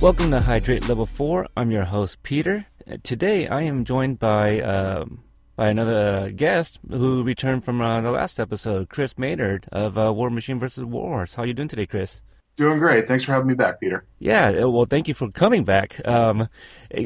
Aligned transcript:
Welcome 0.00 0.30
to 0.30 0.40
Hydrate 0.40 0.88
Level 0.88 1.04
4. 1.04 1.46
I'm 1.56 1.70
your 1.70 1.84
host, 1.84 2.22
Peter. 2.22 2.66
Uh, 2.90 2.96
Today 3.02 3.46
I 3.46 3.62
am 3.62 3.84
joined 3.84 4.18
by 4.18 4.60
um, 4.62 5.22
by 5.56 5.68
another 5.68 6.30
guest 6.30 6.78
who 6.90 7.22
returned 7.22 7.64
from 7.64 7.82
uh, 7.82 8.00
the 8.00 8.10
last 8.10 8.40
episode, 8.40 8.88
Chris 8.88 9.18
Maynard 9.18 9.66
of 9.70 9.98
uh, 9.98 10.12
War 10.12 10.30
Machine 10.30 10.58
vs. 10.58 10.84
Warhorse. 10.84 11.34
How 11.34 11.42
are 11.42 11.46
you 11.46 11.52
doing 11.52 11.68
today, 11.68 11.84
Chris? 11.84 12.22
Doing 12.56 12.78
great. 12.78 13.06
Thanks 13.06 13.24
for 13.24 13.32
having 13.32 13.48
me 13.48 13.54
back, 13.54 13.78
Peter. 13.80 14.04
Yeah, 14.18 14.62
uh, 14.62 14.70
well, 14.70 14.86
thank 14.86 15.06
you 15.06 15.14
for 15.14 15.30
coming 15.30 15.64
back. 15.64 16.00
Um, 16.08 16.48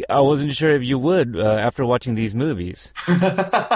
I 0.08 0.20
wasn't 0.20 0.54
sure 0.54 0.70
if 0.70 0.84
you 0.84 0.98
would 0.98 1.36
uh, 1.36 1.56
after 1.56 1.84
watching 1.84 2.14
these 2.14 2.34
movies. 2.34 2.92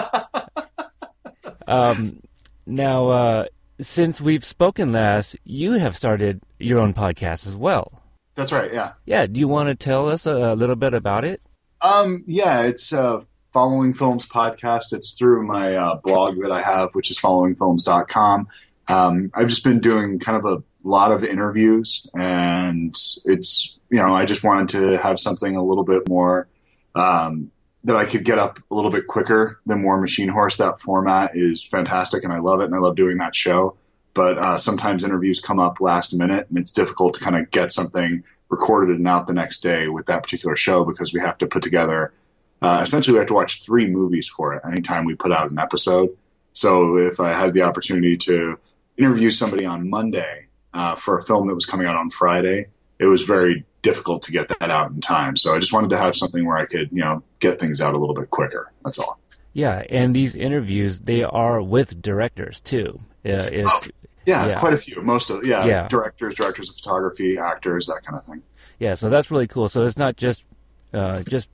Um, 1.68 2.22
now, 2.66 3.08
uh, 3.10 3.44
since 3.78 4.22
we've 4.22 4.44
spoken 4.44 4.90
last, 4.92 5.36
you 5.44 5.72
have 5.72 5.94
started 5.94 6.40
your 6.58 6.80
own 6.80 6.94
podcast 6.94 7.46
as 7.46 7.54
well. 7.54 8.02
That's 8.38 8.52
right. 8.52 8.72
Yeah. 8.72 8.92
Yeah, 9.04 9.26
do 9.26 9.40
you 9.40 9.48
want 9.48 9.68
to 9.68 9.74
tell 9.74 10.08
us 10.08 10.24
a, 10.24 10.30
a 10.30 10.54
little 10.54 10.76
bit 10.76 10.94
about 10.94 11.24
it? 11.24 11.42
Um. 11.80 12.22
Yeah. 12.28 12.62
It's 12.62 12.92
uh, 12.92 13.20
Following 13.52 13.94
Films 13.94 14.26
podcast. 14.26 14.92
It's 14.92 15.18
through 15.18 15.44
my 15.44 15.74
uh, 15.74 15.96
blog 15.96 16.38
that 16.42 16.52
I 16.52 16.62
have, 16.62 16.94
which 16.94 17.10
is 17.10 17.18
followingfilms.com. 17.18 18.46
Um, 18.86 19.30
I've 19.34 19.48
just 19.48 19.64
been 19.64 19.80
doing 19.80 20.20
kind 20.20 20.38
of 20.38 20.44
a 20.44 20.62
lot 20.84 21.10
of 21.10 21.24
interviews, 21.24 22.08
and 22.14 22.94
it's 23.24 23.76
you 23.90 23.98
know 23.98 24.14
I 24.14 24.24
just 24.24 24.44
wanted 24.44 24.68
to 24.68 24.98
have 24.98 25.18
something 25.18 25.56
a 25.56 25.64
little 25.64 25.84
bit 25.84 26.08
more 26.08 26.46
um, 26.94 27.50
that 27.82 27.96
I 27.96 28.04
could 28.04 28.24
get 28.24 28.38
up 28.38 28.60
a 28.70 28.74
little 28.74 28.92
bit 28.92 29.08
quicker 29.08 29.60
than 29.66 29.82
War 29.82 30.00
Machine 30.00 30.28
Horse. 30.28 30.58
That 30.58 30.80
format 30.80 31.32
is 31.34 31.64
fantastic, 31.64 32.22
and 32.22 32.32
I 32.32 32.38
love 32.38 32.60
it, 32.60 32.66
and 32.66 32.74
I 32.76 32.78
love 32.78 32.94
doing 32.94 33.18
that 33.18 33.34
show. 33.34 33.76
But 34.14 34.38
uh, 34.38 34.58
sometimes 34.58 35.04
interviews 35.04 35.38
come 35.38 35.60
up 35.60 35.80
last 35.80 36.12
minute, 36.12 36.46
and 36.48 36.58
it's 36.58 36.72
difficult 36.72 37.14
to 37.14 37.20
kind 37.20 37.36
of 37.36 37.50
get 37.50 37.72
something 37.72 38.24
recorded 38.48 38.96
and 38.98 39.06
out 39.06 39.26
the 39.26 39.32
next 39.32 39.58
day 39.60 39.88
with 39.88 40.06
that 40.06 40.22
particular 40.22 40.56
show 40.56 40.84
because 40.84 41.12
we 41.12 41.20
have 41.20 41.38
to 41.38 41.46
put 41.46 41.62
together. 41.62 42.12
Uh, 42.60 42.80
essentially, 42.82 43.12
we 43.12 43.18
have 43.18 43.28
to 43.28 43.34
watch 43.34 43.62
three 43.64 43.86
movies 43.88 44.28
for 44.28 44.54
it 44.54 44.62
anytime 44.66 45.04
we 45.04 45.14
put 45.14 45.32
out 45.32 45.50
an 45.50 45.58
episode. 45.58 46.16
So 46.52 46.96
if 46.96 47.20
I 47.20 47.32
had 47.32 47.52
the 47.52 47.62
opportunity 47.62 48.16
to 48.18 48.58
interview 48.96 49.30
somebody 49.30 49.64
on 49.64 49.88
Monday 49.88 50.48
uh, 50.74 50.96
for 50.96 51.16
a 51.16 51.22
film 51.22 51.46
that 51.48 51.54
was 51.54 51.66
coming 51.66 51.86
out 51.86 51.96
on 51.96 52.10
Friday, 52.10 52.66
it 52.98 53.06
was 53.06 53.22
very 53.22 53.64
difficult 53.82 54.22
to 54.22 54.32
get 54.32 54.48
that 54.48 54.70
out 54.70 54.90
in 54.90 55.00
time. 55.00 55.36
So 55.36 55.54
I 55.54 55.60
just 55.60 55.72
wanted 55.72 55.90
to 55.90 55.98
have 55.98 56.16
something 56.16 56.44
where 56.44 56.56
I 56.56 56.66
could, 56.66 56.90
you 56.90 57.00
know, 57.00 57.22
get 57.38 57.60
things 57.60 57.80
out 57.80 57.94
a 57.94 57.98
little 57.98 58.14
bit 58.14 58.30
quicker. 58.30 58.72
That's 58.84 58.98
all. 58.98 59.20
Yeah, 59.52 59.84
and 59.88 60.14
these 60.14 60.34
interviews 60.34 60.98
they 61.00 61.22
are 61.22 61.62
with 61.62 62.00
directors 62.02 62.60
too. 62.60 62.98
Uh, 63.24 63.48
if, 63.52 63.66
Oh, 63.68 63.80
Yeah, 64.28 64.46
Yeah. 64.48 64.58
quite 64.58 64.74
a 64.74 64.76
few. 64.86 65.00
Most 65.02 65.30
of 65.30 65.44
yeah, 65.44 65.64
Yeah. 65.72 65.88
directors, 65.88 66.34
directors 66.40 66.68
of 66.70 66.74
photography, 66.76 67.30
actors, 67.38 67.86
that 67.86 68.00
kind 68.04 68.16
of 68.18 68.24
thing. 68.28 68.42
Yeah, 68.78 68.94
so 68.94 69.08
that's 69.08 69.30
really 69.30 69.46
cool. 69.54 69.68
So 69.68 69.84
it's 69.86 69.96
not 70.06 70.16
just 70.16 70.44
uh, 70.92 71.22
just 71.22 71.48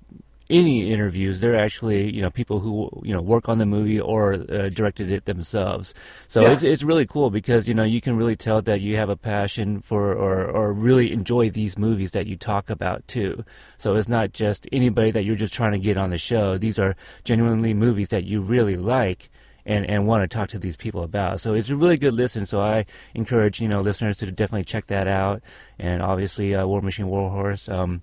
any 0.50 0.92
interviews. 0.92 1.40
They're 1.40 1.56
actually 1.66 2.00
you 2.16 2.20
know 2.20 2.30
people 2.30 2.58
who 2.60 2.74
you 3.02 3.14
know 3.14 3.22
work 3.22 3.48
on 3.48 3.56
the 3.58 3.64
movie 3.76 3.98
or 3.98 4.34
uh, 4.34 4.68
directed 4.68 5.10
it 5.10 5.24
themselves. 5.24 5.94
So 6.28 6.40
Yeah. 6.42 6.52
it's 6.52 6.62
it's 6.62 6.82
really 6.82 7.06
cool 7.06 7.30
because 7.30 7.66
you 7.68 7.74
know 7.78 7.82
you 7.94 8.00
can 8.06 8.14
really 8.20 8.36
tell 8.36 8.60
that 8.62 8.80
you 8.82 8.96
have 8.96 9.08
a 9.08 9.16
passion 9.16 9.80
for 9.80 10.12
or 10.12 10.44
or 10.58 10.72
really 10.88 11.12
enjoy 11.12 11.48
these 11.50 11.78
movies 11.78 12.10
that 12.10 12.26
you 12.26 12.36
talk 12.36 12.68
about 12.68 13.00
too. 13.08 13.42
So 13.78 13.94
it's 13.96 14.08
not 14.08 14.32
just 14.32 14.66
anybody 14.70 15.10
that 15.12 15.24
you're 15.24 15.36
just 15.44 15.54
trying 15.54 15.72
to 15.72 15.78
get 15.88 15.96
on 15.96 16.10
the 16.10 16.18
show. 16.18 16.58
These 16.58 16.78
are 16.78 16.94
genuinely 17.24 17.72
movies 17.72 18.08
that 18.10 18.24
you 18.24 18.42
really 18.42 18.76
like. 18.76 19.30
And, 19.66 19.86
and 19.86 20.06
want 20.06 20.22
to 20.22 20.28
talk 20.28 20.50
to 20.50 20.58
these 20.58 20.76
people 20.76 21.04
about. 21.04 21.40
So 21.40 21.54
it's 21.54 21.70
a 21.70 21.76
really 21.76 21.96
good 21.96 22.12
listen. 22.12 22.44
So 22.44 22.60
I 22.60 22.84
encourage 23.14 23.62
you 23.62 23.68
know 23.68 23.80
listeners 23.80 24.18
to 24.18 24.30
definitely 24.30 24.64
check 24.64 24.88
that 24.88 25.08
out. 25.08 25.42
And 25.78 26.02
obviously, 26.02 26.54
uh, 26.54 26.66
War 26.66 26.82
Machine 26.82 27.06
Warhorse. 27.08 27.66
Um, 27.68 28.02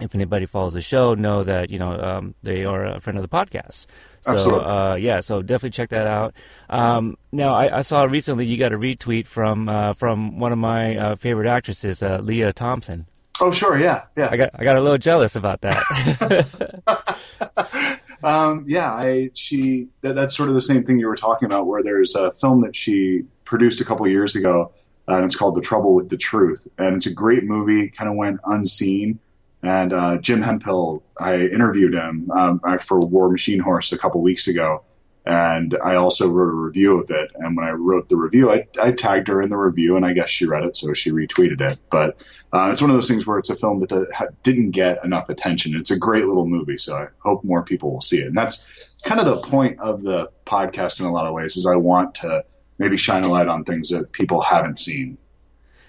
if 0.00 0.14
anybody 0.14 0.46
follows 0.46 0.72
the 0.72 0.80
show, 0.80 1.14
know 1.14 1.44
that 1.44 1.70
you 1.70 1.78
know 1.78 2.00
um, 2.00 2.34
they 2.42 2.64
are 2.64 2.84
a 2.84 3.00
friend 3.00 3.18
of 3.18 3.22
the 3.22 3.28
podcast. 3.28 3.86
So 4.22 4.32
Absolutely. 4.32 4.64
uh, 4.64 4.94
yeah, 4.94 5.20
so 5.20 5.42
definitely 5.42 5.70
check 5.70 5.90
that 5.90 6.06
out. 6.06 6.34
Um, 6.68 7.16
now 7.30 7.54
I, 7.54 7.78
I 7.78 7.82
saw 7.82 8.04
recently 8.04 8.46
you 8.46 8.56
got 8.56 8.72
a 8.72 8.78
retweet 8.78 9.26
from 9.26 9.68
uh, 9.68 9.92
from 9.92 10.38
one 10.38 10.52
of 10.52 10.58
my 10.58 10.96
uh, 10.96 11.16
favorite 11.16 11.48
actresses, 11.48 12.02
uh, 12.02 12.18
Lea 12.22 12.52
Thompson. 12.52 13.06
Oh, 13.40 13.50
sure, 13.50 13.78
yeah, 13.78 14.04
yeah. 14.16 14.28
I 14.30 14.36
got 14.36 14.50
I 14.54 14.64
got 14.64 14.76
a 14.76 14.80
little 14.80 14.98
jealous 14.98 15.36
about 15.36 15.60
that. 15.60 16.48
Um, 18.24 18.64
yeah, 18.66 18.90
I 18.90 19.28
she 19.34 19.88
that, 20.00 20.14
that's 20.14 20.34
sort 20.34 20.48
of 20.48 20.54
the 20.54 20.60
same 20.60 20.84
thing 20.84 20.98
you 20.98 21.06
were 21.06 21.14
talking 21.16 21.46
about, 21.46 21.66
where 21.66 21.82
there's 21.82 22.14
a 22.14 22.32
film 22.32 22.62
that 22.62 22.74
she 22.74 23.22
produced 23.44 23.80
a 23.80 23.84
couple 23.84 24.08
years 24.08 24.34
ago, 24.34 24.72
uh, 25.08 25.16
and 25.16 25.24
it's 25.24 25.36
called 25.36 25.54
The 25.54 25.60
Trouble 25.60 25.94
with 25.94 26.08
the 26.08 26.16
Truth, 26.16 26.66
and 26.78 26.96
it's 26.96 27.06
a 27.06 27.12
great 27.12 27.44
movie. 27.44 27.88
Kind 27.88 28.08
of 28.10 28.16
went 28.16 28.40
unseen, 28.46 29.18
and 29.62 29.92
uh, 29.92 30.16
Jim 30.16 30.40
Hemphill, 30.40 31.02
I 31.20 31.46
interviewed 31.48 31.94
him 31.94 32.30
um, 32.30 32.60
for 32.80 32.98
War 32.98 33.30
Machine 33.30 33.60
Horse 33.60 33.92
a 33.92 33.98
couple 33.98 34.22
weeks 34.22 34.48
ago, 34.48 34.82
and 35.26 35.74
I 35.82 35.94
also 35.94 36.28
wrote 36.28 36.50
a 36.50 36.54
review 36.54 37.00
of 37.00 37.10
it. 37.10 37.30
And 37.36 37.56
when 37.56 37.66
I 37.66 37.70
wrote 37.70 38.08
the 38.08 38.16
review, 38.16 38.50
I, 38.50 38.66
I 38.80 38.92
tagged 38.92 39.28
her 39.28 39.40
in 39.40 39.48
the 39.48 39.56
review, 39.56 39.96
and 39.96 40.04
I 40.04 40.12
guess 40.12 40.28
she 40.28 40.46
read 40.46 40.64
it, 40.64 40.76
so 40.76 40.92
she 40.92 41.12
retweeted 41.12 41.60
it. 41.60 41.80
But 41.90 42.20
uh, 42.52 42.68
it's 42.70 42.82
one 42.82 42.90
of 42.90 42.96
those 42.96 43.08
things 43.08 43.26
where 43.26 43.38
it's 43.38 43.48
a 43.48 43.56
film 43.56 43.80
that 43.80 44.32
didn't 44.42 44.72
get 44.72 45.02
enough 45.02 45.30
attention. 45.30 45.74
It's 45.76 45.90
a 45.90 45.98
great 45.98 46.26
little 46.26 46.46
movie, 46.46 46.76
so 46.76 46.94
I 46.96 47.08
hope 47.20 47.42
more 47.42 47.62
people 47.62 47.92
will 47.92 48.02
see 48.02 48.18
it. 48.18 48.26
And 48.26 48.36
that's 48.36 48.92
kind 49.04 49.18
of 49.18 49.26
the 49.26 49.40
point 49.40 49.80
of 49.80 50.02
the 50.02 50.30
podcast 50.44 51.00
in 51.00 51.06
a 51.06 51.12
lot 51.12 51.26
of 51.26 51.32
ways. 51.32 51.56
Is 51.56 51.66
I 51.66 51.76
want 51.76 52.14
to 52.16 52.44
maybe 52.78 52.96
shine 52.96 53.24
a 53.24 53.28
light 53.28 53.48
on 53.48 53.64
things 53.64 53.88
that 53.90 54.12
people 54.12 54.42
haven't 54.42 54.78
seen. 54.78 55.16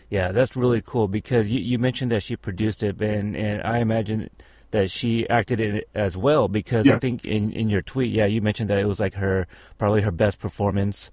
yeah, 0.09 0.31
that's 0.31 0.55
really 0.55 0.81
cool 0.81 1.07
because 1.07 1.49
you, 1.49 1.59
you 1.59 1.79
mentioned 1.79 2.11
that 2.11 2.23
she 2.23 2.35
produced 2.35 2.83
it, 2.83 3.01
and 3.01 3.35
and 3.35 3.61
I 3.63 3.79
imagine 3.79 4.29
that 4.75 4.91
she 4.91 5.27
acted 5.29 5.59
in 5.59 5.77
it 5.77 5.89
as 5.95 6.15
well 6.17 6.47
because 6.47 6.87
I 6.89 6.99
think 6.99 7.25
in 7.25 7.51
in 7.51 7.69
your 7.69 7.81
tweet, 7.81 8.11
yeah, 8.11 8.25
you 8.25 8.41
mentioned 8.41 8.69
that 8.69 8.77
it 8.79 8.85
was 8.87 8.99
like 8.99 9.15
her 9.15 9.47
probably 9.77 10.01
her 10.01 10.11
best 10.11 10.39
performance. 10.39 11.11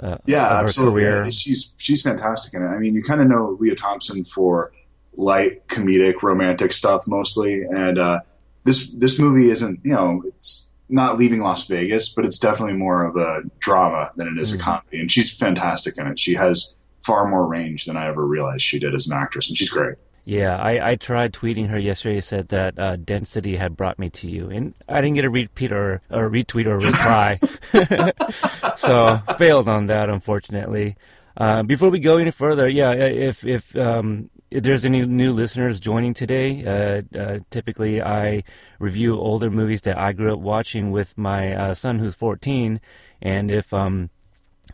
Uh, 0.00 0.18
Yeah, 0.26 0.46
absolutely. 0.60 1.02
career. 1.04 1.30
She's 1.30 1.74
she's 1.78 2.02
fantastic 2.02 2.54
in 2.54 2.62
it. 2.62 2.66
I 2.68 2.78
mean, 2.78 2.94
you 2.94 3.02
kind 3.02 3.20
of 3.20 3.28
know 3.28 3.56
Lea 3.60 3.74
Thompson 3.74 4.24
for 4.24 4.72
light 5.16 5.66
comedic 5.68 6.22
romantic 6.22 6.72
stuff 6.72 7.04
mostly, 7.06 7.62
and 7.62 7.98
uh, 7.98 8.20
this 8.64 8.92
this 8.94 9.18
movie 9.18 9.50
isn't 9.50 9.80
you 9.84 9.94
know 9.94 10.22
it's 10.26 10.70
not 10.88 11.18
leaving 11.18 11.40
Las 11.40 11.66
Vegas, 11.66 12.12
but 12.14 12.24
it's 12.24 12.38
definitely 12.38 12.76
more 12.76 13.04
of 13.04 13.16
a 13.16 13.42
drama 13.60 14.10
than 14.16 14.26
it 14.28 14.40
is 14.40 14.52
Mhm. 14.52 14.56
a 14.56 14.62
comedy, 14.62 15.00
and 15.00 15.10
she's 15.10 15.36
fantastic 15.36 15.98
in 15.98 16.06
it. 16.06 16.18
She 16.18 16.34
has 16.34 16.74
far 17.04 17.26
more 17.28 17.46
range 17.46 17.84
than 17.86 17.96
I 17.96 18.08
ever 18.08 18.24
realized 18.26 18.62
she 18.62 18.78
did 18.78 18.94
as 18.94 19.06
an 19.06 19.16
actress, 19.16 19.48
and 19.48 19.56
she's 19.56 19.68
great. 19.70 19.96
Yeah, 20.28 20.58
I, 20.58 20.90
I 20.90 20.96
tried 20.96 21.32
tweeting 21.32 21.68
her 21.68 21.78
yesterday. 21.78 22.20
Said 22.20 22.48
that 22.48 22.78
uh, 22.78 22.96
density 22.96 23.56
had 23.56 23.78
brought 23.78 23.98
me 23.98 24.10
to 24.10 24.28
you, 24.28 24.50
and 24.50 24.74
I 24.86 25.00
didn't 25.00 25.14
get 25.14 25.24
a 25.24 25.30
repeat 25.30 25.72
or 25.72 26.02
a 26.10 26.18
retweet 26.18 26.66
or 26.66 26.76
reply, 26.76 27.36
so 28.76 29.22
failed 29.38 29.70
on 29.70 29.86
that 29.86 30.10
unfortunately. 30.10 30.96
Uh, 31.34 31.62
before 31.62 31.88
we 31.88 31.98
go 31.98 32.18
any 32.18 32.30
further, 32.30 32.68
yeah, 32.68 32.92
if 32.92 33.42
if 33.46 33.74
um, 33.74 34.28
if 34.50 34.62
there's 34.62 34.84
any 34.84 35.06
new 35.06 35.32
listeners 35.32 35.80
joining 35.80 36.12
today, 36.12 36.62
uh, 36.62 37.18
uh, 37.18 37.38
typically 37.50 38.02
I 38.02 38.44
review 38.78 39.18
older 39.18 39.50
movies 39.50 39.80
that 39.82 39.96
I 39.96 40.12
grew 40.12 40.34
up 40.34 40.40
watching 40.40 40.90
with 40.90 41.16
my 41.16 41.54
uh, 41.54 41.72
son 41.72 41.98
who's 41.98 42.14
14, 42.14 42.82
and 43.22 43.50
if 43.50 43.72
um, 43.72 44.10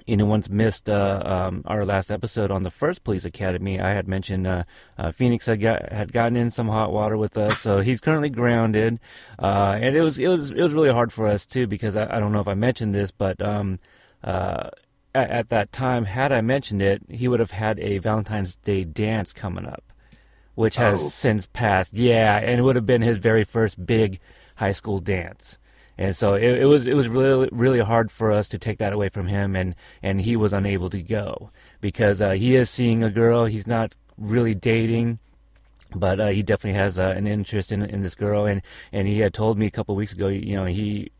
anyone's 0.06 0.50
missed 0.50 0.88
uh, 0.88 1.22
um, 1.24 1.62
our 1.66 1.84
last 1.84 2.10
episode 2.10 2.50
on 2.50 2.62
the 2.62 2.70
first 2.70 3.04
Police 3.04 3.24
Academy, 3.24 3.80
I 3.80 3.90
had 3.92 4.06
mentioned 4.08 4.46
uh, 4.46 4.62
uh, 4.98 5.12
Phoenix 5.12 5.46
had 5.46 5.60
got 5.60 5.90
had 5.92 6.12
gotten 6.12 6.36
in 6.36 6.50
some 6.50 6.68
hot 6.68 6.92
water 6.92 7.16
with 7.16 7.36
us, 7.38 7.58
so 7.58 7.80
he's 7.80 8.00
currently 8.00 8.30
grounded, 8.30 9.00
uh, 9.38 9.78
and 9.80 9.96
it 9.96 10.02
was 10.02 10.18
it 10.18 10.28
was 10.28 10.50
it 10.50 10.60
was 10.62 10.72
really 10.72 10.90
hard 10.92 11.12
for 11.12 11.26
us 11.26 11.46
too 11.46 11.66
because 11.66 11.96
I, 11.96 12.16
I 12.16 12.20
don't 12.20 12.32
know 12.32 12.40
if 12.40 12.48
I 12.48 12.54
mentioned 12.54 12.94
this, 12.94 13.10
but 13.10 13.40
um, 13.42 13.78
uh, 14.22 14.70
at, 15.14 15.30
at 15.30 15.48
that 15.50 15.72
time, 15.72 16.04
had 16.04 16.32
I 16.32 16.40
mentioned 16.40 16.82
it, 16.82 17.02
he 17.10 17.28
would 17.28 17.40
have 17.40 17.50
had 17.52 17.78
a 17.80 17.98
Valentine's 17.98 18.56
Day 18.56 18.84
dance 18.84 19.32
coming 19.32 19.66
up, 19.66 19.84
which 20.54 20.76
has 20.76 21.00
Oh. 21.00 21.08
since 21.08 21.46
passed. 21.46 21.92
Yeah, 21.94 22.38
and 22.38 22.58
it 22.58 22.62
would 22.62 22.76
have 22.76 22.86
been 22.86 23.02
his 23.02 23.18
very 23.18 23.44
first 23.44 23.84
big 23.86 24.20
high 24.56 24.72
school 24.72 24.98
dance. 24.98 25.58
And 25.96 26.16
so 26.16 26.34
it, 26.34 26.62
it 26.62 26.64
was 26.66 26.86
it 26.86 26.94
was 26.94 27.08
really 27.08 27.48
really 27.52 27.80
hard 27.80 28.10
for 28.10 28.32
us 28.32 28.48
to 28.48 28.58
take 28.58 28.78
that 28.78 28.92
away 28.92 29.08
from 29.08 29.28
him, 29.28 29.54
and, 29.54 29.74
and 30.02 30.20
he 30.20 30.36
was 30.36 30.52
unable 30.52 30.90
to 30.90 31.00
go 31.00 31.50
because 31.80 32.20
uh, 32.20 32.32
he 32.32 32.56
is 32.56 32.68
seeing 32.68 33.02
a 33.02 33.10
girl. 33.10 33.44
He's 33.44 33.66
not 33.66 33.94
really 34.18 34.54
dating, 34.54 35.18
but 35.94 36.18
uh, 36.18 36.28
he 36.28 36.42
definitely 36.42 36.78
has 36.78 36.98
uh, 36.98 37.14
an 37.16 37.26
interest 37.26 37.70
in 37.70 37.82
in 37.82 38.00
this 38.00 38.14
girl, 38.16 38.44
and, 38.46 38.62
and 38.92 39.06
he 39.06 39.20
had 39.20 39.34
told 39.34 39.56
me 39.58 39.66
a 39.66 39.70
couple 39.70 39.94
weeks 39.94 40.12
ago, 40.12 40.28
you 40.28 40.56
know, 40.56 40.64
he 40.64 41.12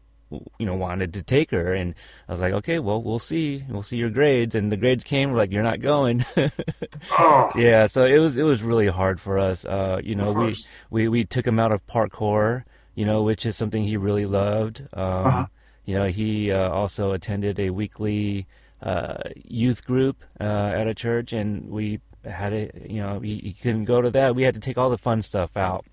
you 0.59 0.67
know 0.67 0.75
wanted 0.75 1.15
to 1.15 1.23
take 1.23 1.50
her, 1.50 1.73
and 1.73 1.94
I 2.29 2.32
was 2.32 2.41
like, 2.41 2.55
okay, 2.55 2.79
well 2.79 3.03
we'll 3.03 3.19
see, 3.19 3.65
we'll 3.69 3.82
see 3.82 3.97
your 3.97 4.11
grades, 4.11 4.55
and 4.55 4.73
the 4.73 4.77
grades 4.77 5.05
came, 5.05 5.31
we're 5.31 5.38
like 5.38 5.53
you're 5.53 5.62
not 5.62 5.81
going. 5.81 6.25
Oh, 7.17 7.53
yeah, 7.55 7.87
so 7.87 8.05
it 8.05 8.19
was 8.19 8.37
it 8.37 8.43
was 8.43 8.62
really 8.62 8.88
hard 8.88 9.20
for 9.20 9.38
us. 9.38 9.65
Uh, 9.65 10.00
you 10.03 10.17
know, 10.17 10.32
we, 10.32 10.53
we 10.91 11.09
we 11.09 11.25
took 11.25 11.47
him 11.47 11.61
out 11.61 11.70
of 11.70 11.87
parkour, 11.87 12.65
you 12.94 13.05
know, 13.05 13.23
which 13.23 13.46
is 13.46 13.56
something 13.56 13.85
he 13.85 13.96
really 13.96 14.26
loved. 14.26 14.82
Um, 14.93 15.26
Uh-huh. 15.26 15.46
You 15.87 15.94
know, 15.96 16.06
he 16.06 16.50
uh, 16.50 16.70
also 16.70 17.12
attended 17.12 17.58
a 17.61 17.69
weekly 17.70 18.46
uh, 18.82 19.19
youth 19.44 19.85
group 19.85 20.23
uh, 20.41 20.73
at 20.75 20.87
a 20.88 20.94
church, 20.94 21.32
and 21.35 21.69
we 21.69 22.00
had 22.25 22.52
it. 22.55 22.87
You 22.88 23.02
know, 23.02 23.20
he, 23.20 23.37
he 23.38 23.52
couldn't 23.52 23.85
go 23.85 24.00
to 24.00 24.11
that. 24.11 24.35
We 24.35 24.44
had 24.44 24.55
to 24.55 24.61
take 24.61 24.79
all 24.79 24.88
the 24.88 24.96
fun 24.99 25.20
stuff 25.20 25.56
out. 25.56 25.85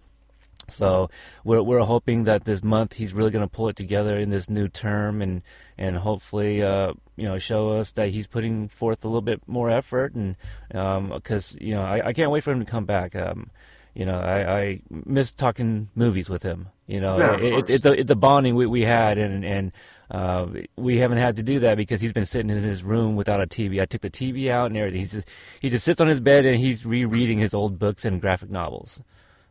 So 0.69 1.09
we're 1.43 1.61
we're 1.61 1.79
hoping 1.83 2.23
that 2.25 2.45
this 2.45 2.63
month 2.63 2.93
he's 2.93 3.13
really 3.13 3.31
going 3.31 3.43
to 3.43 3.49
pull 3.49 3.67
it 3.67 3.75
together 3.75 4.15
in 4.15 4.29
this 4.29 4.49
new 4.49 4.69
term 4.69 5.21
and 5.21 5.41
and 5.77 5.97
hopefully 5.97 6.63
uh, 6.63 6.93
you 7.17 7.27
know 7.27 7.37
show 7.39 7.71
us 7.71 7.91
that 7.93 8.09
he's 8.09 8.27
putting 8.27 8.69
forth 8.69 9.03
a 9.03 9.07
little 9.07 9.21
bit 9.21 9.41
more 9.47 9.69
effort 9.69 10.13
and 10.13 10.37
because 10.69 11.55
um, 11.55 11.57
you 11.59 11.73
know 11.73 11.81
I, 11.81 12.07
I 12.07 12.13
can't 12.13 12.31
wait 12.31 12.43
for 12.43 12.51
him 12.51 12.63
to 12.63 12.71
come 12.71 12.85
back. 12.85 13.15
Um, 13.15 13.49
you 13.93 14.05
know 14.05 14.19
I, 14.19 14.59
I 14.61 14.81
miss 14.89 15.31
talking 15.31 15.89
movies 15.95 16.29
with 16.29 16.43
him. 16.43 16.69
You 16.87 17.01
know 17.01 17.17
Yeah, 17.17 17.33
of 17.33 17.43
it, 17.43 17.69
it's 17.69 17.85
a 17.85 17.93
it's 17.93 18.11
a 18.11 18.15
bonding 18.15 18.55
we 18.55 18.65
we 18.65 18.81
had 18.83 19.17
and 19.17 19.45
and. 19.45 19.71
Uh, 20.09 20.45
we 20.75 20.97
haven't 20.97 21.19
had 21.19 21.37
to 21.37 21.43
do 21.43 21.59
that 21.61 21.77
because 21.77 22.01
he's 22.01 22.11
been 22.11 22.25
sitting 22.25 22.49
in 22.49 22.61
his 22.61 22.83
room 22.83 23.15
without 23.15 23.39
a 23.41 23.47
TV. 23.47 23.81
I 23.81 23.85
took 23.85 24.01
the 24.01 24.09
TV 24.09 24.49
out 24.49 24.65
and 24.65 24.75
everything. 24.75 24.99
He's 24.99 25.13
just, 25.13 25.29
he 25.61 25.69
just 25.69 25.85
sits 25.85 26.01
on 26.01 26.07
his 26.09 26.19
bed 26.19 26.45
and 26.45 26.57
he's 26.59 26.85
rereading 26.85 27.37
his 27.37 27.53
old 27.53 27.79
books 27.79 28.03
and 28.03 28.19
graphic 28.19 28.49
novels. 28.49 29.01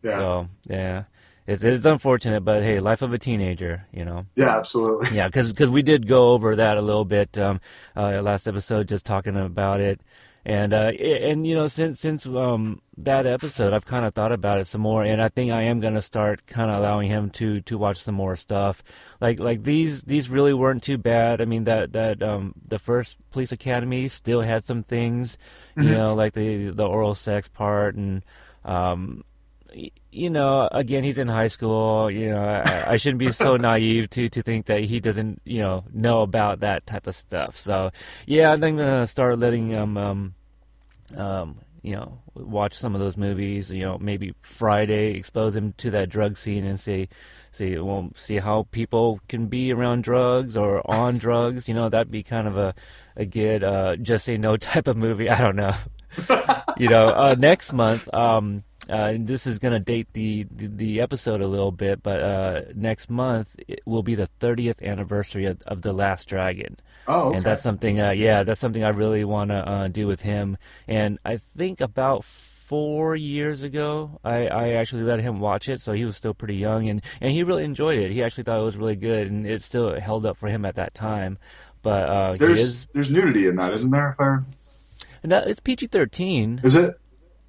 Yeah. 0.03 0.21
So 0.21 0.49
yeah, 0.69 1.05
it's 1.47 1.63
it's 1.65 1.85
unfortunate, 1.85 2.43
but 2.43 2.63
hey, 2.63 2.81
life 2.81 3.03
of 3.03 3.13
a 3.13 3.19
teenager, 3.19 3.87
you 3.93 4.05
know. 4.05 4.27
Yeah, 4.37 4.57
absolutely. 4.57 5.09
Yeah, 5.09 5.29
because 5.29 5.71
we 5.71 5.83
did 5.83 6.07
go 6.07 6.33
over 6.33 6.57
that 6.57 6.77
a 6.79 6.83
little 6.83 7.05
bit 7.05 7.39
um, 7.39 7.61
uh, 7.97 8.21
last 8.23 8.47
episode, 8.47 8.89
just 8.89 9.07
talking 9.07 9.37
about 9.37 9.81
it, 9.81 10.01
and 10.51 10.75
uh, 10.75 10.91
and 10.99 11.47
you 11.47 11.55
know 11.55 11.69
since 11.69 12.01
since 12.01 12.27
um, 12.27 12.83
that 12.97 13.25
episode, 13.25 13.73
I've 13.73 13.87
kind 13.87 14.05
of 14.05 14.15
thought 14.15 14.33
about 14.33 14.59
it 14.59 14.67
some 14.67 14.81
more, 14.81 15.05
and 15.05 15.23
I 15.23 15.29
think 15.29 15.53
I 15.53 15.63
am 15.63 15.79
gonna 15.79 16.03
start 16.03 16.45
kind 16.49 16.73
of 16.73 16.79
allowing 16.79 17.09
him 17.09 17.31
to 17.39 17.61
to 17.61 17.79
watch 17.79 18.03
some 18.03 18.17
more 18.17 18.35
stuff. 18.35 18.83
Like 19.21 19.39
like 19.39 19.63
these 19.63 20.03
these 20.03 20.29
really 20.29 20.53
weren't 20.53 20.83
too 20.83 20.99
bad. 20.99 21.41
I 21.41 21.45
mean 21.45 21.65
that 21.65 21.93
that 21.93 22.21
um, 22.21 22.55
the 22.67 22.81
first 22.81 23.17
Police 23.31 23.53
Academy 23.53 24.09
still 24.09 24.41
had 24.41 24.65
some 24.65 24.83
things, 24.83 25.39
you 25.77 25.93
know, 25.93 26.17
like 26.17 26.33
the 26.33 26.71
the 26.71 26.87
oral 26.87 27.15
sex 27.15 27.47
part 27.47 27.95
and. 27.95 28.25
Um, 28.65 29.25
you 30.11 30.31
know, 30.31 30.69
again, 30.73 31.05
he's 31.05 31.17
in 31.17 31.29
high 31.29 31.47
school. 31.47 32.11
You 32.11 32.31
know, 32.31 32.43
I, 32.43 32.65
I 32.91 32.97
shouldn't 32.97 33.21
be 33.21 33.31
so 33.31 33.57
naive 33.69 34.11
to 34.11 34.29
to 34.29 34.43
think 34.43 34.67
that 34.67 34.83
he 34.83 34.99
doesn't, 34.99 35.41
you 35.45 35.61
know, 35.61 35.85
know 35.93 36.23
about 36.23 36.61
that 36.61 36.87
type 36.87 37.07
of 37.07 37.15
stuff. 37.15 37.57
So, 37.57 37.93
yeah, 38.27 38.51
I'm 38.51 38.59
gonna 38.59 39.07
start 39.07 39.39
letting 39.39 39.69
him, 39.69 39.97
um, 39.97 40.35
um, 41.17 41.61
you 41.83 41.95
know, 41.95 42.21
watch 42.35 42.75
some 42.75 42.95
of 42.95 43.01
those 43.01 43.17
movies. 43.17 43.71
You 43.71 43.85
know, 43.85 43.99
maybe 43.99 44.35
Friday 44.43 45.15
expose 45.15 45.57
him 45.57 45.73
to 45.79 45.91
that 45.93 46.09
drug 46.09 46.37
scene 46.37 46.65
and 46.65 46.79
see, 46.79 47.09
see, 47.53 47.79
well, 47.79 48.11
see 48.15 48.37
how 48.37 48.67
people 48.71 49.21
can 49.29 49.47
be 49.47 49.73
around 49.73 50.05
drugs 50.05 50.57
or 50.57 50.83
on 50.91 51.19
drugs. 51.19 51.69
You 51.69 51.75
know, 51.75 51.89
that'd 51.89 52.11
be 52.11 52.23
kind 52.23 52.47
of 52.47 52.57
a 52.57 52.75
a 53.17 53.25
good 53.25 53.65
uh, 53.65 53.97
just 53.97 54.25
say 54.25 54.37
no 54.37 54.57
type 54.59 54.89
of 54.89 54.97
movie. 54.97 55.31
I 55.31 55.41
don't 55.41 55.57
know. 55.57 55.75
you 56.77 56.89
know, 56.89 57.05
uh, 57.05 57.35
next 57.39 57.73
month. 57.73 58.13
Um, 58.13 58.65
uh, 58.89 59.13
and 59.15 59.27
this 59.27 59.47
is 59.47 59.61
going 59.61 59.73
to 59.73 59.79
date 59.79 60.09
the, 60.15 60.47
the 60.51 60.67
the 60.67 61.01
episode 61.01 61.41
a 61.41 61.47
little 61.47 61.71
bit, 61.71 62.03
but 62.03 62.21
uh, 62.21 62.61
next 62.75 63.09
month 63.09 63.49
it 63.69 63.81
will 63.87 64.03
be 64.03 64.17
the 64.17 64.29
30th 64.41 64.83
anniversary 64.83 65.45
of, 65.45 65.63
of 65.67 65.83
the 65.83 65.93
Last 65.93 66.27
Dragon, 66.29 66.77
Oh, 67.11 67.29
okay. 67.29 67.39
and 67.39 67.45
that's 67.45 67.63
something. 67.63 68.01
Uh, 68.01 68.11
yeah, 68.11 68.45
that's 68.45 68.61
something 68.61 68.85
I 68.85 68.91
really 68.91 69.25
want 69.25 69.51
to 69.51 69.57
uh, 69.57 69.89
do 69.89 70.07
with 70.07 70.23
him. 70.23 70.57
And 70.87 71.19
I 71.25 71.41
think 71.57 71.81
about 71.81 72.25
four 72.25 73.17
years 73.17 73.63
ago, 73.63 74.21
I, 74.23 74.47
I 74.47 74.69
actually 74.75 75.03
let 75.03 75.19
him 75.19 75.41
watch 75.41 75.69
it, 75.69 75.81
so 75.81 75.93
he 75.93 76.05
was 76.05 76.17
still 76.17 76.35
pretty 76.35 76.55
young, 76.55 76.89
and 76.89 77.03
and 77.21 77.33
he 77.33 77.43
really 77.43 77.65
enjoyed 77.65 77.99
it. 77.99 78.13
He 78.13 78.23
actually 78.23 78.45
thought 78.45 78.61
it 78.61 78.65
was 78.65 78.77
really 78.77 78.95
good, 78.95 79.27
and 79.27 79.45
it 79.45 79.63
still 79.63 79.99
held 79.99 80.25
up 80.25 80.37
for 80.37 80.49
him 80.49 80.65
at 80.65 80.77
that 80.77 80.95
time. 80.95 81.37
But 81.83 82.09
uh, 82.09 82.37
there's 82.37 82.61
is, 82.61 82.87
there's 82.93 83.11
nudity 83.11 83.49
in 83.49 83.57
that, 83.57 83.73
isn't 83.73 83.91
there? 83.91 84.11
If 84.11 84.21
I 84.21 84.39
no, 85.25 85.39
it's 85.39 85.61
PG-13. 85.61 86.65
is 86.65 86.77
it? 86.77 86.95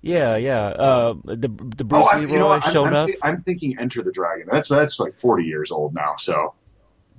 Yeah, 0.02 0.36
yeah. 0.38 0.66
Uh, 0.70 1.14
the 1.24 1.48
the 1.48 1.84
Bruce 1.84 2.02
oh, 2.04 2.10
I, 2.12 2.18
Leroy 2.18 2.32
you 2.32 2.40
know? 2.40 2.52
I'm, 2.52 2.88
I'm, 2.88 2.94
up. 2.96 3.10
I'm 3.22 3.38
thinking 3.38 3.78
Enter 3.80 4.02
the 4.02 4.12
Dragon. 4.12 4.48
That's 4.50 4.70
that's 4.70 5.00
like 5.00 5.16
40 5.16 5.44
years 5.44 5.72
old 5.72 5.94
now. 5.94 6.16
So 6.18 6.56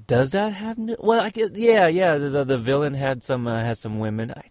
Does 0.07 0.31
that 0.33 0.53
have? 0.55 0.79
nu- 0.79 0.97
Well, 0.99 1.21
I 1.21 1.31
guess, 1.31 1.51
yeah, 1.55 1.87
yeah. 1.87 2.17
The, 2.19 2.29
the 2.31 2.45
the 2.45 2.59
villain 2.59 2.95
had 2.95 3.23
some 3.23 3.47
uh, 3.47 3.61
had 3.61 3.79
some 3.79 3.99
women. 3.99 4.33
I, 4.37 4.43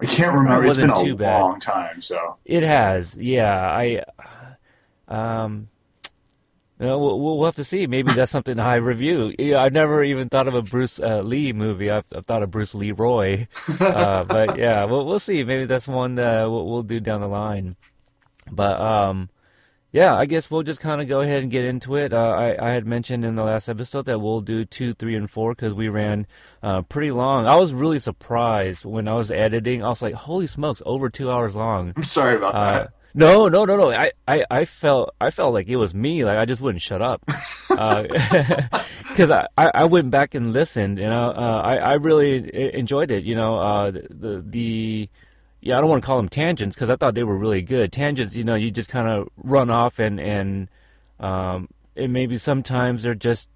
I 0.00 0.06
can't 0.06 0.34
remember. 0.34 0.64
It's 0.66 0.76
been 0.78 0.88
wasn't 0.90 1.06
a 1.06 1.10
too 1.10 1.16
bad. 1.16 1.40
long 1.40 1.60
time. 1.60 2.00
So 2.00 2.36
it 2.44 2.62
has, 2.62 3.16
yeah. 3.16 3.60
I, 3.70 4.04
um, 5.08 5.68
you 6.78 6.86
know, 6.86 6.98
we'll, 6.98 7.18
we'll 7.20 7.44
have 7.46 7.56
to 7.56 7.64
see. 7.64 7.86
Maybe 7.88 8.12
that's 8.12 8.30
something 8.30 8.60
I 8.60 8.76
review. 8.76 9.34
You 9.38 9.52
know, 9.52 9.58
I've 9.58 9.72
never 9.72 10.04
even 10.04 10.28
thought 10.28 10.46
of 10.46 10.54
a 10.54 10.62
Bruce 10.62 11.00
uh, 11.00 11.22
Lee 11.22 11.52
movie. 11.52 11.90
I've, 11.90 12.04
I've 12.14 12.24
thought 12.24 12.44
of 12.44 12.50
Bruce 12.52 12.74
Leroy, 12.74 13.48
uh, 13.80 14.24
but 14.24 14.56
yeah, 14.56 14.84
we'll 14.84 15.04
we'll 15.04 15.18
see. 15.20 15.42
Maybe 15.44 15.64
that's 15.64 15.88
one 15.88 16.14
that 16.14 16.44
we'll, 16.44 16.66
we'll 16.68 16.82
do 16.84 17.00
down 17.00 17.20
the 17.20 17.28
line. 17.28 17.74
But 18.50 18.80
um, 18.80 19.28
yeah, 19.92 20.14
I 20.14 20.26
guess 20.26 20.50
we'll 20.50 20.62
just 20.62 20.80
kind 20.80 21.00
of 21.00 21.08
go 21.08 21.20
ahead 21.22 21.42
and 21.42 21.50
get 21.50 21.64
into 21.64 21.96
it. 21.96 22.12
Uh, 22.12 22.30
I, 22.30 22.68
I 22.68 22.70
had 22.72 22.86
mentioned 22.86 23.24
in 23.24 23.34
the 23.36 23.44
last 23.44 23.68
episode 23.68 24.04
that 24.06 24.18
we'll 24.20 24.40
do 24.42 24.64
two, 24.64 24.92
three, 24.94 25.14
and 25.16 25.30
four 25.30 25.52
because 25.54 25.72
we 25.74 25.88
ran 25.88 26.26
uh, 26.62 26.82
pretty 26.82 27.10
long. 27.10 27.46
I 27.46 27.56
was 27.56 27.72
really 27.72 27.98
surprised 27.98 28.84
when 28.84 29.08
I 29.08 29.14
was 29.14 29.30
editing. 29.30 29.82
I 29.84 29.88
was 29.88 30.02
like, 30.02 30.14
"Holy 30.14 30.46
smokes, 30.46 30.82
over 30.84 31.08
two 31.08 31.30
hours 31.30 31.54
long!" 31.56 31.92
I'm 31.96 32.04
sorry 32.04 32.36
about 32.36 32.54
Uh, 32.54 32.72
that. 32.80 32.90
no, 33.14 33.48
no, 33.48 33.64
no, 33.64 33.76
no. 33.76 33.90
I, 33.90 34.12
I, 34.26 34.44
I 34.50 34.64
felt 34.66 35.14
I 35.20 35.30
felt 35.30 35.54
like 35.54 35.68
it 35.68 35.76
was 35.76 35.94
me. 35.94 36.24
Like 36.24 36.36
I 36.38 36.44
just 36.44 36.60
wouldn't 36.60 36.82
shut 36.82 37.00
up 37.02 37.22
because 37.68 39.30
I, 39.30 39.46
I, 39.56 39.70
I 39.74 39.84
went 39.84 40.10
back 40.10 40.34
and 40.34 40.52
listened, 40.52 40.98
and 40.98 41.12
uh, 41.12 41.28
uh, 41.30 41.62
I 41.64 41.76
I 41.76 41.92
really 41.94 42.74
enjoyed 42.74 43.10
it. 43.10 43.24
You 43.24 43.34
know, 43.36 43.54
uh, 43.56 43.90
the 43.90 44.44
the 44.46 45.08
yeah, 45.60 45.76
I 45.76 45.80
don't 45.80 45.90
want 45.90 46.02
to 46.02 46.06
call 46.06 46.16
them 46.16 46.28
tangents 46.28 46.76
because 46.76 46.90
I 46.90 46.96
thought 46.96 47.14
they 47.14 47.24
were 47.24 47.36
really 47.36 47.62
good. 47.62 47.92
Tangents, 47.92 48.34
you 48.34 48.44
know, 48.44 48.54
you 48.54 48.70
just 48.70 48.88
kind 48.88 49.08
of 49.08 49.28
run 49.36 49.70
off 49.70 49.98
and 49.98 50.20
and 50.20 50.68
um, 51.18 51.68
and 51.96 52.12
maybe 52.12 52.36
sometimes 52.36 53.02
they're 53.02 53.14
just 53.14 53.48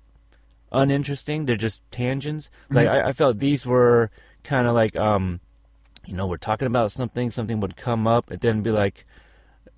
uninteresting. 0.73 1.47
They're 1.47 1.57
just 1.57 1.81
tangents. 1.91 2.51
Like 2.71 2.89
I, 2.89 3.09
I 3.09 3.13
felt 3.13 3.39
these 3.39 3.65
were 3.65 4.11
kind 4.43 4.67
of 4.67 4.75
like 4.75 4.97
um, 4.97 5.41
you 6.07 6.15
know, 6.15 6.27
we're 6.27 6.39
talking 6.39 6.67
about 6.67 6.91
something, 6.91 7.31
something 7.31 7.61
would 7.61 7.77
come 7.77 8.07
up, 8.07 8.31
and 8.31 8.41
then 8.41 8.63
be 8.63 8.73
like 8.73 9.05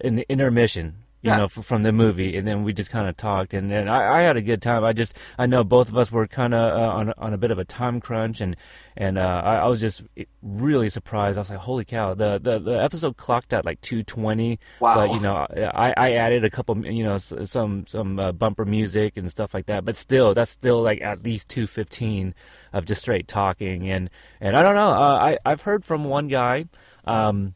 an 0.00 0.20
intermission. 0.29 0.96
You 1.24 1.31
Yeah. 1.31 1.36
know, 1.38 1.44
f- 1.44 1.52
from 1.64 1.82
the 1.84 1.90
movie, 1.90 2.36
and 2.36 2.46
then 2.46 2.64
we 2.64 2.74
just 2.74 2.90
kind 2.90 3.08
of 3.08 3.16
talked, 3.16 3.54
and 3.54 3.70
then 3.70 3.88
I, 3.88 4.19
I 4.19 4.20
had 4.20 4.36
a 4.36 4.43
good 4.43 4.60
time. 4.60 4.84
I 4.84 4.93
just, 4.93 5.16
I 5.38 5.46
know 5.46 5.64
both 5.64 5.88
of 5.88 5.96
us 5.96 6.12
were 6.12 6.26
kind 6.26 6.52
of 6.52 6.60
uh, 6.78 6.90
on 6.93 7.14
on 7.16 7.32
a 7.32 7.38
bit 7.38 7.50
of 7.50 7.58
a 7.58 7.64
time 7.64 7.98
crunch, 7.98 8.43
and 8.43 8.54
and 8.94 9.16
uh, 9.16 9.40
I, 9.43 9.54
I 9.56 9.66
was 9.69 9.81
just 9.81 10.04
really 10.43 10.90
surprised. 10.90 11.38
I 11.38 11.40
was 11.40 11.48
like, 11.48 11.60
"Holy 11.60 11.86
cow!" 11.86 12.12
The 12.12 12.38
the, 12.38 12.58
the 12.58 12.72
episode 12.82 13.16
clocked 13.16 13.54
at 13.54 13.64
like 13.64 13.81
two 13.81 14.02
twenty, 14.02 14.58
Wow. 14.81 14.96
but 14.96 15.14
you 15.14 15.20
know, 15.20 15.46
I, 15.74 15.94
I 15.96 16.12
added 16.12 16.44
a 16.44 16.50
couple, 16.50 16.76
you 16.86 17.04
know, 17.04 17.14
s- 17.14 17.32
some 17.46 17.86
some 17.86 18.19
uh, 18.19 18.32
bumper 18.32 18.66
music 18.66 19.16
and 19.16 19.31
stuff 19.31 19.54
like 19.54 19.64
that. 19.66 19.86
But 19.86 19.96
still, 19.96 20.34
that's 20.34 20.50
still 20.50 20.82
like 20.82 21.00
at 21.00 21.22
least 21.24 21.48
two 21.48 21.66
fifteen 21.66 22.34
of 22.74 22.84
just 22.84 23.00
straight 23.00 23.28
talking. 23.28 23.88
And 23.90 24.10
and 24.43 24.56
I 24.58 24.62
don't 24.62 24.74
know. 24.74 24.90
Uh, 24.90 25.16
I 25.16 25.38
I've 25.46 25.62
heard 25.62 25.86
from 25.86 26.04
one 26.04 26.28
guy. 26.28 26.66
Um, 27.06 27.54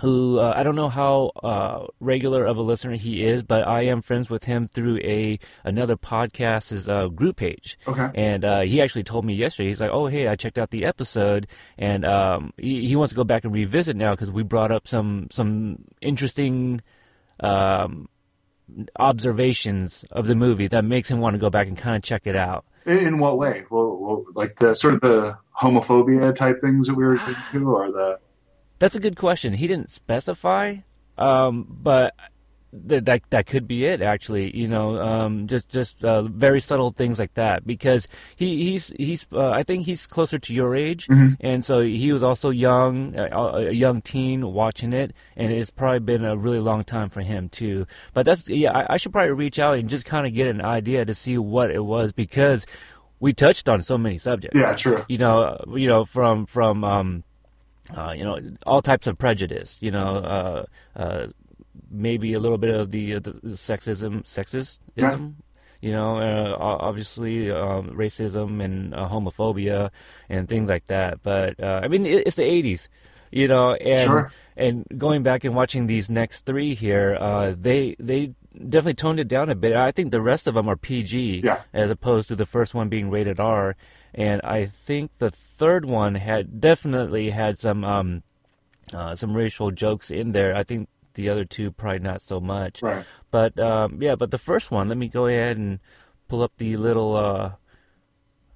who 0.00 0.38
uh, 0.38 0.52
I 0.56 0.62
don't 0.62 0.76
know 0.76 0.88
how 0.88 1.32
uh, 1.42 1.86
regular 2.00 2.44
of 2.44 2.56
a 2.56 2.62
listener 2.62 2.96
he 2.96 3.24
is, 3.24 3.42
but 3.42 3.66
I 3.66 3.82
am 3.82 4.02
friends 4.02 4.30
with 4.30 4.44
him 4.44 4.68
through 4.68 4.98
a 4.98 5.38
another 5.64 5.96
podcast's 5.96 6.88
uh, 6.88 7.08
group 7.08 7.36
page. 7.36 7.78
Okay. 7.86 8.10
And 8.14 8.44
uh, 8.44 8.60
he 8.60 8.80
actually 8.82 9.04
told 9.04 9.24
me 9.24 9.34
yesterday. 9.34 9.68
He's 9.68 9.80
like, 9.80 9.90
"Oh, 9.92 10.06
hey, 10.06 10.28
I 10.28 10.36
checked 10.36 10.58
out 10.58 10.70
the 10.70 10.84
episode, 10.84 11.46
and 11.78 12.04
um, 12.04 12.52
he, 12.56 12.86
he 12.88 12.96
wants 12.96 13.12
to 13.12 13.16
go 13.16 13.24
back 13.24 13.44
and 13.44 13.52
revisit 13.52 13.96
now 13.96 14.12
because 14.12 14.30
we 14.30 14.42
brought 14.42 14.72
up 14.72 14.88
some 14.88 15.28
some 15.30 15.84
interesting." 16.00 16.80
Um, 17.40 18.08
observations 18.98 20.04
of 20.10 20.26
the 20.26 20.34
movie 20.34 20.68
that 20.68 20.84
makes 20.84 21.10
him 21.10 21.20
want 21.20 21.34
to 21.34 21.38
go 21.38 21.50
back 21.50 21.66
and 21.66 21.76
kind 21.76 21.96
of 21.96 22.02
check 22.02 22.26
it 22.26 22.36
out. 22.36 22.64
In, 22.86 23.18
what 23.18 23.38
way? 23.38 23.64
Well, 23.70 23.96
well, 23.96 24.24
like 24.34 24.56
the 24.56 24.74
sort 24.74 24.94
of 24.94 25.00
the 25.00 25.38
homophobia 25.58 26.34
type 26.34 26.60
things 26.60 26.86
that 26.86 26.94
we 26.94 27.04
were 27.04 27.16
getting 27.16 27.34
to, 27.52 27.74
or 27.74 27.92
the 27.92 28.18
That's 28.78 28.94
a 28.94 29.00
good 29.00 29.16
question. 29.16 29.52
He 29.52 29.66
didn't 29.66 29.90
specify, 29.90 30.76
um, 31.16 31.66
but 31.68 32.14
th- 32.88 33.04
that 33.04 33.22
that 33.30 33.46
could 33.46 33.66
be 33.66 33.84
it. 33.84 34.02
Actually, 34.02 34.56
you 34.56 34.68
know, 34.68 35.00
um, 35.00 35.46
just 35.46 35.68
just 35.68 36.04
uh, 36.04 36.22
very 36.22 36.60
subtle 36.60 36.90
things 36.90 37.18
like 37.18 37.34
that. 37.34 37.66
Because 37.66 38.08
he 38.36 38.70
he's 38.70 38.88
he's 38.96 39.26
uh, 39.32 39.50
I 39.50 39.62
think 39.62 39.86
he's 39.86 40.06
closer 40.06 40.38
to 40.38 40.54
your 40.54 40.74
age, 40.74 41.06
and 41.40 41.64
so 41.64 41.80
he 41.80 42.12
was 42.12 42.22
also 42.22 42.50
young, 42.50 43.14
a, 43.16 43.28
a 43.28 43.72
young 43.72 44.02
teen 44.02 44.52
watching 44.52 44.92
it, 44.92 45.14
and 45.36 45.52
it's 45.52 45.70
probably 45.70 46.00
been 46.00 46.24
a 46.24 46.36
really 46.36 46.60
long 46.60 46.84
time 46.84 47.10
for 47.10 47.22
him 47.22 47.48
too. 47.48 47.86
But 48.12 48.26
that's 48.26 48.48
yeah, 48.48 48.72
I, 48.76 48.94
I 48.94 48.96
should 48.96 49.12
probably 49.12 49.32
reach 49.32 49.58
out 49.58 49.78
and 49.78 49.88
just 49.88 50.04
kind 50.04 50.26
of 50.26 50.34
get 50.34 50.48
an 50.48 50.60
idea 50.60 51.04
to 51.04 51.14
see 51.14 51.38
what 51.38 51.70
it 51.70 51.84
was 51.84 52.12
because 52.12 52.66
we 53.20 53.32
touched 53.32 53.68
on 53.68 53.80
so 53.80 53.96
many 53.96 54.18
subjects 54.18 54.58
yeah, 54.58 54.74
true. 54.74 55.02
you 55.08 55.18
know, 55.18 55.42
uh, 55.42 55.76
you 55.76 55.88
know, 55.88 56.04
from 56.04 56.46
from 56.46 56.84
um, 56.84 57.24
uh, 57.96 58.12
you 58.16 58.24
know, 58.24 58.38
all 58.66 58.80
types 58.82 59.06
of 59.06 59.18
prejudice. 59.18 59.78
You 59.80 59.90
know, 59.90 60.16
uh, 60.16 60.64
uh, 60.96 61.26
maybe 61.90 62.32
a 62.34 62.38
little 62.38 62.58
bit 62.58 62.70
of 62.70 62.90
the, 62.90 63.16
uh, 63.16 63.20
the 63.20 63.32
sexism, 63.50 64.22
sexism. 64.24 64.78
Yeah. 64.96 65.18
You 65.80 65.92
know, 65.92 66.16
uh, 66.16 66.56
obviously 66.58 67.50
um, 67.50 67.90
racism 67.90 68.64
and 68.64 68.94
uh, 68.94 69.06
homophobia 69.08 69.90
and 70.30 70.48
things 70.48 70.68
like 70.70 70.86
that. 70.86 71.22
But 71.22 71.60
uh, 71.62 71.80
I 71.82 71.88
mean, 71.88 72.06
it, 72.06 72.26
it's 72.26 72.36
the 72.36 72.42
'80s. 72.42 72.88
you 73.30 73.48
know, 73.48 73.74
and 73.74 74.00
Sure. 74.00 74.32
and 74.56 74.86
going 74.96 75.22
back 75.22 75.44
and 75.44 75.54
watching 75.54 75.86
these 75.86 76.08
next 76.08 76.46
three 76.46 76.74
here, 76.74 77.18
uh, 77.20 77.54
they 77.60 77.96
they 77.98 78.32
definitely 78.56 78.94
toned 78.94 79.20
it 79.20 79.28
down 79.28 79.50
a 79.50 79.54
bit. 79.54 79.74
I 79.74 79.90
think 79.92 80.10
the 80.10 80.22
rest 80.22 80.46
of 80.46 80.54
them 80.54 80.68
are 80.68 80.76
PG, 80.76 81.42
Yeah. 81.44 81.60
as 81.74 81.90
opposed 81.90 82.28
to 82.28 82.36
the 82.36 82.46
first 82.46 82.72
one 82.72 82.88
being 82.88 83.10
rated 83.10 83.38
R. 83.38 83.76
And 84.14 84.40
I 84.42 84.66
think 84.66 85.18
the 85.18 85.30
third 85.30 85.84
one 85.84 86.14
had 86.14 86.60
definitely 86.60 87.30
had 87.30 87.58
some 87.58 87.84
um, 87.84 88.22
uh, 88.92 89.14
some 89.14 89.36
racial 89.36 89.70
jokes 89.70 90.10
in 90.10 90.32
there. 90.32 90.54
I 90.54 90.62
think 90.62 90.88
the 91.14 91.28
other 91.28 91.44
two 91.44 91.72
probably 91.72 92.00
not 92.00 92.22
so 92.22 92.40
much. 92.40 92.82
Right. 92.82 93.04
But 93.30 93.58
um, 93.58 94.00
yeah, 94.00 94.14
but 94.14 94.30
the 94.30 94.38
first 94.38 94.70
one, 94.70 94.88
let 94.88 94.98
me 94.98 95.08
go 95.08 95.26
ahead 95.26 95.56
and 95.56 95.80
pull 96.28 96.42
up 96.42 96.52
the 96.58 96.76
little. 96.76 97.16
Uh, 97.16 97.52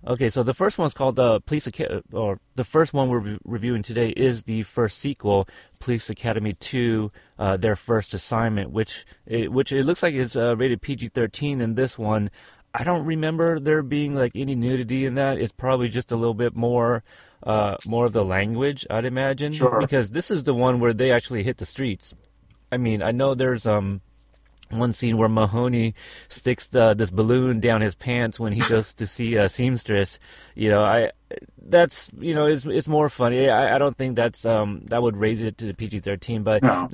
okay, 0.06 0.28
so 0.28 0.44
the 0.44 0.54
first 0.54 0.78
one's 0.78 0.94
called 0.94 1.18
uh, 1.18 1.40
Police 1.40 1.66
Academy, 1.66 2.02
or 2.12 2.38
the 2.54 2.64
first 2.64 2.92
one 2.92 3.08
we're 3.08 3.18
re- 3.18 3.38
reviewing 3.44 3.82
today 3.82 4.10
is 4.10 4.44
the 4.44 4.62
first 4.62 4.98
sequel, 4.98 5.48
Police 5.80 6.10
Academy 6.10 6.52
Two, 6.54 7.10
uh, 7.38 7.56
their 7.56 7.76
first 7.76 8.14
assignment, 8.14 8.70
which 8.70 9.06
it, 9.26 9.50
which 9.50 9.72
it 9.72 9.84
looks 9.84 10.02
like 10.02 10.14
is 10.14 10.36
uh, 10.36 10.56
rated 10.56 10.82
PG-13, 10.82 11.62
and 11.62 11.74
this 11.74 11.98
one. 11.98 12.30
I 12.74 12.84
don't 12.84 13.04
remember 13.04 13.58
there 13.58 13.82
being 13.82 14.14
like 14.14 14.32
any 14.34 14.54
nudity 14.54 15.06
in 15.06 15.14
that. 15.14 15.38
It's 15.38 15.52
probably 15.52 15.88
just 15.88 16.12
a 16.12 16.16
little 16.16 16.34
bit 16.34 16.54
more, 16.54 17.02
uh, 17.42 17.76
more 17.86 18.06
of 18.06 18.12
the 18.12 18.24
language, 18.24 18.86
I'd 18.90 19.04
imagine. 19.04 19.52
Sure. 19.52 19.80
Because 19.80 20.10
this 20.10 20.30
is 20.30 20.44
the 20.44 20.54
one 20.54 20.78
where 20.80 20.92
they 20.92 21.10
actually 21.10 21.42
hit 21.42 21.56
the 21.56 21.66
streets. 21.66 22.14
I 22.70 22.76
mean, 22.76 23.02
I 23.02 23.12
know 23.12 23.34
there's 23.34 23.66
um 23.66 24.00
one 24.70 24.92
scene 24.92 25.16
where 25.16 25.28
Mahoney 25.28 25.94
sticks 26.28 26.66
the, 26.68 26.94
this 26.94 27.10
balloon 27.10 27.60
down 27.60 27.80
his 27.80 27.94
pants 27.94 28.38
when 28.38 28.52
he 28.52 28.60
goes 28.60 28.92
to 28.94 29.06
see 29.06 29.34
a 29.36 29.48
seamstress. 29.48 30.18
You 30.54 30.70
know, 30.70 30.82
I 30.84 31.12
that's 31.62 32.10
you 32.18 32.34
know 32.34 32.46
it's 32.46 32.64
it's 32.64 32.88
more 32.88 33.08
funny. 33.10 33.50
I, 33.50 33.74
I 33.74 33.78
don't 33.78 33.96
think 33.96 34.16
that's 34.16 34.46
um 34.46 34.82
that 34.86 35.02
would 35.02 35.16
raise 35.16 35.42
it 35.42 35.58
to 35.58 35.66
the 35.66 35.74
PG 35.74 36.00
thirteen, 36.00 36.42
but 36.42 36.62
No. 36.62 36.88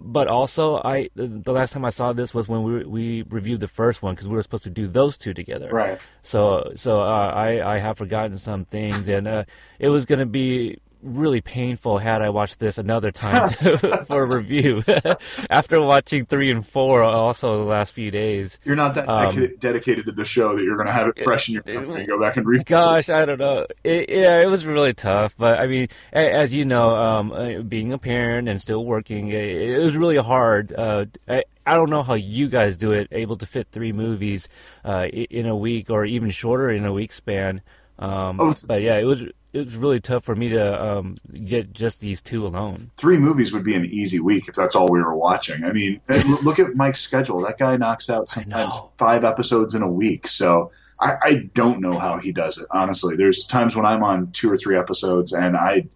but 0.00 0.28
also 0.28 0.76
I 0.82 1.10
the, 1.14 1.52
last 1.52 1.72
time 1.72 1.84
I 1.84 1.90
saw 1.90 2.12
this 2.12 2.32
was 2.32 2.48
when 2.48 2.62
we 2.62 2.84
we 2.84 3.22
reviewed 3.28 3.60
the 3.60 3.68
first 3.68 4.02
one 4.02 4.14
because 4.14 4.28
we 4.28 4.34
were 4.34 4.42
supposed 4.42 4.64
to 4.64 4.70
do 4.70 4.86
those 4.86 5.16
two 5.16 5.34
together. 5.34 5.68
Right. 5.70 5.98
So 6.22 6.72
so 6.74 7.00
uh, 7.00 7.32
I 7.34 7.74
I 7.74 7.78
have 7.78 7.98
forgotten 7.98 8.38
some 8.38 8.64
things, 8.64 9.08
and 9.08 9.28
uh, 9.28 9.44
it 9.78 9.90
was 9.90 10.04
going 10.06 10.20
to 10.20 10.26
be 10.26 10.78
really 11.06 11.40
painful 11.40 11.98
had 11.98 12.20
I 12.22 12.30
watched 12.30 12.58
this 12.58 12.78
another 12.78 13.10
time 13.12 13.48
for 14.06 14.22
a 14.22 14.26
review. 14.26 14.82
After 15.50 15.80
watching 15.80 16.26
three 16.26 16.50
and 16.50 16.66
four, 16.66 17.02
also 17.02 17.58
the 17.58 17.64
last 17.64 17.92
few 17.94 18.10
days. 18.10 18.58
You're 18.64 18.76
not 18.76 18.94
that 18.94 19.08
Um, 19.08 19.32
dedica- 19.32 19.58
dedicated 19.60 20.06
to 20.06 20.12
the 20.12 20.24
show 20.24 20.56
that 20.56 20.64
you're 20.64 20.76
going 20.76 20.86
to 20.88 20.92
have 20.92 21.08
it 21.08 21.22
fresh 21.22 21.48
in 21.48 21.54
your 21.54 21.62
memory 21.66 22.00
and 22.00 22.08
go 22.08 22.20
back 22.20 22.36
and 22.36 22.46
read. 22.46 22.66
Gosh, 22.66 23.08
I 23.08 23.24
don't 23.24 23.38
know. 23.38 23.66
It, 23.84 24.08
yeah, 24.10 24.40
it 24.40 24.46
was 24.50 24.66
really 24.66 24.94
tough, 24.94 25.34
but 25.38 25.58
I 25.58 25.66
mean, 25.66 25.88
a- 26.12 26.32
as 26.32 26.52
you 26.52 26.64
know, 26.64 26.94
um, 26.96 27.32
uh, 27.32 27.62
being 27.62 27.92
a 27.92 27.98
parent 27.98 28.48
and 28.48 28.60
still 28.60 28.84
working, 28.84 29.28
it, 29.28 29.44
it 29.44 29.78
was 29.78 29.96
really 29.96 30.16
hard. 30.18 30.72
Uh, 30.72 31.06
I, 31.28 31.44
I 31.66 31.74
don't 31.74 31.90
know 31.90 32.02
how 32.02 32.14
you 32.14 32.48
guys 32.48 32.76
do 32.76 32.92
it, 32.92 33.08
able 33.12 33.36
to 33.36 33.46
fit 33.46 33.68
three 33.72 33.92
movies 33.92 34.48
uh, 34.84 35.06
in 35.12 35.46
a 35.46 35.56
week 35.56 35.90
or 35.90 36.04
even 36.04 36.30
shorter 36.30 36.70
in 36.70 36.84
a 36.84 36.92
week 36.92 37.12
span. 37.12 37.60
Um, 37.98 38.38
Oh, 38.40 38.52
but 38.68 38.82
yeah, 38.82 38.98
it 38.98 39.04
was 39.04 39.22
it 39.56 39.64
was 39.64 39.76
really 39.76 40.00
tough 40.00 40.24
for 40.24 40.36
me 40.36 40.50
to 40.50 40.84
um, 40.84 41.16
get 41.32 41.72
just 41.72 42.00
these 42.00 42.20
two 42.20 42.46
alone. 42.46 42.90
Three 42.96 43.16
movies 43.16 43.52
would 43.52 43.64
be 43.64 43.74
an 43.74 43.86
easy 43.86 44.20
week 44.20 44.48
if 44.48 44.54
that's 44.54 44.76
all 44.76 44.90
we 44.90 45.00
were 45.00 45.16
watching. 45.16 45.64
I 45.64 45.72
mean, 45.72 46.00
look 46.42 46.58
at 46.58 46.74
Mike's 46.74 47.00
schedule. 47.00 47.40
That 47.40 47.58
guy 47.58 47.76
knocks 47.76 48.10
out 48.10 48.28
sometimes 48.28 48.74
five 48.98 49.24
episodes 49.24 49.74
in 49.74 49.82
a 49.82 49.90
week. 49.90 50.28
So 50.28 50.72
I, 51.00 51.16
I 51.22 51.34
don't 51.54 51.80
know 51.80 51.98
how 51.98 52.18
he 52.18 52.32
does 52.32 52.58
it. 52.58 52.66
Honestly, 52.70 53.16
there's 53.16 53.46
times 53.46 53.74
when 53.74 53.86
I'm 53.86 54.02
on 54.02 54.30
two 54.32 54.50
or 54.50 54.58
three 54.58 54.76
episodes, 54.76 55.32
and 55.32 55.56
I, 55.56 55.88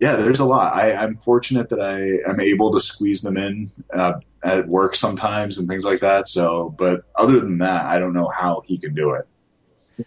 yeah, 0.00 0.16
there's 0.16 0.40
a 0.40 0.46
lot. 0.46 0.74
I, 0.74 0.94
I'm 0.94 1.16
fortunate 1.16 1.68
that 1.68 1.80
I 1.80 2.30
am 2.30 2.40
able 2.40 2.72
to 2.72 2.80
squeeze 2.80 3.20
them 3.20 3.36
in 3.36 3.72
uh, 3.92 4.20
at 4.42 4.68
work 4.68 4.94
sometimes 4.94 5.58
and 5.58 5.68
things 5.68 5.84
like 5.84 6.00
that. 6.00 6.28
So, 6.28 6.74
but 6.78 7.02
other 7.14 7.40
than 7.40 7.58
that, 7.58 7.84
I 7.84 7.98
don't 7.98 8.14
know 8.14 8.28
how 8.28 8.62
he 8.64 8.78
can 8.78 8.94
do 8.94 9.12
it. 9.12 9.26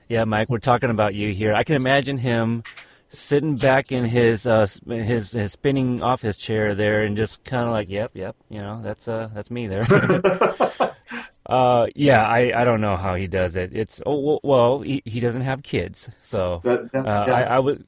Yeah, 0.08 0.26
Mike, 0.26 0.50
we're 0.50 0.60
talking 0.60 0.90
about 0.90 1.16
you 1.16 1.34
here. 1.34 1.54
I 1.54 1.64
can 1.64 1.76
imagine 1.76 2.18
him 2.18 2.64
sitting 3.10 3.56
back 3.56 3.92
in 3.92 4.06
his 4.06 4.46
uh, 4.46 4.68
his 4.88 5.32
his 5.32 5.52
spinning 5.52 6.02
off 6.02 6.22
his 6.22 6.38
chair 6.38 6.76
there, 6.76 7.04
and 7.04 7.18
just 7.18 7.44
kind 7.44 7.66
of 7.66 7.72
like, 7.72 7.90
"Yep, 7.90 8.12
yep," 8.14 8.36
you 8.50 8.60
know, 8.60 8.82
that's 8.84 9.08
uh 9.08 9.30
that's 9.34 9.50
me 9.50 9.68
there. 9.68 9.82
uh, 11.46 11.88
yeah, 11.96 12.24
I 12.24 12.62
I 12.62 12.64
don't 12.64 12.82
know 12.82 12.98
how 12.98 13.16
he 13.16 13.28
does 13.28 13.56
it. 13.56 13.76
It's 13.76 14.02
oh 14.06 14.20
well, 14.20 14.40
well 14.44 14.80
he 14.82 15.02
he 15.06 15.20
doesn't 15.20 15.42
have 15.42 15.64
kids, 15.64 16.10
so 16.24 16.62
That, 16.64 16.92
that, 16.92 17.08
uh. 17.08 17.26
I, 17.32 17.44
I 17.56 17.60
would. 17.60 17.86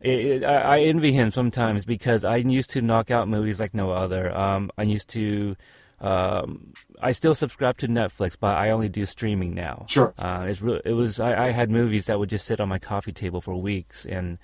It, 0.00 0.20
it, 0.24 0.44
I, 0.44 0.78
I 0.78 0.80
envy 0.80 1.12
him 1.12 1.30
sometimes 1.30 1.84
because 1.84 2.24
I 2.24 2.36
used 2.36 2.70
to 2.70 2.80
knock 2.80 3.10
out 3.10 3.28
movies 3.28 3.60
like 3.60 3.74
no 3.74 3.90
other. 3.90 4.34
Um, 4.34 4.70
I 4.78 4.84
used 4.84 5.10
to, 5.10 5.56
um, 6.00 6.72
I 7.00 7.12
still 7.12 7.34
subscribe 7.34 7.76
to 7.78 7.88
Netflix, 7.88 8.36
but 8.38 8.56
I 8.56 8.70
only 8.70 8.88
do 8.88 9.04
streaming 9.06 9.54
now. 9.54 9.84
Sure. 9.88 10.14
Uh, 10.18 10.46
it's 10.48 10.62
real. 10.62 10.80
It 10.84 10.92
was. 10.92 11.20
I, 11.20 11.48
I 11.48 11.50
had 11.50 11.70
movies 11.70 12.06
that 12.06 12.18
would 12.18 12.30
just 12.30 12.46
sit 12.46 12.60
on 12.60 12.68
my 12.68 12.78
coffee 12.78 13.12
table 13.12 13.40
for 13.40 13.54
weeks, 13.56 14.06
and 14.06 14.38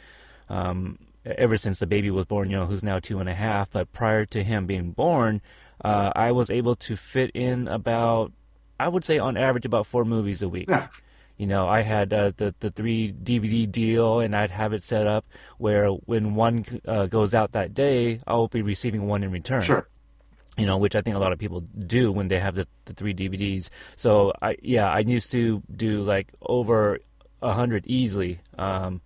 um, 0.48 0.98
ever 1.24 1.56
since 1.56 1.78
the 1.78 1.86
baby 1.86 2.10
was 2.10 2.26
born, 2.26 2.50
you 2.50 2.56
know, 2.56 2.66
who's 2.66 2.82
now 2.82 2.98
two 2.98 3.20
and 3.20 3.28
a 3.28 3.34
half. 3.34 3.70
But 3.70 3.92
prior 3.92 4.26
to 4.26 4.44
him 4.44 4.66
being 4.66 4.90
born, 4.92 5.40
uh, 5.82 6.12
I 6.14 6.32
was 6.32 6.50
able 6.50 6.76
to 6.76 6.96
fit 6.96 7.30
in 7.34 7.68
about, 7.68 8.32
I 8.78 8.88
would 8.88 9.04
say, 9.04 9.18
on 9.18 9.36
average, 9.36 9.64
about 9.64 9.86
four 9.86 10.04
movies 10.04 10.42
a 10.42 10.48
week. 10.48 10.68
Yeah. 10.68 10.88
You 11.38 11.46
know, 11.46 11.68
I 11.68 11.82
had 11.82 12.12
uh, 12.14 12.32
the 12.36 12.54
the 12.60 12.70
three 12.70 13.12
DVD 13.12 13.70
deal, 13.70 14.20
and 14.20 14.34
I'd 14.34 14.50
have 14.50 14.72
it 14.72 14.82
set 14.82 15.06
up 15.06 15.26
where 15.58 15.88
when 15.88 16.34
one 16.34 16.64
uh, 16.86 17.06
goes 17.06 17.34
out 17.34 17.52
that 17.52 17.74
day, 17.74 18.20
I'll 18.26 18.48
be 18.48 18.62
receiving 18.62 19.06
one 19.06 19.22
in 19.22 19.30
return 19.30 19.60
Sure. 19.62 19.86
You 20.56 20.66
know, 20.66 20.78
which 20.78 20.96
I 20.96 21.00
think 21.00 21.16
a 21.16 21.18
lot 21.18 21.32
of 21.32 21.38
people 21.38 21.60
do 21.60 22.10
when 22.12 22.28
they 22.28 22.38
have 22.38 22.54
the, 22.54 22.66
the 22.86 22.94
three 22.94 23.14
DVDs. 23.14 23.68
So 23.96 24.32
I 24.40 24.56
yeah, 24.62 24.90
I 24.90 25.00
used 25.00 25.30
to 25.32 25.62
do 25.74 26.02
like 26.02 26.28
over 26.42 27.00
a 27.42 27.52
hundred 27.52 27.84
easily. 27.86 28.40
Um, 28.58 29.00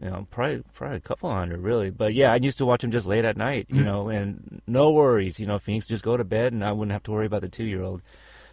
you 0.00 0.10
know, 0.10 0.26
probably 0.30 0.62
probably 0.74 0.98
a 0.98 1.00
couple 1.00 1.30
hundred 1.30 1.60
really. 1.60 1.90
But 1.90 2.14
yeah, 2.14 2.32
I 2.32 2.36
used 2.36 2.58
to 2.58 2.66
watch 2.66 2.82
them 2.82 2.90
just 2.90 3.06
late 3.06 3.24
at 3.24 3.36
night, 3.36 3.66
you 3.70 3.82
know, 3.82 4.08
and 4.08 4.60
no 4.66 4.90
worries. 4.90 5.40
You 5.40 5.46
know, 5.46 5.58
Phoenix 5.58 5.86
just 5.86 6.04
go 6.04 6.16
to 6.16 6.24
bed, 6.24 6.52
and 6.52 6.64
I 6.64 6.72
wouldn't 6.72 6.92
have 6.92 7.02
to 7.04 7.12
worry 7.12 7.26
about 7.26 7.40
the 7.40 7.48
two 7.48 7.64
year 7.64 7.82
old. 7.82 8.02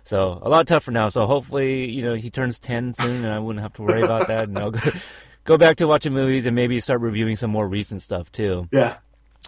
So 0.06 0.40
a 0.42 0.50
lot 0.50 0.68
tougher 0.68 0.92
now. 0.92 1.10
So 1.10 1.26
hopefully, 1.26 1.90
you 1.90 2.04
know, 2.04 2.14
he 2.14 2.30
turns 2.30 2.60
ten 2.60 2.94
soon, 2.94 3.26
and 3.26 3.34
I 3.34 3.40
wouldn't 3.40 3.62
have 3.62 3.74
to 3.74 3.82
worry 3.84 4.02
about 4.02 4.28
that. 4.30 4.48
And 4.48 4.58
I'll 4.58 4.72
go, 4.72 4.80
go 5.44 5.58
back 5.58 5.78
to 5.78 5.88
watching 5.88 6.14
movies 6.14 6.46
and 6.46 6.56
maybe 6.56 6.80
start 6.80 7.02
reviewing 7.02 7.36
some 7.36 7.52
more 7.52 7.68
recent 7.68 8.02
stuff 8.02 8.32
too. 8.32 8.68
Yeah. 8.72 8.98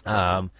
Um, 0.04 0.50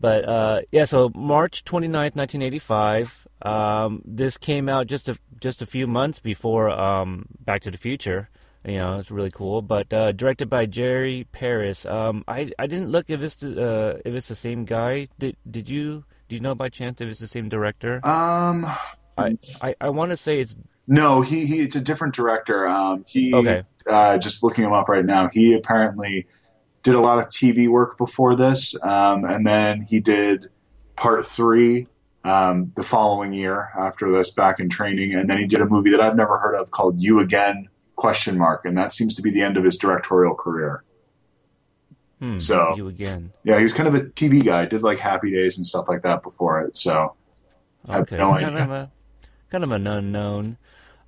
but 0.00 0.28
uh, 0.28 0.60
yeah, 0.72 0.84
so 0.86 1.10
March 1.14 1.64
29th, 1.64 2.16
1985. 2.16 3.28
Um, 3.42 4.02
this 4.04 4.36
came 4.38 4.68
out 4.68 4.86
just 4.86 5.08
a 5.08 5.16
just 5.40 5.62
a 5.62 5.66
few 5.66 5.86
months 5.86 6.18
before 6.18 6.70
um, 6.70 7.26
Back 7.40 7.62
to 7.62 7.70
the 7.70 7.78
Future. 7.78 8.28
You 8.64 8.76
know, 8.78 8.98
it's 8.98 9.10
really 9.10 9.30
cool. 9.30 9.62
But 9.62 9.92
uh, 9.92 10.12
directed 10.12 10.50
by 10.50 10.66
Jerry 10.66 11.26
Paris. 11.32 11.86
Um, 11.86 12.24
I 12.28 12.50
I 12.58 12.66
didn't 12.66 12.90
look 12.90 13.08
if 13.08 13.20
it's 13.22 13.36
the, 13.36 13.50
uh, 13.62 13.98
if 14.04 14.14
it's 14.14 14.28
the 14.28 14.34
same 14.34 14.64
guy. 14.64 15.08
Did 15.18 15.36
did 15.50 15.70
you 15.70 16.04
do 16.28 16.36
you 16.36 16.40
know 16.40 16.54
by 16.54 16.68
chance 16.68 17.00
if 17.00 17.08
it's 17.08 17.20
the 17.20 17.26
same 17.28 17.48
director? 17.48 18.04
Um. 18.06 18.66
I 19.18 19.36
I, 19.60 19.74
I 19.80 19.88
want 19.90 20.10
to 20.10 20.16
say 20.16 20.40
it's 20.40 20.56
No, 20.86 21.20
he, 21.20 21.44
he 21.46 21.60
it's 21.60 21.76
a 21.76 21.80
different 21.84 22.14
director. 22.14 22.66
Um, 22.68 23.04
he 23.06 23.34
Okay. 23.34 23.64
uh, 23.86 24.16
just 24.18 24.42
looking 24.42 24.64
him 24.64 24.72
up 24.72 24.88
right 24.88 25.04
now. 25.04 25.28
He 25.32 25.52
apparently 25.52 26.26
did 26.82 26.94
a 26.94 27.00
lot 27.00 27.18
of 27.18 27.26
TV 27.26 27.68
work 27.68 27.98
before 27.98 28.34
this, 28.34 28.82
um, 28.84 29.24
and 29.24 29.46
then 29.46 29.82
he 29.88 30.00
did 30.00 30.46
part 30.96 31.24
three 31.26 31.86
um, 32.24 32.72
the 32.76 32.82
following 32.82 33.32
year 33.32 33.70
after 33.78 34.10
this, 34.10 34.30
back 34.30 34.60
in 34.60 34.68
training, 34.68 35.14
and 35.14 35.28
then 35.28 35.38
he 35.38 35.46
did 35.46 35.60
a 35.60 35.66
movie 35.66 35.90
that 35.90 36.00
I've 36.00 36.16
never 36.16 36.38
heard 36.38 36.54
of 36.54 36.70
called 36.70 37.00
You 37.00 37.20
Again 37.20 37.68
question 37.96 38.36
mark, 38.38 38.64
and 38.64 38.76
that 38.78 38.92
seems 38.92 39.14
to 39.14 39.22
be 39.22 39.30
the 39.30 39.42
end 39.42 39.56
of 39.56 39.64
his 39.64 39.76
directorial 39.76 40.34
career. 40.34 40.84
hmm, 42.18 42.38
So- 42.38 42.74
you 42.76 42.88
again. 42.88 43.32
Yeah, 43.44 43.56
he 43.58 43.62
was 43.62 43.72
kind 43.72 43.88
of 43.88 43.94
a 43.94 44.00
TV 44.04 44.44
guy. 44.44 44.64
Did 44.66 44.82
like 44.82 44.98
Happy 44.98 45.30
Days 45.30 45.56
and 45.56 45.66
stuff 45.66 45.88
like 45.88 46.02
that 46.02 46.22
before 46.22 46.60
it. 46.62 46.76
So 46.76 47.14
I 47.88 47.92
have 47.92 48.02
Okay, 48.02 48.16
no 48.16 48.32
kind 48.34 48.46
idea. 48.46 48.62
of 48.64 48.70
a 48.70 48.90
kind 49.50 49.64
of 49.64 49.72
an 49.72 49.86
unknown. 49.86 50.56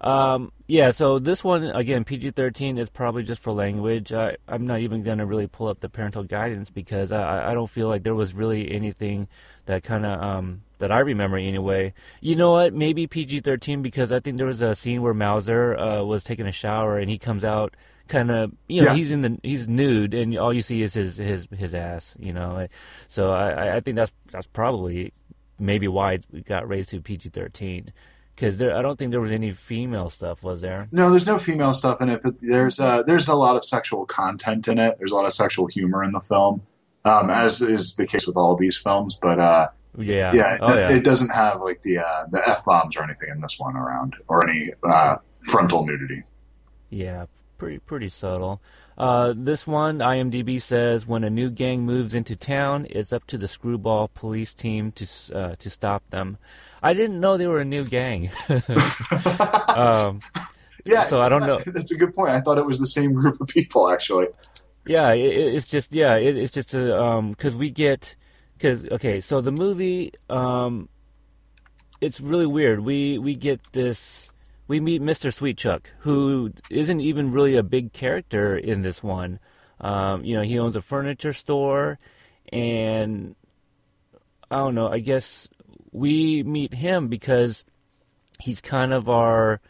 Um, 0.03 0.51
yeah, 0.67 0.91
so 0.91 1.19
this 1.19 1.45
one 1.45 1.65
again, 1.65 2.03
PG 2.05 2.33
thirteen 2.33 2.77
is 2.79 2.91
probably 2.91 3.23
just 3.23 3.41
for 3.41 3.53
language. 3.53 4.13
I, 4.13 4.37
I'm 4.49 4.67
not 4.67 4.81
even 4.81 5.03
gonna 5.03 5.25
really 5.27 5.47
pull 5.47 5.69
up 5.69 5.81
the 5.81 5.89
parental 5.89 6.25
guidance 6.25 6.71
because 6.71 7.13
I, 7.13 7.51
I- 7.51 7.55
don't 7.55 7.71
feel 7.71 7.89
like 7.89 8.03
there 8.03 8.15
was 8.15 8.35
really 8.35 8.71
anything 8.73 9.29
that 9.67 9.85
kind 9.85 10.05
of 10.05 10.21
um, 10.21 10.63
that 10.79 10.91
I 10.91 10.99
remember 11.01 11.37
anyway. 11.37 11.95
You 12.21 12.35
know 12.35 12.51
what? 12.53 12.75
Maybe 12.75 13.07
PG 13.07 13.41
thirteen 13.41 13.81
because 13.83 14.11
I 14.11 14.19
think 14.19 14.39
there 14.39 14.47
was 14.47 14.61
a 14.61 14.75
scene 14.75 15.03
where 15.03 15.15
Mauser 15.15 15.77
uh, 15.79 16.03
was 16.03 16.25
taking 16.25 16.47
a 16.47 16.53
shower 16.53 16.99
and 16.99 17.09
he 17.09 17.19
comes 17.19 17.45
out 17.45 17.77
kind 18.09 18.31
of 18.33 18.53
you 18.67 18.83
know 18.83 18.89
Yeah. 18.89 18.97
he's 18.97 19.13
in 19.13 19.23
the 19.23 19.39
he's 19.45 19.69
nude 19.69 20.13
and 20.15 20.37
all 20.37 20.53
you 20.53 20.63
see 20.63 20.83
is 20.83 20.95
his 20.95 21.17
his 21.17 21.47
his 21.57 21.75
ass. 21.77 22.17
You 22.19 22.33
know, 22.33 22.67
so 23.07 23.31
I 23.31 23.77
I- 23.77 23.81
think 23.81 23.95
that's 23.97 24.13
that's 24.33 24.47
probably 24.47 25.13
maybe 25.61 25.87
why 25.87 26.15
it 26.15 26.45
got 26.45 26.67
raised 26.67 26.91
to 26.91 27.01
PG 27.01 27.29
thirteen. 27.29 27.93
Because 28.35 28.57
there, 28.59 28.75
I 28.77 28.83
don't 28.83 28.99
think 28.99 29.11
there 29.11 29.21
was 29.21 29.31
any 29.31 29.53
female 29.53 30.09
stuff, 30.11 30.43
was 30.43 30.61
there? 30.63 30.89
No, 30.91 31.11
there's 31.11 31.27
no 31.27 31.39
female 31.39 31.75
stuff 31.75 32.01
in 32.01 32.09
it, 32.09 32.23
but 32.23 32.35
there's 32.41 32.81
uh, 32.81 33.03
there's 33.03 33.29
a 33.29 33.35
lot 33.35 33.57
of 33.57 33.65
sexual 33.65 34.07
content 34.07 34.67
in 34.69 34.79
it. 34.79 34.97
There's 34.99 35.13
a 35.13 35.15
lot 35.15 35.27
of 35.27 35.33
sexual 35.33 35.67
humor 35.67 36.03
in 36.03 36.13
the 36.13 36.21
film. 36.21 36.63
um, 37.05 37.31
as 37.31 37.61
is 37.61 37.97
the 37.97 38.07
case 38.07 38.27
with 38.27 38.37
all 38.37 38.57
these 38.57 38.77
films. 38.79 39.19
But 39.21 39.39
uh, 39.39 39.69
Yeah. 39.99 40.31
yeah, 40.35 40.57
Oh 40.61 40.73
it, 40.73 40.77
yeah. 40.79 40.97
it 40.97 41.05
doesn't 41.05 41.31
have 41.31 41.61
like 41.61 41.83
the 41.83 41.99
uh, 41.99 42.25
the 42.31 42.41
f 42.49 42.65
bombs 42.65 42.97
or 42.97 43.05
anything 43.05 43.29
in 43.31 43.41
this 43.41 43.57
one 43.59 43.77
around, 43.77 44.17
or 44.29 44.49
any 44.49 44.71
uh, 44.89 45.17
frontal 45.45 45.85
nudity. 45.85 46.23
Yeah, 46.91 47.27
pretty 47.59 47.79
pretty 47.81 48.09
subtle. 48.09 48.61
Uh, 48.99 49.33
this 49.37 49.67
one, 49.67 49.99
IMDb 49.99 50.61
says, 50.61 51.07
when 51.07 51.25
a 51.25 51.31
new 51.31 51.49
gang 51.49 51.81
moves 51.87 52.15
into 52.15 52.37
town, 52.37 52.87
it's 52.91 53.11
up 53.13 53.27
to 53.27 53.39
the 53.39 53.49
Screwball 53.49 54.09
police 54.09 54.53
team 54.55 54.93
to 54.93 55.07
uh, 55.35 55.55
to 55.59 55.71
stop 55.71 56.09
them. 56.11 56.39
I 56.83 56.95
didn't 56.95 57.21
know 57.21 57.37
they 57.37 57.47
were 57.47 57.61
a 57.61 57.65
new 57.65 57.85
gang. 57.85 58.31
um, 59.69 60.21
Yeah, 60.85 61.05
So 61.05 61.21
I 61.21 61.29
don't 61.29 61.47
know. 61.47 61.59
That's 61.67 61.93
a 61.93 61.97
good 61.97 62.15
point. 62.15 62.31
I 62.31 62.41
thought 62.41 62.59
it 62.59 62.67
was 62.67 62.79
the 62.81 62.87
same 62.87 63.13
group 63.13 63.41
of 63.41 63.47
people 63.49 63.89
actually. 63.91 64.27
yeah, 64.87 65.13
it, 65.13 65.21
it- 65.37 65.55
it's 65.55 65.67
just 65.67 65.93
yeah, 65.93 66.17
it, 66.17 66.37
it's 66.37 66.53
just 66.53 66.75
a 66.75 67.01
um 67.01 67.31
because 67.31 67.55
we 67.55 67.71
get 67.71 68.17
because 68.59 68.85
okay, 68.91 69.21
so 69.21 69.41
the 69.41 69.53
movie 69.53 70.13
um, 70.29 70.89
it's 72.01 72.21
really 72.21 72.47
weird. 72.47 72.81
We 72.81 73.19
we 73.19 73.35
get 73.37 73.61
this. 73.73 74.29
We 74.69 74.81
meet 74.81 75.03
Mr. 75.03 75.31
Sweetchuck, 75.31 75.87
who 76.01 76.53
isn't 76.71 77.01
even 77.01 77.31
really 77.33 77.57
a 77.57 77.63
big 77.63 77.93
character 77.93 78.57
in 78.57 78.83
this 78.83 79.03
one. 79.03 79.39
Um, 79.81 80.25
you 80.25 80.35
know, 80.37 80.43
he 80.43 80.59
owns 80.59 80.77
a 80.77 80.81
furniture 80.81 81.33
store, 81.33 81.99
and 82.53 83.35
I 84.51 84.59
don't 84.59 84.75
know. 84.75 84.89
I 84.89 85.01
guess 85.01 85.49
we 85.93 86.43
meet 86.43 86.75
him 86.75 87.09
because 87.09 87.65
he's 88.41 88.61
kind 88.61 88.93
of 88.93 89.09
our, 89.09 89.61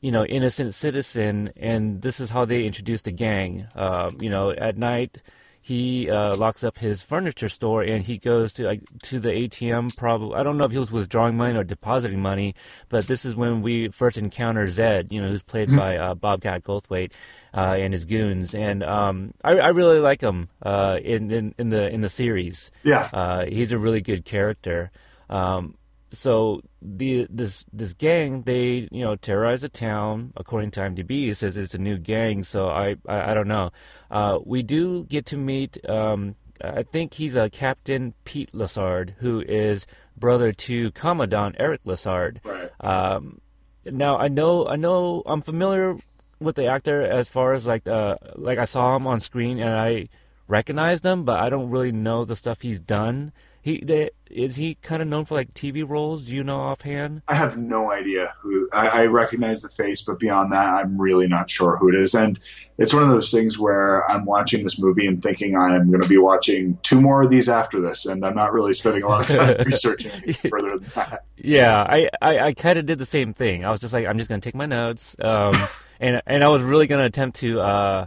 you 0.00 0.10
know, 0.10 0.24
innocent 0.24 0.74
citizen, 0.74 1.52
and 1.56 2.02
this 2.02 2.20
is 2.20 2.30
how 2.30 2.44
they 2.44 2.64
introduce 2.64 3.02
the 3.02 3.12
gang. 3.12 3.66
Um, 3.74 4.10
you 4.20 4.28
know, 4.28 4.50
at 4.50 4.76
night 4.76 5.18
he 5.60 6.08
uh, 6.08 6.36
locks 6.36 6.62
up 6.62 6.78
his 6.78 7.02
furniture 7.02 7.48
store 7.48 7.82
and 7.82 8.04
he 8.04 8.18
goes 8.18 8.52
to 8.52 8.62
like, 8.62 8.82
to 9.02 9.18
the 9.18 9.30
ATM. 9.30 9.96
Probably, 9.96 10.36
I 10.36 10.44
don't 10.44 10.58
know 10.58 10.64
if 10.64 10.70
he 10.70 10.78
was 10.78 10.92
withdrawing 10.92 11.36
money 11.36 11.58
or 11.58 11.64
depositing 11.64 12.22
money, 12.22 12.54
but 12.88 13.08
this 13.08 13.24
is 13.24 13.34
when 13.34 13.62
we 13.62 13.88
first 13.88 14.16
encounter 14.16 14.68
Zed. 14.68 15.12
You 15.12 15.20
know, 15.22 15.28
who's 15.28 15.42
played 15.42 15.74
by 15.74 15.96
uh, 15.96 16.14
Bobcat 16.14 16.62
Goldthwait 16.62 17.10
uh, 17.56 17.74
and 17.78 17.92
his 17.92 18.04
goons, 18.04 18.54
and 18.54 18.84
um, 18.84 19.34
I, 19.42 19.58
I 19.58 19.68
really 19.68 19.98
like 19.98 20.20
him 20.20 20.50
uh, 20.62 20.98
in, 21.02 21.32
in 21.32 21.54
in 21.58 21.70
the 21.70 21.88
in 21.88 22.00
the 22.00 22.10
series. 22.10 22.70
Yeah, 22.84 23.08
Uh, 23.12 23.46
he's 23.46 23.72
a 23.72 23.78
really 23.78 24.00
good 24.02 24.24
character. 24.24 24.92
Um, 25.28 25.76
so 26.12 26.62
the 26.80 27.26
this 27.28 27.64
this 27.72 27.92
gang 27.92 28.42
they 28.42 28.88
you 28.90 29.04
know 29.04 29.16
terrorize 29.16 29.64
a 29.64 29.68
town. 29.68 30.32
According 30.36 30.70
to 30.72 30.80
IMDb, 30.80 31.28
it 31.28 31.36
says 31.36 31.56
it's 31.56 31.74
a 31.74 31.78
new 31.78 31.98
gang. 31.98 32.44
So 32.44 32.68
I 32.68 32.96
I, 33.06 33.32
I 33.32 33.34
don't 33.34 33.48
know. 33.48 33.70
Uh, 34.10 34.38
we 34.44 34.62
do 34.62 35.04
get 35.04 35.26
to 35.26 35.36
meet. 35.36 35.78
Um, 35.88 36.36
I 36.62 36.84
think 36.84 37.14
he's 37.14 37.36
a 37.36 37.50
Captain 37.50 38.14
Pete 38.24 38.52
Lassard, 38.52 39.14
who 39.18 39.40
is 39.40 39.86
brother 40.16 40.52
to 40.52 40.90
Commandant 40.92 41.56
Eric 41.58 41.84
Lassard. 41.84 42.38
right. 42.44 42.70
Um, 42.80 43.40
now 43.84 44.16
I 44.16 44.28
know 44.28 44.66
I 44.66 44.76
know 44.76 45.22
I'm 45.26 45.42
familiar 45.42 45.96
with 46.40 46.56
the 46.56 46.66
actor 46.66 47.02
as 47.02 47.28
far 47.28 47.54
as 47.54 47.66
like 47.66 47.86
uh 47.88 48.16
like 48.34 48.58
I 48.58 48.64
saw 48.64 48.96
him 48.96 49.06
on 49.06 49.20
screen 49.20 49.58
and 49.58 49.74
I 49.74 50.08
recognized 50.48 51.04
him, 51.04 51.24
but 51.24 51.40
I 51.40 51.50
don't 51.50 51.70
really 51.70 51.92
know 51.92 52.24
the 52.24 52.36
stuff 52.36 52.62
he's 52.62 52.80
done. 52.80 53.32
He 53.66 53.82
they, 53.84 54.10
is 54.30 54.54
he 54.54 54.76
kind 54.76 55.02
of 55.02 55.08
known 55.08 55.24
for 55.24 55.34
like 55.34 55.52
TV 55.52 55.86
roles? 55.86 56.26
Do 56.26 56.32
you 56.32 56.44
know 56.44 56.60
offhand? 56.60 57.22
I 57.26 57.34
have 57.34 57.56
no 57.56 57.90
idea 57.90 58.32
who. 58.38 58.68
I, 58.72 58.86
I 58.86 59.06
recognize 59.06 59.60
the 59.60 59.68
face, 59.68 60.02
but 60.02 60.20
beyond 60.20 60.52
that, 60.52 60.68
I'm 60.68 60.96
really 61.00 61.26
not 61.26 61.50
sure 61.50 61.76
who 61.76 61.88
it 61.88 61.96
is. 61.96 62.14
And 62.14 62.38
it's 62.78 62.94
one 62.94 63.02
of 63.02 63.08
those 63.08 63.32
things 63.32 63.58
where 63.58 64.08
I'm 64.08 64.24
watching 64.24 64.62
this 64.62 64.80
movie 64.80 65.08
and 65.08 65.20
thinking 65.20 65.56
I'm 65.56 65.90
going 65.90 66.00
to 66.00 66.08
be 66.08 66.16
watching 66.16 66.78
two 66.82 67.00
more 67.00 67.22
of 67.22 67.30
these 67.30 67.48
after 67.48 67.80
this, 67.82 68.06
and 68.06 68.24
I'm 68.24 68.36
not 68.36 68.52
really 68.52 68.72
spending 68.72 69.02
a 69.02 69.08
lot 69.08 69.28
of 69.28 69.36
time 69.36 69.56
researching 69.66 70.12
further 70.34 70.78
than 70.78 70.88
that. 70.94 71.24
Yeah, 71.36 71.82
I 71.88 72.08
I, 72.22 72.38
I 72.38 72.54
kind 72.54 72.78
of 72.78 72.86
did 72.86 73.00
the 73.00 73.04
same 73.04 73.32
thing. 73.32 73.64
I 73.64 73.72
was 73.72 73.80
just 73.80 73.92
like 73.92 74.06
I'm 74.06 74.16
just 74.16 74.30
gonna 74.30 74.40
take 74.40 74.54
my 74.54 74.66
notes, 74.66 75.16
um, 75.18 75.54
and 75.98 76.22
and 76.24 76.44
I 76.44 76.48
was 76.50 76.62
really 76.62 76.86
gonna 76.86 77.06
attempt 77.06 77.40
to. 77.40 77.60
Uh, 77.60 78.06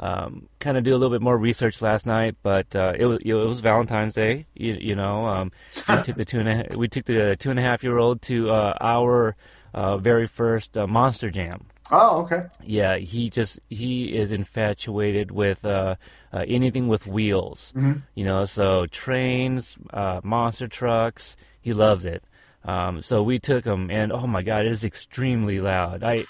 um, 0.00 0.48
kind 0.60 0.76
of 0.76 0.84
do 0.84 0.92
a 0.92 0.98
little 0.98 1.10
bit 1.10 1.22
more 1.22 1.36
research 1.36 1.82
last 1.82 2.06
night, 2.06 2.36
but 2.42 2.74
uh, 2.76 2.94
it 2.96 3.06
was 3.06 3.18
it 3.24 3.32
was 3.34 3.60
Valentine's 3.60 4.14
Day. 4.14 4.44
You, 4.54 4.76
you 4.80 4.94
know, 4.94 5.26
um, 5.26 5.50
we 5.88 6.02
took 6.02 6.16
the 6.16 6.24
two 6.24 6.40
and 6.40 6.48
a, 6.48 6.76
we 6.78 6.88
took 6.88 7.04
the 7.04 7.36
two 7.36 7.50
and 7.50 7.58
a 7.58 7.62
half 7.62 7.82
year 7.82 7.98
old 7.98 8.22
to 8.22 8.50
uh, 8.50 8.74
our 8.80 9.36
uh, 9.74 9.96
very 9.98 10.26
first 10.26 10.76
uh, 10.76 10.86
Monster 10.86 11.30
Jam. 11.30 11.66
Oh, 11.90 12.22
okay. 12.22 12.42
Yeah, 12.64 12.96
he 12.96 13.30
just 13.30 13.58
he 13.70 14.14
is 14.14 14.30
infatuated 14.30 15.30
with 15.30 15.64
uh, 15.64 15.96
uh, 16.32 16.44
anything 16.46 16.86
with 16.88 17.06
wheels. 17.06 17.72
Mhm. 17.76 18.02
You 18.14 18.24
know, 18.24 18.44
so 18.44 18.86
trains, 18.86 19.78
uh, 19.92 20.20
monster 20.22 20.68
trucks. 20.68 21.36
He 21.60 21.72
loves 21.72 22.04
it. 22.04 22.24
Um, 22.64 23.02
so 23.02 23.22
we 23.22 23.38
took 23.38 23.64
him, 23.64 23.90
and 23.90 24.12
oh 24.12 24.26
my 24.26 24.42
god, 24.42 24.66
it 24.66 24.72
is 24.72 24.84
extremely 24.84 25.60
loud. 25.60 26.02
I 26.02 26.24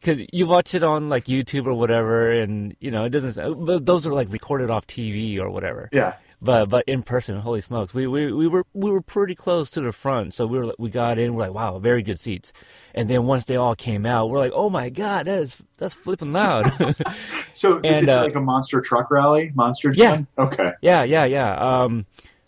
because 0.00 0.20
you 0.32 0.46
watch 0.46 0.74
it 0.74 0.82
on 0.82 1.08
like 1.08 1.24
YouTube 1.24 1.66
or 1.66 1.74
whatever, 1.74 2.30
and 2.30 2.76
you 2.80 2.90
know 2.90 3.04
it 3.04 3.10
doesn't. 3.10 3.64
But 3.64 3.86
those 3.86 4.06
are 4.06 4.12
like 4.12 4.32
recorded 4.32 4.70
off 4.70 4.86
TV 4.86 5.38
or 5.38 5.50
whatever. 5.50 5.88
Yeah. 5.92 6.14
But 6.40 6.68
but 6.68 6.84
in 6.86 7.02
person, 7.02 7.40
holy 7.40 7.62
smokes, 7.62 7.94
we, 7.94 8.06
we 8.06 8.30
we 8.30 8.46
were 8.46 8.66
we 8.74 8.90
were 8.90 9.00
pretty 9.00 9.34
close 9.34 9.70
to 9.70 9.80
the 9.80 9.90
front, 9.92 10.34
so 10.34 10.46
we 10.46 10.58
were 10.58 10.74
we 10.78 10.90
got 10.90 11.18
in. 11.18 11.34
We're 11.34 11.44
like, 11.44 11.54
wow, 11.54 11.78
very 11.78 12.02
good 12.02 12.18
seats. 12.18 12.52
And 12.94 13.08
then 13.08 13.24
once 13.24 13.46
they 13.46 13.56
all 13.56 13.74
came 13.74 14.04
out, 14.04 14.28
we're 14.28 14.38
like, 14.38 14.52
oh 14.54 14.68
my 14.68 14.90
god, 14.90 15.26
that 15.26 15.38
is 15.38 15.56
that's 15.78 15.94
flipping 15.94 16.32
loud. 16.32 16.70
So 17.54 17.76
And, 17.76 17.84
it's 17.86 18.08
uh, 18.08 18.22
like 18.22 18.34
a 18.34 18.40
monster 18.40 18.82
truck 18.82 19.10
rally, 19.10 19.50
monster 19.54 19.90
Yeah. 19.94 20.24
Okay. 20.38 20.72
yeah, 20.82 21.04
yeah, 21.04 21.24
yeah. 21.24 21.54
Um, 21.54 22.04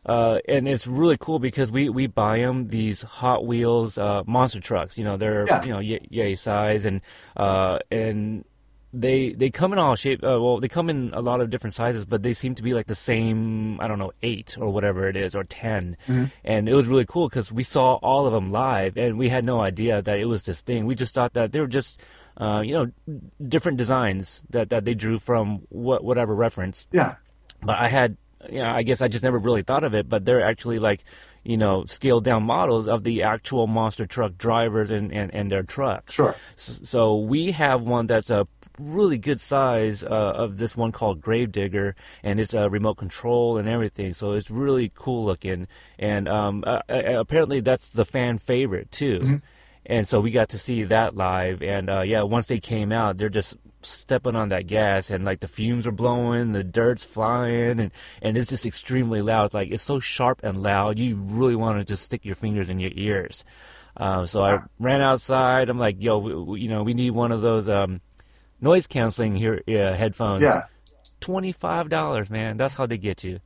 uh, 0.09 0.39
and 0.49 0.67
it's 0.67 0.87
really 0.87 1.17
cool 1.19 1.39
because 1.39 1.71
we 1.71 1.89
we 1.89 2.07
buy 2.07 2.39
them 2.39 2.69
these 2.69 3.03
Hot 3.03 3.47
Wheels 3.47 3.99
uh, 3.99 4.23
monster 4.27 4.61
trucks. 4.61 4.97
You 4.99 5.05
know, 5.05 5.17
they're 5.17 5.45
Yeah. 5.47 5.65
you 5.65 5.71
know 5.73 5.79
yay, 5.81 6.01
yay 6.11 6.35
size, 6.35 6.85
and 6.85 7.01
uh, 7.37 7.79
and 7.91 8.45
they 8.95 9.33
they 9.35 9.51
come 9.51 9.75
in 9.75 9.79
all 9.79 9.95
shape. 9.97 10.25
Uh, 10.25 10.41
well, 10.41 10.61
they 10.61 10.69
come 10.69 10.89
in 10.89 11.11
a 11.13 11.21
lot 11.21 11.41
of 11.43 11.51
different 11.51 11.75
sizes, 11.75 12.07
but 12.07 12.23
they 12.23 12.33
seem 12.33 12.55
to 12.55 12.63
be 12.63 12.73
like 12.73 12.87
the 12.87 12.95
same. 12.95 13.79
I 13.81 13.87
don't 13.87 13.99
know, 13.99 14.13
eight 14.23 14.57
or 14.59 14.71
whatever 14.73 15.07
it 15.09 15.17
is, 15.17 15.35
or 15.35 15.45
10 15.45 15.97
And 16.43 16.69
it 16.69 16.75
was 16.75 16.87
really 16.87 17.05
cool 17.05 17.29
because 17.29 17.53
we 17.53 17.63
saw 17.63 17.97
all 17.97 18.27
of 18.27 18.33
them 18.33 18.49
live, 18.49 18.97
and 18.97 19.19
we 19.19 19.29
had 19.29 19.45
no 19.45 19.61
idea 19.61 20.01
that 20.01 20.19
it 20.19 20.25
was 20.25 20.45
this 20.45 20.63
thing. 20.63 20.87
We 20.87 20.95
just 20.95 21.15
thought 21.15 21.35
that 21.35 21.53
they 21.53 21.61
were 21.61 21.69
just. 21.69 22.01
Uh, 22.41 22.61
you 22.65 22.73
know, 22.73 22.87
different 23.49 23.77
designs 23.79 24.43
that, 24.51 24.71
that 24.71 24.85
they 24.85 24.95
drew 24.95 25.19
from 25.19 25.61
what 25.71 26.05
whatever 26.05 26.33
reference 26.37 26.87
Yeah. 26.93 27.17
but 27.65 27.77
I 27.81 27.89
had, 27.89 28.17
you 28.51 28.59
know, 28.59 28.71
I 28.71 28.83
guess 28.83 29.01
I 29.01 29.09
just 29.09 29.25
never 29.25 29.39
really 29.39 29.63
thought 29.63 29.85
of 29.85 29.95
it, 29.95 30.09
but 30.09 30.25
they're 30.25 30.45
actually 30.45 30.79
like, 30.79 31.03
you 31.45 31.57
know, 31.57 31.85
scaled 31.87 32.25
down 32.25 32.43
models 32.43 32.89
of 32.89 33.05
the 33.05 33.23
actual 33.23 33.67
monster 33.67 34.07
truck 34.07 34.37
drivers 34.37 34.91
and, 34.91 35.13
and, 35.13 35.33
and 35.33 35.51
their 35.51 35.63
trucks. 35.63 36.15
Sure. 36.15 36.35
So 36.57 37.17
we 37.17 37.53
have 37.53 37.83
one 37.83 38.07
that's 38.07 38.31
a 38.31 38.47
really 38.79 39.19
good 39.19 39.41
size 39.41 40.05
uh, 40.05 40.07
of 40.07 40.59
this 40.59 40.77
one 40.77 40.93
called 40.93 41.21
Gravedigger, 41.21 41.97
and 42.23 42.39
it's 42.39 42.55
a 42.55 42.69
remote 42.69 42.97
control 42.97 43.57
and 43.57 43.69
everything. 43.69 44.13
So 44.13 44.33
it's 44.33 44.51
really 44.51 44.93
cool 44.95 45.25
looking, 45.25 45.67
and 45.99 46.29
um, 46.29 46.65
uh, 46.67 46.81
uh, 46.89 47.19
apparently 47.19 47.61
that's 47.61 47.89
the 47.89 48.05
fan 48.05 48.39
favorite 48.39 48.91
too. 48.91 49.41
And 49.87 50.07
so 50.07 50.21
we 50.21 50.31
got 50.31 50.51
to 50.51 50.59
see 50.59 50.85
that 50.85 51.17
live, 51.17 51.63
and 51.63 51.89
uh, 51.89 52.03
yeah, 52.03 52.23
once 52.23 52.49
they 52.49 52.61
came 52.61 52.93
out, 52.93 53.17
they're 53.17 53.31
just 53.31 53.57
stepping 53.89 54.37
on 54.37 54.49
that 54.51 54.67
gas, 54.67 55.11
and 55.11 55.25
like 55.25 55.41
the 55.41 55.49
fumes 55.49 55.87
are 55.87 55.93
blowing, 55.93 56.53
the 56.53 56.65
dirt's 56.65 57.05
flying, 57.05 57.81
and 57.81 57.91
and 58.23 58.37
it's 58.37 58.49
just 58.49 58.67
extremely 58.67 59.23
loud. 59.23 59.47
It's 59.47 59.55
like 59.55 59.71
it's 59.71 59.83
so 59.83 60.01
sharp 60.01 60.41
and 60.43 60.63
loud, 60.63 60.99
you 60.99 61.17
really 61.17 61.57
want 61.57 61.79
to 61.79 61.85
just 61.85 62.05
stick 62.05 62.25
your 62.25 62.35
fingers 62.35 62.71
in 62.71 62.79
your 62.81 62.93
ears. 62.95 63.45
Um, 63.97 64.27
so 64.29 64.43
I 64.45 64.59
ran 64.79 65.01
outside. 65.03 65.69
I'm 65.69 65.79
like, 65.79 65.97
yo, 65.99 66.19
we, 66.19 66.35
we- 66.35 66.61
you 66.61 66.69
know, 66.69 66.83
we 66.85 66.95
need 66.95 67.11
one 67.11 67.33
of 67.33 67.43
those 67.43 67.69
um, 67.69 68.01
noise 68.61 68.87
canceling 68.87 69.35
here 69.35 69.63
uh, 69.69 69.95
headphones. 69.95 70.43
Yeah. 70.45 70.65
twenty 71.21 71.53
five 71.53 71.89
dollars, 71.89 72.31
man. 72.31 72.57
That's 72.57 72.75
how 72.75 72.87
they 72.87 72.99
get 72.99 73.25
you. 73.25 73.41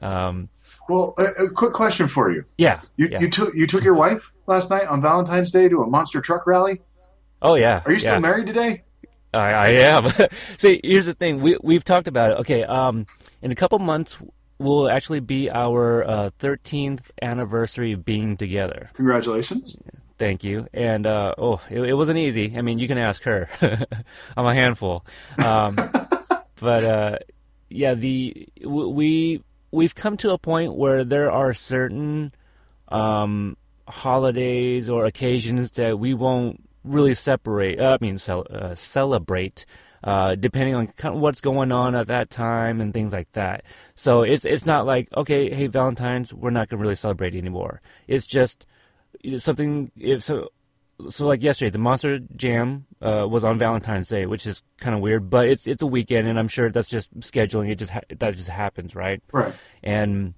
Um, 0.00 0.48
Well, 0.88 1.14
a, 1.18 1.44
a 1.44 1.50
quick 1.50 1.74
question 1.74 2.08
for 2.08 2.30
you. 2.30 2.44
yeah, 2.56 2.80
You, 2.96 3.08
yeah. 3.12 3.20
you 3.20 3.28
took 3.28 3.54
you 3.54 3.66
took 3.66 3.84
your 3.84 3.94
wife 3.94 4.32
last 4.46 4.70
night 4.70 4.86
on 4.86 5.02
Valentine's 5.02 5.50
Day 5.50 5.68
to 5.68 5.82
a 5.82 5.86
monster 5.86 6.20
truck 6.22 6.46
rally. 6.46 6.80
oh 7.42 7.54
yeah. 7.56 7.82
Are 7.84 7.92
you 7.92 7.98
still 7.98 8.14
yeah. 8.14 8.18
married 8.20 8.46
today? 8.46 8.84
I, 9.34 9.52
I 9.52 9.68
am. 9.68 10.08
See, 10.58 10.80
here's 10.82 11.06
the 11.06 11.14
thing. 11.14 11.40
We 11.40 11.56
we've 11.62 11.84
talked 11.84 12.08
about 12.08 12.32
it. 12.32 12.38
Okay, 12.38 12.64
um, 12.64 13.06
in 13.40 13.50
a 13.50 13.54
couple 13.54 13.78
months 13.78 14.18
will 14.58 14.88
actually 14.88 15.20
be 15.20 15.50
our 15.50 16.08
uh, 16.08 16.30
13th 16.38 17.10
anniversary 17.20 17.92
of 17.92 18.04
being 18.04 18.36
together. 18.36 18.90
Congratulations. 18.94 19.82
Thank 20.18 20.44
you. 20.44 20.68
And 20.72 21.06
uh, 21.06 21.34
oh, 21.36 21.60
it, 21.68 21.80
it 21.80 21.94
wasn't 21.94 22.18
easy. 22.18 22.56
I 22.56 22.62
mean, 22.62 22.78
you 22.78 22.86
can 22.86 22.98
ask 22.98 23.22
her. 23.24 23.48
I'm 24.36 24.46
a 24.46 24.54
handful. 24.54 25.04
Um, 25.44 25.74
but 26.60 26.84
uh, 26.84 27.18
yeah, 27.68 27.94
the 27.94 28.48
we 28.64 29.42
we've 29.72 29.94
come 29.94 30.16
to 30.18 30.30
a 30.30 30.38
point 30.38 30.74
where 30.74 31.02
there 31.04 31.32
are 31.32 31.54
certain 31.54 32.32
um, 32.88 33.56
holidays 33.88 34.88
or 34.88 35.06
occasions 35.06 35.72
that 35.72 35.98
we 35.98 36.14
won't 36.14 36.61
really 36.84 37.14
separate. 37.14 37.80
Uh, 37.80 37.96
I 38.00 38.04
mean, 38.04 38.18
cel- 38.18 38.46
uh, 38.50 38.74
celebrate 38.74 39.64
uh, 40.04 40.34
depending 40.34 40.74
on 40.74 40.88
kind 40.88 41.14
of 41.14 41.20
what's 41.20 41.40
going 41.40 41.70
on 41.70 41.94
at 41.94 42.08
that 42.08 42.30
time 42.30 42.80
and 42.80 42.92
things 42.92 43.12
like 43.12 43.30
that. 43.32 43.64
So 43.94 44.22
it's 44.22 44.44
it's 44.44 44.66
not 44.66 44.86
like 44.86 45.08
okay, 45.16 45.54
hey 45.54 45.68
Valentine's, 45.68 46.34
we're 46.34 46.50
not 46.50 46.68
gonna 46.68 46.82
really 46.82 46.94
celebrate 46.94 47.34
anymore. 47.34 47.80
It's 48.08 48.26
just 48.26 48.66
something. 49.38 49.92
If 49.96 50.22
so, 50.22 50.48
so 51.08 51.26
like 51.26 51.42
yesterday, 51.42 51.70
the 51.70 51.78
Monster 51.78 52.18
Jam 52.34 52.86
uh, 53.00 53.26
was 53.30 53.44
on 53.44 53.58
Valentine's 53.58 54.08
Day, 54.08 54.26
which 54.26 54.46
is 54.46 54.62
kind 54.78 54.94
of 54.96 55.00
weird, 55.02 55.30
but 55.30 55.48
it's 55.48 55.66
it's 55.66 55.82
a 55.82 55.86
weekend, 55.86 56.26
and 56.26 56.38
I'm 56.38 56.48
sure 56.48 56.70
that's 56.70 56.88
just 56.88 57.16
scheduling. 57.20 57.70
It 57.70 57.76
just 57.76 57.92
ha- 57.92 58.00
that 58.18 58.34
just 58.36 58.48
happens, 58.48 58.96
right? 58.96 59.22
Right. 59.32 59.54
And 59.84 60.34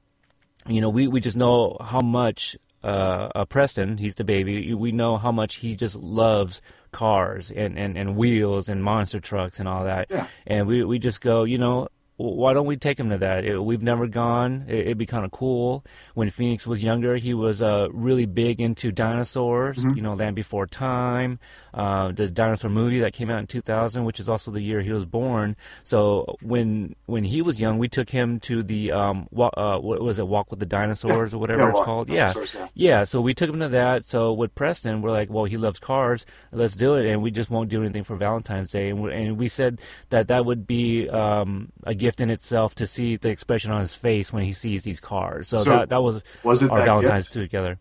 you 0.68 0.82
know, 0.82 0.90
we 0.90 1.08
we 1.08 1.20
just 1.20 1.36
know 1.38 1.78
how 1.80 2.00
much 2.00 2.56
uh, 2.84 3.30
uh, 3.34 3.44
Preston, 3.46 3.96
he's 3.96 4.14
the 4.14 4.24
baby. 4.24 4.74
We 4.74 4.92
know 4.92 5.16
how 5.16 5.32
much 5.32 5.56
he 5.56 5.74
just 5.74 5.96
loves 5.96 6.60
cars 6.92 7.50
and, 7.50 7.78
and, 7.78 7.96
and 7.96 8.14
wheels 8.14 8.68
and 8.68 8.84
monster 8.84 9.20
trucks 9.20 9.58
and 9.58 9.66
all 9.66 9.84
that. 9.84 10.08
Yeah. 10.10 10.26
And 10.46 10.66
we 10.66 10.84
we 10.84 10.98
just 10.98 11.20
go, 11.22 11.44
you 11.44 11.56
know, 11.56 11.88
why 12.16 12.52
don't 12.52 12.66
we 12.66 12.76
take 12.76 13.00
him 13.00 13.10
to 13.10 13.18
that? 13.18 13.44
It, 13.44 13.58
we've 13.58 13.82
never 13.82 14.06
gone. 14.06 14.66
It, 14.68 14.86
would 14.86 14.98
be 14.98 15.06
kind 15.06 15.24
of 15.24 15.32
cool. 15.32 15.84
When 16.14 16.30
Phoenix 16.30 16.66
was 16.66 16.82
younger, 16.82 17.16
he 17.16 17.34
was 17.34 17.60
uh, 17.60 17.88
really 17.90 18.26
big 18.26 18.60
into 18.60 18.92
dinosaurs. 18.92 19.78
Mm-hmm. 19.78 19.96
You 19.96 20.02
know, 20.02 20.14
Land 20.14 20.36
Before 20.36 20.66
Time, 20.66 21.40
uh, 21.74 22.12
the 22.12 22.28
dinosaur 22.28 22.70
movie 22.70 23.00
that 23.00 23.12
came 23.12 23.28
out 23.30 23.40
in 23.40 23.46
2000, 23.46 24.04
which 24.04 24.20
is 24.20 24.28
also 24.28 24.50
the 24.50 24.62
year 24.62 24.80
he 24.80 24.92
was 24.92 25.04
born. 25.04 25.56
So 25.82 26.36
when 26.40 26.94
when 27.06 27.24
he 27.24 27.42
was 27.42 27.60
young, 27.60 27.78
we 27.78 27.88
took 27.88 28.08
him 28.08 28.40
to 28.40 28.62
the 28.62 28.92
um, 28.92 29.26
wa- 29.32 29.50
uh, 29.56 29.78
what 29.78 30.00
was 30.00 30.18
it, 30.18 30.26
Walk 30.28 30.50
with 30.50 30.60
the 30.60 30.66
Dinosaurs 30.66 31.32
Yeah. 31.32 31.36
or 31.36 31.40
whatever 31.40 31.62
Yeah, 31.64 31.70
it's 31.70 31.80
called. 31.84 32.08
Yeah. 32.08 32.32
Yeah. 32.54 32.68
Yeah, 32.74 33.04
so 33.04 33.20
we 33.20 33.34
took 33.34 33.50
him 33.50 33.58
to 33.60 33.68
that. 33.70 34.04
So 34.04 34.32
with 34.32 34.54
Preston, 34.54 35.02
we're 35.02 35.10
like, 35.10 35.28
well, 35.30 35.44
he 35.44 35.56
loves 35.56 35.78
cars. 35.78 36.24
Let's 36.52 36.76
do 36.76 36.94
it, 36.94 37.06
and 37.06 37.22
we 37.22 37.30
just 37.30 37.50
won't 37.50 37.68
do 37.70 37.82
anything 37.82 38.04
for 38.04 38.16
Valentine's 38.16 38.70
Day. 38.70 38.90
And 38.90 39.02
we, 39.02 39.12
and 39.12 39.36
we 39.36 39.48
said 39.48 39.80
that 40.10 40.28
that 40.28 40.44
would 40.46 40.66
be 40.66 41.08
um, 41.10 41.72
a 41.84 41.94
gift 41.94 42.20
in 42.20 42.30
itself 42.30 42.74
to 42.76 42.86
see 42.86 43.16
the 43.16 43.30
expression 43.30 43.72
on 43.72 43.80
his 43.80 43.94
face 43.94 44.32
when 44.32 44.44
he 44.44 44.52
sees 44.52 44.84
these 44.84 45.00
cars. 45.00 45.48
So, 45.48 45.56
So 45.56 45.70
that 45.70 45.88
that 45.88 46.02
was 46.02 46.22
was 46.44 46.62
it 46.62 46.70
our 46.70 46.78
that 46.78 46.84
Valentine's 46.86 47.26
gift? 47.26 47.34
together. 47.34 47.78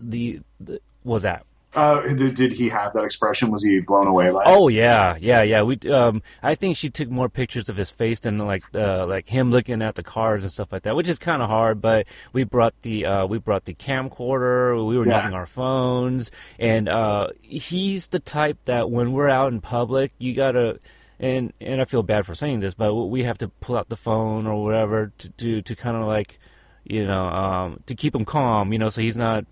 The, 0.00 0.40
the 0.60 0.80
was 1.04 1.22
that? 1.22 1.44
Uh, 1.74 2.02
did, 2.14 2.52
he 2.52 2.68
have 2.68 2.92
that 2.94 3.04
expression? 3.04 3.50
Was 3.50 3.64
he 3.64 3.80
blown 3.80 4.06
away 4.06 4.30
by 4.30 4.40
it? 4.40 4.44
Oh 4.46 4.68
yeah, 4.68 5.16
yeah, 5.20 5.42
yeah. 5.42 5.62
We 5.62 5.78
um, 5.90 6.22
I 6.42 6.54
think 6.54 6.76
she 6.76 6.90
took 6.90 7.08
more 7.10 7.28
pictures 7.28 7.68
of 7.68 7.76
his 7.76 7.90
face 7.90 8.20
than 8.20 8.38
like 8.38 8.62
uh, 8.74 9.06
like 9.06 9.28
him 9.28 9.50
looking 9.50 9.82
at 9.82 9.94
the 9.94 10.02
cars 10.02 10.42
and 10.42 10.52
stuff 10.52 10.72
like 10.72 10.82
that, 10.84 10.94
which 10.96 11.08
is 11.08 11.18
kind 11.18 11.42
of 11.42 11.48
hard. 11.48 11.80
But 11.80 12.06
we 12.32 12.44
brought 12.44 12.74
the 12.82 13.06
uh, 13.06 13.26
we 13.26 13.38
brought 13.38 13.64
the 13.64 13.74
camcorder. 13.74 14.86
We 14.86 14.98
were 14.98 15.06
Yeah. 15.06 15.20
using 15.22 15.34
our 15.34 15.46
phones, 15.46 16.30
and 16.58 16.88
uh, 16.88 17.28
he's 17.40 18.08
the 18.08 18.20
type 18.20 18.58
that 18.64 18.90
when 18.90 19.12
we're 19.12 19.28
out 19.28 19.52
in 19.52 19.60
public, 19.60 20.12
you 20.18 20.34
gotta. 20.34 20.80
And 21.20 21.52
and 21.60 21.80
I 21.80 21.84
feel 21.84 22.02
bad 22.02 22.26
for 22.26 22.34
saying 22.34 22.58
this, 22.60 22.74
but 22.74 22.92
we 22.94 23.22
have 23.22 23.38
to 23.38 23.48
pull 23.48 23.76
out 23.76 23.88
the 23.88 23.96
phone 23.96 24.46
or 24.48 24.62
whatever 24.64 25.12
to 25.18 25.28
to, 25.30 25.62
to 25.62 25.76
kind 25.76 25.96
of 25.96 26.06
like, 26.08 26.40
you 26.82 27.06
know, 27.06 27.26
um, 27.28 27.80
to 27.86 27.94
keep 27.94 28.14
him 28.16 28.24
calm, 28.24 28.72
you 28.72 28.78
know, 28.80 28.88
so 28.88 29.00
he's 29.00 29.16
not 29.16 29.44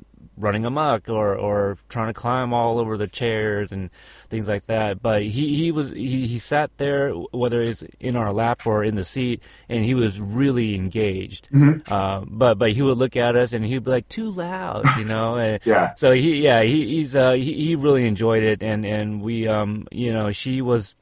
running 0.42 0.64
amok 0.64 1.08
or, 1.08 1.34
or 1.34 1.78
trying 1.88 2.08
to 2.08 2.12
climb 2.12 2.52
all 2.52 2.78
over 2.78 2.96
the 2.96 3.06
chairs 3.06 3.72
and 3.72 3.90
things 4.28 4.48
like 4.48 4.66
that. 4.66 5.02
But 5.02 5.22
he, 5.22 5.56
he 5.56 5.72
was 5.72 5.90
he, 5.90 6.26
he 6.26 6.38
sat 6.38 6.76
there 6.78 7.10
whether 7.10 7.62
it's 7.62 7.82
in 8.00 8.16
our 8.16 8.32
lap 8.32 8.66
or 8.66 8.84
in 8.84 8.94
the 8.96 9.04
seat, 9.04 9.42
and 9.68 9.84
he 9.84 9.94
was 9.94 10.20
really 10.20 10.74
engaged. 10.74 11.48
Uh, 11.90 12.24
but 12.26 12.58
but 12.58 12.72
he 12.72 12.82
would 12.82 12.98
look 12.98 13.16
at 13.16 13.36
us 13.36 13.52
and 13.52 13.64
he'd 13.64 13.84
be 13.84 13.90
like 13.90 14.08
too 14.08 14.30
loud, 14.30 14.84
you 14.98 15.04
know. 15.04 15.36
And 15.42 15.60
Yeah. 15.64 15.94
So 15.94 16.12
he 16.12 16.42
yeah 16.42 16.62
he, 16.62 16.86
he's 16.86 17.16
uh, 17.16 17.32
he, 17.32 17.52
he 17.52 17.76
really 17.76 18.06
enjoyed 18.06 18.42
it, 18.42 18.62
and 18.62 18.84
and 18.84 19.22
we 19.22 19.48
um 19.48 19.86
you 19.90 20.12
know 20.12 20.32
she 20.32 20.60
was 20.62 20.94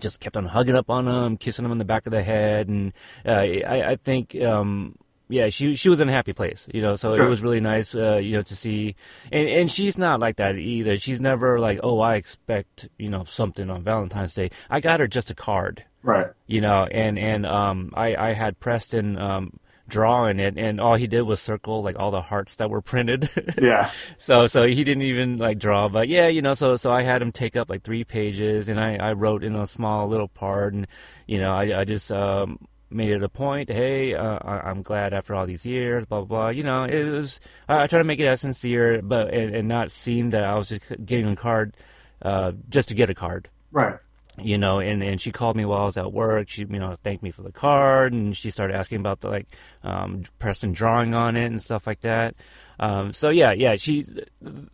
just 0.00 0.20
kept 0.20 0.36
on 0.36 0.44
hugging 0.46 0.74
up 0.74 0.90
on 0.90 1.06
him, 1.06 1.36
kissing 1.36 1.64
him 1.64 1.70
on 1.70 1.78
the 1.78 1.84
back 1.84 2.06
of 2.06 2.10
the 2.10 2.22
head, 2.22 2.68
and 2.68 2.92
uh, 3.26 3.30
I, 3.30 3.90
I 3.90 3.96
think, 3.96 4.34
um, 4.42 4.96
yeah, 5.28 5.48
she 5.48 5.74
she 5.74 5.88
was 5.88 6.00
in 6.00 6.08
a 6.08 6.12
happy 6.12 6.32
place, 6.32 6.66
you 6.72 6.82
know. 6.82 6.96
So 6.96 7.14
Sure. 7.14 7.26
it 7.26 7.28
was 7.30 7.40
really 7.42 7.60
nice, 7.60 7.94
uh, 7.94 8.16
you 8.16 8.32
know, 8.32 8.42
to 8.42 8.54
see. 8.56 8.94
And 9.32 9.48
and 9.48 9.70
she's 9.70 9.96
not 9.96 10.20
like 10.20 10.36
that 10.36 10.56
either. 10.56 10.96
She's 10.98 11.20
never 11.20 11.58
like, 11.58 11.80
oh, 11.82 12.00
I 12.00 12.16
expect 12.16 12.88
you 12.98 13.08
know 13.08 13.24
something 13.24 13.70
on 13.70 13.82
Valentine's 13.82 14.34
Day. 14.34 14.50
I 14.70 14.80
got 14.80 15.00
her 15.00 15.08
just 15.08 15.30
a 15.30 15.34
card, 15.34 15.84
Right. 16.02 16.26
you 16.46 16.60
know, 16.60 16.84
and 16.84 17.18
and 17.18 17.46
um, 17.46 17.90
I 17.94 18.14
I 18.16 18.32
had 18.34 18.60
Preston 18.60 19.16
um 19.18 19.58
drawing 19.86 20.40
it, 20.40 20.56
and 20.56 20.80
all 20.80 20.94
he 20.94 21.06
did 21.06 21.20
was 21.22 21.40
circle 21.40 21.82
like 21.82 21.98
all 21.98 22.10
the 22.10 22.22
hearts 22.22 22.56
that 22.56 22.70
were 22.70 22.80
printed. 22.80 23.28
Yeah. 23.60 23.90
so 24.18 24.46
so 24.46 24.66
he 24.66 24.82
didn't 24.84 25.02
even 25.02 25.36
like 25.36 25.58
draw 25.58 25.88
but 25.88 26.08
yeah 26.08 26.26
you 26.26 26.40
know 26.42 26.54
so 26.54 26.76
so 26.76 26.90
i 26.92 27.02
had 27.02 27.20
him 27.22 27.30
take 27.32 27.54
up 27.56 27.68
like 27.70 27.82
three 27.82 28.02
pages 28.04 28.68
and 28.68 28.80
i 28.80 28.96
i 28.96 29.12
wrote 29.12 29.44
in 29.44 29.54
a 29.54 29.66
small 29.66 30.08
little 30.08 30.28
part 30.28 30.72
and 30.74 30.86
you 31.26 31.38
know 31.38 31.52
i, 31.54 31.80
I 31.80 31.84
just 31.84 32.10
um 32.10 32.58
made 32.94 33.10
it 33.10 33.22
a 33.22 33.28
point 33.28 33.68
hey 33.68 34.14
uh, 34.14 34.38
I, 34.42 34.70
i'm 34.70 34.82
glad 34.82 35.12
after 35.12 35.34
all 35.34 35.46
these 35.46 35.66
years 35.66 36.04
blah 36.06 36.20
blah 36.20 36.26
blah 36.38 36.48
you 36.48 36.62
know 36.62 36.84
it 36.84 37.04
was 37.04 37.40
i, 37.68 37.82
I 37.82 37.86
try 37.86 37.98
to 37.98 38.04
make 38.04 38.20
it 38.20 38.26
as 38.26 38.40
sincere 38.40 39.02
but 39.02 39.34
and, 39.34 39.54
and 39.54 39.68
not 39.68 39.90
seem 39.90 40.30
that 40.30 40.44
i 40.44 40.54
was 40.54 40.68
just 40.68 40.84
getting 41.04 41.26
a 41.28 41.36
card 41.36 41.76
uh 42.22 42.52
just 42.68 42.88
to 42.88 42.94
get 42.94 43.10
a 43.10 43.14
card 43.14 43.48
Right. 43.72 43.96
you 44.38 44.56
know, 44.56 44.78
and, 44.78 45.02
and 45.02 45.20
she 45.20 45.32
called 45.32 45.56
me 45.56 45.64
while 45.64 45.82
I 45.82 45.84
was 45.86 45.96
at 45.96 46.12
work. 46.12 46.48
She, 46.48 46.62
you 46.62 46.78
know, 46.78 46.96
thanked 47.02 47.24
me 47.24 47.32
for 47.32 47.42
the 47.42 47.50
card, 47.50 48.12
and 48.12 48.36
she 48.36 48.50
started 48.50 48.76
asking 48.76 49.00
about 49.00 49.20
the 49.20 49.28
like 49.28 49.46
um, 49.82 50.22
Preston 50.38 50.72
drawing 50.72 51.12
on 51.12 51.36
it 51.36 51.46
and 51.46 51.60
stuff 51.60 51.84
like 51.86 52.00
that. 52.02 52.36
Um, 52.78 53.12
so 53.12 53.30
yeah, 53.30 53.52
yeah, 53.52 53.76
she's. 53.76 54.18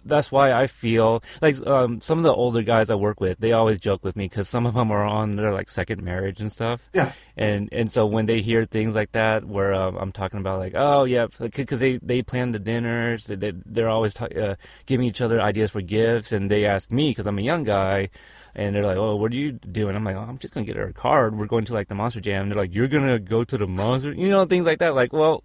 That's 0.05 0.33
why 0.33 0.53
I 0.53 0.67
feel 0.67 1.23
like 1.41 1.65
um, 1.67 2.01
some 2.01 2.19
of 2.19 2.25
the 2.25 2.35
older 2.35 2.63
guys 2.63 2.91
I 2.91 2.95
work 2.95 3.21
with, 3.21 3.39
they 3.39 3.53
always 3.53 3.79
joke 3.79 4.05
with 4.05 4.17
me 4.17 4.25
because 4.25 4.49
some 4.49 4.67
of 4.67 4.75
them 4.75 4.91
are 4.91 5.05
on 5.05 5.33
their 5.33 5.53
like 5.53 5.69
second 5.69 6.03
marriage 6.03 6.41
and 6.41 6.51
stuff. 6.51 6.89
Yeah. 6.93 7.13
And 7.37 7.69
and 7.73 7.91
so 7.91 8.07
when 8.07 8.27
they 8.27 8.41
hear 8.41 8.65
things 8.65 8.95
like 8.95 9.13
that, 9.13 9.45
where 9.45 9.75
um, 9.75 9.97
I'm 9.97 10.13
talking 10.13 10.41
about 10.41 10.59
like, 10.59 10.75
oh 10.75 11.05
yeah, 11.05 11.27
because 11.39 11.79
they 11.79 11.99
they 11.99 12.23
plan 12.23 12.53
the 12.53 12.59
dinners, 12.59 13.27
they, 13.27 13.37
they 13.37 13.53
they're 13.67 13.89
always 13.89 14.15
ta- 14.15 14.27
uh, 14.27 14.57
giving 14.87 15.07
each 15.07 15.21
other 15.21 15.41
ideas 15.41 15.71
for 15.71 15.81
gifts, 15.81 16.33
and 16.33 16.51
they 16.51 16.67
ask 16.67 16.91
me 16.91 17.11
because 17.11 17.27
I'm 17.27 17.39
a 17.39 17.43
young 17.43 17.65
guy. 17.65 18.11
And 18.53 18.75
they're 18.75 18.85
like, 18.85 18.97
"Oh, 18.97 19.15
what 19.15 19.31
are 19.31 19.37
you 19.37 19.53
doing?" 19.53 19.95
I'm 19.95 20.03
like, 20.03 20.17
oh, 20.17 20.27
"I'm 20.29 20.37
just 20.37 20.53
gonna 20.53 20.67
get 20.67 20.75
her 20.75 20.89
a 20.89 20.93
card. 20.93 21.39
We're 21.39 21.47
going 21.47 21.67
to 21.67 21.73
like 21.73 21.87
the 21.87 21.95
Monster 21.95 22.21
Jam." 22.21 22.43
And 22.43 22.51
they're 22.51 22.61
like, 22.61 22.75
"You're 22.75 22.89
gonna 22.89 23.21
go 23.21 23.45
to 23.45 23.57
the 23.57 23.69
Monster?" 23.69 24.13
You 24.13 24.29
know, 24.29 24.45
things 24.45 24.67
like 24.67 24.81
that. 24.81 24.97
Like, 24.97 25.13
well, 25.13 25.45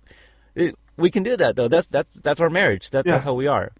it, 0.55 0.75
we 0.97 1.09
can 1.11 1.23
do 1.23 1.35
that 1.37 1.55
though. 1.55 1.67
That's 1.67 1.87
that's 1.87 2.15
that's 2.15 2.39
our 2.39 2.49
marriage. 2.49 2.89
That's 2.89 3.07
that's 3.07 3.23
how 3.23 3.33
we 3.33 3.47
are. 3.47 3.71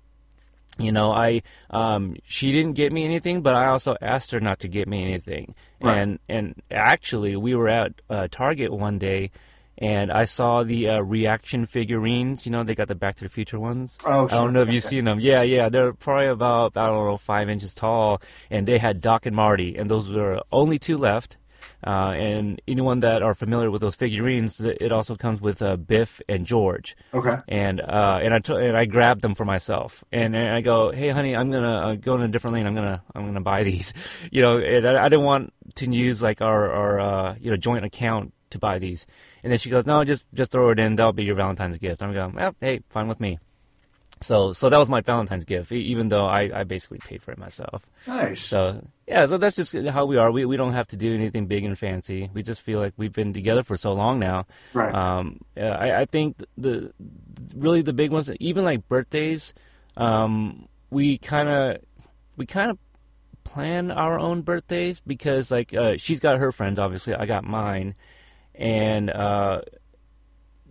You 0.78 0.91
know, 0.91 1.12
I 1.12 1.41
um 1.69 2.17
she 2.25 2.51
didn't 2.51 2.73
get 2.73 2.91
me 2.91 3.06
anything, 3.06 3.41
but 3.41 3.56
I 3.56 3.67
also 3.67 3.95
asked 4.01 4.32
her 4.32 4.39
not 4.41 4.60
to 4.60 4.67
get 4.67 4.88
me 4.88 5.01
anything. 5.04 5.56
Right. 5.82 5.97
And 5.97 6.19
and 6.28 6.62
actually, 6.71 7.36
we 7.38 7.56
were 7.56 7.69
at 7.69 7.93
uh, 8.10 8.28
Target 8.30 8.73
one 8.73 8.99
day, 8.99 9.32
and 9.78 10.12
I 10.12 10.25
saw 10.25 10.63
the 10.63 10.89
uh, 10.89 10.99
reaction 11.01 11.65
figurines. 11.65 12.45
You 12.45 12.51
know, 12.51 12.63
they 12.63 12.75
got 12.75 12.89
the 12.89 12.95
Back 12.95 13.15
to 13.17 13.23
the 13.23 13.30
Future 13.30 13.60
ones. 13.60 13.97
Oh, 14.06 14.28
sure. 14.28 14.38
I 14.38 14.43
don't 14.43 14.51
know 14.51 14.63
if 14.63 14.69
you've 14.69 14.84
Okay. 14.84 14.95
seen 14.97 15.06
them. 15.06 15.21
Yeah, 15.21 15.43
yeah, 15.43 15.69
they're 15.69 15.93
probably 15.93 16.28
about 16.28 16.75
I 16.75 16.88
don't 16.88 17.08
know 17.08 17.15
five 17.17 17.47
inches 17.49 17.73
tall, 17.73 18.21
and 18.49 18.67
they 18.67 18.78
had 18.78 19.01
Doc 19.01 19.25
and 19.25 19.36
Marty, 19.36 19.78
and 19.78 19.89
those 19.89 20.10
were 20.10 20.41
only 20.51 20.78
two 20.78 20.97
left. 20.97 21.38
Uh, 21.86 22.13
and 22.17 22.60
anyone 22.67 23.02
that 23.02 23.21
are 23.21 23.36
familiar 23.36 23.69
with 23.69 23.80
those 23.82 23.93
figurines, 23.95 24.60
it 24.60 24.91
also 24.91 25.15
comes 25.15 25.39
with 25.39 25.62
uh, 25.62 25.76
Biff 25.78 26.19
and 26.28 26.45
George 26.45 26.95
Okay. 27.13 27.38
and 27.48 27.80
uh, 27.80 28.19
and 28.24 28.34
I 28.34 28.39
t- 28.39 28.54
and 28.56 28.76
I 28.76 28.86
grabbed 28.86 29.21
them 29.21 29.36
for 29.36 29.45
myself, 29.45 30.04
and, 30.12 30.36
and 30.36 30.50
I 30.50 30.62
go, 30.62 30.91
hey, 30.91 31.10
honey, 31.10 31.36
I'm 31.36 31.52
gonna 31.52 31.78
uh, 31.78 31.95
go 31.95 32.15
in 32.15 32.21
a 32.24 32.28
different 32.28 32.56
lane. 32.56 32.65
I'm 32.65 32.74
gonna 32.76 33.04
I'm 33.13 33.26
gonna 33.26 33.41
buy 33.41 33.63
these, 33.63 33.93
you 34.32 34.41
know. 34.41 34.58
And 34.58 34.88
I, 34.88 35.06
I 35.06 35.10
didn't 35.10 35.26
want 35.26 35.54
to 35.76 35.91
use 35.91 36.21
like 36.21 36.41
our 36.41 36.71
our 36.71 37.00
uh, 37.00 37.36
you 37.39 37.52
know 37.52 37.58
joint 37.58 37.86
account 37.86 38.34
to 38.50 38.60
buy 38.60 38.80
these. 38.80 39.06
And 39.43 39.52
then 39.52 39.60
she 39.60 39.69
goes, 39.69 39.86
no, 39.86 40.04
just 40.04 40.26
just 40.34 40.52
throw 40.52 40.69
it 40.69 40.80
in. 40.80 40.95
That'll 40.95 41.13
be 41.13 41.24
your 41.24 41.36
Valentine's 41.36 41.78
gift. 41.78 42.02
I'm 42.02 42.13
going, 42.13 42.34
well, 42.34 42.56
hey, 42.62 42.82
fine 42.89 43.08
with 43.08 43.19
me. 43.19 43.38
So 44.21 44.54
so 44.54 44.69
that 44.69 44.78
was 44.80 44.89
my 44.89 45.02
Valentine's 45.02 45.45
gift, 45.45 45.71
even 45.71 46.08
though 46.08 46.26
I, 46.26 46.62
I 46.62 46.63
basically 46.63 46.98
paid 47.00 47.21
for 47.21 47.32
it 47.32 47.38
myself. 47.38 47.86
Nice. 48.08 48.41
So 48.41 48.82
yeah, 49.07 49.25
so 49.27 49.37
that's 49.37 49.55
just 49.55 49.73
how 49.73 50.05
we 50.05 50.17
are. 50.17 50.31
We 50.31 50.45
we 50.45 50.57
don't 50.57 50.73
have 50.73 50.87
to 50.87 50.97
do 50.97 51.13
anything 51.13 51.45
big 51.45 51.63
and 51.63 51.77
fancy. 51.77 52.29
We 52.33 52.41
just 52.41 52.61
feel 52.61 52.79
like 52.79 52.93
we've 52.97 53.13
been 53.13 53.33
together 53.33 53.63
for 53.63 53.77
so 53.77 53.93
long 53.93 54.19
now. 54.19 54.45
Right. 54.73 54.93
Um, 54.93 55.41
I 55.55 55.93
I 55.93 56.05
think 56.05 56.43
the 56.57 56.91
really 57.55 57.81
the 57.81 57.93
big 57.93 58.11
ones, 58.11 58.31
even 58.39 58.63
like 58.63 58.87
birthdays, 58.87 59.53
um, 59.95 60.67
we 60.89 61.17
kind 61.19 61.49
of 61.49 61.77
we 62.37 62.45
kind 62.45 62.71
of 62.71 62.79
plan 63.43 63.91
our 63.91 64.19
own 64.19 64.41
birthdays 64.41 64.99
because 64.99 65.51
like 65.51 65.73
uh, 65.73 65.97
she's 65.97 66.19
got 66.19 66.39
her 66.39 66.51
friends, 66.51 66.79
obviously 66.79 67.13
I 67.13 67.25
got 67.27 67.43
mine, 67.43 67.95
and 68.55 69.11
uh, 69.11 69.61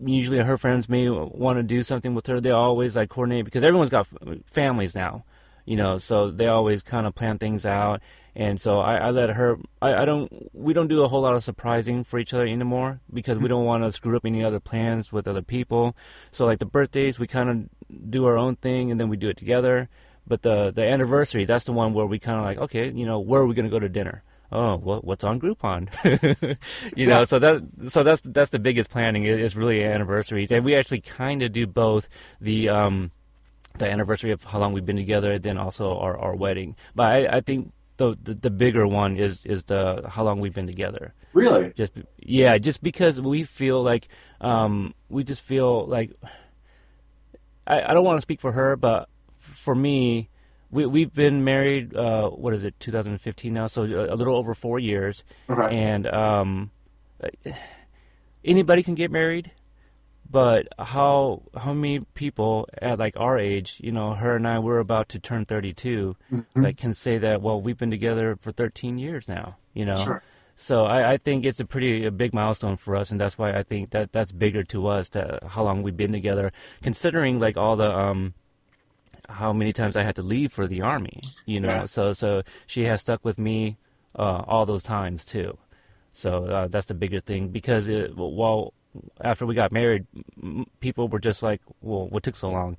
usually 0.05 0.39
her 0.39 0.59
friends 0.59 0.89
may 0.89 1.09
want 1.09 1.59
to 1.59 1.63
do 1.63 1.83
something 1.83 2.15
with 2.15 2.27
her. 2.27 2.41
They 2.41 2.51
always 2.51 2.97
like 2.97 3.09
coordinate 3.11 3.45
because 3.45 3.65
everyone's 3.65 3.91
got 3.91 4.09
f- 4.13 4.39
families 4.45 4.95
now, 4.95 5.25
you 5.65 5.77
know, 5.77 5.99
so 5.99 6.31
they 6.31 6.49
always 6.49 6.83
kind 6.83 7.07
of 7.07 7.15
plan 7.15 7.39
things 7.39 7.65
out. 7.65 8.03
And 8.37 8.61
so 8.61 8.81
I, 8.81 8.97
I 8.97 9.11
let 9.11 9.31
her. 9.31 9.59
I, 9.81 9.95
I 10.03 10.05
don't. 10.05 10.31
We 10.53 10.73
don't 10.73 10.89
do 10.89 11.03
a 11.03 11.09
whole 11.09 11.21
lot 11.21 11.35
of 11.35 11.45
surprising 11.45 12.03
for 12.05 12.19
each 12.19 12.35
other 12.35 12.47
anymore 12.47 13.01
because 13.13 13.39
we 13.39 13.49
don't 13.49 13.65
want 13.65 13.85
to 13.85 13.93
screw 13.93 14.17
up 14.17 14.27
any 14.27 14.43
other 14.43 14.61
plans 14.61 15.13
with 15.13 15.29
other 15.29 15.43
people. 15.43 15.97
So 16.33 16.45
like 16.47 16.59
the 16.59 16.67
birthdays, 16.67 17.19
we 17.19 17.27
kind 17.27 17.49
of 17.49 18.11
do 18.11 18.25
our 18.27 18.37
own 18.37 18.57
thing 18.57 18.91
and 18.91 18.99
then 18.99 19.09
we 19.09 19.17
do 19.17 19.29
it 19.29 19.37
together. 19.37 19.89
But 20.27 20.43
the 20.43 20.73
the 20.75 20.85
anniversary, 20.85 21.45
that's 21.45 21.65
the 21.65 21.73
one 21.73 21.95
where 21.95 22.07
we 22.07 22.19
kind 22.19 22.39
of 22.39 22.45
like, 22.45 22.59
okay, 22.59 22.91
you 22.91 23.07
know, 23.07 23.21
where 23.21 23.41
are 23.41 23.47
we 23.47 23.55
gonna 23.55 23.69
go 23.69 23.79
to 23.79 23.89
dinner? 23.89 24.25
oh, 24.55 24.77
what, 24.77 25.05
what's 25.05 25.25
on 25.25 25.41
Groupon? 25.41 25.89
you 26.97 27.07
know, 27.07 27.25
so 27.25 27.39
that 27.39 27.63
so 27.89 28.03
that's 28.03 28.23
that's 28.23 28.51
the 28.51 28.59
biggest 28.59 28.89
planning 28.89 29.25
is 29.25 29.57
really 29.57 29.85
anniversaries, 29.85 30.51
and 30.51 30.65
we 30.65 30.75
actually 30.77 31.01
kind 31.01 31.43
of 31.43 31.53
do 31.53 31.67
both 31.67 32.09
the 32.41 32.69
um 32.69 33.11
the 33.77 33.91
anniversary 33.91 34.31
of 34.31 34.45
how 34.45 34.61
long 34.61 34.73
we've 34.73 34.87
been 34.87 34.97
together, 34.97 35.33
and 35.33 35.43
then 35.43 35.59
also 35.59 35.99
our, 35.99 36.17
our 36.17 36.37
wedding. 36.37 36.77
But 36.95 37.11
I, 37.11 37.37
I 37.37 37.41
think 37.41 37.73
the, 37.97 38.17
the 38.23 38.35
the 38.35 38.51
bigger 38.51 38.87
one 38.87 39.17
is 39.17 39.45
is 39.47 39.65
the 39.65 40.05
how 40.09 40.25
long 40.25 40.41
we've 40.41 40.55
been 40.55 40.67
together 40.67 41.15
Really? 41.33 41.73
just 41.75 41.93
yeah 42.19 42.59
just 42.59 42.83
because 42.83 43.21
we 43.21 43.45
feel 43.45 43.83
like 43.83 44.09
um 44.41 44.95
we 45.09 45.23
just 45.25 45.41
feel 45.43 45.87
like 45.87 46.11
i, 47.67 47.83
I 47.83 47.95
don't 47.95 48.05
want 48.05 48.17
to 48.19 48.23
speak 48.23 48.41
for 48.41 48.53
her 48.53 48.77
but 48.77 49.09
for 49.39 49.75
me 49.75 50.29
we, 50.71 50.87
we've 50.87 51.13
been 51.15 51.45
married 51.45 51.95
uh 51.95 52.29
what 52.31 52.53
is 52.55 52.65
it 52.65 52.79
2015 52.81 53.53
now 53.53 53.67
so 53.69 53.83
a, 53.83 54.17
little 54.17 54.37
over 54.37 54.55
four 54.55 54.79
years 54.79 55.23
Okay. 55.49 55.77
and 55.77 56.07
um 56.09 56.71
anybody 58.45 58.83
can 58.83 58.95
get 58.95 59.11
married 59.11 59.51
but 60.31 60.67
how 60.79 61.43
how 61.57 61.73
many 61.73 62.01
people 62.15 62.69
at 62.81 62.99
like 62.99 63.15
our 63.17 63.39
age 63.39 63.79
you 63.83 63.93
know 63.93 64.15
her 64.15 64.37
and 64.37 64.47
i 64.49 64.59
we're 64.59 64.79
about 64.79 65.09
to 65.09 65.19
turn 65.19 65.45
32 65.45 66.17
Mm-hmm. 66.33 66.63
like 66.63 66.77
can 66.79 66.95
say 66.95 67.19
that 67.19 67.43
well 67.43 67.61
we've 67.61 67.79
been 67.79 67.91
together 67.91 68.37
for 68.41 68.51
13 68.53 68.99
years 68.99 69.29
now 69.29 69.57
you 69.75 69.85
know 69.85 69.97
Sure. 69.97 70.23
so 70.57 70.85
I, 70.87 71.13
I 71.13 71.17
think 71.19 71.45
it's 71.45 71.61
a 71.61 71.65
pretty 71.65 72.05
a 72.07 72.11
big 72.11 72.33
milestone 72.33 72.77
for 72.77 72.95
us, 72.97 73.11
and 73.11 73.21
that's 73.21 73.37
why 73.37 73.53
I 73.53 73.63
think 73.65 73.91
that 73.91 74.13
that's 74.13 74.31
bigger 74.33 74.63
to 74.65 74.87
us. 74.87 75.09
To 75.11 75.41
how 75.49 75.65
long 75.65 75.83
we've 75.83 75.97
been 75.97 76.13
together, 76.13 76.53
considering 76.81 77.41
like 77.41 77.57
all 77.57 77.75
the 77.77 77.91
um, 77.93 78.35
how 79.29 79.53
many 79.53 79.73
times 79.73 79.97
I 79.97 80.03
had 80.03 80.15
to 80.17 80.23
leave 80.23 80.53
for 80.53 80.67
the 80.69 80.81
army. 80.83 81.21
You 81.47 81.59
know, 81.61 81.69
Yeah. 81.69 81.87
so 81.87 82.13
so 82.13 82.43
she 82.67 82.85
has 82.85 83.01
stuck 83.01 83.25
with 83.25 83.37
me 83.39 83.79
uh, 84.17 84.45
all 84.47 84.65
those 84.65 84.85
times 84.85 85.25
too. 85.25 85.59
So 86.13 86.45
uh, 86.45 86.69
that's 86.69 86.87
the 86.87 86.95
bigger 86.95 87.21
thing 87.21 87.49
because 87.49 87.89
it, 87.89 88.15
well, 88.17 88.73
after 89.21 89.47
we 89.47 89.55
got 89.55 89.73
married, 89.73 90.07
people 90.81 91.09
were 91.09 91.19
just 91.21 91.43
like, 91.43 91.61
"Well, 91.81 92.07
what 92.09 92.23
took 92.23 92.37
so 92.37 92.51
long?" 92.51 92.77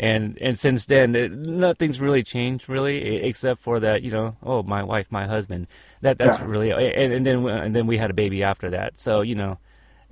And 0.00 0.38
and 0.40 0.58
since 0.58 0.86
then, 0.86 1.14
it, 1.16 1.32
nothing's 1.32 2.00
really 2.00 2.22
changed 2.22 2.68
really, 2.68 3.16
except 3.24 3.60
for 3.60 3.80
that, 3.80 4.02
you 4.02 4.10
know, 4.12 4.36
oh, 4.42 4.62
my 4.62 4.82
wife, 4.82 5.10
my 5.10 5.26
husband. 5.26 5.66
That 6.02 6.18
that's 6.18 6.38
Yeah. 6.40 6.46
really, 6.46 6.70
and, 6.72 7.12
and 7.12 7.26
then 7.26 7.46
and 7.48 7.74
then 7.74 7.86
we 7.86 7.96
had 7.98 8.10
a 8.10 8.14
baby 8.14 8.42
after 8.44 8.70
that. 8.70 8.96
So 8.96 9.22
you 9.22 9.34
know, 9.34 9.58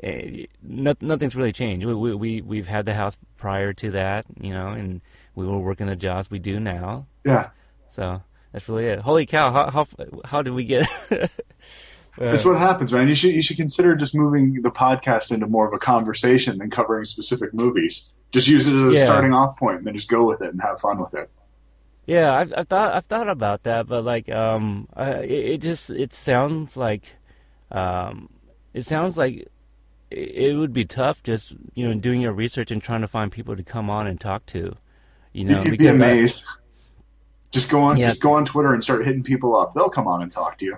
eh, 0.03 0.47
no, 0.63 0.95
nothing's 1.01 1.37
really 1.37 1.53
changed. 1.53 1.87
We 1.87 1.95
we 2.15 2.41
we've 2.43 2.67
had 2.67 2.85
the 2.87 2.95
house 2.95 3.17
prior 3.37 3.73
to 3.75 3.91
that, 3.93 4.27
you 4.41 4.53
know, 4.53 4.69
and 4.69 5.01
we 5.37 5.47
were 5.47 5.59
working 5.61 5.87
the 5.87 5.95
jobs 5.97 6.31
we 6.31 6.41
do 6.41 6.59
now. 6.59 7.07
Yeah. 7.25 7.51
So 7.89 8.23
that's 8.53 8.69
really 8.69 8.87
it. 8.87 8.99
Holy 8.99 9.25
cow! 9.25 9.53
How 9.53 9.71
how 9.71 9.87
how 10.25 10.43
did 10.43 10.53
we 10.55 10.65
get? 10.65 10.89
That's 12.19 12.45
what 12.45 12.57
happens, 12.59 12.93
man. 12.93 13.09
You 13.09 13.15
should 13.15 13.33
you 13.35 13.43
should 13.43 13.57
consider 13.57 13.95
just 13.95 14.15
moving 14.15 14.63
the 14.63 14.71
podcast 14.71 15.31
into 15.33 15.47
more 15.47 15.67
of 15.67 15.73
a 15.73 15.79
conversation 15.79 16.59
than 16.59 16.71
covering 16.71 17.05
specific 17.05 17.53
movies. 17.53 18.15
Just 18.33 18.49
use 18.49 18.67
it 18.67 18.75
as 18.75 18.83
a 18.97 18.99
Yeah. 18.99 19.05
starting 19.05 19.33
off 19.33 19.57
point, 19.59 19.79
and 19.79 19.87
then 19.87 19.95
just 19.95 20.09
go 20.09 20.27
with 20.27 20.41
it 20.43 20.51
and 20.51 20.61
have 20.63 20.81
fun 20.81 21.01
with 21.01 21.15
it. 21.15 21.31
Yeah, 22.07 22.33
I've, 22.35 22.55
I've 22.57 22.69
thought 22.69 22.95
I've 22.95 23.07
thought 23.07 23.29
about 23.29 23.65
that, 23.65 23.87
but 23.87 24.05
like, 24.05 24.29
um, 24.31 24.89
I, 24.95 25.11
it, 25.25 25.59
just 25.59 25.91
it 25.91 26.13
sounds 26.13 26.77
like, 26.77 27.05
um, 27.71 28.29
it 28.75 28.87
sounds 28.87 29.19
like 29.19 29.49
it, 30.11 30.57
would 30.57 30.73
be 30.73 30.85
tough 30.85 31.23
just 31.25 31.53
you 31.75 31.87
know 31.87 31.95
doing 31.95 32.21
your 32.21 32.33
research 32.33 32.71
and 32.71 32.81
trying 32.83 33.01
to 33.01 33.09
find 33.09 33.33
people 33.33 33.57
to 33.57 33.63
come 33.65 33.91
on 33.91 34.07
and 34.07 34.21
talk 34.21 34.47
to, 34.47 34.77
you 35.33 35.45
know, 35.45 35.57
You'd 35.59 35.65
be 35.65 35.71
because 35.73 35.87
I- 35.89 35.95
amazed. 35.95 36.45
just 37.51 37.71
go 37.71 37.81
on, 37.81 37.97
Yeah. 37.97 38.09
just 38.09 38.21
go 38.23 38.33
on 38.33 38.45
Twitter 38.45 38.73
and 38.73 38.83
start 38.83 39.05
hitting 39.05 39.23
people 39.25 39.57
up. 39.57 39.73
They'll 39.75 39.89
come 39.91 40.07
on 40.09 40.23
and 40.23 40.31
talk 40.31 40.59
to 40.59 40.65
you. 40.65 40.77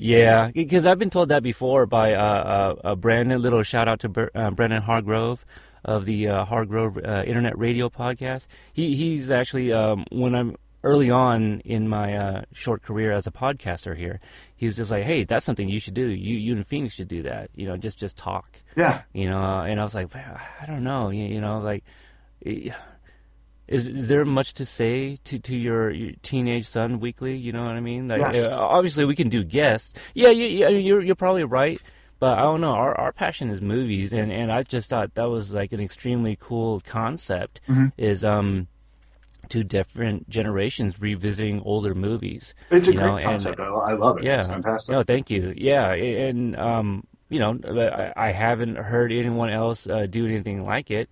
Yeah, 0.00 0.50
because 0.54 0.86
I've 0.86 0.98
been 0.98 1.10
told 1.10 1.30
that 1.30 1.42
before 1.42 1.84
by 1.86 2.14
uh, 2.14 2.22
uh, 2.22 2.74
uh, 2.88 2.94
Brandon. 2.94 3.40
Little 3.42 3.62
shout 3.64 3.88
out 3.88 4.00
to 4.00 4.08
Br- 4.08 4.26
uh, 4.34 4.50
Brandon 4.52 4.80
Hargrove 4.80 5.44
of 5.84 6.04
the 6.06 6.28
uh, 6.28 6.44
Hargrove 6.44 6.98
uh, 6.98 7.24
Internet 7.26 7.58
Radio 7.58 7.88
podcast. 7.88 8.46
He 8.72 8.94
he's 8.94 9.30
actually 9.30 9.72
um, 9.72 10.04
when 10.12 10.34
I'm 10.34 10.56
early 10.84 11.10
on 11.10 11.60
in 11.64 11.88
my 11.88 12.16
uh, 12.16 12.42
short 12.52 12.82
career 12.82 13.10
as 13.10 13.26
a 13.26 13.32
podcaster 13.32 13.96
here, 13.96 14.20
he 14.54 14.66
was 14.66 14.76
just 14.76 14.90
like, 14.90 15.02
"Hey, 15.02 15.24
that's 15.24 15.44
something 15.44 15.68
you 15.68 15.80
should 15.80 15.94
do. 15.94 16.06
You 16.06 16.36
you 16.36 16.54
and 16.54 16.64
Phoenix 16.66 16.94
should 16.94 17.08
do 17.08 17.22
that. 17.24 17.50
You 17.56 17.66
know, 17.66 17.76
just 17.76 17.98
just 17.98 18.16
talk. 18.16 18.50
Yeah, 18.76 19.02
You 19.12 19.28
know." 19.28 19.40
And 19.60 19.80
I 19.80 19.84
was 19.84 19.94
like, 19.94 20.14
I 20.14 20.64
don't 20.66 20.84
know. 20.84 21.10
You, 21.10 21.24
you 21.24 21.40
know, 21.40 21.58
like." 21.58 21.82
eh, 22.46 22.70
Is, 23.68 23.86
is 23.86 24.08
there 24.08 24.24
much 24.24 24.54
to 24.54 24.64
say 24.64 25.18
to, 25.24 25.38
to 25.38 25.54
your, 25.54 25.90
your 25.90 26.12
teenage 26.22 26.66
son 26.66 27.00
weekly? 27.00 27.36
You 27.36 27.52
know 27.52 27.64
what 27.64 27.72
I 27.74 27.80
mean? 27.80 28.08
Like, 28.08 28.20
Yes. 28.20 28.52
uh, 28.52 28.66
obviously, 28.66 29.04
we 29.04 29.14
can 29.14 29.28
do 29.28 29.44
guests. 29.44 29.94
Yeah, 30.14 30.30
you, 30.30 30.44
you, 30.46 30.68
you're, 30.78 31.02
you're 31.02 31.14
probably 31.14 31.44
right, 31.44 31.80
but 32.18 32.38
I 32.38 32.42
don't 32.42 32.60
know. 32.62 32.72
Our 32.72 32.98
our 32.98 33.12
passion 33.12 33.50
is 33.50 33.60
movies, 33.60 34.12
and, 34.12 34.32
and 34.32 34.50
I 34.50 34.62
just 34.62 34.88
thought 34.90 35.14
that 35.14 35.28
was 35.28 35.52
like 35.52 35.72
an 35.72 35.80
extremely 35.80 36.36
cool 36.40 36.80
concept. 36.80 37.60
Mm-hmm. 37.68 37.86
Is 37.98 38.24
um, 38.24 38.68
two 39.48 39.64
different 39.64 40.28
generations 40.28 41.00
revisiting 41.00 41.60
older 41.62 41.94
movies. 41.94 42.54
it's 42.70 42.88
a 42.88 42.92
great 42.92 43.04
know, 43.06 43.18
concept. 43.22 43.60
I, 43.60 43.64
I 43.66 43.92
love 43.92 44.18
it. 44.18 44.24
yeah, 44.24 44.38
It's 44.40 44.48
fantastic. 44.48 44.92
No, 44.92 45.02
thank 45.02 45.30
you. 45.30 45.54
Yeah, 45.56 45.92
and 45.92 46.56
um, 46.56 47.06
you 47.28 47.38
know, 47.38 47.58
I, 47.66 48.28
I 48.28 48.32
haven't 48.32 48.76
heard 48.76 49.12
anyone 49.12 49.50
else 49.50 49.86
uh, 49.86 50.06
do 50.06 50.24
anything 50.26 50.64
like 50.64 50.90
it. 50.90 51.08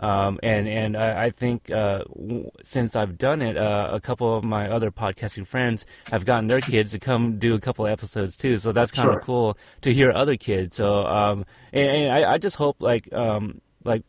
Um, 0.00 0.40
and 0.42 0.66
and 0.66 0.96
I, 0.96 1.24
I 1.26 1.30
think 1.30 1.70
uh, 1.70 2.04
w- 2.16 2.50
since 2.64 2.96
I've 2.96 3.18
done 3.18 3.42
it, 3.42 3.56
uh, 3.56 3.90
a 3.92 4.00
couple 4.00 4.34
of 4.34 4.42
my 4.42 4.68
other 4.70 4.90
podcasting 4.90 5.46
friends 5.46 5.84
have 6.10 6.24
gotten 6.24 6.46
their 6.48 6.60
kids 6.62 6.92
to 6.92 6.98
come 6.98 7.38
do 7.38 7.54
a 7.54 7.60
couple 7.60 7.86
episodes 7.86 8.36
too. 8.36 8.56
So 8.58 8.72
that's 8.72 8.90
kind 8.92 9.08
of 9.10 9.14
Sure. 9.16 9.20
cool 9.22 9.58
to 9.82 9.92
hear 9.92 10.10
other 10.10 10.36
kids. 10.36 10.76
So 10.76 11.06
um, 11.06 11.44
and, 11.72 11.88
and 11.88 12.12
I, 12.12 12.32
I 12.32 12.38
just 12.38 12.56
hope 12.56 12.76
like 12.80 13.12
um, 13.12 13.60
like 13.84 14.02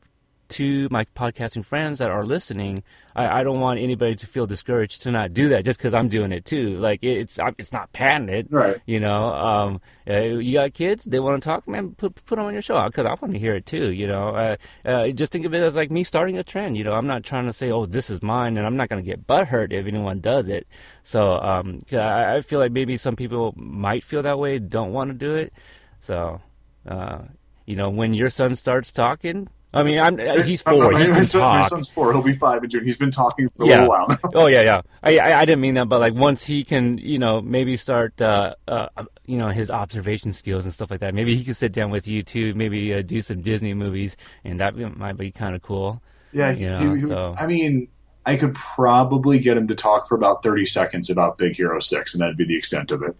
to 0.51 0.87
my 0.91 1.05
podcasting 1.15 1.65
friends 1.65 1.99
that 1.99 2.11
are 2.11 2.25
listening, 2.25 2.83
I, 3.15 3.39
I 3.39 3.43
don't 3.43 3.59
want 3.59 3.79
anybody 3.79 4.15
to 4.15 4.27
feel 4.27 4.45
discouraged 4.45 5.03
to 5.03 5.11
not 5.11 5.33
do 5.33 5.49
that 5.49 5.65
just 5.65 5.79
because 5.79 5.93
I'm 5.93 6.07
doing 6.07 6.31
it 6.31 6.45
too. 6.45 6.77
Like 6.77 7.03
it, 7.03 7.17
it's 7.17 7.39
it's 7.57 7.71
not 7.73 7.91
patented, 7.93 8.47
Right. 8.49 8.77
You 8.85 8.99
know, 8.99 9.25
um, 9.33 9.81
uh, 10.09 10.19
you 10.19 10.53
got 10.53 10.73
kids, 10.73 11.05
they 11.05 11.19
want 11.19 11.41
to 11.41 11.47
talk, 11.47 11.67
man, 11.67 11.91
put 11.91 12.15
put 12.25 12.35
them 12.35 12.45
on 12.45 12.53
your 12.53 12.61
show 12.61 12.83
because 12.85 13.05
I 13.05 13.09
want 13.09 13.33
to 13.33 13.39
hear 13.39 13.55
it 13.55 13.65
too. 13.65 13.91
You 13.91 14.07
know, 14.07 14.29
uh, 14.29 14.55
uh, 14.85 15.07
just 15.09 15.31
think 15.31 15.45
of 15.45 15.53
it 15.53 15.61
as 15.61 15.75
like 15.75 15.91
me 15.91 16.03
starting 16.03 16.37
a 16.37 16.43
trend. 16.43 16.77
You 16.77 16.83
know, 16.83 16.93
I'm 16.93 17.07
not 17.07 17.23
trying 17.23 17.45
to 17.45 17.53
say, 17.53 17.71
oh, 17.71 17.85
this 17.85 18.09
is 18.09 18.21
mine, 18.21 18.57
and 18.57 18.65
I'm 18.65 18.77
not 18.77 18.89
going 18.89 19.03
to 19.03 19.09
get 19.09 19.25
butthurt 19.27 19.71
if 19.71 19.85
anyone 19.85 20.19
does 20.19 20.47
it. 20.47 20.67
So 21.03 21.39
um, 21.39 21.81
I, 21.91 22.37
I 22.37 22.41
feel 22.41 22.59
like 22.59 22.71
maybe 22.71 22.97
some 22.97 23.15
people 23.15 23.53
might 23.55 24.03
feel 24.03 24.23
that 24.23 24.39
way, 24.39 24.59
don't 24.59 24.93
want 24.93 25.09
to 25.09 25.13
do 25.13 25.35
it. 25.35 25.53
So, 26.01 26.41
uh, 26.87 27.19
you 27.65 27.75
know, 27.75 27.89
when 27.89 28.13
your 28.13 28.29
son 28.29 28.55
starts 28.55 28.91
talking. 28.91 29.47
I 29.73 29.83
mean, 29.83 29.99
I'm, 29.99 30.19
uh, 30.19 30.41
he's 30.43 30.61
four. 30.61 30.93
uh, 30.93 30.97
He 30.97 31.07
my, 31.07 31.21
son, 31.23 31.41
my 31.41 31.61
son's 31.63 31.87
four. 31.87 32.11
He'll 32.11 32.21
be 32.21 32.33
five 32.35 32.61
in 32.63 32.69
June. 32.69 32.83
He's 32.83 32.97
been 32.97 33.09
talking 33.11 33.47
for 33.55 33.63
a 33.63 33.67
Yeah. 33.67 33.73
little 33.75 33.89
while 33.89 34.07
now. 34.09 34.17
oh 34.35 34.47
yeah, 34.47 34.61
yeah. 34.63 34.81
I, 35.01 35.17
I 35.17 35.39
I 35.39 35.45
didn't 35.45 35.61
mean 35.61 35.75
that, 35.75 35.87
but 35.87 35.99
like 36.01 36.13
once 36.13 36.43
he 36.45 36.63
can, 36.65 36.97
you 36.97 37.17
know, 37.17 37.39
maybe 37.41 37.77
start, 37.77 38.19
uh, 38.21 38.53
uh, 38.67 38.87
you 39.25 39.37
know, 39.37 39.47
his 39.47 39.71
observation 39.71 40.33
skills 40.33 40.65
and 40.65 40.73
stuff 40.73 40.91
like 40.91 40.99
that. 40.99 41.13
Maybe 41.13 41.37
he 41.37 41.43
could 41.45 41.55
sit 41.55 41.71
down 41.71 41.89
with 41.89 42.05
you 42.07 42.21
too. 42.21 42.53
Maybe 42.53 42.93
uh, 42.93 43.01
do 43.01 43.21
some 43.21 43.41
Disney 43.41 43.73
movies, 43.73 44.17
and 44.43 44.59
that 44.59 44.75
might 44.75 45.17
be 45.17 45.31
kind 45.31 45.55
of 45.55 45.61
cool. 45.61 46.03
Yeah, 46.33 46.51
he- 46.51 46.65
know, 46.65 46.93
he- 46.93 47.01
so- 47.01 47.35
I 47.37 47.47
mean, 47.47 47.87
I 48.25 48.35
could 48.35 48.53
probably 48.53 49.39
get 49.39 49.55
him 49.55 49.67
to 49.69 49.75
talk 49.75 50.05
for 50.07 50.15
about 50.15 50.43
thirty 50.43 50.65
seconds 50.65 51.09
about 51.09 51.37
Big 51.37 51.55
Hero 51.55 51.79
Six, 51.79 52.13
and 52.13 52.21
that'd 52.21 52.35
be 52.37 52.45
the 52.45 52.57
extent 52.57 52.91
of 52.91 53.03
it. 53.03 53.15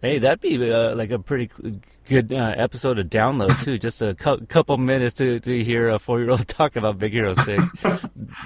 Hey, 0.00 0.18
that'd 0.18 0.40
be 0.40 0.72
uh, 0.72 0.94
like 0.94 1.10
a 1.10 1.18
pretty 1.18 1.50
good 2.08 2.32
uh, 2.32 2.54
episode 2.56 2.98
of 2.98 3.08
download 3.08 3.64
too. 3.64 3.78
Just 3.78 4.02
a 4.02 4.14
cou- 4.14 4.44
couple 4.46 4.76
minutes 4.76 5.14
to 5.14 5.40
to 5.40 5.64
hear 5.64 5.88
a 5.88 5.98
four 5.98 6.20
year 6.20 6.30
old 6.30 6.46
talk 6.58 6.76
about 6.76 6.98
Big 6.98 7.12
Hero 7.12 7.34
Six. 7.34 7.62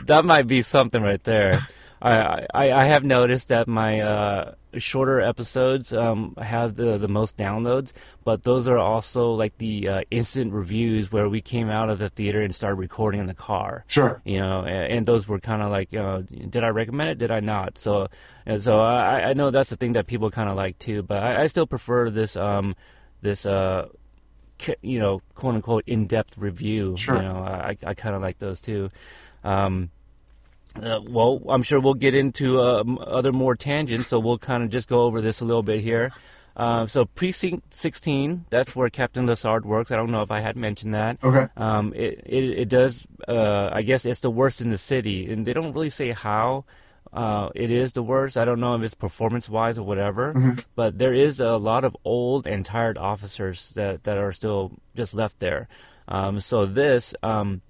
that 0.05 0.25
might 0.25 0.47
be 0.47 0.63
something 0.63 1.03
right 1.03 1.23
there. 1.25 1.59
I 2.03 2.47
I, 2.53 2.73
I 2.73 2.85
have 2.85 3.05
noticed 3.05 3.49
that 3.49 3.67
my 3.69 4.01
uh, 4.01 4.55
shorter 4.77 5.19
episodes 5.23 5.95
um, 5.95 6.35
have 6.37 6.75
the 6.75 6.99
the 6.99 7.09
most 7.09 7.39
downloads, 7.39 7.93
but 8.23 8.43
those 8.43 8.69
are 8.69 8.77
also 8.79 9.33
like 9.33 9.57
the 9.57 9.89
uh, 9.89 10.01
instant 10.11 10.53
reviews 10.53 11.11
where 11.11 11.29
we 11.31 11.41
came 11.41 11.71
out 11.71 11.89
of 11.89 11.99
the 11.99 12.11
theater 12.11 12.43
and 12.43 12.55
started 12.55 12.77
recording 12.77 13.21
in 13.23 13.27
the 13.27 13.35
car 13.35 13.85
Sure. 13.89 14.21
you 14.27 14.39
know, 14.39 14.61
and, 14.65 14.93
and 14.93 15.07
those 15.07 15.27
were 15.27 15.39
kind 15.41 15.63
of 15.63 15.71
like, 15.71 15.91
you 15.91 15.99
know, 15.99 16.21
did 16.21 16.63
I 16.63 16.69
recommend 16.69 17.09
it? 17.11 17.19
Did 17.19 17.31
I 17.31 17.41
not? 17.41 17.79
So, 17.79 18.09
and 18.45 18.61
so 18.63 18.81
I, 18.81 19.31
I 19.31 19.33
know 19.33 19.51
that's 19.51 19.71
the 19.71 19.77
thing 19.77 19.93
that 19.95 20.07
people 20.07 20.31
kind 20.31 20.51
of 20.51 20.57
like 20.57 20.79
too, 20.79 21.03
but 21.03 21.23
I, 21.23 21.45
I 21.45 21.47
still 21.47 21.67
prefer 21.67 22.11
this, 22.11 22.37
um, 22.37 22.77
this, 23.23 23.47
uh, 23.47 23.89
you 24.83 24.99
know, 24.99 25.21
quote 25.35 25.55
unquote 25.55 25.85
in-depth 25.87 26.39
review. 26.39 26.97
Sure. 26.97 27.17
You 27.17 27.23
know, 27.23 27.37
I, 27.37 27.77
I 27.85 27.95
kind 27.95 28.15
of 28.15 28.23
like 28.23 28.39
those 28.39 28.61
too. 28.61 28.91
Um, 29.45 29.91
uh, 30.83 31.01
well, 31.09 31.43
I'm 31.49 31.63
sure 31.63 31.81
we'll 31.81 31.95
get 31.95 32.15
into 32.15 32.61
uh, 32.61 32.85
other 33.07 33.33
more 33.33 33.57
tangents, 33.57 34.09
so 34.09 34.19
we'll 34.19 34.39
kind 34.39 34.63
of 34.63 34.71
just 34.71 34.89
go 34.89 35.03
over 35.03 35.21
this 35.21 35.41
a 35.41 35.45
little 35.45 35.63
bit 35.63 35.81
here. 35.81 36.13
Uh, 36.57 36.87
so 36.87 37.05
precinct 37.05 37.75
16, 37.75 38.47
that's 38.49 38.75
where 38.75 38.89
Captain 38.89 39.27
Lassard 39.27 39.65
works. 39.65 39.91
I 39.91 39.97
don't 39.97 40.11
know 40.11 40.23
if 40.23 40.31
I 40.31 40.41
had 40.41 40.57
mentioned 40.57 40.95
that. 40.95 41.19
Okay. 41.23 41.47
Um, 41.57 41.93
it, 41.95 42.23
it, 42.25 42.45
it 42.61 42.69
does, 42.69 43.07
uh, 43.29 43.69
I 43.73 43.83
guess 43.83 44.07
it's 44.07 44.21
the 44.21 44.31
worst 44.31 44.63
in 44.63 44.71
the 44.71 44.79
city, 44.79 45.31
and 45.31 45.47
they 45.47 45.53
don't 45.53 45.73
really 45.73 45.91
say 45.91 46.13
how 46.13 46.65
uh, 47.13 47.51
it 47.55 47.71
is 47.71 47.93
the 47.93 48.03
worst. 48.03 48.37
I 48.37 48.45
don't 48.45 48.61
know 48.61 48.75
if 48.75 48.83
it's 48.83 48.95
performance 48.95 49.49
wise 49.49 49.79
or 49.79 49.83
whatever, 49.85 50.35
Mhm. 50.35 50.67
but 50.75 50.99
there 50.99 51.15
is 51.15 51.41
a 51.41 51.57
lot 51.57 51.85
of 51.85 51.97
old 52.05 52.47
and 52.47 52.65
tired 52.65 52.99
officers 52.99 53.71
that, 53.71 54.05
that 54.05 54.19
are 54.19 54.33
still 54.33 54.73
just 54.95 55.15
left 55.15 55.39
there. 55.39 55.69
Um, 56.09 56.41
so 56.41 56.67
this, 56.67 57.15
um, 57.23 57.63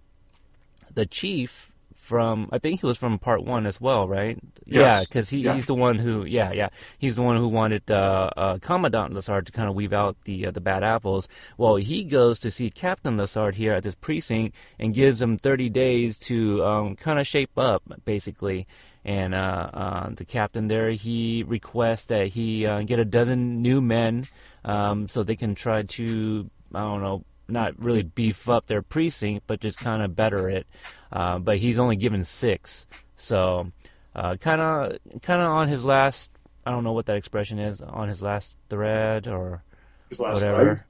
the 0.95 1.07
chief 1.07 1.73
from, 1.95 2.49
I 2.53 2.59
think 2.59 2.81
he 2.81 2.87
was 2.87 2.99
from 2.99 3.19
part 3.19 3.43
one 3.45 3.67
as 3.67 3.81
well, 3.81 4.07
right? 4.07 4.39
Yes. 4.65 4.95
Yeah, 4.95 5.01
because 5.01 5.29
he, 5.29 5.39
Yeah. 5.39 5.55
he's 5.55 5.67
the 5.67 5.75
one 5.75 5.97
who, 5.99 6.25
yeah, 6.25 6.53
yeah, 6.53 6.69
he's 6.99 7.17
the 7.17 7.23
one 7.23 7.37
who 7.37 7.49
wanted 7.49 7.91
uh, 7.91 8.31
uh, 8.37 8.59
Commandant 8.59 9.13
Lassard 9.13 9.47
to 9.47 9.53
kind 9.53 9.69
of 9.69 9.75
weave 9.75 9.93
out 9.93 10.17
the 10.25 10.47
uh, 10.47 10.51
the 10.53 10.61
bad 10.61 10.85
apples. 10.85 11.27
Well, 11.59 11.77
he 11.77 12.05
goes 12.05 12.39
to 12.41 12.51
see 12.53 12.71
Captain 12.71 13.17
Lassard 13.17 13.55
here 13.57 13.73
at 13.73 13.83
this 13.83 13.97
precinct 13.97 14.55
and 14.79 14.95
gives 14.95 15.21
him 15.21 15.37
30 15.37 15.69
days 15.69 16.19
to 16.21 16.65
um, 16.65 16.95
kind 16.97 17.19
of 17.19 17.27
shape 17.27 17.59
up, 17.59 17.83
basically. 18.05 18.69
And 19.07 19.37
uh, 19.37 19.71
uh, 19.73 20.11
the 20.11 20.25
captain 20.25 20.67
there, 20.67 20.91
he 20.91 21.45
requests 21.45 22.07
that 22.07 22.27
he 22.27 22.67
uh, 22.67 22.83
get 22.83 22.99
a 22.99 23.05
dozen 23.05 23.63
new 23.63 23.81
men 23.81 24.27
um, 24.65 25.09
so 25.09 25.23
they 25.23 25.37
can 25.37 25.55
try 25.55 25.83
to, 25.83 26.51
I 26.75 26.81
don't 26.81 27.03
know, 27.03 27.25
not 27.47 27.81
really 27.81 28.03
beef 28.03 28.49
up 28.49 28.67
their 28.67 28.83
precinct, 28.83 29.45
but 29.47 29.61
just 29.61 29.79
kind 29.79 30.03
of 30.03 30.17
better 30.17 30.51
it. 30.51 30.67
Uh, 31.13 31.39
but 31.39 31.59
he's 31.59 31.79
only 31.79 31.95
given 31.95 32.25
six, 32.25 32.85
so 33.17 33.71
kind 34.13 34.61
of, 34.61 34.99
kind 35.23 35.41
of 35.41 35.53
on 35.53 35.69
his 35.69 35.85
last. 35.85 36.33
I 36.67 36.73
don't 36.73 36.83
know 36.83 36.93
what 36.93 37.07
that 37.07 37.17
expression 37.17 37.61
is 37.61 37.81
on 37.81 38.09
his 38.09 38.21
last 38.21 38.57
thread 38.69 39.29
or 39.29 39.63
His 40.09 40.19
last 40.19 40.43
whatever. 40.43 40.85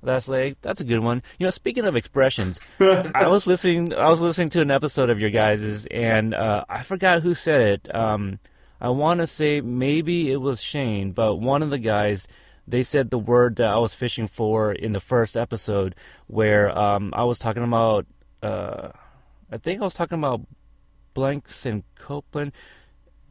Last 0.00 0.28
leg. 0.28 0.56
That's 0.62 0.80
a 0.80 0.84
good 0.84 1.00
one. 1.00 1.22
You 1.38 1.46
know, 1.46 1.50
speaking 1.50 1.84
of 1.84 1.96
expressions, 1.96 2.60
I 2.80 3.26
was 3.26 3.46
listening. 3.46 3.92
I 3.94 4.08
was 4.08 4.20
listening 4.20 4.50
to 4.50 4.60
an 4.60 4.70
episode 4.70 5.10
of 5.10 5.20
your 5.20 5.30
guys's, 5.30 5.86
and 5.86 6.34
uh, 6.34 6.64
I 6.68 6.82
forgot 6.82 7.22
who 7.22 7.34
said 7.34 7.62
it. 7.62 7.94
Um, 7.94 8.38
I 8.80 8.90
want 8.90 9.18
to 9.18 9.26
say 9.26 9.60
maybe 9.60 10.30
it 10.30 10.40
was 10.40 10.62
Shane, 10.62 11.10
but 11.12 11.36
one 11.36 11.62
of 11.62 11.70
the 11.70 11.78
guys 11.78 12.28
they 12.68 12.82
said 12.82 13.10
the 13.10 13.18
word 13.18 13.56
that 13.56 13.68
I 13.68 13.78
was 13.78 13.94
fishing 13.94 14.26
for 14.26 14.72
in 14.72 14.92
the 14.92 15.00
first 15.00 15.36
episode, 15.36 15.96
where 16.26 16.76
um, 16.78 17.12
I 17.16 17.24
was 17.24 17.38
talking 17.38 17.64
about. 17.64 18.06
Uh, 18.42 18.90
I 19.50 19.56
think 19.56 19.80
I 19.80 19.84
was 19.84 19.94
talking 19.94 20.18
about 20.18 20.42
Blankes 21.14 21.66
and 21.66 21.82
Copeland. 21.96 22.52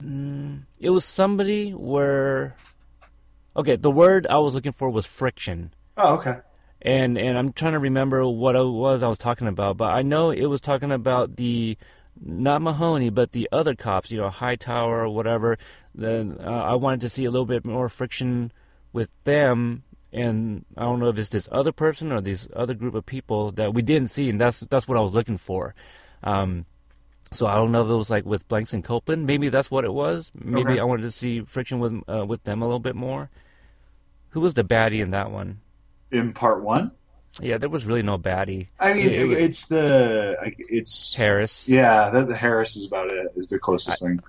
Mm, 0.04 0.64
it 0.80 0.90
was 0.90 1.06
somebody 1.06 1.72
where. 1.72 2.56
Okay, 3.56 3.78
the 3.78 3.90
word 3.90 4.28
I 4.28 4.38
was 4.40 4.54
looking 4.54 4.74
for 4.74 4.90
was 4.90 5.06
friction 5.06 5.72
Oh, 5.98 6.16
okay. 6.16 6.36
And 6.82 7.18
and 7.18 7.38
I'm 7.38 7.52
trying 7.54 7.74
to 7.74 7.80
remember 7.80 8.26
what 8.28 8.56
it 8.56 8.64
was 8.64 9.02
I 9.04 9.08
was 9.08 9.18
talking 9.18 9.48
about, 9.48 9.78
but 9.78 9.94
I 9.94 10.04
know 10.04 10.30
it 10.30 10.46
was 10.46 10.62
talking 10.62 10.92
about 10.92 11.36
the 11.36 11.78
not 12.24 12.62
Mahoney, 12.62 13.10
but 13.10 13.32
the 13.32 13.50
other 13.52 13.76
cops, 13.76 14.12
you 14.12 14.20
know, 14.20 14.30
Hightower 14.30 15.02
or 15.02 15.10
whatever. 15.10 15.58
Then 15.96 16.38
uh, 16.40 16.50
I 16.50 16.76
wanted 16.76 17.02
to 17.02 17.10
see 17.10 17.26
a 17.26 17.32
little 17.32 17.46
bit 17.46 17.66
more 17.66 17.90
friction 17.90 18.52
with 18.94 19.10
them, 19.24 19.84
and 20.14 20.66
I 20.76 20.84
don't 20.84 21.00
know 21.00 21.10
if 21.10 21.18
it's 21.18 21.30
this 21.30 21.48
other 21.52 21.72
person 21.72 22.12
or 22.12 22.22
this 22.22 22.48
other 22.56 22.74
group 22.74 22.96
of 22.96 23.06
people 23.06 23.52
that 23.54 23.74
we 23.74 23.82
didn't 23.82 24.10
see, 24.10 24.30
and 24.30 24.40
that's 24.40 24.60
that's 24.62 24.88
what 24.88 24.98
I 24.98 25.02
was 25.02 25.14
looking 25.14 25.38
for. 25.38 25.74
Um, 26.24 26.66
so 27.32 27.46
I 27.46 27.56
don't 27.56 27.72
know 27.72 27.84
if 27.84 27.90
it 27.90 27.96
was 27.96 28.10
like 28.10 28.26
with 28.26 28.48
Blankes 28.48 28.74
and 28.74 28.84
Copeland. 28.84 29.26
Maybe 29.26 29.50
that's 29.50 29.70
what 29.70 29.84
it 29.84 29.94
was. 29.94 30.32
Maybe 30.34 30.72
Okay. 30.72 30.80
I 30.80 30.84
wanted 30.84 31.04
to 31.04 31.12
see 31.12 31.42
friction 31.42 31.80
with 31.80 32.02
uh, 32.08 32.26
with 32.26 32.44
them 32.44 32.62
a 32.62 32.66
little 32.66 32.80
bit 32.80 32.96
more. 32.96 33.30
Who 34.30 34.42
was 34.42 34.54
the 34.54 34.64
baddie 34.64 35.02
in 35.02 35.10
that 35.10 35.32
one? 35.32 35.60
In 36.12 36.34
part 36.34 36.64
one, 36.64 36.92
Yeah, 37.42 37.58
there 37.58 37.70
was 37.70 37.86
really 37.86 38.02
no 38.04 38.18
baddie. 38.18 38.68
I 38.80 38.94
mean, 38.94 39.08
It- 39.10 39.14
it 39.14 39.32
it's 39.32 39.68
the 39.68 40.36
it's 40.70 41.14
Harris. 41.14 41.68
yeah. 41.70 42.10
The, 42.10 42.26
the 42.26 42.36
Harris 42.36 42.76
is 42.76 42.88
about 42.88 43.12
it. 43.12 43.28
Is 43.36 43.48
the 43.50 43.60
closest 43.60 44.02
thing. 44.04 44.20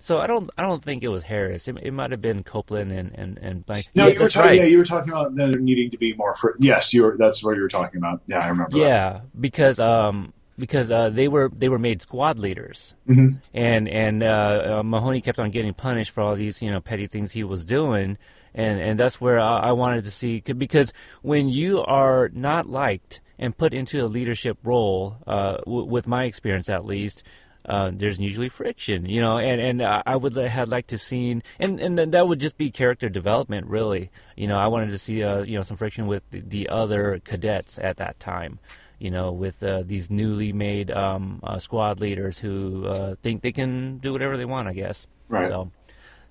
So 0.00 0.18
I 0.18 0.26
don't 0.28 0.48
I 0.58 0.62
don't 0.62 0.82
think 0.84 1.02
it 1.02 1.08
was 1.08 1.22
Harris. 1.24 1.66
It, 1.68 1.76
it 1.82 1.92
might 1.92 2.10
have 2.12 2.20
been 2.20 2.42
Copeland 2.44 2.92
and 2.92 3.10
and 3.14 3.38
and. 3.38 3.64
No, 3.68 3.76
yeah, 3.94 4.06
you 4.12 4.20
were 4.20 4.28
talking. 4.28 4.48
right. 4.50 4.58
Yeah, 4.58 4.64
you 4.66 4.78
were 4.78 4.84
talking 4.84 5.10
about 5.10 5.34
there 5.34 5.58
needing 5.58 5.90
to 5.90 5.98
be 5.98 6.12
more. 6.14 6.34
Fr- 6.36 6.50
yes, 6.60 6.92
you 6.94 7.02
were. 7.04 7.16
That's 7.18 7.42
what 7.44 7.56
you 7.56 7.62
were 7.62 7.68
talking 7.68 7.98
about. 7.98 8.20
Yeah, 8.28 8.38
I 8.44 8.48
remember. 8.48 8.78
that. 8.78 8.78
Yeah, 8.78 9.20
because 9.38 9.80
um 9.80 10.32
because 10.58 10.90
uh, 10.90 11.08
they 11.10 11.26
were 11.28 11.50
they 11.54 11.68
were 11.68 11.78
made 11.80 12.02
squad 12.02 12.38
leaders, 12.38 12.94
Mhm. 13.08 13.40
and 13.54 13.88
and 13.88 14.22
uh, 14.22 14.78
uh, 14.78 14.82
Mahoney 14.84 15.20
kept 15.20 15.38
on 15.38 15.50
getting 15.50 15.72
punished 15.74 16.10
for 16.10 16.20
all 16.20 16.36
these 16.36 16.60
you 16.62 16.70
know 16.70 16.80
petty 16.80 17.06
things 17.08 17.32
he 17.32 17.42
was 17.44 17.64
doing, 17.64 18.18
and 18.58 18.80
and 18.80 18.98
that's 18.98 19.20
where 19.20 19.40
I, 19.40 19.70
I 19.70 19.72
wanted 19.72 20.04
to 20.04 20.10
see 20.10 20.40
because 20.40 20.92
when 21.22 21.48
you 21.48 21.82
are 21.82 22.28
not 22.34 22.68
liked 22.68 23.20
and 23.38 23.56
put 23.56 23.72
into 23.72 24.04
a 24.04 24.08
leadership 24.08 24.58
role, 24.64 25.16
uh, 25.26 25.58
w- 25.58 25.84
with 25.86 26.06
my 26.06 26.24
experience 26.24 26.68
at 26.68 26.84
least. 26.84 27.22
Uh, 27.68 27.90
there's 27.92 28.18
usually 28.18 28.48
friction, 28.48 29.04
you 29.04 29.20
know, 29.20 29.36
and 29.36 29.60
and 29.60 29.82
I 29.82 30.16
would 30.16 30.34
li- 30.34 30.48
had 30.48 30.70
like 30.70 30.86
to 30.86 30.96
seen, 30.96 31.42
and 31.58 31.78
and 31.80 31.98
then 31.98 32.12
that 32.12 32.26
would 32.26 32.38
just 32.38 32.56
be 32.56 32.70
character 32.70 33.10
development, 33.10 33.66
really. 33.66 34.10
You 34.36 34.46
know, 34.46 34.56
I 34.56 34.68
wanted 34.68 34.88
to 34.92 34.98
see, 34.98 35.22
uh, 35.22 35.42
you 35.42 35.58
know, 35.58 35.62
some 35.62 35.76
friction 35.76 36.06
with 36.06 36.22
the, 36.30 36.40
the 36.40 36.68
other 36.70 37.20
cadets 37.24 37.78
at 37.78 37.98
that 37.98 38.18
time 38.20 38.58
you 38.98 39.10
know, 39.10 39.30
with 39.30 39.62
uh, 39.62 39.82
these 39.84 40.10
newly 40.10 40.52
made 40.52 40.90
um, 40.90 41.40
uh, 41.42 41.58
squad 41.58 42.00
leaders 42.00 42.38
who 42.38 42.86
uh, 42.86 43.14
think 43.22 43.42
they 43.42 43.52
can 43.52 43.98
do 43.98 44.12
whatever 44.12 44.36
they 44.36 44.44
want, 44.44 44.66
I 44.66 44.72
guess. 44.72 45.06
Right. 45.28 45.48
So, 45.48 45.70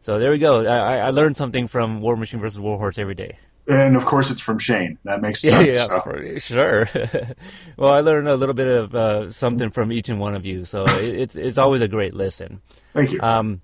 so 0.01 0.19
there 0.19 0.31
we 0.31 0.37
go. 0.37 0.65
I, 0.65 0.97
I- 0.97 1.09
learned 1.09 1.35
something 1.35 1.67
from 1.67 2.01
War 2.01 2.15
Machine 2.15 2.39
versus 2.39 2.59
Warhorse 2.59 2.97
every 2.97 3.15
day. 3.15 3.37
And 3.69 3.97
of 3.97 4.05
course, 4.05 4.31
it's 4.31 4.39
from 4.41 4.59
Shane. 4.59 4.97
That 5.03 5.21
makes 5.21 5.41
sense. 5.49 5.65
yeah, 5.65 5.73
so. 5.73 5.99
for- 5.99 6.39
sure. 6.39 6.89
well, 7.77 7.93
I 7.93 7.99
learned 7.99 8.27
a 8.29 8.35
little 8.37 8.55
bit 8.55 8.67
of 8.67 8.95
uh, 8.95 9.31
something 9.31 9.69
from 9.71 9.91
each 9.91 10.07
and 10.09 10.19
one 10.19 10.35
of 10.35 10.45
you, 10.45 10.63
so 10.65 10.83
it, 10.85 11.15
it's 11.19 11.35
it's 11.35 11.57
always 11.57 11.81
a 11.81 11.87
great 11.87 12.13
listen. 12.13 12.61
Thank 12.93 13.11
you. 13.11 13.19
Um, 13.21 13.61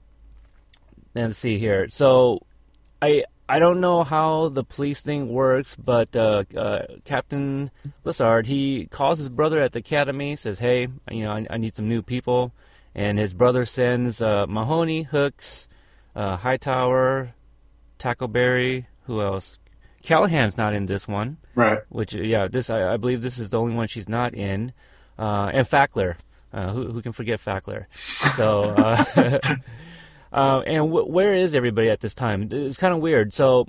and 1.15 1.27
let's 1.27 1.37
see 1.37 1.57
here. 1.57 1.87
So, 1.87 2.41
I 3.01 3.23
I 3.47 3.59
don't 3.59 3.79
know 3.79 4.03
how 4.03 4.49
the 4.49 4.63
police 4.63 5.01
thing 5.01 5.29
works, 5.29 5.75
but 5.75 6.13
uh, 6.15 6.43
uh, 6.57 6.81
Captain 7.05 7.71
Lassard 8.05 8.45
he 8.45 8.87
calls 8.87 9.19
his 9.19 9.29
brother 9.29 9.61
at 9.61 9.71
the 9.71 9.79
academy, 9.79 10.35
says, 10.35 10.59
"Hey, 10.59 10.87
you 11.11 11.23
know, 11.23 11.31
I, 11.31 11.45
I 11.49 11.57
need 11.57 11.75
some 11.75 11.87
new 11.87 12.01
people," 12.01 12.51
and 12.93 13.17
his 13.17 13.33
brother 13.33 13.65
sends 13.65 14.21
uh, 14.21 14.47
Mahoney, 14.47 15.03
Hooks, 15.03 15.67
uh, 16.15 16.37
Hightower, 16.37 17.33
Tackleberry, 17.99 18.85
who 19.05 19.21
else? 19.21 19.57
Callahan's 20.03 20.57
not 20.57 20.73
in 20.73 20.85
this 20.85 21.07
one 21.07 21.37
right. 21.55 21.79
which 21.89 22.13
yeah, 22.13 22.47
this 22.47 22.69
I, 22.69 22.93
I 22.93 22.97
believe 22.97 23.21
this 23.21 23.37
is 23.37 23.49
the 23.49 23.59
only 23.59 23.75
one 23.75 23.87
she's 23.87 24.09
not 24.09 24.33
in, 24.33 24.73
uh, 25.17 25.51
and 25.53 25.67
Fackler. 25.67 26.15
Uh, 26.51 26.71
who, 26.71 26.91
who 26.91 27.01
can 27.01 27.13
forget 27.13 27.39
Fackler? 27.39 27.91
So, 28.35 28.75
uh, 28.75 29.03
uh, 30.31 30.59
and 30.67 30.85
w- 30.85 31.07
where 31.07 31.33
is 31.33 31.55
everybody 31.55 31.89
at 31.89 32.01
this 32.01 32.13
time? 32.13 32.47
It's 32.51 32.77
kind 32.77 32.93
of 32.93 32.99
weird. 32.99 33.33
So, 33.33 33.67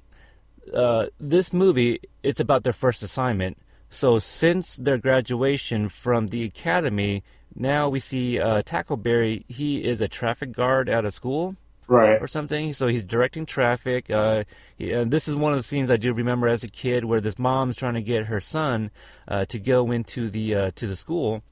uh, 0.74 1.06
this 1.18 1.52
movie 1.52 2.00
it's 2.22 2.40
about 2.40 2.62
their 2.62 2.74
first 2.74 3.02
assignment. 3.02 3.58
So, 3.88 4.18
since 4.18 4.76
their 4.76 4.98
graduation 4.98 5.88
from 5.88 6.28
the 6.28 6.44
academy, 6.44 7.22
now 7.54 7.88
we 7.88 8.00
see 8.00 8.38
uh, 8.38 8.62
Tackleberry. 8.62 9.44
He 9.48 9.82
is 9.82 10.00
a 10.00 10.08
traffic 10.08 10.52
guard 10.52 10.88
at 10.88 11.06
a 11.06 11.10
school 11.10 11.56
Right. 11.86 12.20
or 12.20 12.26
something. 12.26 12.72
So 12.72 12.86
he's 12.86 13.04
directing 13.04 13.46
traffic. 13.46 14.10
Uh, 14.10 14.44
he, 14.76 14.94
uh, 14.94 15.04
this 15.04 15.28
is 15.28 15.36
one 15.36 15.52
of 15.52 15.58
the 15.58 15.62
scenes 15.62 15.90
I 15.90 15.96
do 15.96 16.12
remember 16.12 16.48
as 16.48 16.64
a 16.64 16.68
kid, 16.68 17.04
where 17.04 17.20
this 17.20 17.38
mom's 17.38 17.76
trying 17.76 17.94
to 17.94 18.02
get 18.02 18.26
her 18.26 18.40
son 18.40 18.90
uh, 19.28 19.44
to 19.46 19.58
go 19.58 19.90
into 19.90 20.30
the 20.30 20.54
uh, 20.54 20.70
to 20.76 20.86
the 20.86 20.96
school, 20.96 21.42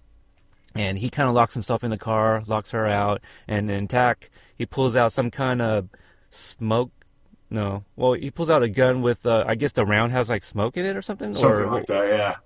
and 0.75 0.99
he 0.99 1.11
kind 1.11 1.29
of 1.29 1.35
locks 1.35 1.55
himself 1.55 1.85
in 1.85 1.91
the 1.91 1.99
car, 1.99 2.43
locks 2.47 2.71
her 2.71 2.87
out, 2.87 3.21
and 3.47 3.69
then 3.69 3.89
Tack 3.89 4.31
he 4.57 4.67
pulls 4.67 4.95
out 4.95 5.13
some 5.13 5.31
kind 5.31 5.61
of 5.61 5.89
smoke. 6.31 6.93
No, 7.51 7.85
well, 7.97 8.15
he 8.15 8.31
pulls 8.31 8.49
out 8.49 8.63
a 8.63 8.69
gun 8.69 9.03
with, 9.03 9.27
uh, 9.27 9.45
I 9.47 9.57
guess 9.57 9.73
the 9.73 9.85
round 9.85 10.13
has 10.13 10.31
like 10.31 10.43
smoke 10.43 10.79
in 10.79 10.87
it 10.87 10.97
or 10.97 11.03
something. 11.03 11.33
Something 11.33 11.65
or, 11.65 11.71
like 11.71 11.87
that. 11.87 12.07
Yeah. 12.07 12.37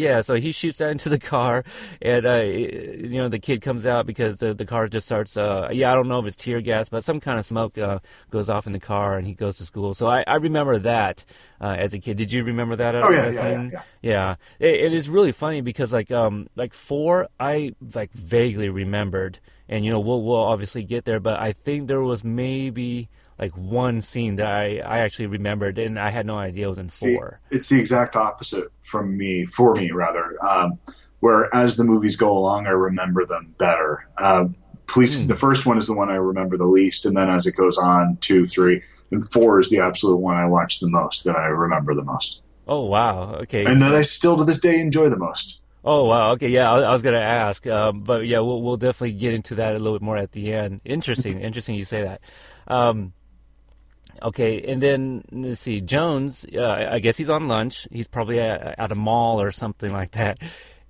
Yeah, 0.00 0.20
so 0.22 0.34
he 0.34 0.52
shoots 0.52 0.78
that 0.78 0.90
into 0.90 1.08
the 1.08 1.18
car, 1.18 1.64
and 2.00 2.26
uh, 2.26 2.40
you 2.40 3.18
know 3.18 3.28
the 3.28 3.38
kid 3.38 3.60
comes 3.62 3.84
out 3.86 4.06
because 4.06 4.38
the 4.38 4.54
the 4.54 4.64
car 4.64 4.88
just 4.88 5.06
starts. 5.06 5.36
Uh, 5.36 5.68
yeah, 5.72 5.92
I 5.92 5.94
don't 5.94 6.08
know 6.08 6.18
if 6.20 6.26
it's 6.26 6.36
tear 6.36 6.60
gas, 6.60 6.88
but 6.88 7.04
some 7.04 7.20
kind 7.20 7.38
of 7.38 7.44
smoke 7.44 7.76
uh, 7.78 7.98
goes 8.30 8.48
off 8.48 8.66
in 8.66 8.72
the 8.72 8.80
car, 8.80 9.16
and 9.16 9.26
he 9.26 9.34
goes 9.34 9.58
to 9.58 9.64
school. 9.64 9.94
So 9.94 10.06
I, 10.06 10.24
I 10.26 10.36
remember 10.36 10.78
that 10.80 11.24
uh, 11.60 11.76
as 11.78 11.94
a 11.94 11.98
kid. 11.98 12.16
Did 12.16 12.32
you 12.32 12.42
remember 12.44 12.76
that? 12.76 12.94
Oh, 12.94 13.10
yeah, 13.10 13.30
yeah, 13.30 13.48
yeah, 13.48 13.68
yeah. 13.72 13.82
Yeah, 14.02 14.36
it, 14.58 14.74
it 14.86 14.94
is 14.94 15.08
really 15.08 15.32
funny 15.32 15.60
because 15.60 15.92
like 15.92 16.10
um 16.10 16.48
like 16.56 16.72
four, 16.72 17.28
I 17.38 17.74
like 17.94 18.12
vaguely 18.12 18.70
remembered, 18.70 19.38
and 19.68 19.84
you 19.84 19.90
know 19.90 20.00
we'll 20.00 20.22
we'll 20.22 20.36
obviously 20.36 20.84
get 20.84 21.04
there, 21.04 21.20
but 21.20 21.38
I 21.38 21.52
think 21.52 21.88
there 21.88 22.02
was 22.02 22.24
maybe 22.24 23.08
like 23.40 23.52
one 23.56 24.00
scene 24.00 24.36
that 24.36 24.46
I 24.48 24.78
I 24.80 24.98
actually 24.98 25.26
remembered, 25.26 25.78
and 25.78 25.98
I 25.98 26.10
had 26.10 26.26
no 26.26 26.36
idea 26.38 26.66
it 26.66 26.70
was 26.70 26.78
in 26.78 26.90
See, 26.90 27.16
four. 27.16 27.38
it's 27.50 27.68
the 27.70 27.80
exact 27.80 28.14
opposite 28.16 28.68
from 28.82 29.16
me, 29.16 29.46
for 29.46 29.74
me 29.74 29.90
rather. 29.90 30.36
Um, 30.46 30.78
where 31.20 31.54
as 31.54 31.76
the 31.76 31.84
movies 31.84 32.16
go 32.16 32.30
along, 32.36 32.66
I 32.66 32.70
remember 32.70 33.24
them 33.26 33.54
better. 33.58 34.06
Uh, 34.18 34.46
police, 34.86 35.20
Hmm. 35.20 35.28
the 35.28 35.36
first 35.36 35.66
one 35.66 35.78
is 35.78 35.86
the 35.86 35.96
one 35.96 36.10
I 36.10 36.16
remember 36.16 36.56
the 36.56 36.66
least, 36.66 37.06
and 37.06 37.16
then 37.16 37.28
as 37.30 37.46
it 37.46 37.56
goes 37.56 37.76
on, 37.78 38.16
two, 38.20 38.44
three, 38.44 38.82
and 39.10 39.26
four 39.30 39.58
is 39.60 39.68
the 39.70 39.80
absolute 39.80 40.16
one 40.18 40.36
I 40.36 40.46
watch 40.46 40.80
the 40.80 40.88
most, 40.90 41.24
that 41.24 41.36
I 41.36 41.46
remember 41.46 41.94
the 41.94 42.04
most, 42.04 42.42
Oh 42.68 42.84
wow, 42.86 43.34
okay. 43.42 43.64
and 43.64 43.80
that 43.82 43.94
I 43.94 44.02
still 44.02 44.36
to 44.38 44.44
this 44.44 44.58
day 44.60 44.80
enjoy 44.80 45.08
the 45.08 45.16
most. 45.18 45.60
Oh 45.84 46.04
wow. 46.04 46.32
Okay. 46.32 46.48
Yeah, 46.50 46.70
I, 46.70 46.80
I 46.80 46.92
was 46.92 47.00
gonna 47.02 47.18
ask, 47.18 47.66
um, 47.66 48.00
but 48.02 48.26
yeah, 48.26 48.40
we'll 48.40 48.60
we'll 48.62 48.76
definitely 48.76 49.12
get 49.12 49.32
into 49.32 49.54
that 49.56 49.74
a 49.74 49.78
little 49.78 49.98
bit 49.98 50.02
more 50.04 50.16
at 50.18 50.32
the 50.32 50.52
end. 50.52 50.80
Interesting. 50.84 51.40
interesting. 51.48 51.74
You 51.74 51.84
say 51.86 52.02
that. 52.02 52.20
Um, 52.68 53.12
okay, 54.22 54.62
and 54.62 54.82
then 54.82 55.24
let's 55.32 55.60
see. 55.60 55.80
Jones. 55.80 56.46
Uh, 56.54 56.88
I 56.90 56.98
guess 56.98 57.16
he's 57.16 57.30
on 57.30 57.48
lunch. 57.48 57.86
He's 57.90 58.08
probably 58.08 58.40
at, 58.40 58.78
at, 58.78 58.92
a 58.92 58.94
mall 58.94 59.40
or 59.40 59.50
something 59.50 59.92
like 59.92 60.12
that. 60.12 60.38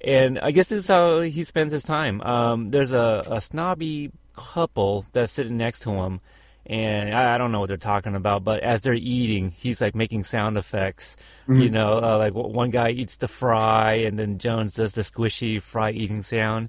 And 0.03 0.39
I 0.39 0.51
guess 0.51 0.68
this 0.68 0.81
is 0.81 0.89
how 0.89 1.20
he 1.20 1.45
spends 1.45 1.72
his 1.72 1.85
time. 1.85 2.20
Um, 2.22 2.70
there's 2.70 2.93
a, 2.93 3.24
a 3.31 3.41
snobby 3.41 4.11
couple 4.35 5.05
that's 5.12 5.33
sitting 5.33 5.57
next 5.57 5.81
to 5.81 5.91
him 5.91 6.20
and 6.70 7.14
I, 7.14 7.35
I, 7.35 7.39
don't 7.39 7.51
know 7.51 7.59
what 7.59 7.66
they're 7.66 7.76
talking 7.76 8.14
about, 8.14 8.45
but 8.45 8.62
as 8.62 8.83
they're 8.83 8.95
eating, 8.95 9.51
he's 9.51 9.81
like 9.81 9.97
making 9.97 10.22
sound 10.22 10.57
effects. 10.57 11.16
Mm-hmm. 11.49 11.62
You 11.62 11.70
know, 11.70 11.99
uh, 11.99 12.16
like 12.16 12.33
one 12.33 12.70
guy 12.70 12.91
eats 12.91 13.16
the 13.16 13.26
fry, 13.26 13.95
and 13.95 14.16
then 14.16 14.39
Jones 14.39 14.74
does 14.74 14.93
the 14.93 15.03
squishy 15.03 15.61
fry 15.61 15.91
eating 15.91 16.22
sound. 16.22 16.68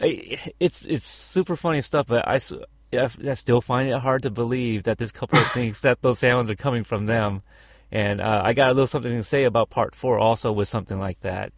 It's 0.00 0.84
it's 0.84 1.06
super 1.06 1.56
funny 1.56 1.80
stuff, 1.80 2.06
but 2.08 2.28
I, 2.28 2.40
I 2.92 3.34
still 3.34 3.60
find 3.60 3.88
it 3.88 3.98
hard 3.98 4.22
to 4.22 4.30
believe 4.30 4.84
that 4.84 4.98
this 4.98 5.12
couple 5.12 5.38
thinks 5.42 5.82
that 5.82 6.02
those 6.02 6.18
sounds 6.18 6.50
are 6.50 6.56
coming 6.56 6.84
from 6.84 7.06
them. 7.06 7.42
And 7.90 8.20
uh, 8.20 8.42
I 8.44 8.52
got 8.52 8.70
a 8.70 8.74
little 8.74 8.86
something 8.86 9.12
to 9.12 9.24
say 9.24 9.44
about 9.44 9.70
part 9.70 9.94
four 9.94 10.18
also 10.18 10.52
with 10.52 10.68
something 10.68 10.98
like 10.98 11.20
that. 11.20 11.52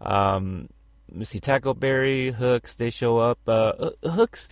Um, 0.00 0.68
let 1.08 1.18
me 1.18 1.24
see, 1.24 1.40
Tackleberry, 1.40 2.32
Hooks, 2.32 2.74
they 2.76 2.90
show 2.90 3.18
up. 3.18 3.38
Uh, 3.46 3.90
Hooks 4.04 4.48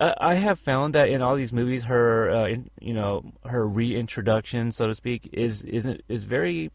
I 0.00 0.34
have 0.34 0.58
found 0.58 0.94
that 0.94 1.08
in 1.08 1.22
all 1.22 1.36
these 1.36 1.52
movies, 1.52 1.84
her, 1.84 2.30
uh, 2.30 2.46
in, 2.46 2.70
you 2.80 2.94
know, 2.94 3.24
her 3.44 3.66
reintroduction, 3.66 4.72
so 4.72 4.86
to 4.86 4.94
speak, 4.94 5.28
is 5.32 5.62
isn't 5.62 6.02
is 6.08 6.24
very. 6.24 6.70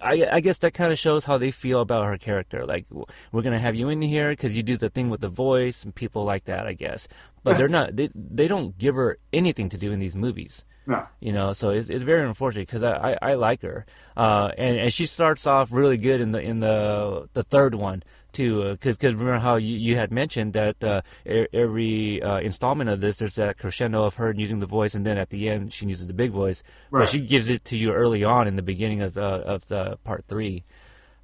I, 0.00 0.26
I 0.32 0.40
guess 0.40 0.58
that 0.58 0.72
kind 0.72 0.92
of 0.92 0.98
shows 0.98 1.24
how 1.24 1.36
they 1.36 1.50
feel 1.50 1.80
about 1.80 2.06
her 2.06 2.16
character. 2.16 2.64
Like 2.64 2.86
we're 3.32 3.42
gonna 3.42 3.58
have 3.58 3.74
you 3.74 3.88
in 3.90 4.00
here 4.00 4.30
because 4.30 4.56
you 4.56 4.62
do 4.62 4.76
the 4.76 4.88
thing 4.88 5.10
with 5.10 5.20
the 5.20 5.28
voice, 5.28 5.84
and 5.84 5.94
people 5.94 6.24
like 6.24 6.44
that. 6.44 6.66
I 6.66 6.72
guess, 6.72 7.06
but 7.44 7.58
they're 7.58 7.68
not. 7.68 7.96
They 7.96 8.10
they 8.14 8.48
don't 8.48 8.76
give 8.78 8.94
her 8.94 9.18
anything 9.32 9.68
to 9.70 9.76
do 9.76 9.92
in 9.92 9.98
these 9.98 10.16
movies. 10.16 10.64
No. 10.86 11.06
You 11.20 11.32
know, 11.32 11.52
so 11.52 11.68
it's, 11.68 11.90
it's 11.90 12.02
very 12.02 12.26
unfortunate 12.26 12.66
because 12.66 12.82
I, 12.82 13.12
I, 13.12 13.18
I, 13.20 13.34
like 13.34 13.60
her, 13.60 13.84
uh, 14.16 14.52
and 14.56 14.78
and 14.78 14.90
she 14.92 15.04
starts 15.04 15.46
off 15.46 15.70
really 15.70 15.98
good 15.98 16.22
in 16.22 16.32
the 16.32 16.40
in 16.40 16.60
the 16.60 17.28
the 17.34 17.42
third 17.42 17.74
one 17.74 18.02
too, 18.32 18.72
because 18.72 18.96
uh, 19.02 19.08
remember 19.08 19.38
how 19.38 19.56
you, 19.56 19.76
you 19.76 19.96
had 19.96 20.10
mentioned 20.10 20.52
that 20.52 20.82
uh, 20.82 21.02
every 21.26 22.22
uh, 22.22 22.38
installment 22.40 22.90
of 22.90 23.00
this, 23.00 23.16
there's 23.16 23.34
that 23.34 23.58
crescendo 23.58 24.04
of 24.04 24.14
her 24.14 24.32
using 24.32 24.60
the 24.60 24.66
voice, 24.66 24.94
and 24.94 25.04
then 25.04 25.18
at 25.18 25.30
the 25.30 25.48
end 25.48 25.72
she 25.72 25.86
uses 25.86 26.06
the 26.06 26.12
big 26.12 26.30
voice. 26.30 26.62
Right. 26.90 27.02
But 27.02 27.08
she 27.08 27.20
gives 27.20 27.48
it 27.48 27.64
to 27.66 27.76
you 27.76 27.92
early 27.92 28.24
on 28.24 28.46
in 28.46 28.56
the 28.56 28.62
beginning 28.62 29.02
of 29.02 29.18
uh, 29.18 29.42
of 29.44 29.66
the 29.68 29.98
part 30.04 30.24
three. 30.28 30.64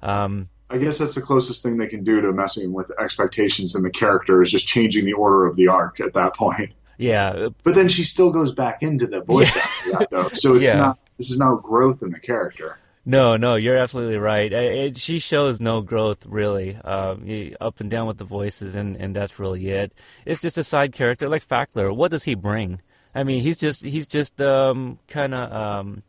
Um, 0.01 0.49
I 0.69 0.77
guess 0.77 0.97
that's 0.97 1.15
the 1.15 1.21
closest 1.21 1.63
thing 1.63 1.77
they 1.77 1.87
can 1.87 2.03
do 2.03 2.21
to 2.21 2.33
messing 2.33 2.73
with 2.73 2.91
expectations 2.99 3.75
and 3.75 3.85
the 3.85 3.91
character 3.91 4.41
is 4.41 4.51
just 4.51 4.67
changing 4.67 5.05
the 5.05 5.13
order 5.13 5.45
of 5.45 5.55
the 5.55 5.67
arc 5.67 5.99
at 5.99 6.13
that 6.13 6.35
point. 6.37 6.71
Yeah, 6.97 7.49
but 7.63 7.75
then 7.75 7.89
she 7.89 8.03
still 8.03 8.31
goes 8.31 8.53
back 8.53 8.81
into 8.81 9.05
the 9.05 9.21
voice 9.21 9.55
yeah. 9.55 9.61
after 9.61 9.91
that, 9.91 10.09
though. 10.11 10.29
So 10.29 10.55
it's 10.55 10.69
yeah. 10.73 10.77
not. 10.77 10.99
This 11.17 11.29
is 11.29 11.39
not 11.39 11.63
growth 11.63 12.01
in 12.01 12.11
the 12.11 12.19
character. 12.19 12.77
No, 13.07 13.37
no, 13.37 13.53
you're 13.53 13.77
absolutely 13.77 14.17
right. 14.17 14.51
It, 14.51 14.97
she 14.97 15.19
shows 15.19 15.59
no 15.59 15.81
growth 15.81 16.25
really, 16.25 16.75
um, 16.77 17.29
up 17.61 17.79
and 17.79 17.89
down 17.89 18.07
with 18.07 18.17
the 18.17 18.23
voices, 18.23 18.73
and, 18.73 18.95
and 18.95 19.15
that's 19.15 19.37
really 19.37 19.69
it. 19.69 19.93
It's 20.25 20.41
just 20.41 20.57
a 20.57 20.63
side 20.63 20.93
character 20.93 21.29
like 21.29 21.47
Fackler. 21.47 21.95
What 21.95 22.09
does 22.09 22.23
he 22.23 22.33
bring? 22.33 22.81
I 23.13 23.23
mean, 23.23 23.43
he's 23.43 23.57
just 23.57 23.83
he's 23.83 24.07
just 24.07 24.41
um, 24.41 24.99
kind 25.07 25.33
of 25.35 25.53
um, 25.53 26.03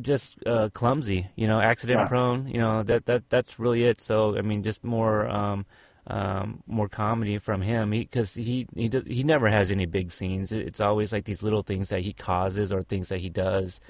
just 0.00 0.36
uh, 0.46 0.68
clumsy, 0.72 1.28
you 1.36 1.46
know, 1.46 1.60
accident 1.60 2.00
yeah. 2.00 2.08
prone. 2.08 2.48
You 2.48 2.58
know 2.58 2.82
that 2.82 3.06
that 3.06 3.30
that's 3.30 3.58
really 3.58 3.84
it. 3.84 4.02
So 4.02 4.36
I 4.36 4.42
mean, 4.42 4.62
just 4.62 4.84
more 4.84 5.28
um, 5.28 5.64
um, 6.06 6.62
more 6.66 6.88
comedy 6.88 7.38
from 7.38 7.62
him 7.62 7.90
because 7.90 8.34
he 8.34 8.66
he 8.74 8.88
he, 8.88 9.02
he 9.06 9.22
never 9.22 9.48
has 9.48 9.70
any 9.70 9.86
big 9.86 10.12
scenes. 10.12 10.52
It's 10.52 10.80
always 10.80 11.12
like 11.12 11.24
these 11.24 11.42
little 11.42 11.62
things 11.62 11.88
that 11.88 12.02
he 12.02 12.12
causes 12.12 12.72
or 12.72 12.82
things 12.82 13.08
that 13.08 13.20
he 13.20 13.30
does. 13.30 13.80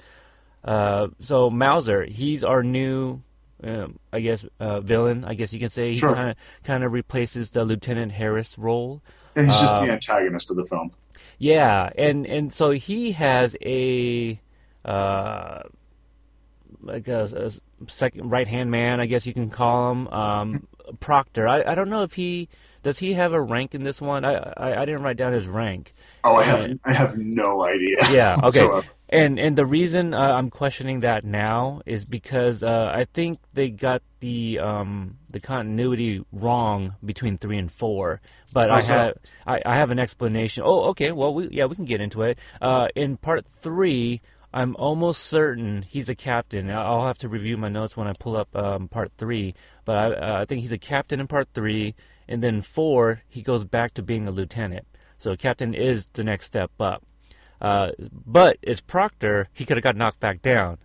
Uh, 0.65 1.09
so 1.19 1.49
Mauser, 1.51 2.03
he's 2.05 2.43
our 2.43 2.63
new, 2.63 3.21
um, 3.63 3.99
I 4.11 4.19
guess, 4.19 4.43
uh, 4.59 4.81
villain. 4.81 5.23
I 5.23 5.35
guess 5.35 5.53
you 5.53 5.59
can 5.59 5.69
say 5.69 5.93
he 5.93 6.01
kind 6.01 6.31
of 6.31 6.35
kind 6.63 6.83
of 6.83 6.91
replaces 6.91 7.51
the 7.51 7.63
Lieutenant 7.63 8.11
Harris 8.11 8.57
role. 8.57 9.01
And 9.35 9.45
he's 9.45 9.59
just 9.59 9.73
the 9.75 9.83
um, 9.83 9.89
antagonist 9.91 10.49
of 10.49 10.57
the 10.57 10.65
film. 10.65 10.91
Yeah, 11.37 11.89
and 11.97 12.25
and 12.25 12.51
so 12.51 12.71
he 12.71 13.11
has 13.11 13.55
a 13.61 14.39
uh, 14.83 15.61
like 16.81 17.07
a, 17.07 17.51
a 17.85 17.89
second 17.89 18.29
right 18.29 18.47
hand 18.47 18.71
man, 18.71 18.99
I 18.99 19.05
guess 19.05 19.25
you 19.25 19.33
can 19.33 19.49
call 19.49 19.91
him, 19.91 20.07
um, 20.07 20.67
Proctor. 20.99 21.47
I, 21.47 21.63
I 21.63 21.75
don't 21.75 21.89
know 21.89 22.03
if 22.03 22.13
he 22.13 22.47
does 22.83 22.97
he 22.99 23.13
have 23.13 23.33
a 23.33 23.41
rank 23.41 23.75
in 23.75 23.83
this 23.83 24.01
one. 24.01 24.23
I 24.25 24.35
I, 24.35 24.81
I 24.81 24.85
didn't 24.85 25.01
write 25.03 25.17
down 25.17 25.33
his 25.33 25.47
rank. 25.47 25.93
Oh, 26.23 26.35
I 26.35 26.43
have 26.43 26.63
uh, 26.65 26.75
I 26.85 26.93
have 26.93 27.17
no 27.17 27.63
idea. 27.65 27.97
Yeah. 28.09 28.37
Okay. 28.43 28.87
And 29.09 29.39
and 29.39 29.55
the 29.55 29.65
reason 29.65 30.13
uh, 30.13 30.19
I'm 30.19 30.49
questioning 30.49 31.01
that 31.01 31.23
now 31.23 31.81
is 31.85 32.05
because 32.05 32.63
uh, 32.63 32.91
I 32.93 33.05
think 33.05 33.39
they 33.53 33.69
got 33.69 34.01
the 34.19 34.59
um, 34.59 35.17
the 35.29 35.39
continuity 35.39 36.25
wrong 36.31 36.95
between 37.05 37.37
three 37.37 37.57
and 37.57 37.71
four. 37.71 38.21
But 38.51 38.71
I 38.71 38.81
have 38.81 39.13
I, 39.45 39.61
I, 39.63 39.75
have 39.75 39.91
an 39.91 39.99
explanation. 39.99 40.63
Oh, 40.65 40.85
okay. 40.89 41.11
Well, 41.11 41.33
we, 41.33 41.49
yeah, 41.49 41.65
we 41.65 41.75
can 41.75 41.85
get 41.85 42.01
into 42.01 42.23
it. 42.23 42.39
Uh, 42.59 42.87
in 42.95 43.17
part 43.17 43.45
three, 43.45 44.21
I'm 44.51 44.75
almost 44.77 45.23
certain 45.23 45.83
he's 45.83 46.09
a 46.09 46.15
captain. 46.15 46.71
I'll 46.71 47.05
have 47.05 47.19
to 47.19 47.29
review 47.29 47.57
my 47.57 47.69
notes 47.69 47.95
when 47.95 48.07
I 48.07 48.13
pull 48.13 48.35
up 48.35 48.55
um, 48.55 48.87
part 48.87 49.11
three. 49.17 49.53
But 49.83 49.97
I, 49.97 50.13
uh, 50.13 50.41
I 50.41 50.45
think 50.45 50.61
he's 50.61 50.71
a 50.71 50.79
captain 50.79 51.19
in 51.19 51.27
part 51.27 51.49
three, 51.53 51.93
and 52.27 52.41
then 52.41 52.61
four 52.61 53.21
he 53.29 53.43
goes 53.43 53.65
back 53.65 53.93
to 53.95 54.01
being 54.01 54.27
a 54.27 54.31
lieutenant. 54.31 54.87
So 55.19 55.35
captain 55.35 55.75
is 55.75 56.07
the 56.13 56.23
next 56.23 56.45
step 56.45 56.71
up. 56.79 57.03
Uh, 57.65 57.91
but 58.11 58.59
as 58.67 58.79
Proctor, 58.79 59.49
he 59.51 59.65
could 59.65 59.75
have 59.75 59.83
got 59.83 59.95
knocked 59.95 60.19
back 60.19 60.43
down. 60.43 60.77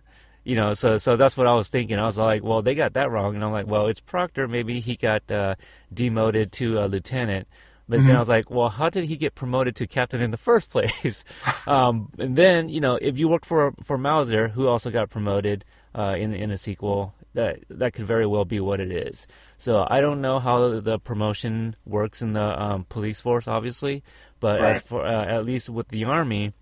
You 0.43 0.55
know, 0.55 0.73
so 0.73 0.97
so 0.97 1.15
that's 1.15 1.37
what 1.37 1.45
I 1.45 1.53
was 1.53 1.67
thinking. 1.67 1.99
I 1.99 2.07
was 2.07 2.17
like, 2.17 2.43
well, 2.43 2.63
they 2.63 2.73
got 2.73 2.93
that 2.93 3.11
wrong, 3.11 3.35
and 3.35 3.43
I'm 3.43 3.51
like, 3.51 3.67
well, 3.67 3.85
it's 3.85 3.99
Proctor. 3.99 4.47
Maybe 4.47 4.79
he 4.79 4.95
got 4.95 5.29
uh, 5.29 5.53
demoted 5.93 6.51
to 6.53 6.79
a 6.79 6.87
lieutenant. 6.87 7.47
But 7.87 7.99
mm-hmm. 7.99 8.07
then 8.07 8.15
I 8.15 8.19
was 8.19 8.29
like, 8.29 8.49
well, 8.49 8.69
how 8.69 8.89
did 8.89 9.03
he 9.03 9.15
get 9.15 9.35
promoted 9.35 9.75
to 9.75 9.85
captain 9.85 10.21
in 10.21 10.31
the 10.31 10.37
first 10.37 10.69
place? 10.75 11.23
um, 11.67 12.09
and 12.17 12.35
then, 12.35 12.67
you 12.69 12.81
know, 12.81 12.97
if 12.99 13.19
you 13.19 13.29
worked 13.29 13.45
for 13.45 13.73
for 13.83 13.99
Mauser, 13.99 14.47
who 14.47 14.67
also 14.67 14.89
got 14.89 15.11
promoted 15.11 15.63
uh, 15.93 16.15
in 16.17 16.33
in 16.33 16.49
a 16.49 16.57
sequel, 16.57 17.13
that 17.35 17.59
that 17.69 17.93
could 17.93 18.07
very 18.07 18.25
well 18.25 18.45
be 18.45 18.59
what 18.59 18.79
it 18.79 18.91
is. 18.91 19.27
So 19.59 19.85
I 19.87 20.01
don't 20.01 20.19
know 20.19 20.39
how 20.39 20.79
the 20.79 20.97
promotion 20.97 21.75
works 21.85 22.23
in 22.23 22.33
the 22.33 22.59
um, 22.59 22.85
police 22.89 23.21
force, 23.21 23.47
obviously, 23.47 24.01
but 24.39 24.59
right. 24.59 24.77
as 24.77 24.81
for 24.81 25.05
uh, 25.05 25.25
at 25.25 25.45
least 25.45 25.69
with 25.69 25.89
the 25.89 26.05
army, 26.05 26.53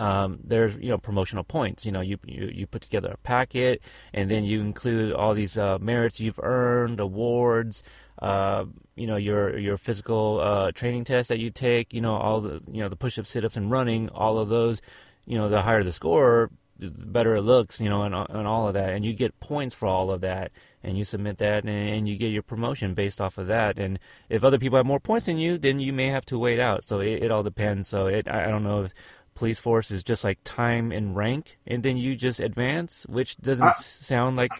um, 0.00 0.38
there's 0.42 0.76
you 0.76 0.88
know 0.88 0.96
promotional 0.98 1.44
points. 1.44 1.84
You 1.84 1.92
know, 1.92 2.00
you, 2.00 2.18
you 2.24 2.50
you 2.52 2.66
put 2.66 2.80
together 2.80 3.10
a 3.12 3.18
packet, 3.18 3.82
and 4.14 4.30
then 4.30 4.44
you 4.44 4.62
include 4.62 5.12
all 5.12 5.34
these 5.34 5.58
uh, 5.58 5.78
merits 5.78 6.18
you've 6.18 6.40
earned, 6.42 7.00
awards. 7.00 7.82
Uh, 8.20 8.64
you 8.96 9.06
know 9.06 9.16
your 9.16 9.58
your 9.58 9.76
physical 9.76 10.40
uh, 10.40 10.72
training 10.72 11.04
test 11.04 11.28
that 11.28 11.38
you 11.38 11.50
take. 11.50 11.92
You 11.92 12.00
know 12.00 12.14
all 12.14 12.40
the 12.40 12.62
you 12.72 12.80
know 12.80 12.88
the 12.88 12.96
push-ups, 12.96 13.28
sit-ups, 13.28 13.56
and 13.56 13.70
running. 13.70 14.08
All 14.08 14.38
of 14.38 14.48
those. 14.48 14.80
You 15.26 15.36
know, 15.36 15.50
the 15.50 15.60
higher 15.60 15.84
the 15.84 15.92
score, 15.92 16.50
the 16.78 16.90
better 16.90 17.36
it 17.36 17.42
looks. 17.42 17.78
You 17.78 17.90
know, 17.90 18.02
and 18.02 18.14
and 18.14 18.46
all 18.48 18.68
of 18.68 18.74
that, 18.74 18.90
and 18.90 19.04
you 19.04 19.12
get 19.12 19.38
points 19.38 19.74
for 19.74 19.86
all 19.86 20.10
of 20.10 20.22
that. 20.22 20.50
And 20.82 20.96
you 20.96 21.04
submit 21.04 21.36
that, 21.38 21.64
and, 21.64 21.68
and 21.68 22.08
you 22.08 22.16
get 22.16 22.28
your 22.28 22.42
promotion 22.42 22.94
based 22.94 23.20
off 23.20 23.36
of 23.36 23.48
that. 23.48 23.78
And 23.78 23.98
if 24.30 24.44
other 24.44 24.58
people 24.58 24.78
have 24.78 24.86
more 24.86 24.98
points 24.98 25.26
than 25.26 25.36
you, 25.36 25.58
then 25.58 25.78
you 25.78 25.92
may 25.92 26.06
have 26.06 26.24
to 26.26 26.38
wait 26.38 26.58
out. 26.58 26.84
So 26.84 27.00
it, 27.00 27.22
it 27.24 27.30
all 27.30 27.42
depends. 27.42 27.86
So 27.86 28.06
it 28.06 28.26
I, 28.26 28.46
I 28.46 28.48
don't 28.48 28.64
know 28.64 28.84
if 28.84 28.94
police 29.40 29.58
force 29.58 29.90
is 29.90 30.02
just 30.02 30.22
like 30.22 30.38
time 30.44 30.92
and 30.92 31.16
rank, 31.16 31.56
and 31.66 31.82
then 31.82 31.96
you 31.96 32.14
just 32.14 32.40
advance, 32.40 33.06
which 33.08 33.38
doesn't 33.38 33.64
uh, 33.64 33.72
sound 33.72 34.36
like 34.36 34.52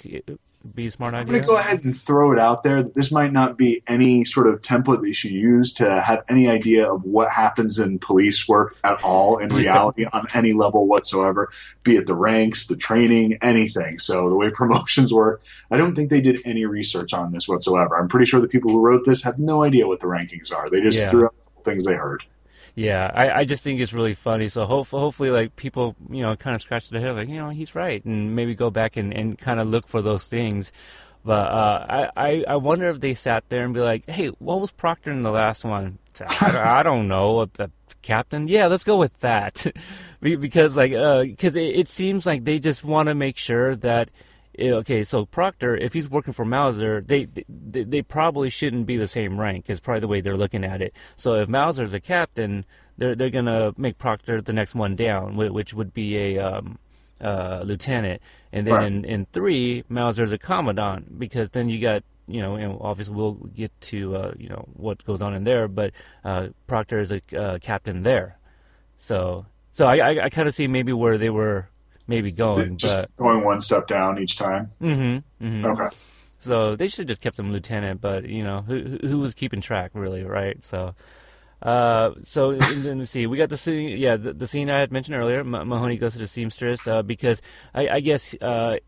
be 0.74 0.86
a 0.86 0.90
smart 0.90 1.12
idea. 1.12 1.20
I'm 1.20 1.28
going 1.28 1.42
to 1.42 1.46
go 1.46 1.58
ahead 1.58 1.84
and 1.84 1.94
throw 1.94 2.32
it 2.32 2.38
out 2.38 2.62
there. 2.62 2.82
This 2.82 3.12
might 3.12 3.30
not 3.30 3.58
be 3.58 3.82
any 3.86 4.24
sort 4.24 4.46
of 4.46 4.62
template 4.62 5.02
that 5.02 5.06
you 5.06 5.12
should 5.12 5.32
use 5.32 5.74
to 5.74 6.00
have 6.00 6.24
any 6.30 6.48
idea 6.48 6.90
of 6.90 7.04
what 7.04 7.30
happens 7.30 7.78
in 7.78 7.98
police 7.98 8.48
work 8.48 8.74
at 8.82 9.04
all 9.04 9.36
in 9.36 9.50
reality 9.54 10.06
on 10.10 10.26
any 10.32 10.54
level 10.54 10.86
whatsoever, 10.86 11.50
be 11.82 11.96
it 11.96 12.06
the 12.06 12.16
ranks, 12.16 12.66
the 12.66 12.76
training, 12.76 13.36
anything. 13.42 13.98
So 13.98 14.30
the 14.30 14.34
way 14.34 14.48
promotions 14.54 15.12
work, 15.12 15.42
I 15.70 15.76
don't 15.76 15.94
think 15.94 16.08
they 16.08 16.22
did 16.22 16.40
any 16.46 16.64
research 16.64 17.12
on 17.12 17.32
this 17.32 17.46
whatsoever. 17.46 18.00
I'm 18.00 18.08
pretty 18.08 18.24
sure 18.24 18.40
the 18.40 18.48
people 18.48 18.70
who 18.70 18.80
wrote 18.80 19.04
this 19.04 19.22
have 19.24 19.38
no 19.38 19.62
idea 19.62 19.86
what 19.86 20.00
the 20.00 20.06
rankings 20.06 20.50
are. 20.50 20.70
They 20.70 20.80
just 20.80 21.00
yeah. 21.00 21.10
threw 21.10 21.26
out 21.26 21.34
things 21.64 21.84
they 21.84 21.96
heard. 21.96 22.24
Yeah, 22.80 23.10
I, 23.12 23.30
I 23.40 23.44
just 23.44 23.62
think 23.62 23.78
it's 23.78 23.92
really 23.92 24.14
funny. 24.14 24.48
So 24.48 24.64
hopefully, 24.64 25.00
hopefully, 25.00 25.30
like 25.30 25.54
people, 25.54 25.94
you 26.08 26.22
know, 26.22 26.34
kind 26.34 26.56
of 26.56 26.62
scratch 26.62 26.88
their 26.88 27.02
head, 27.02 27.14
like 27.14 27.28
you 27.28 27.36
know, 27.36 27.50
he's 27.50 27.74
right, 27.74 28.02
and 28.06 28.34
maybe 28.34 28.54
go 28.54 28.70
back 28.70 28.96
and, 28.96 29.12
and 29.12 29.38
kind 29.38 29.60
of 29.60 29.68
look 29.68 29.86
for 29.86 30.00
those 30.00 30.26
things. 30.26 30.72
But 31.22 31.50
uh, 31.52 31.86
I, 31.90 32.10
I 32.16 32.44
I 32.48 32.56
wonder 32.56 32.88
if 32.88 33.00
they 33.00 33.12
sat 33.12 33.46
there 33.50 33.66
and 33.66 33.74
be 33.74 33.80
like, 33.80 34.08
hey, 34.08 34.28
what 34.38 34.62
was 34.62 34.70
Proctor 34.70 35.10
in 35.10 35.20
the 35.20 35.30
last 35.30 35.62
one? 35.62 35.98
I, 36.40 36.78
I 36.78 36.82
don't 36.82 37.06
know. 37.06 37.44
The 37.44 37.70
captain? 38.00 38.48
Yeah, 38.48 38.66
let's 38.68 38.84
go 38.84 38.96
with 38.96 39.18
that, 39.20 39.66
because 40.22 40.74
like 40.74 40.92
because 40.92 41.56
uh, 41.56 41.60
it, 41.60 41.80
it 41.80 41.88
seems 41.88 42.24
like 42.24 42.46
they 42.46 42.58
just 42.58 42.82
want 42.82 43.10
to 43.10 43.14
make 43.14 43.36
sure 43.36 43.76
that 43.76 44.10
okay, 44.58 45.04
so 45.04 45.24
Proctor, 45.26 45.76
if 45.76 45.92
he's 45.92 46.08
working 46.08 46.32
for 46.32 46.44
Mauser, 46.44 47.00
they, 47.00 47.26
they 47.48 47.84
they 47.84 48.02
probably 48.02 48.50
shouldn't 48.50 48.86
be 48.86 48.96
the 48.96 49.06
same 49.06 49.38
rank. 49.38 49.66
Is 49.68 49.80
probably 49.80 50.00
the 50.00 50.08
way 50.08 50.20
they're 50.20 50.36
looking 50.36 50.64
at 50.64 50.82
it. 50.82 50.94
So 51.16 51.34
if 51.34 51.48
Mauser's 51.48 51.94
a 51.94 52.00
captain, 52.00 52.64
they're 52.98 53.14
they're 53.14 53.30
gonna 53.30 53.72
make 53.76 53.98
Proctor 53.98 54.40
the 54.42 54.52
next 54.52 54.74
one 54.74 54.96
down, 54.96 55.36
which 55.36 55.72
would 55.74 55.94
be 55.94 56.16
a 56.16 56.38
um, 56.38 56.78
uh, 57.20 57.62
lieutenant, 57.64 58.20
and 58.52 58.66
then 58.66 58.74
Right. 58.74 58.86
in, 58.86 59.04
in 59.04 59.26
three, 59.32 59.84
Mauser's 59.88 60.32
a 60.32 60.38
commandant 60.38 61.18
because 61.18 61.50
then 61.50 61.68
you 61.68 61.78
got 61.80 62.02
you 62.26 62.40
know, 62.40 62.54
and 62.54 62.78
obviously 62.80 63.14
we'll 63.14 63.32
get 63.34 63.72
to 63.80 64.14
uh, 64.16 64.32
you 64.38 64.48
know 64.48 64.64
what 64.74 65.04
goes 65.04 65.20
on 65.22 65.34
in 65.34 65.44
there, 65.44 65.68
but 65.68 65.92
uh, 66.24 66.48
Proctor 66.66 66.98
is 67.00 67.12
a 67.12 67.20
uh, 67.36 67.58
captain 67.58 68.02
there, 68.02 68.38
so 68.98 69.46
so 69.72 69.86
I 69.86 69.96
I, 69.96 70.24
I 70.24 70.28
kind 70.30 70.48
of 70.48 70.54
see 70.54 70.66
maybe 70.68 70.92
where 70.92 71.18
they 71.18 71.30
were 71.30 71.68
maybe 72.10 72.30
going, 72.32 72.76
Just 72.76 72.94
but 73.08 73.16
going 73.16 73.42
one 73.44 73.60
step 73.62 73.86
down 73.86 74.18
each 74.18 74.36
time. 74.36 74.68
mm-hmm, 74.82 75.44
mm-hmm. 75.46 75.64
Okay. 75.66 75.88
So 76.40 76.76
they 76.76 76.88
should 76.88 77.00
have 77.04 77.08
just 77.08 77.20
kept 77.22 77.38
him 77.38 77.52
lieutenant, 77.52 78.00
but 78.00 78.28
you 78.28 78.42
know 78.44 78.62
who 78.62 78.98
who- 79.08 79.20
was 79.20 79.32
keeping 79.34 79.60
track 79.62 79.90
really, 79.94 80.24
right? 80.24 80.62
So, 80.62 80.94
uh, 81.62 82.12
so 82.24 82.52
then 82.52 82.98
let's 83.00 83.10
see, 83.10 83.26
we 83.26 83.36
got 83.36 83.50
the 83.50 83.56
scene, 83.58 83.98
yeah, 83.98 84.16
the, 84.16 84.32
the 84.32 84.46
scene 84.46 84.70
I 84.70 84.78
had 84.80 84.90
mentioned 84.90 85.16
earlier. 85.16 85.40
M- 85.40 85.50
Mahoney 85.68 85.96
goes 85.98 86.12
to 86.14 86.18
the 86.18 86.26
seamstress 86.26 86.86
uh, 86.88 87.02
because 87.02 87.42
I, 87.74 87.88
I 87.88 88.00
guess 88.00 88.34
uh, 88.40 88.78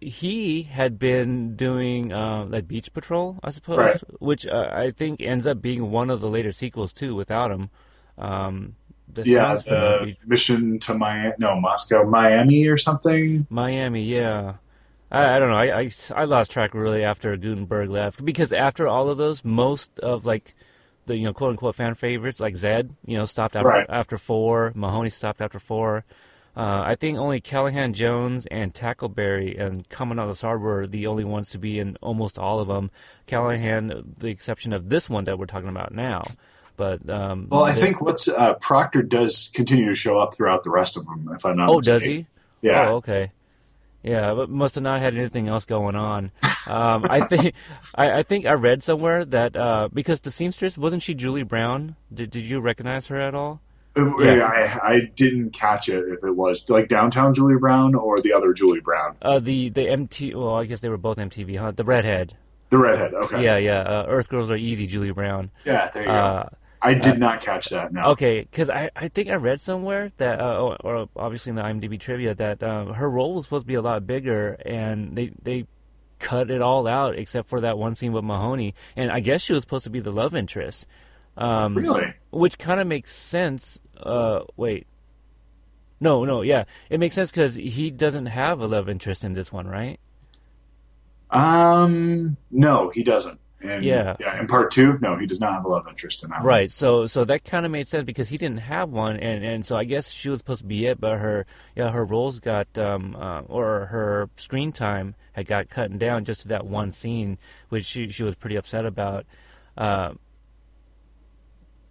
he 0.00 0.62
had 0.64 0.98
been 0.98 1.54
doing 1.56 2.12
uh, 2.12 2.44
like 2.46 2.66
beach 2.66 2.92
patrol, 2.92 3.38
I 3.44 3.50
suppose, 3.50 3.78
Right. 3.78 4.00
which 4.20 4.44
uh, 4.46 4.68
I 4.72 4.90
think 4.90 5.20
ends 5.20 5.46
up 5.46 5.62
being 5.62 5.90
one 5.92 6.10
of 6.10 6.20
the 6.20 6.28
later 6.28 6.50
sequels 6.52 6.92
too, 6.92 7.14
without 7.14 7.50
him. 7.52 7.70
Um, 8.18 8.74
Yeah, 9.24 9.54
the 9.56 10.16
mission 10.26 10.78
to 10.80 10.94
Miami, 10.94 11.34
no, 11.38 11.58
Moscow, 11.60 12.04
Miami 12.04 12.68
or 12.68 12.76
something. 12.76 13.46
Miami, 13.50 14.02
yeah. 14.02 14.54
I, 15.10 15.36
I 15.36 15.38
don't 15.38 15.50
know. 15.50 15.56
I, 15.56 15.80
I, 15.82 15.90
I 16.14 16.24
lost 16.24 16.50
track 16.50 16.74
really 16.74 17.04
after 17.04 17.36
Guttenberg 17.36 17.88
left 17.90 18.24
because 18.24 18.52
after 18.52 18.88
all 18.88 19.08
of 19.08 19.18
those, 19.18 19.44
most 19.44 19.98
of 20.00 20.26
like 20.26 20.54
the 21.06 21.16
you 21.16 21.24
know 21.24 21.32
quote 21.32 21.50
unquote 21.50 21.76
fan 21.76 21.94
favorites 21.94 22.40
like 22.40 22.56
Zed, 22.56 22.94
you 23.04 23.16
know, 23.16 23.24
stopped 23.26 23.54
after 23.56 23.68
Right. 23.68 23.86
after 23.88 24.18
four. 24.18 24.72
Mahoney 24.74 25.10
stopped 25.10 25.40
after 25.40 25.58
four. 25.60 26.04
Uh, 26.56 26.82
I 26.86 26.94
think 26.94 27.18
only 27.18 27.38
Callahan 27.40 27.92
Jones 27.92 28.46
and 28.46 28.72
Tackleberry 28.72 29.60
and 29.60 29.86
Commandant 29.90 30.30
Lassard 30.30 30.58
were 30.60 30.86
the 30.86 31.06
only 31.06 31.22
ones 31.22 31.50
to 31.50 31.58
be 31.58 31.78
in 31.78 31.98
almost 32.00 32.38
all 32.38 32.60
of 32.60 32.68
them. 32.68 32.90
Callahan, 33.26 34.14
the 34.18 34.28
exception 34.28 34.72
of 34.72 34.88
this 34.88 35.10
one 35.10 35.24
that 35.24 35.38
we're 35.38 35.44
talking 35.44 35.68
about 35.68 35.92
now. 35.92 36.22
But 36.76 37.08
um, 37.08 37.48
Well, 37.50 37.64
I 37.64 37.72
they- 37.72 37.80
think 37.80 38.00
what's 38.00 38.28
uh, 38.28 38.54
Proctor 38.54 39.02
does 39.02 39.50
continue 39.54 39.86
to 39.86 39.94
show 39.94 40.16
up 40.18 40.34
throughout 40.34 40.62
the 40.62 40.70
rest 40.70 40.96
of 40.96 41.04
them, 41.06 41.30
if 41.34 41.44
I'm 41.46 41.56
not 41.56 41.66
mistaken. 41.66 41.76
Oh, 41.76 41.80
does 41.80 42.02
he? 42.02 42.26
Yeah. 42.62 42.88
Oh, 42.90 42.96
okay. 42.96 43.32
Yeah, 44.02 44.34
but 44.34 44.48
must 44.48 44.76
have 44.76 44.84
not 44.84 45.00
had 45.00 45.14
anything 45.16 45.48
else 45.48 45.64
going 45.64 45.96
on. 45.96 46.30
Um, 46.68 47.04
I 47.10 47.20
think 47.20 47.54
I, 47.94 48.18
I 48.18 48.22
think 48.22 48.46
I 48.46 48.52
read 48.52 48.82
somewhere 48.84 49.24
that 49.24 49.56
uh, 49.56 49.88
because 49.92 50.20
the 50.20 50.30
seamstress 50.30 50.78
wasn't 50.78 51.02
she 51.02 51.14
Julie 51.14 51.42
Brown? 51.42 51.96
Did 52.14 52.30
Did 52.30 52.46
you 52.46 52.60
recognize 52.60 53.08
her 53.08 53.18
at 53.20 53.34
all? 53.34 53.60
Uh, 53.96 54.16
Yeah. 54.18 54.46
I, 54.82 54.92
I 54.94 55.00
didn't 55.16 55.50
catch 55.54 55.88
it 55.88 56.04
if 56.08 56.22
it 56.22 56.32
was 56.36 56.68
like 56.68 56.86
downtown 56.86 57.34
Julie 57.34 57.56
Brown 57.58 57.94
or 57.96 58.20
the 58.20 58.32
other 58.32 58.52
Julie 58.52 58.80
Brown, 58.80 59.16
Uh, 59.22 59.40
the 59.40 59.70
the 59.70 59.88
MT. 59.88 60.34
Well, 60.36 60.54
I 60.54 60.66
guess 60.66 60.80
they 60.80 60.88
were 60.88 60.98
both 60.98 61.16
MTV, 61.16 61.56
huh? 61.58 61.72
The 61.72 61.84
redhead. 61.84 62.36
the 62.70 62.78
redhead. 62.78 63.12
Okay. 63.14 63.42
Yeah, 63.42 63.56
yeah. 63.56 63.80
Uh, 63.80 64.06
Earth 64.08 64.28
Girls 64.28 64.50
Are 64.50 64.56
Easy, 64.56 64.86
Julie 64.86 65.10
Brown. 65.12 65.50
Yeah, 65.64 65.88
there 65.92 66.04
you 66.04 66.08
Uh, 66.10 66.42
go. 66.44 66.48
I 66.86 66.94
did 66.94 67.18
not 67.18 67.40
catch 67.40 67.70
that. 67.70 67.92
No. 67.92 68.10
Okay, 68.12 68.42
because 68.42 68.70
I, 68.70 68.90
I 68.94 69.08
think 69.08 69.28
I 69.28 69.34
read 69.34 69.60
somewhere 69.60 70.12
that, 70.18 70.40
uh, 70.40 70.62
or, 70.62 70.76
or 70.84 71.08
obviously 71.16 71.50
in 71.50 71.56
the 71.56 71.62
IMDb 71.62 71.98
trivia, 71.98 72.32
that 72.36 72.62
uh, 72.62 72.92
her 72.92 73.10
role 73.10 73.34
was 73.34 73.44
supposed 73.44 73.64
to 73.64 73.66
be 73.66 73.74
a 73.74 73.82
lot 73.82 74.06
bigger, 74.06 74.56
and 74.64 75.16
they 75.16 75.32
they 75.42 75.66
cut 76.20 76.50
it 76.50 76.62
all 76.62 76.86
out 76.86 77.16
except 77.16 77.48
for 77.48 77.60
that 77.62 77.76
one 77.76 77.94
scene 77.94 78.12
with 78.12 78.22
Mahoney, 78.24 78.74
and 78.94 79.10
I 79.10 79.18
guess 79.20 79.42
she 79.42 79.52
was 79.52 79.62
supposed 79.62 79.84
to 79.84 79.90
be 79.90 79.98
the 80.00 80.12
love 80.12 80.34
interest, 80.34 80.86
um, 81.36 81.74
Really? 81.74 82.14
which 82.30 82.56
kind 82.56 82.78
of 82.80 82.86
makes 82.86 83.12
sense. 83.12 83.80
Uh, 83.98 84.42
wait, 84.56 84.86
no, 85.98 86.24
no, 86.24 86.42
yeah, 86.42 86.64
it 86.88 87.00
makes 87.00 87.16
sense 87.16 87.32
because 87.32 87.56
he 87.56 87.90
doesn't 87.90 88.26
have 88.26 88.60
a 88.60 88.68
love 88.68 88.88
interest 88.88 89.24
in 89.24 89.32
this 89.32 89.52
one, 89.52 89.66
right? 89.66 89.98
Um, 91.30 92.36
no, 92.50 92.90
he 92.90 93.02
doesn't. 93.02 93.40
And 93.60 93.82
Yeah. 93.84 94.16
yeah. 94.20 94.38
In 94.38 94.46
part 94.46 94.70
two, 94.70 94.98
no, 95.00 95.16
he 95.16 95.26
does 95.26 95.40
not 95.40 95.52
have 95.54 95.64
a 95.64 95.68
love 95.68 95.86
interest 95.88 96.22
in 96.22 96.30
that. 96.30 96.40
one. 96.40 96.46
Right. 96.46 96.70
So 96.70 97.06
so 97.06 97.24
that 97.24 97.44
kind 97.44 97.64
of 97.64 97.72
made 97.72 97.88
sense 97.88 98.04
because 98.04 98.28
he 98.28 98.36
didn't 98.36 98.60
have 98.60 98.90
one, 98.90 99.16
and, 99.16 99.42
and 99.44 99.64
so 99.64 99.76
I 99.76 99.84
guess 99.84 100.10
she 100.10 100.28
was 100.28 100.38
supposed 100.38 100.60
to 100.60 100.66
be 100.66 100.86
it, 100.86 101.00
but 101.00 101.18
her 101.18 101.46
yeah 101.74 101.90
her 101.90 102.04
roles 102.04 102.38
got 102.38 102.66
um 102.78 103.16
uh, 103.18 103.40
or 103.42 103.86
her 103.86 104.28
screen 104.36 104.72
time 104.72 105.14
had 105.32 105.46
got 105.46 105.68
cut 105.70 105.98
down 105.98 106.24
just 106.24 106.42
to 106.42 106.48
that 106.48 106.66
one 106.66 106.90
scene, 106.90 107.38
which 107.70 107.86
she 107.86 108.10
she 108.10 108.22
was 108.22 108.34
pretty 108.34 108.56
upset 108.56 108.84
about. 108.84 109.24
Uh, 109.76 110.12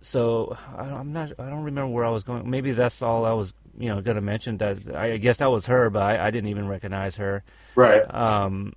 so 0.02 0.56
I, 0.78 0.84
I'm 0.84 1.14
not 1.14 1.32
I 1.40 1.50
don't 1.50 1.64
remember 1.64 1.92
where 1.92 2.06
I 2.06 2.10
was 2.12 2.24
going. 2.24 2.50
Maybe 2.50 2.72
that's 2.74 3.02
all 3.02 3.26
I 3.26 3.34
was 3.34 3.54
you 3.78 3.90
know 3.90 4.02
gonna 4.02 4.22
mention. 4.22 4.58
That 4.58 4.96
I 4.96 5.18
guess 5.18 5.38
that 5.38 5.48
was 5.52 5.66
her, 5.66 5.90
but 5.90 6.04
I, 6.04 6.28
I 6.28 6.32
didn't 6.32 6.50
even 6.50 6.68
recognize 6.68 7.16
her. 7.16 7.44
Right. 7.76 8.02
Um, 8.14 8.74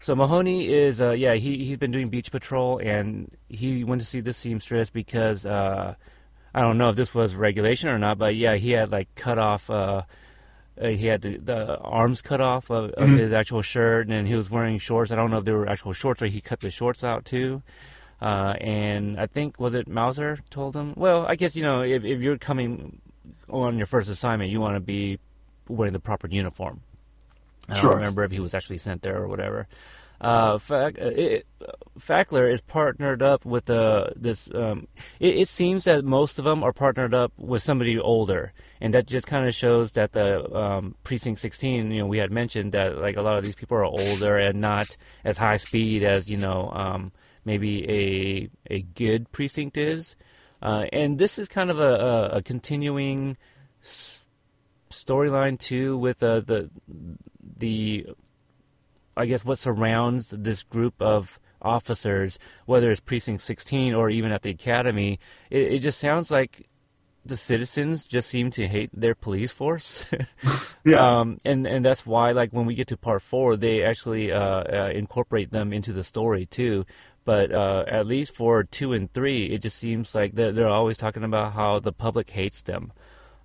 so 0.00 0.14
Mahoney 0.14 0.68
is, 0.68 1.00
uh, 1.02 1.10
yeah, 1.10 1.34
he 1.34 1.64
he's 1.64 1.76
been 1.76 1.90
doing 1.90 2.08
beach 2.08 2.30
patrol, 2.30 2.78
and 2.78 3.30
he 3.48 3.84
went 3.84 4.00
to 4.00 4.06
see 4.06 4.20
the 4.20 4.32
seamstress 4.32 4.88
because 4.88 5.44
uh, 5.44 5.94
I 6.54 6.60
don't 6.60 6.78
know 6.78 6.88
if 6.88 6.96
this 6.96 7.14
was 7.14 7.34
regulation 7.34 7.90
or 7.90 7.98
not, 7.98 8.16
but 8.16 8.34
yeah, 8.34 8.54
he 8.54 8.70
had 8.70 8.90
like 8.90 9.14
cut 9.14 9.38
off. 9.38 9.68
Uh, 9.68 10.02
uh, 10.80 10.88
he 10.88 11.06
had 11.06 11.20
the, 11.20 11.36
the 11.36 11.78
arms 11.78 12.22
cut 12.22 12.40
off 12.40 12.70
of, 12.70 12.92
of 12.92 13.10
his 13.10 13.32
actual 13.32 13.60
shirt, 13.60 14.08
and 14.08 14.26
he 14.26 14.34
was 14.34 14.50
wearing 14.50 14.78
shorts. 14.78 15.12
I 15.12 15.16
don't 15.16 15.30
know 15.30 15.38
if 15.38 15.44
they 15.44 15.52
were 15.52 15.68
actual 15.68 15.92
shorts 15.92 16.22
or 16.22 16.26
he 16.26 16.40
cut 16.40 16.60
the 16.60 16.70
shorts 16.70 17.04
out 17.04 17.26
too. 17.26 17.62
Uh, 18.22 18.54
and 18.60 19.20
I 19.20 19.26
think 19.26 19.60
was 19.60 19.74
it 19.74 19.86
Mauser 19.86 20.38
told 20.48 20.74
him. 20.74 20.94
Well, 20.96 21.26
I 21.26 21.36
guess 21.36 21.54
you 21.54 21.62
know 21.62 21.82
if 21.82 22.04
if 22.04 22.22
you're 22.22 22.38
coming 22.38 23.00
on 23.50 23.76
your 23.76 23.86
first 23.86 24.08
assignment, 24.08 24.50
you 24.50 24.60
want 24.60 24.76
to 24.76 24.80
be 24.80 25.18
wearing 25.68 25.92
the 25.92 26.00
proper 26.00 26.26
uniform. 26.26 26.80
I 27.70 27.74
don't 27.74 27.82
Sure. 27.82 27.94
remember 27.96 28.24
if 28.24 28.30
he 28.32 28.40
was 28.40 28.54
actually 28.54 28.78
sent 28.78 29.02
there 29.02 29.16
or 29.22 29.28
whatever. 29.28 29.66
Uh, 30.20 30.58
Fac- 30.58 30.98
uh, 31.00 31.06
it, 31.06 31.46
Fackler 31.98 32.52
is 32.52 32.60
partnered 32.60 33.22
up 33.22 33.46
with 33.46 33.70
uh, 33.70 34.10
this. 34.14 34.50
Um, 34.54 34.86
it, 35.18 35.34
it 35.38 35.48
seems 35.48 35.84
that 35.84 36.04
most 36.04 36.38
of 36.38 36.44
them 36.44 36.62
are 36.62 36.74
partnered 36.74 37.14
up 37.14 37.32
with 37.38 37.62
somebody 37.62 37.98
older, 37.98 38.52
and 38.82 38.92
that 38.92 39.06
just 39.06 39.26
kind 39.26 39.48
of 39.48 39.54
shows 39.54 39.92
that 39.92 40.12
the 40.12 40.54
um, 40.54 40.94
precinct 41.04 41.40
16. 41.40 41.90
You 41.90 42.00
know, 42.00 42.06
we 42.06 42.18
had 42.18 42.30
mentioned 42.30 42.72
that 42.72 42.98
like 42.98 43.16
a 43.16 43.22
lot 43.22 43.38
of 43.38 43.44
these 43.44 43.54
people 43.54 43.78
are 43.78 43.84
older 43.86 44.36
and 44.36 44.60
not 44.60 44.94
as 45.24 45.38
high 45.38 45.56
speed 45.56 46.02
as 46.02 46.28
you 46.28 46.36
know 46.36 46.70
um, 46.74 47.12
maybe 47.46 47.88
a 47.90 48.50
a 48.74 48.82
good 48.82 49.32
precinct 49.32 49.78
is. 49.78 50.16
Uh, 50.60 50.84
and 50.92 51.18
this 51.18 51.38
is 51.38 51.48
kind 51.48 51.70
of 51.70 51.80
a, 51.80 51.94
a, 51.94 52.28
a 52.36 52.42
continuing 52.42 53.38
s- 53.82 54.18
storyline 54.90 55.58
too 55.58 55.96
with 55.96 56.22
uh, 56.22 56.40
the 56.40 56.68
the 57.60 58.06
I 59.16 59.26
guess 59.26 59.44
what 59.44 59.58
surrounds 59.58 60.30
this 60.30 60.62
group 60.62 60.94
of 61.00 61.38
officers, 61.62 62.38
whether 62.66 62.90
it's 62.90 63.00
precinct 63.00 63.42
16 63.42 63.94
or 63.94 64.08
even 64.08 64.32
at 64.32 64.42
the 64.42 64.50
academy, 64.50 65.18
it, 65.50 65.72
it 65.72 65.78
just 65.80 65.98
sounds 65.98 66.30
like 66.30 66.66
the 67.24 67.36
citizens 67.36 68.04
just 68.04 68.28
seem 68.30 68.50
to 68.52 68.66
hate 68.66 68.90
their 68.92 69.14
police 69.14 69.52
force. 69.52 70.04
Yeah. 70.82 71.18
um, 71.20 71.36
and 71.44 71.66
and 71.66 71.84
that's 71.84 72.06
why 72.06 72.32
like 72.32 72.52
when 72.52 72.64
we 72.64 72.74
get 72.74 72.88
to 72.88 72.96
part 72.96 73.20
four, 73.20 73.54
they 73.58 73.82
actually 73.84 74.32
uh, 74.32 74.64
uh, 74.64 74.90
incorporate 74.94 75.50
them 75.50 75.74
into 75.74 75.92
the 75.92 76.02
story 76.02 76.46
too. 76.46 76.86
But 77.26 77.52
uh, 77.52 77.84
at 77.86 78.06
least 78.06 78.34
for 78.34 78.64
two 78.64 78.94
and 78.94 79.12
three, 79.12 79.44
it 79.44 79.60
just 79.60 79.76
seems 79.76 80.14
like 80.14 80.34
they're, 80.34 80.52
they're 80.52 80.68
always 80.68 80.96
talking 80.96 81.22
about 81.22 81.52
how 81.52 81.80
the 81.80 81.92
public 81.92 82.30
hates 82.30 82.62
them, 82.62 82.94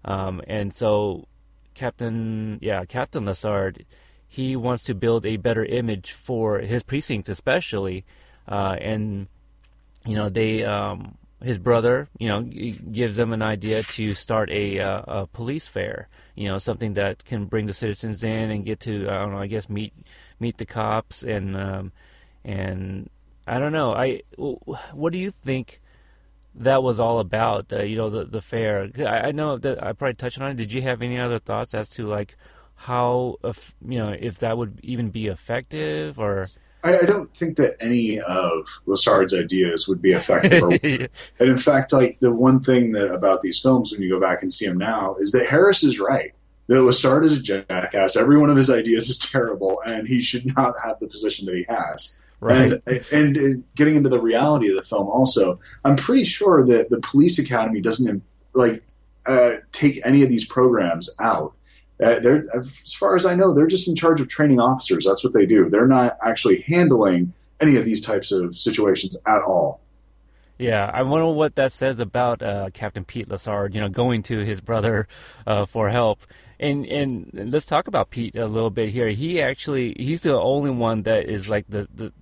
um, 0.06 0.42
and 0.48 0.74
so 0.74 1.28
Captain, 1.74 2.58
yeah, 2.62 2.86
Captain 2.86 3.26
Lassard, 3.26 3.86
he 4.28 4.56
wants 4.56 4.84
to 4.86 4.96
build 4.96 5.26
a 5.26 5.38
better 5.38 5.64
image 5.64 6.12
for 6.12 6.60
his 6.60 6.84
precinct, 6.84 7.30
especially, 7.30 8.06
uh, 8.48 8.78
and 8.80 9.28
you 10.06 10.16
know 10.16 10.30
they, 10.30 10.64
um, 10.64 11.18
his 11.42 11.58
brother, 11.58 12.10
you 12.18 12.28
know, 12.28 12.42
gives 12.42 13.18
them 13.18 13.34
an 13.34 13.42
idea 13.42 13.84
to 13.84 14.14
start 14.14 14.50
a, 14.50 14.80
uh, 14.80 15.02
a 15.08 15.28
police 15.28 15.68
fair, 15.68 16.08
you 16.36 16.48
know, 16.48 16.58
something 16.58 16.94
that 16.94 17.24
can 17.26 17.46
bring 17.46 17.66
the 17.66 17.74
citizens 17.74 18.24
in 18.24 18.52
and 18.52 18.66
get 18.66 18.80
to, 18.82 19.10
I 19.10 19.20
don't 19.20 19.32
know, 19.32 19.40
I 19.40 19.48
guess 19.48 19.70
meet 19.70 19.94
meet 20.40 20.58
the 20.58 20.66
cops 20.66 21.24
and 21.24 21.56
um, 21.56 21.92
and 22.44 23.10
I 23.48 23.60
don't 23.60 23.72
know, 23.74 23.94
I, 23.94 24.22
what 24.38 25.14
do 25.14 25.20
you 25.20 25.32
think? 25.32 25.82
that 26.58 26.82
was 26.82 27.00
all 27.00 27.20
about. 27.20 27.72
Uh, 27.72 27.84
you 27.84 27.98
know, 27.98 28.10
the 28.10 28.26
the 28.26 28.42
fair. 28.42 28.90
I, 29.00 29.28
I 29.28 29.32
know 29.32 29.58
that 29.58 29.84
I 29.84 29.94
probably 29.94 30.16
touched 30.16 30.40
on 30.40 30.52
it. 30.52 30.58
Did 30.58 30.72
you 30.72 30.82
have 30.82 31.02
any 31.02 31.20
other 31.20 31.40
thoughts 31.40 31.74
as 31.74 31.90
to 31.90 32.08
like 32.08 32.38
how, 32.76 33.38
if, 33.44 33.74
you 33.88 33.98
know, 33.98 34.10
if 34.10 34.40
that 34.40 34.58
would 34.58 34.80
even 34.84 35.10
be 35.10 35.28
effective 35.28 36.20
or? 36.20 36.46
I, 36.84 37.00
I 37.00 37.06
don't 37.06 37.32
think 37.32 37.58
that 37.58 37.76
any 37.82 38.20
of 38.20 38.68
Lassard's 38.88 39.34
ideas 39.34 39.88
would 39.88 40.02
be 40.02 40.12
effective. 40.12 40.62
Or, 40.62 40.72
and 40.84 41.10
in 41.40 41.58
fact, 41.58 41.92
like 41.92 42.20
the 42.20 42.34
one 42.34 42.60
thing 42.60 42.92
that 42.92 43.12
about 43.12 43.42
these 43.42 43.60
films, 43.60 43.92
when 43.92 44.02
you 44.02 44.10
go 44.10 44.20
back 44.20 44.44
and 44.44 44.54
see 44.54 44.68
them 44.68 44.78
now, 44.78 45.16
is 45.20 45.32
that 45.32 45.48
Harris 45.48 45.84
is 45.84 46.00
right. 46.00 46.34
that 46.68 46.76
Lassard 46.76 47.24
is 47.24 47.38
a 47.38 47.42
jackass. 47.42 48.16
Every 48.16 48.38
one 48.38 48.50
of 48.50 48.56
his 48.56 48.70
ideas 48.70 49.10
is 49.10 49.18
terrible, 49.32 49.80
and 49.86 50.08
he 50.08 50.22
should 50.22 50.56
not 50.56 50.76
have 50.84 51.00
the 51.00 51.08
position 51.08 51.46
that 51.48 51.56
he 51.56 51.66
has. 51.68 52.20
Right. 52.42 52.74
And, 52.86 53.06
and 53.12 53.38
and 53.38 53.64
getting 53.76 53.96
into 53.96 54.10
the 54.10 54.22
reality 54.22 54.70
of 54.70 54.76
the 54.76 54.84
film, 54.84 55.08
also, 55.08 55.60
I'm 55.84 55.96
pretty 55.96 56.26
sure 56.26 56.66
that 56.66 56.90
the 56.90 57.00
police 57.00 57.40
academy 57.40 57.82
doesn't 57.82 58.22
like 58.54 58.84
uh, 59.26 59.58
take 59.72 60.00
any 60.06 60.22
of 60.22 60.30
these 60.30 60.46
programs 60.46 61.10
out. 61.20 61.54
Uh, 62.04 62.20
they're, 62.20 62.44
as 62.54 62.94
far 62.94 63.16
as 63.16 63.26
I 63.26 63.36
know, 63.36 63.54
they're 63.54 63.68
just 63.68 63.88
in 63.88 63.96
charge 63.96 64.20
of 64.20 64.28
training 64.28 64.60
officers. 64.60 65.06
That's 65.06 65.24
what 65.24 65.34
they 65.34 65.46
do. 65.46 65.70
They're 65.70 65.88
not 65.88 66.18
actually 66.22 66.62
handling 66.68 67.34
any 67.62 67.78
of 67.78 67.86
these 67.86 68.02
types 68.02 68.32
of 68.32 68.58
situations 68.58 69.18
at 69.26 69.42
all. 69.42 69.82
Yeah, 70.58 70.90
I 70.94 71.04
wonder 71.04 71.28
what 71.28 71.56
that 71.56 71.72
says 71.74 72.00
about 72.00 72.42
uh, 72.42 72.70
Captain 72.74 73.04
Pete 73.04 73.28
Lassard. 73.28 73.74
You 73.74 73.82
know, 73.82 73.90
going 73.90 74.24
to 74.24 74.40
his 74.40 74.62
brother 74.62 75.08
uh, 75.46 75.66
for 75.66 75.90
help. 75.90 76.22
And 76.60 76.86
and 76.86 77.30
let's 77.34 77.66
talk 77.66 77.88
about 77.88 78.10
Pete 78.10 78.38
a 78.38 78.48
little 78.48 78.70
bit 78.70 78.90
here. 78.90 79.10
He 79.10 79.42
actually 79.42 79.94
he's 79.98 80.22
the 80.22 80.40
only 80.40 80.70
one 80.70 81.04
that 81.04 81.26
is 81.26 81.50
like 81.50 81.66
the 81.68 81.88
the 81.94 82.14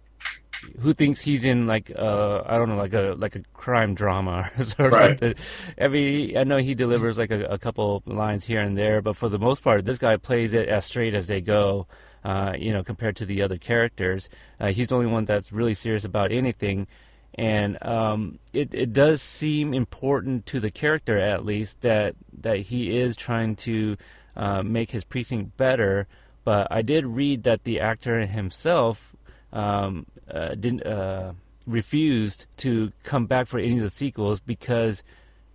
who 0.79 0.93
thinks 0.93 1.21
he's 1.21 1.45
in 1.45 1.67
like 1.67 1.91
uh 1.95 2.41
I 2.45 2.57
don't 2.57 2.69
know 2.69 2.77
like 2.77 2.93
a 2.93 3.15
like 3.17 3.35
a 3.35 3.41
crime 3.53 3.95
drama 3.95 4.49
or 4.79 4.91
Right. 4.91 5.19
something. 5.19 5.35
I 5.79 5.87
mean, 5.87 6.37
I 6.37 6.43
know 6.43 6.57
he 6.57 6.75
delivers 6.75 7.17
like 7.17 7.31
a, 7.31 7.45
a 7.45 7.57
couple 7.57 8.03
lines 8.05 8.43
here 8.45 8.61
and 8.61 8.77
there, 8.77 9.01
but 9.01 9.15
for 9.15 9.29
the 9.29 9.39
most 9.39 9.63
part, 9.63 9.85
this 9.85 9.97
guy 9.97 10.17
plays 10.17 10.53
it 10.53 10.67
as 10.67 10.85
straight 10.85 11.15
as 11.15 11.27
they 11.27 11.41
go. 11.41 11.87
Uh, 12.23 12.53
you 12.57 12.71
know, 12.71 12.83
compared 12.83 13.17
to 13.17 13.25
the 13.25 13.41
other 13.41 13.57
characters, 13.57 14.29
uh, 14.59 14.67
he's 14.67 14.87
the 14.87 14.95
only 14.95 15.07
one 15.07 15.25
that's 15.25 15.51
really 15.51 15.73
serious 15.73 16.05
about 16.05 16.31
anything, 16.31 16.87
and 17.35 17.77
um, 17.83 18.39
it 18.53 18.73
it 18.73 18.93
does 18.93 19.21
seem 19.21 19.73
important 19.73 20.45
to 20.45 20.61
the 20.61 20.71
character 20.71 21.19
at 21.19 21.43
least 21.45 21.81
that 21.81 22.15
that 22.41 22.59
he 22.59 22.95
is 22.97 23.17
trying 23.17 23.55
to 23.57 23.97
uh, 24.37 24.63
make 24.63 24.89
his 24.91 25.03
precinct 25.03 25.57
better. 25.57 26.07
But 26.45 26.67
I 26.71 26.81
did 26.81 27.05
read 27.05 27.43
that 27.43 27.65
the 27.65 27.81
actor 27.81 28.25
himself 28.25 29.13
um, 29.51 30.05
uh, 30.29 30.49
didn't 30.55 30.85
uh, 30.85 31.33
refused 31.67 32.45
to 32.57 32.91
come 33.03 33.25
back 33.25 33.47
for 33.47 33.59
any 33.59 33.77
of 33.77 33.83
the 33.83 33.89
sequels 33.89 34.39
because 34.39 35.03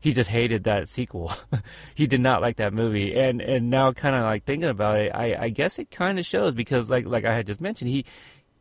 he 0.01 0.13
just 0.13 0.31
hated 0.31 0.65
that 0.65 0.89
sequel. 0.89 1.33
he 1.95 2.07
did 2.07 2.21
not 2.21 2.41
like 2.41 2.57
that 2.57 2.73
movie, 2.73 3.15
and 3.19 3.41
and 3.41 3.71
now 3.71 3.93
kind 3.93 4.15
of 4.17 4.23
like 4.23 4.45
thinking 4.45 4.69
about 4.69 4.99
it, 4.99 5.11
I, 5.15 5.35
I 5.45 5.49
guess 5.49 5.79
it 5.79 5.91
kind 5.91 6.19
of 6.19 6.27
shows 6.27 6.55
because 6.55 6.89
like 6.91 7.05
like 7.07 7.25
I 7.25 7.35
had 7.35 7.47
just 7.47 7.61
mentioned, 7.61 7.91
he 7.91 8.05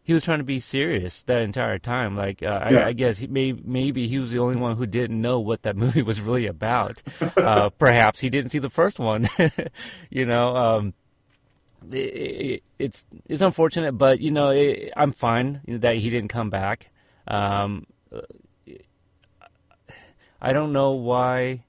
he 0.03 0.13
was 0.13 0.23
trying 0.23 0.37
to 0.39 0.45
be 0.45 0.59
serious 0.59 1.23
that 1.23 1.41
entire 1.41 1.77
time. 1.79 2.15
Like 2.15 2.41
uh, 2.41 2.67
Yeah. 2.71 2.79
I, 2.79 2.87
I 2.87 2.93
guess 2.93 3.17
he, 3.17 3.27
may, 3.27 3.51
maybe 3.51 4.07
he 4.07 4.19
was 4.19 4.31
the 4.31 4.39
only 4.39 4.55
one 4.55 4.77
who 4.77 4.85
didn't 4.85 5.19
know 5.21 5.41
what 5.41 5.63
that 5.63 5.75
movie 5.83 6.01
was 6.01 6.21
really 6.21 6.47
about. 6.47 7.01
uh, 7.35 7.69
perhaps 7.71 8.19
he 8.21 8.29
didn't 8.29 8.51
see 8.51 8.59
the 8.59 8.69
first 8.69 8.99
one. 8.99 9.27
you 10.09 10.25
know. 10.25 10.55
Um, 10.55 10.93
it, 11.91 11.97
it, 11.97 12.63
it's 12.79 13.05
it's 13.27 13.41
unfortunate, 13.41 13.93
but 13.93 14.19
you 14.19 14.31
know 14.31 14.49
it, 14.49 14.91
I'm 14.95 15.11
fine 15.11 15.61
that 15.67 15.97
he 15.97 16.09
didn't 16.09 16.29
come 16.29 16.49
back. 16.49 16.89
Um, 17.27 17.85
I 20.41 20.53
don't 20.53 20.71
know 20.73 20.91
why 20.91 21.63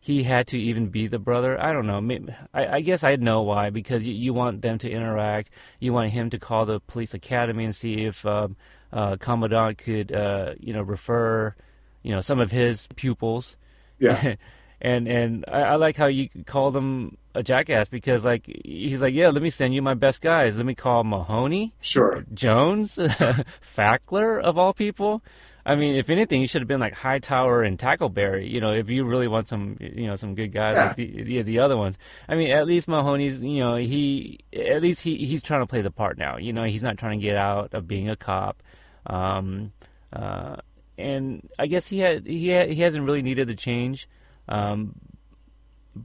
he 0.00 0.22
had 0.22 0.46
to 0.48 0.58
even 0.58 0.88
be 0.88 1.06
the 1.06 1.18
brother. 1.18 1.60
I 1.62 1.72
don't 1.72 1.86
know. 1.86 2.26
I, 2.54 2.66
I 2.66 2.80
guess 2.80 3.04
I 3.04 3.16
know 3.16 3.42
why 3.42 3.70
because 3.70 4.02
you, 4.02 4.14
you 4.14 4.32
want 4.32 4.62
them 4.62 4.78
to 4.78 4.90
interact. 4.90 5.50
You 5.78 5.92
want 5.92 6.10
him 6.10 6.30
to 6.30 6.38
call 6.38 6.66
the 6.66 6.80
police 6.80 7.14
academy 7.14 7.64
and 7.66 7.76
see 7.76 8.06
if 8.06 8.24
um, 8.24 8.56
uh, 8.92 9.16
Commandant 9.16 9.78
could, 9.78 10.12
uh, 10.12 10.54
you 10.58 10.72
know, 10.72 10.82
refer, 10.82 11.54
you 12.02 12.12
know, 12.12 12.22
some 12.22 12.40
of 12.40 12.50
his 12.50 12.88
pupils. 12.96 13.56
Yeah. 13.98 14.36
and 14.80 15.06
and 15.06 15.44
I, 15.46 15.60
I 15.60 15.74
like 15.76 15.96
how 15.96 16.06
you 16.06 16.30
call 16.46 16.70
them 16.70 17.18
a 17.34 17.42
jackass 17.42 17.88
because 17.88 18.24
like 18.24 18.46
he's 18.64 19.00
like, 19.00 19.14
yeah, 19.14 19.28
let 19.30 19.42
me 19.42 19.50
send 19.50 19.74
you 19.74 19.82
my 19.82 19.94
best 19.94 20.20
guys. 20.20 20.56
Let 20.56 20.66
me 20.66 20.74
call 20.74 21.04
Mahoney, 21.04 21.74
Sure. 21.80 22.24
Jones, 22.34 22.96
Fackler 23.62 24.40
of 24.42 24.58
all 24.58 24.72
people. 24.72 25.22
I 25.64 25.74
mean, 25.76 25.94
if 25.94 26.08
anything, 26.08 26.40
you 26.40 26.46
should 26.46 26.62
have 26.62 26.68
been 26.68 26.80
like 26.80 26.94
Hightower 26.94 27.62
and 27.62 27.78
Tackleberry. 27.78 28.48
You 28.50 28.60
know, 28.60 28.72
if 28.72 28.88
you 28.88 29.04
really 29.04 29.28
want 29.28 29.46
some, 29.46 29.76
you 29.78 30.06
know, 30.06 30.16
some 30.16 30.34
good 30.34 30.52
guys 30.52 30.74
Yeah. 30.76 30.86
like 30.86 30.96
the, 30.96 31.22
the 31.22 31.42
the 31.42 31.58
other 31.58 31.76
ones. 31.76 31.98
I 32.28 32.34
mean, 32.34 32.50
at 32.50 32.66
least 32.66 32.88
Mahoney's, 32.88 33.42
you 33.42 33.58
know, 33.60 33.76
he 33.76 34.40
at 34.54 34.80
least 34.82 35.02
he 35.02 35.16
he's 35.18 35.42
trying 35.42 35.60
to 35.60 35.66
play 35.66 35.82
the 35.82 35.90
part 35.90 36.16
now. 36.18 36.38
You 36.38 36.52
know, 36.52 36.64
he's 36.64 36.82
not 36.82 36.96
trying 36.98 37.20
to 37.20 37.22
get 37.22 37.36
out 37.36 37.74
of 37.74 37.86
being 37.86 38.08
a 38.08 38.16
cop. 38.16 38.62
Um, 39.06 39.72
uh, 40.12 40.56
and 40.98 41.48
I 41.58 41.66
guess 41.66 41.86
he 41.86 41.98
had 41.98 42.26
he 42.26 42.48
had, 42.48 42.70
he 42.70 42.80
hasn't 42.80 43.04
really 43.04 43.22
needed 43.22 43.46
the 43.46 43.54
change. 43.54 44.08
Um, 44.48 44.94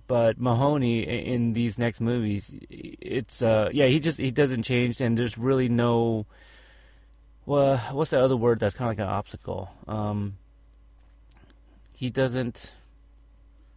but 0.08 0.40
Mahoney 0.40 1.02
in 1.02 1.54
these 1.54 1.78
next 1.78 2.02
movies, 2.02 2.54
it's 2.70 3.42
uh 3.42 3.70
yeah 3.74 3.88
he 3.88 4.00
just 4.00 4.20
he 4.20 4.32
doesn't 4.32 4.64
change, 4.64 5.02
and 5.02 5.18
there's 5.18 5.38
really 5.38 5.70
no 5.70 6.26
well 7.46 7.78
what's 7.92 8.12
the 8.12 8.20
other 8.22 8.38
word 8.38 8.60
that's 8.60 8.76
kind 8.76 8.92
of 8.92 8.98
like 8.98 9.06
an 9.06 9.14
obstacle. 9.14 9.70
Um, 9.88 10.38
he 11.94 12.10
doesn't. 12.10 12.72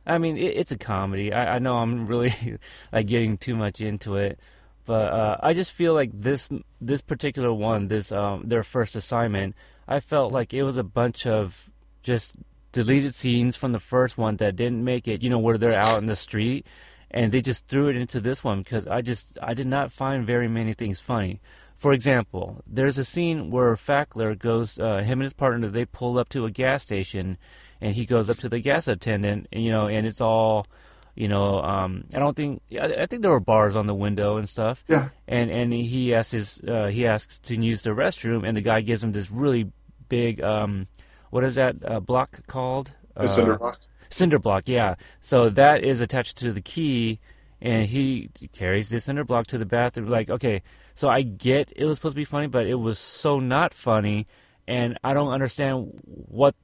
I 0.07 0.19
mean, 0.19 0.37
it, 0.39 0.57
it's 0.57 0.73
a 0.73 0.79
comedy. 0.79 1.33
I, 1.33 1.57
I 1.57 1.59
know 1.59 1.77
I'm 1.77 2.07
really 2.07 2.59
like 2.93 3.07
getting 3.07 3.39
too 3.39 3.57
much 3.57 3.81
into 3.81 4.17
it, 4.17 4.39
but 4.85 5.13
uh, 5.13 5.37
I 5.43 5.53
just 5.53 5.73
feel 5.73 5.95
like 5.95 6.11
this 6.13 6.49
this 6.81 7.01
particular 7.01 7.53
one, 7.53 7.89
this 7.89 8.11
um, 8.11 8.43
their 8.47 8.63
first 8.63 8.97
assignment, 8.97 9.55
I 9.87 10.01
felt 10.01 10.33
like 10.33 10.53
it 10.55 10.63
was 10.63 10.77
a 10.77 10.83
bunch 10.83 11.27
of 11.27 11.71
just 12.03 12.35
deleted 12.73 13.15
scenes 13.15 13.57
from 13.57 13.73
the 13.73 13.79
first 13.79 14.19
one 14.19 14.37
that 14.37 14.57
didn't 14.57 14.85
make 14.85 15.09
it. 15.09 15.23
You 15.23 15.31
know, 15.31 15.39
where 15.39 15.59
they're 15.59 15.79
out 15.79 16.01
in 16.01 16.07
the 16.07 16.17
street, 16.17 16.67
and 17.11 17.33
they 17.33 17.41
just 17.41 17.67
threw 17.67 17.89
it 17.89 17.97
into 17.97 18.21
this 18.21 18.43
one 18.45 18.63
because 18.63 18.87
I 18.87 19.01
just 19.03 19.39
I 19.43 19.55
did 19.55 19.67
not 19.67 19.93
find 19.93 20.27
very 20.27 20.49
many 20.49 20.75
things 20.75 21.01
funny. 21.01 21.41
For 21.77 21.93
example, 21.93 22.61
there's 22.67 22.99
a 22.99 23.05
scene 23.05 23.51
where 23.51 23.75
Fackler 23.77 24.37
goes, 24.37 24.81
uh, 24.81 24.97
him 24.99 25.21
and 25.21 25.23
his 25.23 25.33
partner, 25.33 25.69
they 25.69 25.85
pull 25.85 26.19
up 26.19 26.29
to 26.31 26.45
a 26.45 26.51
gas 26.51 26.83
station, 26.83 27.39
and 27.81 27.95
he 27.95 28.05
goes 28.05 28.29
up 28.29 28.39
to 28.39 28.49
the 28.49 28.59
gas 28.59 28.89
attendant, 28.89 29.47
and, 29.53 29.63
you 29.63 29.71
know, 29.71 29.87
and 29.87 30.05
it's 30.05 30.21
all, 30.21 30.67
you 31.15 31.29
know, 31.29 31.61
um, 31.63 32.03
I 32.13 32.19
don't 32.19 32.37
think, 32.37 32.63
I, 32.73 33.03
I 33.03 33.07
think 33.07 33.23
there 33.23 33.31
were 33.31 33.39
bars 33.39 33.77
on 33.77 33.87
the 33.87 33.95
window 33.95 34.39
and 34.39 34.49
stuff, 34.49 34.83
Yeah. 34.89 35.11
and 35.29 35.53
and 35.53 35.73
he 35.73 36.13
asks 36.15 36.33
his, 36.33 36.61
uh, 36.67 36.89
he 36.89 37.07
asks 37.07 37.39
to 37.47 37.55
use 37.55 37.83
the 37.83 37.91
restroom, 37.91 38.45
and 38.45 38.57
the 38.57 38.61
guy 38.61 38.81
gives 38.81 39.05
him 39.05 39.13
this 39.13 39.31
really 39.31 39.71
big, 40.09 40.43
um, 40.43 40.89
what 41.31 41.45
is 41.45 41.55
that 41.57 41.77
uh, 41.85 42.01
block 42.01 42.47
called? 42.47 42.93
The 43.17 43.27
cinder 43.27 43.57
block. 43.57 43.79
cinder 44.11 44.39
block 44.39 44.69
yeah. 44.69 44.95
So 45.21 45.49
that 45.51 45.83
is 45.83 46.01
attached 46.01 46.39
to 46.39 46.53
the 46.53 46.61
key 46.61 47.19
and 47.61 47.87
he 47.87 48.31
carries 48.53 48.89
this 48.89 49.05
cinder 49.05 49.25
block 49.25 49.47
to 49.49 49.59
the 49.59 49.67
bathroom. 49.67 50.09
Like 50.09 50.31
okay 50.31 50.63
so 50.95 51.09
i 51.09 51.23
get 51.23 51.73
it 51.77 51.85
was 51.85 51.97
supposed 51.97 52.15
to 52.15 52.21
be 52.21 52.25
funny 52.25 52.49
but 52.49 52.67
it 52.67 52.75
was 52.75 52.99
so 52.99 53.39
not 53.39 53.73
funny 53.73 54.27
and 54.67 54.99
i 55.05 55.15
don't 55.15 55.31
understand 55.31 55.93
what 56.05 56.57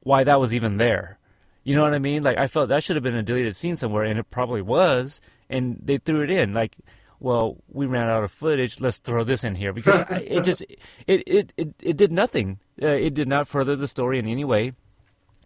why 0.00 0.24
that 0.24 0.40
was 0.40 0.52
even 0.52 0.78
there. 0.78 1.18
You 1.62 1.76
know 1.76 1.82
what 1.82 1.94
i 1.94 1.98
mean? 1.98 2.22
Like 2.22 2.38
i 2.38 2.46
felt 2.46 2.70
that 2.70 2.82
should 2.82 2.96
have 2.96 3.02
been 3.02 3.14
a 3.14 3.22
deleted 3.22 3.54
scene 3.54 3.76
somewhere 3.76 4.04
and 4.04 4.18
it 4.18 4.30
probably 4.30 4.62
was 4.62 5.20
and 5.50 5.78
they 5.82 5.98
threw 5.98 6.22
it 6.22 6.30
in. 6.30 6.52
Like 6.52 6.76
well 7.22 7.56
we 7.68 7.86
ran 7.86 8.08
out 8.08 8.24
of 8.24 8.30
footage 8.30 8.80
let's 8.80 8.98
throw 8.98 9.24
this 9.24 9.44
in 9.44 9.54
here 9.54 9.72
because 9.72 10.10
it 10.12 10.42
just 10.42 10.62
it 11.06 11.22
it 11.26 11.52
it, 11.56 11.74
it 11.80 11.96
did 11.96 12.12
nothing 12.12 12.58
uh, 12.82 12.86
it 12.86 13.14
did 13.14 13.28
not 13.28 13.48
further 13.48 13.76
the 13.76 13.88
story 13.88 14.18
in 14.18 14.26
any 14.26 14.44
way 14.44 14.72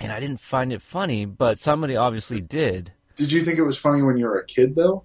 and 0.01 0.13
I 0.13 0.21
didn't 0.21 0.41
find 0.41 0.73
it 0.73 0.83
funny, 0.83 1.25
but 1.25 1.59
somebody 1.59 1.97
obviously 1.97 2.41
did. 2.41 2.93
Did 3.15 3.33
you 3.33 3.41
think 3.43 3.59
it 3.59 3.63
was 3.63 3.79
funny 3.79 4.03
when 4.03 4.17
you 4.19 4.27
were 4.27 4.39
a 4.39 4.45
kid, 4.45 4.75
though? 4.77 5.05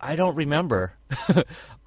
I 0.00 0.16
don't 0.16 0.34
remember. 0.34 0.94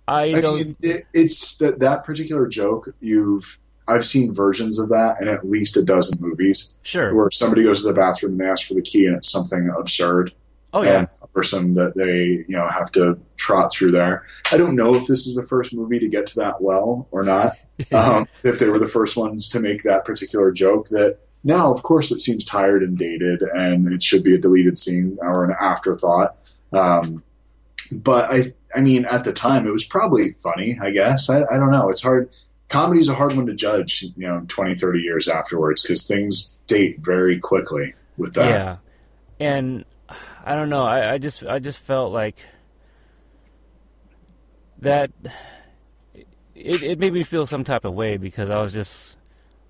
I 0.07 0.21
I 0.23 0.41
don't. 0.41 0.55
mean, 0.55 0.75
it, 0.81 1.03
it's 1.13 1.57
that 1.57 1.79
that 1.79 2.05
particular 2.05 2.47
joke. 2.47 2.95
You've 3.01 3.59
I've 3.87 4.05
seen 4.05 4.33
versions 4.33 4.79
of 4.79 4.89
that 4.89 5.17
in 5.21 5.27
at 5.27 5.47
least 5.49 5.75
a 5.75 5.83
dozen 5.83 6.19
movies 6.21 6.77
sure. 6.83 7.13
where 7.13 7.29
somebody 7.31 7.63
goes 7.63 7.81
to 7.81 7.87
the 7.89 7.93
bathroom 7.93 8.33
and 8.33 8.41
they 8.41 8.45
ask 8.45 8.67
for 8.67 8.73
the 8.73 8.81
key, 8.81 9.05
and 9.05 9.17
it's 9.17 9.29
something 9.29 9.69
absurd 9.77 10.33
Oh 10.73 10.83
yeah. 10.83 10.99
and 10.99 11.07
cumbersome 11.19 11.71
that 11.71 11.95
they 11.95 12.45
you 12.47 12.57
know 12.57 12.67
have 12.69 12.91
to 12.93 13.17
trot 13.47 13.71
through 13.71 13.91
there. 13.91 14.25
I 14.51 14.57
don't 14.57 14.75
know 14.75 14.93
if 14.93 15.07
this 15.07 15.25
is 15.25 15.35
the 15.35 15.47
first 15.47 15.73
movie 15.73 15.99
to 15.99 16.09
get 16.09 16.27
to 16.27 16.35
that 16.35 16.61
well 16.61 17.07
or 17.11 17.23
not. 17.23 17.53
um, 17.93 18.27
if 18.43 18.59
they 18.59 18.67
were 18.67 18.79
the 18.79 18.87
first 18.87 19.15
ones 19.15 19.47
to 19.49 19.59
make 19.59 19.83
that 19.83 20.03
particular 20.03 20.51
joke, 20.51 20.89
that 20.89 21.19
now 21.43 21.71
of 21.71 21.81
course 21.83 22.11
it 22.11 22.19
seems 22.19 22.43
tired 22.43 22.83
and 22.83 22.97
dated, 22.97 23.41
and 23.41 23.91
it 23.91 24.03
should 24.03 24.23
be 24.23 24.35
a 24.35 24.37
deleted 24.37 24.77
scene 24.77 25.17
or 25.21 25.45
an 25.45 25.55
afterthought. 25.59 26.35
Um, 26.73 27.23
but 27.91 28.29
I, 28.29 28.39
I 28.75 28.81
mean, 28.81 29.05
at 29.05 29.23
the 29.23 29.31
time 29.31 29.65
it 29.65 29.71
was 29.71 29.85
probably 29.85 30.33
funny. 30.43 30.77
I 30.81 30.91
guess 30.91 31.29
I, 31.29 31.43
I 31.49 31.57
don't 31.57 31.71
know. 31.71 31.89
It's 31.89 32.03
hard. 32.03 32.29
Comedy's 32.67 33.07
a 33.07 33.15
hard 33.15 33.33
one 33.33 33.45
to 33.45 33.55
judge. 33.55 34.03
You 34.17 34.27
know, 34.27 34.43
20, 34.45 34.75
30 34.75 34.99
years 34.99 35.29
afterwards 35.29 35.83
because 35.83 36.05
things 36.05 36.57
date 36.67 36.97
very 36.99 37.39
quickly 37.39 37.93
with 38.17 38.33
that. 38.33 38.49
yeah. 38.49 38.77
And 39.39 39.85
I 40.43 40.55
don't 40.55 40.67
know. 40.67 40.83
I, 40.83 41.13
I 41.13 41.17
just 41.17 41.45
I 41.45 41.59
just 41.59 41.79
felt 41.79 42.11
like 42.11 42.37
that. 44.79 45.11
It, 46.55 46.81
it 46.81 46.99
made 46.99 47.13
me 47.13 47.21
feel 47.21 47.45
some 47.45 47.63
type 47.63 47.85
of 47.85 47.93
way 47.93 48.17
because 48.17 48.49
I 48.49 48.59
was 48.59 48.73
just 48.73 49.17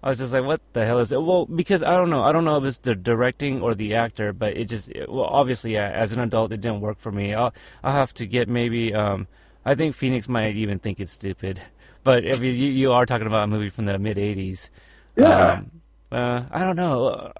I 0.01 0.10
was 0.10 0.20
just 0.20 0.32
like, 0.32 0.45
what 0.45 0.62
the 0.74 0.86
hell 0.86 0.99
is 0.99 1.12
it? 1.12 1.22
Well, 1.22 1.45
because 1.47 1.82
I 1.82 1.91
don't 1.97 2.10
know. 2.10 2.24
I 2.24 2.32
don't 2.32 2.45
know 2.45 2.58
if 2.58 2.64
it's 2.64 2.78
the 2.78 2.95
directing 2.95 3.62
or 3.62 3.74
the 3.74 3.95
actor, 3.95 4.32
but 4.32 4.55
it 4.55 4.66
just, 4.66 4.89
it, 4.89 5.12
well, 5.12 5.26
obviously, 5.26 5.74
yeah, 5.74 5.89
as 5.89 6.14
an 6.14 6.20
adult, 6.20 6.51
it 6.51 6.62
didn't 6.62 6.82
work 6.82 6.99
for 6.99 7.12
me. 7.12 7.34
I'll, 7.34 7.53
I'll 7.84 7.93
have 7.93 8.14
to 8.16 8.28
get 8.28 8.47
maybe, 8.47 8.93
um, 8.93 9.28
I 9.66 9.76
think 9.76 9.95
Phoenix 9.95 10.30
might 10.30 10.55
even 10.55 10.80
think 10.80 10.99
it's 10.99 11.12
stupid. 11.12 11.60
But 12.03 12.24
if 12.24 12.39
you, 12.39 12.51
you 12.51 12.93
are 12.93 13.05
talking 13.05 13.28
about 13.28 13.43
a 13.43 13.47
movie 13.47 13.70
from 13.70 13.86
the 13.86 13.97
mid 13.97 14.18
80s. 14.18 14.70
Yeah. 15.16 15.53
Um, 15.53 15.72
uh, 16.10 16.43
I 16.51 16.60
don't 16.64 16.78
know. 16.78 17.34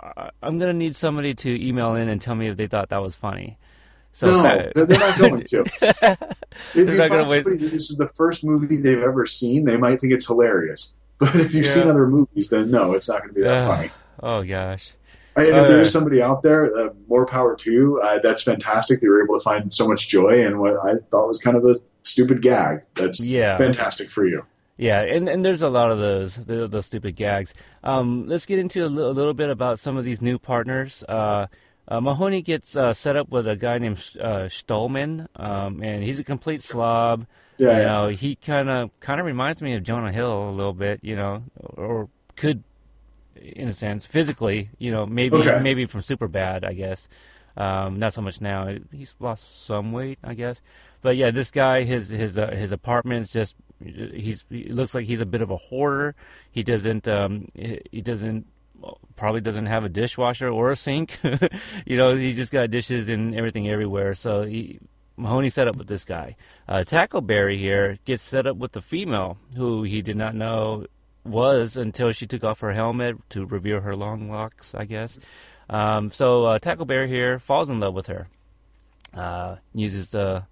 I'm 0.44 0.60
going 0.60 0.72
to 0.72 0.78
need 0.78 0.96
somebody 0.96 1.34
to 1.36 1.68
email 1.68 1.96
in 1.96 2.10
and 2.10 2.20
tell 2.20 2.36
me 2.36 2.48
if 2.48 2.58
they 2.58 2.68
thought 2.68 2.90
that 2.90 3.02
was 3.02 3.16
funny. 3.16 3.58
So 4.18 4.26
no, 4.26 4.42
that, 4.42 4.74
they're 4.74 4.98
not 4.98 5.20
going 5.20 5.44
to. 5.44 5.60
if 6.74 6.90
you 6.90 6.98
find 6.98 7.30
somebody 7.30 7.58
that 7.58 7.70
this 7.70 7.92
is 7.92 8.00
the 8.00 8.10
first 8.16 8.44
movie 8.44 8.82
they've 8.82 8.98
ever 8.98 9.28
seen, 9.28 9.66
they 9.66 9.78
might 9.78 10.00
think 10.00 10.12
it's 10.12 10.26
hilarious. 10.26 10.98
But 11.20 11.36
if 11.36 11.54
you've 11.54 11.66
yeah. 11.66 11.72
seen 11.72 11.88
other 11.88 12.08
movies, 12.08 12.50
then 12.50 12.70
no, 12.70 12.94
it's 12.94 13.10
not 13.10 13.22
going 13.22 13.30
to 13.30 13.36
be 13.36 13.42
that 13.42 13.58
uh, 13.58 13.68
funny. 13.68 13.90
Oh 14.22 14.44
gosh. 14.44 14.92
And 15.36 15.48
if 15.48 15.68
there 15.68 15.80
is 15.80 15.92
somebody 15.92 16.22
out 16.22 16.42
there, 16.42 16.66
uh, 16.66 16.90
more 17.08 17.26
power 17.26 17.56
to 17.56 17.72
you. 17.72 18.00
Uh, 18.04 18.20
that's 18.20 18.42
fantastic. 18.42 19.02
They 19.02 19.08
were 19.08 19.24
able 19.24 19.36
to 19.36 19.42
find 19.42 19.72
so 19.72 19.88
much 19.88 20.10
joy 20.10 20.44
in 20.44 20.60
what 20.60 20.78
I 20.84 20.96
thought 21.12 21.28
was 21.28 21.40
kind 21.40 21.58
of 21.58 21.66
a 21.66 21.76
stupid 22.02 22.42
gag. 22.42 22.82
That's 22.96 23.24
yeah. 23.24 23.56
fantastic 23.56 24.10
for 24.10 24.28
you. 24.28 24.46
Yeah, 24.78 25.02
and, 25.02 25.28
and 25.28 25.44
there's 25.44 25.64
a 25.64 25.70
lot 25.70 25.92
of 25.92 25.98
those 25.98 26.36
those 26.36 26.86
stupid 26.86 27.16
gags. 27.16 27.54
Um, 27.84 28.28
let's 28.28 28.46
get 28.46 28.60
into 28.60 28.84
a, 28.84 28.90
l- 28.90 29.10
a 29.10 29.14
little 29.14 29.34
bit 29.34 29.50
about 29.50 29.80
some 29.80 29.98
of 29.98 30.06
these 30.06 30.22
new 30.22 30.38
partners. 30.38 31.04
Uh, 31.88 32.02
Mahoney 32.02 32.42
gets 32.42 32.76
uh, 32.76 32.94
set 32.94 33.16
up 33.16 33.30
with 33.30 33.48
a 33.48 33.56
guy 33.56 33.78
named 33.78 33.98
uh, 34.20 34.50
Schtulman, 34.50 35.28
um, 35.36 35.82
and 35.82 36.04
he's 36.04 36.20
a 36.20 36.24
complete 36.24 36.62
slob. 36.62 37.26
Yeah, 37.58 37.78
you 37.78 37.86
know, 37.86 38.08
he 38.10 38.36
kind 38.36 38.70
of 38.70 39.00
kind 39.00 39.20
of 39.20 39.26
reminds 39.26 39.62
me 39.62 39.74
of 39.74 39.84
Jonah 39.84 40.12
Hill 40.12 40.50
a 40.50 40.52
little 40.52 40.74
bit, 40.74 41.00
you 41.02 41.16
know, 41.16 41.44
or 41.76 42.10
could, 42.36 42.64
in 43.36 43.70
a 43.70 43.74
sense, 43.74 44.06
physically, 44.06 44.70
you 44.78 44.92
know, 44.92 45.06
maybe 45.06 45.38
okay. 45.38 45.60
maybe 45.64 45.86
from 45.86 46.02
super 46.02 46.28
bad, 46.28 46.66
I 46.66 46.74
guess. 46.74 47.08
Um, 47.56 47.98
not 47.98 48.14
so 48.14 48.22
much 48.22 48.40
now. 48.40 48.76
He's 48.92 49.16
lost 49.20 49.66
some 49.66 49.92
weight, 49.92 50.20
I 50.24 50.36
guess. 50.36 50.62
But 51.02 51.16
yeah, 51.16 51.32
this 51.32 51.50
guy, 51.50 51.84
his 51.84 52.10
his 52.10 52.38
uh, 52.38 52.52
his 52.52 52.72
apartment's 52.72 53.32
just 53.32 53.56
he's 53.84 54.46
he 54.50 54.66
looks 54.66 54.94
like 54.94 55.06
he's 55.06 55.22
a 55.22 55.26
bit 55.26 55.42
of 55.42 55.50
a 55.50 55.58
hoarder. 55.58 56.16
He 56.52 56.64
doesn't 56.64 57.08
um, 57.08 57.48
he 57.56 58.02
doesn't 58.02 58.46
probably 59.16 59.42
doesn't 59.42 59.66
have 59.66 59.84
a 59.84 59.90
dishwasher 59.90 60.50
or 60.50 60.72
a 60.72 60.76
sink. 60.76 61.18
you 61.86 61.98
know, 61.98 62.16
he 62.16 62.34
just 62.34 62.52
got 62.52 62.70
dishes 62.70 63.10
and 63.10 63.36
everything 63.36 63.68
everywhere. 63.70 64.16
So 64.16 64.44
he, 64.44 64.80
Mahoney 65.18 65.50
set 65.50 65.68
up 65.68 65.76
with 65.76 65.88
this 65.88 66.06
guy. 66.06 66.36
Uh, 66.68 66.84
Tackleberry 66.86 67.58
here 67.58 67.98
gets 68.06 68.24
set 68.24 68.46
up 68.46 68.58
with 68.58 68.72
the 68.72 68.82
female 68.82 69.38
who 69.56 69.84
he 69.84 70.02
did 70.02 70.16
not 70.16 70.36
know 70.36 70.86
was 71.24 71.78
until 71.78 72.12
she 72.12 72.28
took 72.28 72.44
off 72.44 72.62
her 72.62 72.72
helmet 72.72 73.18
to 73.30 73.46
reveal 73.46 73.82
her 73.82 73.96
long 73.96 74.30
locks, 74.30 74.74
I 74.74 74.86
guess. 74.86 75.20
Um, 75.70 76.12
so 76.12 76.46
uh, 76.46 76.60
Tackleberry 76.60 77.08
here 77.08 77.40
falls 77.40 77.70
in 77.70 77.80
love 77.80 77.94
with 77.94 78.08
her. 78.08 78.28
Uh, 79.14 79.58
uses 79.74 80.10
the 80.12 80.46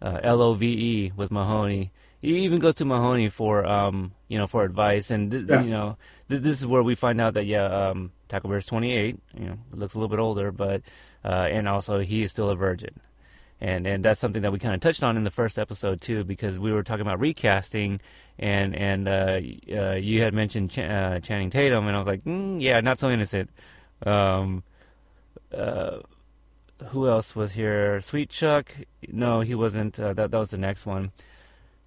uh, 0.00 0.20
L 0.22 0.40
O 0.40 0.54
V 0.54 0.66
E 0.66 1.12
with 1.14 1.30
Mahoney. 1.30 1.92
He 2.20 2.38
even 2.38 2.58
goes 2.58 2.74
to 2.76 2.84
Mahoney 2.84 3.28
for 3.28 3.64
um, 3.66 4.12
you 4.28 4.38
know 4.38 4.46
for 4.46 4.64
advice, 4.64 5.10
and 5.10 5.32
yeah. 5.32 5.60
you 5.60 5.70
know 5.70 5.96
th- 6.28 6.42
this 6.42 6.60
is 6.60 6.66
where 6.66 6.82
we 6.82 6.94
find 6.94 7.20
out 7.20 7.34
that 7.34 7.46
yeah, 7.46 7.64
um, 7.64 8.12
Tackleberry's 8.28 8.66
28. 8.66 9.18
You 9.38 9.46
know, 9.46 9.58
looks 9.72 9.94
a 9.94 9.98
little 9.98 10.08
bit 10.08 10.20
older, 10.20 10.52
but 10.52 10.82
uh, 11.24 11.48
and 11.50 11.68
also 11.68 11.98
he 12.00 12.22
is 12.22 12.30
still 12.30 12.50
a 12.50 12.56
virgin 12.56 13.00
and 13.60 13.86
and 13.86 14.04
that's 14.04 14.20
something 14.20 14.42
that 14.42 14.52
we 14.52 14.58
kind 14.58 14.74
of 14.74 14.80
touched 14.80 15.02
on 15.02 15.16
in 15.16 15.24
the 15.24 15.30
first 15.30 15.58
episode 15.58 16.00
too, 16.00 16.24
because 16.24 16.58
we 16.58 16.72
were 16.72 16.82
talking 16.82 17.02
about 17.02 17.20
recasting, 17.20 18.00
and 18.38 18.74
and 18.76 19.08
uh, 19.08 19.40
uh, 19.72 19.94
you 19.94 20.22
had 20.22 20.32
mentioned 20.32 20.70
Ch- 20.70 20.78
uh, 20.78 21.18
Channing 21.20 21.50
Tatum, 21.50 21.86
and 21.86 21.96
I 21.96 21.98
was 21.98 22.06
like, 22.06 22.24
mm, 22.24 22.60
yeah, 22.60 22.80
not 22.80 22.98
so 22.98 23.10
innocent. 23.10 23.50
Um, 24.06 24.62
uh, 25.52 25.98
who 26.86 27.08
else 27.08 27.34
was 27.34 27.52
here? 27.52 27.98
Sweetchuck? 27.98 28.66
No, 29.08 29.40
he 29.40 29.56
wasn't. 29.56 29.98
Uh, 29.98 30.12
that 30.12 30.30
that 30.30 30.38
was 30.38 30.50
the 30.50 30.58
next 30.58 30.86
one. 30.86 31.10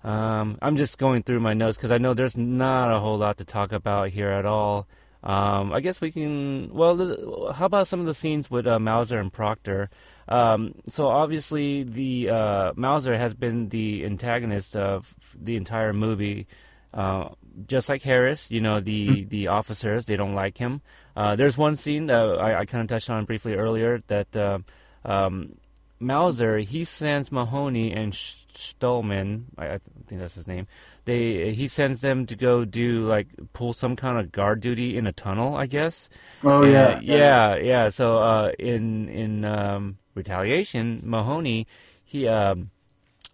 Um, 0.03 0.57
I'm 0.61 0.77
just 0.77 0.97
going 0.97 1.23
through 1.23 1.39
my 1.39 1.53
notes 1.53 1.77
because 1.77 1.91
I 1.91 1.97
know 1.97 2.13
there's 2.13 2.37
not 2.37 2.93
a 2.93 2.99
whole 2.99 3.17
lot 3.17 3.37
to 3.37 3.45
talk 3.45 3.71
about 3.71 4.09
here 4.09 4.29
at 4.29 4.45
all. 4.45 4.87
Um, 5.23 5.71
I 5.71 5.81
guess 5.81 6.01
we 6.01 6.11
can. 6.11 6.73
Well, 6.73 7.51
how 7.53 7.65
about 7.65 7.87
some 7.87 7.99
of 7.99 8.07
the 8.07 8.13
scenes 8.13 8.49
with 8.49 8.65
uh, 8.65 8.79
Mauser 8.79 9.19
and 9.19 9.31
Proctor? 9.31 9.89
Um, 10.27 10.75
so 10.87 11.09
obviously, 11.09 11.83
the 11.83 12.29
uh, 12.29 12.73
Mauser 12.75 13.17
has 13.17 13.33
been 13.33 13.69
the 13.69 14.05
antagonist 14.05 14.75
of 14.75 15.13
the 15.39 15.55
entire 15.55 15.93
movie. 15.93 16.47
Uh, 16.93 17.29
just 17.67 17.87
like 17.87 18.01
Harris, 18.01 18.49
you 18.49 18.61
know, 18.61 18.79
the, 18.79 19.07
mm-hmm. 19.07 19.29
the 19.29 19.47
officers, 19.47 20.05
they 20.05 20.15
don't 20.15 20.35
like 20.35 20.57
him. 20.57 20.81
Uh, 21.15 21.35
there's 21.35 21.57
one 21.57 21.75
scene 21.75 22.07
that 22.07 22.17
I, 22.17 22.59
I 22.59 22.65
kind 22.65 22.81
of 22.81 22.87
touched 22.87 23.09
on 23.09 23.25
briefly 23.25 23.53
earlier 23.53 24.01
that 24.07 24.35
uh, 24.35 24.59
um, 25.05 25.57
Mauser, 26.01 26.59
he 26.59 26.83
sends 26.83 27.31
Mahoney 27.31 27.93
and 27.93 28.13
Schtulman, 28.13 29.43
I, 29.57 29.65
I, 29.75 29.79
think 30.07 30.21
that's 30.21 30.35
his 30.35 30.47
name, 30.47 30.67
they 31.05 31.53
he 31.53 31.67
sends 31.67 32.01
them 32.01 32.25
to 32.25 32.35
go 32.35 32.65
do 32.65 33.05
like 33.07 33.27
pull 33.53 33.73
some 33.73 33.95
kind 33.95 34.19
of 34.19 34.31
guard 34.31 34.59
duty 34.59 34.97
in 34.97 35.07
a 35.07 35.11
tunnel, 35.11 35.55
I 35.55 35.65
guess. 35.67 36.09
Oh 36.43 36.65
yeah, 36.65 36.99
yeah, 36.99 37.15
yeah, 37.15 37.55
yeah. 37.55 37.89
So 37.89 38.17
uh, 38.17 38.51
in 38.59 39.09
in 39.09 39.45
um, 39.45 39.97
retaliation, 40.15 41.01
Mahoney, 41.03 41.67
he, 42.03 42.27
um, 42.27 42.71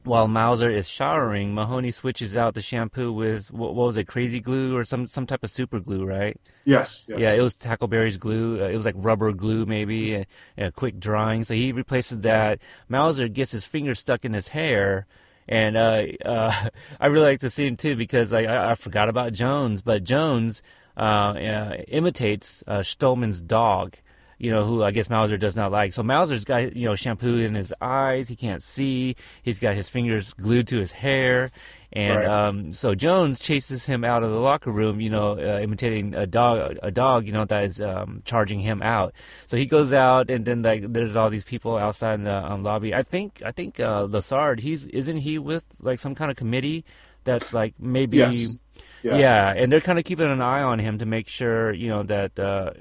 while 0.08 0.28
Mauser 0.28 0.70
is 0.70 0.88
showering, 0.88 1.54
Mahoney 1.54 1.92
switches 1.92 2.36
out 2.36 2.54
the 2.54 2.62
shampoo 2.62 3.12
with 3.12 3.52
what, 3.52 3.76
what, 3.76 3.88
was 3.88 3.98
it, 3.98 4.06
crazy 4.06 4.40
glue 4.40 4.76
or 4.76 4.84
some 4.84 5.06
some 5.06 5.28
type 5.28 5.44
of 5.44 5.50
super 5.50 5.80
glue, 5.80 6.06
right? 6.06 6.40
Yes. 6.66 7.08
yes. 7.10 7.20
Yeah, 7.22 7.34
it 7.34 7.42
was 7.42 7.56
Tackleberry's 7.56 8.18
glue. 8.18 8.62
Uh, 8.62 8.68
it 8.68 8.76
was 8.76 8.86
like 8.86 8.96
rubber 8.98 9.32
glue, 9.34 9.66
maybe, 9.66 10.26
a, 10.58 10.72
quick 10.72 11.00
drying. 11.00 11.44
So 11.44 11.54
he 11.54 11.72
replaces 11.72 12.22
that. 12.22 12.60
Mauser 12.90 13.28
gets 13.28 13.52
his 13.52 13.64
finger 13.64 13.96
stuck 13.96 14.26
in 14.26 14.34
his 14.34 14.48
hair. 14.48 15.08
And 15.48 15.78
uh, 15.78 16.04
uh, 16.26 16.70
I 17.00 17.08
really 17.08 17.26
like 17.26 17.40
the 17.40 17.50
scene 17.50 17.78
too 17.78 17.96
because 17.96 18.32
like, 18.32 18.48
I, 18.48 18.72
I 18.72 18.76
forgot 18.76 19.10
about 19.10 19.34
Jones, 19.34 19.82
but 19.82 20.04
Jones 20.04 20.62
uh, 20.98 21.00
uh 21.00 21.78
imitates 21.88 22.64
uh, 22.66 22.80
Schtulman's 22.80 23.40
dog 23.40 23.98
you 24.38 24.52
know, 24.52 24.66
who 24.66 24.84
I 24.84 24.92
guess 24.92 25.10
Mauser 25.10 25.38
does 25.38 25.56
not 25.56 25.72
like. 25.72 25.94
So 25.94 26.04
Mauser's 26.04 26.46
got, 26.46 26.76
you 26.76 26.86
know, 26.88 26.96
shampoo 26.96 27.38
in 27.38 27.56
his 27.56 27.74
eyes. 27.82 28.30
He 28.30 28.36
can't 28.36 28.62
see. 28.62 29.16
He's 29.42 29.60
got 29.60 29.76
his 29.76 29.90
fingers 29.90 30.34
glued 30.34 30.68
to 30.68 30.78
his 30.78 30.92
hair. 30.92 31.50
And 31.94 32.18
right. 32.18 32.28
um, 32.28 32.72
so 32.72 32.94
Jones 32.96 33.40
chases 33.40 33.86
him 33.86 34.04
out 34.04 34.22
of 34.22 34.34
the 34.34 34.40
locker 34.40 34.72
room, 34.72 35.00
you 35.00 35.10
know, 35.10 35.40
uh, 35.40 35.60
imitating 35.60 36.14
a 36.14 36.28
dog, 36.28 36.78
a 36.84 36.92
dog, 36.92 37.26
you 37.26 37.32
know, 37.32 37.46
that 37.46 37.64
is 37.64 37.80
um, 37.80 38.22
charging 38.26 38.60
him 38.60 38.82
out. 38.82 39.14
So 39.48 39.58
he 39.58 39.66
goes 39.66 39.94
out, 39.94 40.30
and 40.30 40.44
then 40.44 40.62
like 40.62 40.92
there's 40.92 41.16
all 41.16 41.30
these 41.30 41.46
people 41.46 41.78
outside 41.78 42.16
in 42.16 42.26
the 42.26 42.36
um, 42.36 42.64
lobby. 42.64 42.94
I 42.94 43.04
think, 43.04 43.42
I 43.44 43.52
think 43.52 43.80
uh, 43.80 44.06
Lassard, 44.06 44.60
he's 44.60 44.86
isn't 44.88 45.18
he 45.18 45.40
with 45.40 45.64
like 45.80 46.00
some 46.00 46.14
kind 46.14 46.30
of 46.30 46.36
committee 46.36 46.84
that's 47.24 47.54
like 47.54 47.74
maybe, 47.80 48.18
yes. 48.18 48.60
yeah. 49.02 49.18
yeah, 49.18 49.54
and 49.56 49.72
they're 49.72 49.82
kind 49.82 49.98
of 49.98 50.04
keeping 50.04 50.30
an 50.30 50.42
eye 50.42 50.62
on 50.62 50.80
him 50.80 51.00
to 51.00 51.06
make 51.06 51.30
sure, 51.30 51.72
you 51.72 51.88
know, 51.88 52.04
that 52.04 52.38
uh, 52.38 52.72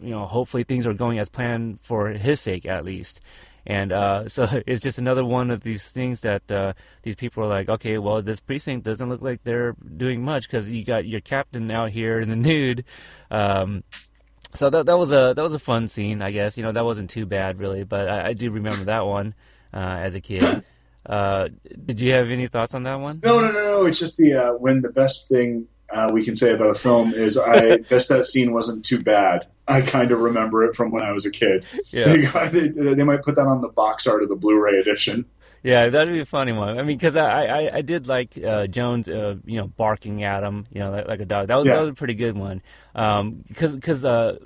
you 0.00 0.10
know, 0.10 0.26
hopefully 0.26 0.64
things 0.64 0.86
are 0.86 0.94
going 0.94 1.18
as 1.18 1.28
planned 1.28 1.80
for 1.80 2.08
his 2.08 2.40
sake 2.40 2.66
at 2.66 2.84
least. 2.84 3.20
And 3.66 3.92
uh, 3.92 4.28
so 4.28 4.46
it's 4.66 4.82
just 4.82 4.98
another 4.98 5.24
one 5.24 5.50
of 5.50 5.62
these 5.62 5.90
things 5.90 6.20
that 6.22 6.50
uh, 6.50 6.72
these 7.02 7.16
people 7.16 7.44
are 7.44 7.48
like, 7.48 7.68
okay, 7.68 7.98
well, 7.98 8.22
this 8.22 8.40
precinct 8.40 8.84
doesn't 8.84 9.08
look 9.08 9.22
like 9.22 9.42
they're 9.44 9.74
doing 9.96 10.24
much 10.24 10.48
because 10.48 10.70
you 10.70 10.84
got 10.84 11.06
your 11.06 11.20
captain 11.20 11.70
out 11.70 11.90
here 11.90 12.20
in 12.20 12.28
the 12.28 12.36
nude. 12.36 12.84
Um, 13.30 13.84
so 14.54 14.68
that 14.68 14.86
that 14.86 14.98
was 14.98 15.12
a 15.12 15.32
that 15.34 15.42
was 15.42 15.54
a 15.54 15.58
fun 15.58 15.88
scene, 15.88 16.20
I 16.20 16.30
guess. 16.30 16.58
You 16.58 16.62
know, 16.62 16.72
that 16.72 16.84
wasn't 16.84 17.08
too 17.08 17.24
bad 17.24 17.58
really, 17.58 17.84
but 17.84 18.08
I, 18.08 18.28
I 18.28 18.32
do 18.34 18.50
remember 18.50 18.84
that 18.84 19.06
one 19.06 19.34
uh, 19.72 19.78
as 19.78 20.14
a 20.14 20.20
kid. 20.20 20.64
Uh, 21.06 21.48
did 21.84 22.00
you 22.00 22.12
have 22.12 22.30
any 22.30 22.46
thoughts 22.48 22.74
on 22.74 22.82
that 22.84 23.00
one? 23.00 23.20
No, 23.24 23.40
no, 23.40 23.50
no, 23.50 23.64
no. 23.64 23.86
It's 23.86 23.98
just 23.98 24.18
the 24.18 24.34
uh, 24.34 24.52
when 24.52 24.82
the 24.82 24.92
best 24.92 25.28
thing 25.28 25.66
uh, 25.90 26.10
we 26.12 26.24
can 26.24 26.34
say 26.34 26.52
about 26.52 26.70
a 26.70 26.74
film 26.74 27.12
is 27.12 27.38
I 27.38 27.76
guess 27.88 28.08
that 28.08 28.26
scene 28.26 28.52
wasn't 28.52 28.84
too 28.84 29.02
bad. 29.02 29.46
I 29.68 29.80
kind 29.80 30.10
of 30.10 30.20
remember 30.20 30.64
it 30.64 30.74
from 30.74 30.90
when 30.90 31.02
I 31.02 31.12
was 31.12 31.24
a 31.26 31.30
kid. 31.30 31.64
Yeah. 31.90 32.06
They, 32.52 32.68
they, 32.68 33.04
might 33.04 33.22
put 33.22 33.36
that 33.36 33.46
on 33.46 33.60
the 33.60 33.68
box 33.68 34.06
art 34.06 34.22
of 34.22 34.28
the 34.28 34.34
Blu-ray 34.34 34.78
edition. 34.78 35.24
Yeah, 35.62 35.88
that'd 35.88 36.12
be 36.12 36.20
a 36.20 36.24
funny 36.24 36.52
one. 36.52 36.78
I 36.78 36.82
mean, 36.82 36.96
because 36.96 37.14
I, 37.14 37.44
I, 37.44 37.76
I 37.76 37.82
did 37.82 38.08
like 38.08 38.36
uh, 38.36 38.66
Jones, 38.66 39.08
uh, 39.08 39.36
you 39.44 39.58
know, 39.58 39.68
barking 39.68 40.24
at 40.24 40.42
him, 40.42 40.66
you 40.72 40.80
know, 40.80 40.90
like, 40.90 41.06
like 41.06 41.20
a 41.20 41.24
dog. 41.24 41.48
That 41.48 41.56
was 41.56 41.66
yeah. 41.68 41.74
that 41.74 41.80
was 41.82 41.90
a 41.90 41.94
pretty 41.94 42.14
good 42.14 42.36
one. 42.36 42.62
Because 42.92 43.20
um, 43.72 43.76
because 43.76 44.04
uh, 44.04 44.38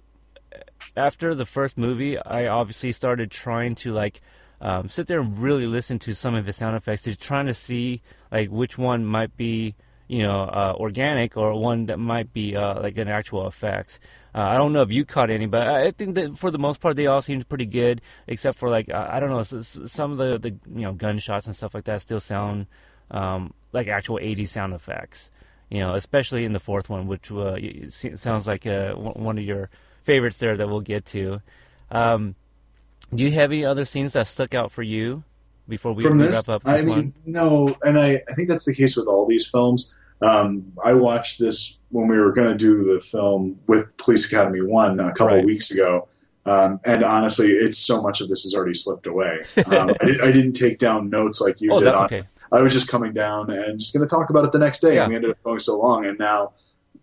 after 0.94 1.34
the 1.34 1.46
first 1.46 1.78
movie, 1.78 2.18
I 2.18 2.48
obviously 2.48 2.92
started 2.92 3.30
trying 3.30 3.76
to 3.76 3.92
like 3.92 4.20
um, 4.60 4.88
sit 4.88 5.06
there 5.06 5.20
and 5.20 5.36
really 5.38 5.66
listen 5.66 5.98
to 6.00 6.14
some 6.14 6.34
of 6.34 6.44
his 6.44 6.56
sound 6.56 6.76
effects, 6.76 7.02
to 7.02 7.16
trying 7.16 7.46
to 7.46 7.54
see 7.54 8.02
like 8.30 8.50
which 8.50 8.76
one 8.76 9.04
might 9.06 9.34
be 9.38 9.74
you 10.08 10.22
know, 10.22 10.42
uh, 10.42 10.74
organic 10.78 11.36
or 11.36 11.54
one 11.54 11.86
that 11.86 11.98
might 11.98 12.32
be 12.32 12.56
uh, 12.56 12.80
like 12.80 12.96
an 12.96 13.08
actual 13.08 13.46
effects. 13.46 13.98
Uh, 14.34 14.42
I 14.42 14.56
don't 14.56 14.72
know 14.72 14.82
if 14.82 14.92
you 14.92 15.04
caught 15.04 15.30
any, 15.30 15.46
but 15.46 15.66
I 15.66 15.90
think 15.90 16.14
that 16.14 16.38
for 16.38 16.50
the 16.50 16.58
most 16.58 16.80
part 16.80 16.96
they 16.96 17.06
all 17.06 17.22
seemed 17.22 17.48
pretty 17.48 17.66
good, 17.66 18.02
except 18.26 18.58
for 18.58 18.68
like 18.68 18.92
I 18.92 19.18
don't 19.18 19.30
know 19.30 19.42
some 19.42 20.12
of 20.12 20.18
the 20.18 20.38
the 20.38 20.50
you 20.50 20.82
know 20.82 20.92
gunshots 20.92 21.46
and 21.46 21.56
stuff 21.56 21.74
like 21.74 21.84
that 21.84 22.02
still 22.02 22.20
sound 22.20 22.66
um, 23.10 23.52
like 23.72 23.88
actual 23.88 24.18
80s 24.18 24.48
sound 24.48 24.74
effects. 24.74 25.30
You 25.70 25.80
know, 25.80 25.94
especially 25.94 26.44
in 26.44 26.52
the 26.52 26.60
fourth 26.60 26.88
one, 26.88 27.08
which 27.08 27.32
uh, 27.32 27.56
sounds 27.90 28.46
like 28.46 28.66
uh, 28.66 28.94
one 28.94 29.36
of 29.36 29.44
your 29.44 29.68
favorites 30.04 30.36
there 30.36 30.56
that 30.56 30.68
we'll 30.68 30.80
get 30.80 31.04
to. 31.06 31.40
Um, 31.90 32.36
do 33.12 33.24
you 33.24 33.32
have 33.32 33.50
any 33.50 33.64
other 33.64 33.84
scenes 33.84 34.12
that 34.12 34.28
stuck 34.28 34.54
out 34.54 34.70
for 34.70 34.82
you 34.82 35.24
before 35.68 35.92
we 35.92 36.02
From 36.02 36.18
this, 36.18 36.48
wrap 36.48 36.56
up? 36.56 36.64
This 36.64 36.80
I 36.80 36.84
mean, 36.84 36.96
one? 36.96 37.14
no, 37.24 37.76
and 37.82 37.98
I, 37.98 38.22
I 38.28 38.34
think 38.34 38.48
that's 38.48 38.64
the 38.64 38.74
case 38.74 38.96
with 38.96 39.06
all 39.06 39.26
these 39.26 39.46
films. 39.46 39.94
Um, 40.22 40.72
I 40.84 40.94
watched 40.94 41.38
this 41.38 41.80
when 41.90 42.08
we 42.08 42.16
were 42.18 42.32
going 42.32 42.48
to 42.48 42.56
do 42.56 42.84
the 42.94 43.00
film 43.00 43.58
with 43.66 43.96
Police 43.98 44.30
Academy 44.32 44.62
1 44.62 44.98
a 45.00 45.12
couple 45.12 45.26
Right. 45.28 45.38
of 45.40 45.44
weeks 45.44 45.70
ago. 45.70 46.08
Um, 46.46 46.80
and 46.86 47.02
honestly, 47.02 47.48
it's 47.48 47.76
so 47.78 48.00
much 48.02 48.20
of 48.20 48.28
this 48.28 48.44
has 48.44 48.54
already 48.54 48.74
slipped 48.74 49.06
away. 49.06 49.40
Um, 49.66 49.90
I, 50.00 50.04
did, 50.06 50.20
I 50.22 50.32
didn't 50.32 50.52
take 50.54 50.78
down 50.78 51.10
notes 51.10 51.40
like 51.40 51.60
you 51.60 51.72
oh, 51.72 51.80
did 51.80 51.88
on 51.88 52.04
okay. 52.04 52.22
I 52.52 52.62
was 52.62 52.72
just 52.72 52.88
coming 52.88 53.12
down 53.12 53.50
and 53.50 53.78
just 53.80 53.92
going 53.92 54.06
to 54.08 54.14
talk 54.14 54.30
about 54.30 54.44
it 54.44 54.52
the 54.52 54.58
next 54.60 54.78
day. 54.78 54.94
Yeah. 54.94 55.02
And 55.02 55.08
we 55.10 55.16
ended 55.16 55.32
up 55.32 55.42
going 55.42 55.58
so 55.58 55.76
long. 55.78 56.06
And 56.06 56.16
now 56.18 56.52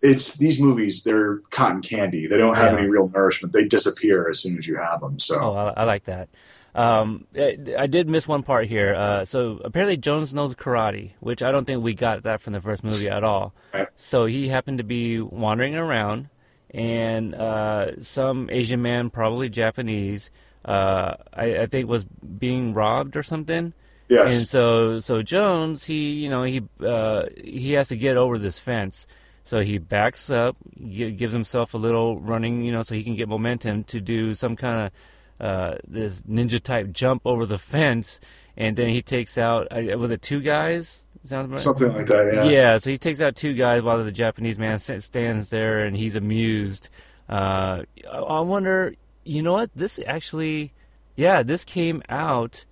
it's 0.01 0.38
these 0.38 0.59
movies, 0.61 1.03
they're 1.03 1.39
cotton 1.51 1.82
candy. 1.82 2.28
They 2.28 2.38
don't 2.38 2.55
have 2.55 2.72
Yeah. 2.74 2.80
any 2.80 2.88
real 2.88 3.09
nourishment. 3.09 3.53
They 3.53 3.66
disappear 3.66 4.30
as 4.30 4.39
soon 4.39 4.57
as 4.57 4.66
you 4.68 4.78
have 4.78 5.01
them. 5.01 5.20
So, 5.20 5.36
Oh, 5.41 5.51
I, 5.53 5.82
I 5.82 5.84
like 5.84 6.05
that. 6.05 6.30
Um, 6.76 7.28
I, 7.36 7.58
I 7.78 7.88
did 7.88 8.10
miss 8.10 8.28
one 8.28 8.44
part 8.44 8.68
here. 8.68 8.96
Uh, 8.96 9.26
so 9.26 9.62
apparently 9.64 9.98
Jones 9.98 10.34
knows 10.34 10.56
karate, 10.56 11.12
which 11.20 11.44
I 11.44 11.52
don't 11.52 11.66
think 11.66 11.84
we 11.84 11.94
got 11.94 12.24
that 12.24 12.42
from 12.42 12.54
the 12.54 12.62
first 12.62 12.84
movie 12.84 13.10
at 13.10 13.24
all. 13.24 13.54
So 13.96 14.26
he 14.26 14.48
happened 14.48 14.80
to 14.80 14.84
be 14.84 15.22
wandering 15.22 15.76
around, 15.76 16.30
and 16.72 17.36
uh, 17.36 18.02
some 18.02 18.50
Asian 18.52 18.82
man, 18.82 19.12
probably 19.12 19.50
Japanese, 19.50 20.32
uh, 20.66 21.16
I, 21.34 21.60
I 21.60 21.66
think 21.68 21.88
was 21.90 22.06
being 22.06 22.74
robbed 22.74 23.16
or 23.16 23.24
something. 23.24 23.74
yes. 24.10 24.38
And 24.38 24.48
so, 24.48 25.00
so 25.00 25.22
Jones, 25.22 25.84
he, 25.84 26.14
you 26.14 26.30
know, 26.30 26.44
he 26.44 26.62
uh, 26.84 27.26
he 27.44 27.74
has 27.74 27.90
to 27.90 27.96
get 27.96 28.18
over 28.18 28.40
this 28.40 28.58
fence. 28.58 29.06
So 29.46 29.62
he 29.62 29.78
backs 29.78 30.30
up, 30.30 30.56
gives 30.80 31.34
himself 31.34 31.74
a 31.74 31.78
little 31.78 32.20
running, 32.20 32.64
you 32.64 32.72
know, 32.72 32.82
so 32.82 32.96
he 32.96 33.04
can 33.04 33.16
get 33.16 33.28
momentum 33.28 33.84
to 33.86 34.00
do 34.00 34.34
some 34.36 34.56
kind 34.56 34.86
of 34.86 34.92
uh, 35.40 35.76
this 35.88 36.22
ninja 36.22 36.62
type 36.62 36.92
jump 36.92 37.22
over 37.26 37.46
the 37.46 37.58
fence, 37.58 38.20
and 38.58 38.76
then 38.76 38.90
he 38.90 39.02
takes 39.02 39.38
out. 39.38 39.68
Uh, 39.72 39.98
was 39.98 40.12
it 40.12 40.22
two 40.22 40.42
guys? 40.42 41.06
Sounds 41.26 41.50
right. 41.50 41.60
Something 41.60 41.94
like 41.94 42.08
that. 42.08 42.32
Yeah. 42.34 42.44
Yeah, 42.44 42.78
so 42.78 42.90
he 42.90 42.98
takes 42.98 43.22
out 43.22 43.36
two 43.36 43.54
guys 43.54 43.82
while 43.82 44.04
the 44.04 44.12
Japanese 44.12 44.60
man 44.60 44.78
stands 44.80 45.50
there 45.50 45.86
and 45.86 45.96
he's 45.96 46.16
amused. 46.16 46.90
Uh, 47.30 47.84
I 48.12 48.18
I 48.18 48.40
wonder, 48.42 48.94
you 49.24 49.42
know 49.42 49.54
what? 49.54 49.72
This 49.74 50.00
actually, 50.06 50.74
yeah, 51.16 51.42
this 51.42 51.64
came 51.64 52.04
out 52.10 52.66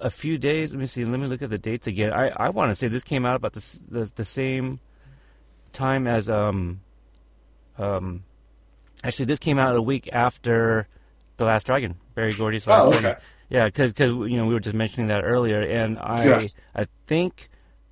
a 0.00 0.08
few 0.08 0.38
days. 0.38 0.72
Let 0.72 0.80
me 0.80 0.86
see. 0.86 1.04
Let 1.04 1.20
me 1.20 1.26
look 1.26 1.42
at 1.42 1.50
the 1.50 1.58
dates 1.58 1.86
again. 1.86 2.12
I, 2.12 2.28
I 2.30 2.48
want 2.48 2.70
to 2.70 2.74
say 2.74 2.88
this 2.88 3.04
came 3.04 3.26
out 3.26 3.36
about 3.36 3.52
the, 3.52 3.80
the 3.88 4.12
the 4.14 4.24
same 4.24 4.80
time 5.72 6.06
as 6.06 6.28
um 6.28 6.80
um 7.78 8.24
actually 9.04 9.26
this 9.26 9.38
came 9.38 9.58
out 9.58 9.76
a 9.76 9.82
week 9.82 10.08
after 10.12 10.88
the 11.40 11.46
Last 11.46 11.66
Dragon, 11.66 11.96
Berry 12.14 12.32
Gordy's 12.32 12.66
Last 12.66 12.84
Oh, 12.86 12.90
Dragon. 12.92 13.10
okay. 13.10 13.20
Yeah, 13.48 13.64
because 13.66 13.92
cause, 13.92 14.08
you 14.10 14.36
know 14.36 14.46
we 14.46 14.54
were 14.54 14.60
just 14.60 14.76
mentioning 14.76 15.08
that 15.08 15.24
earlier, 15.24 15.60
and 15.60 15.98
I 15.98 16.24
Yeah. 16.24 16.46
I 16.76 16.86
think 17.08 17.48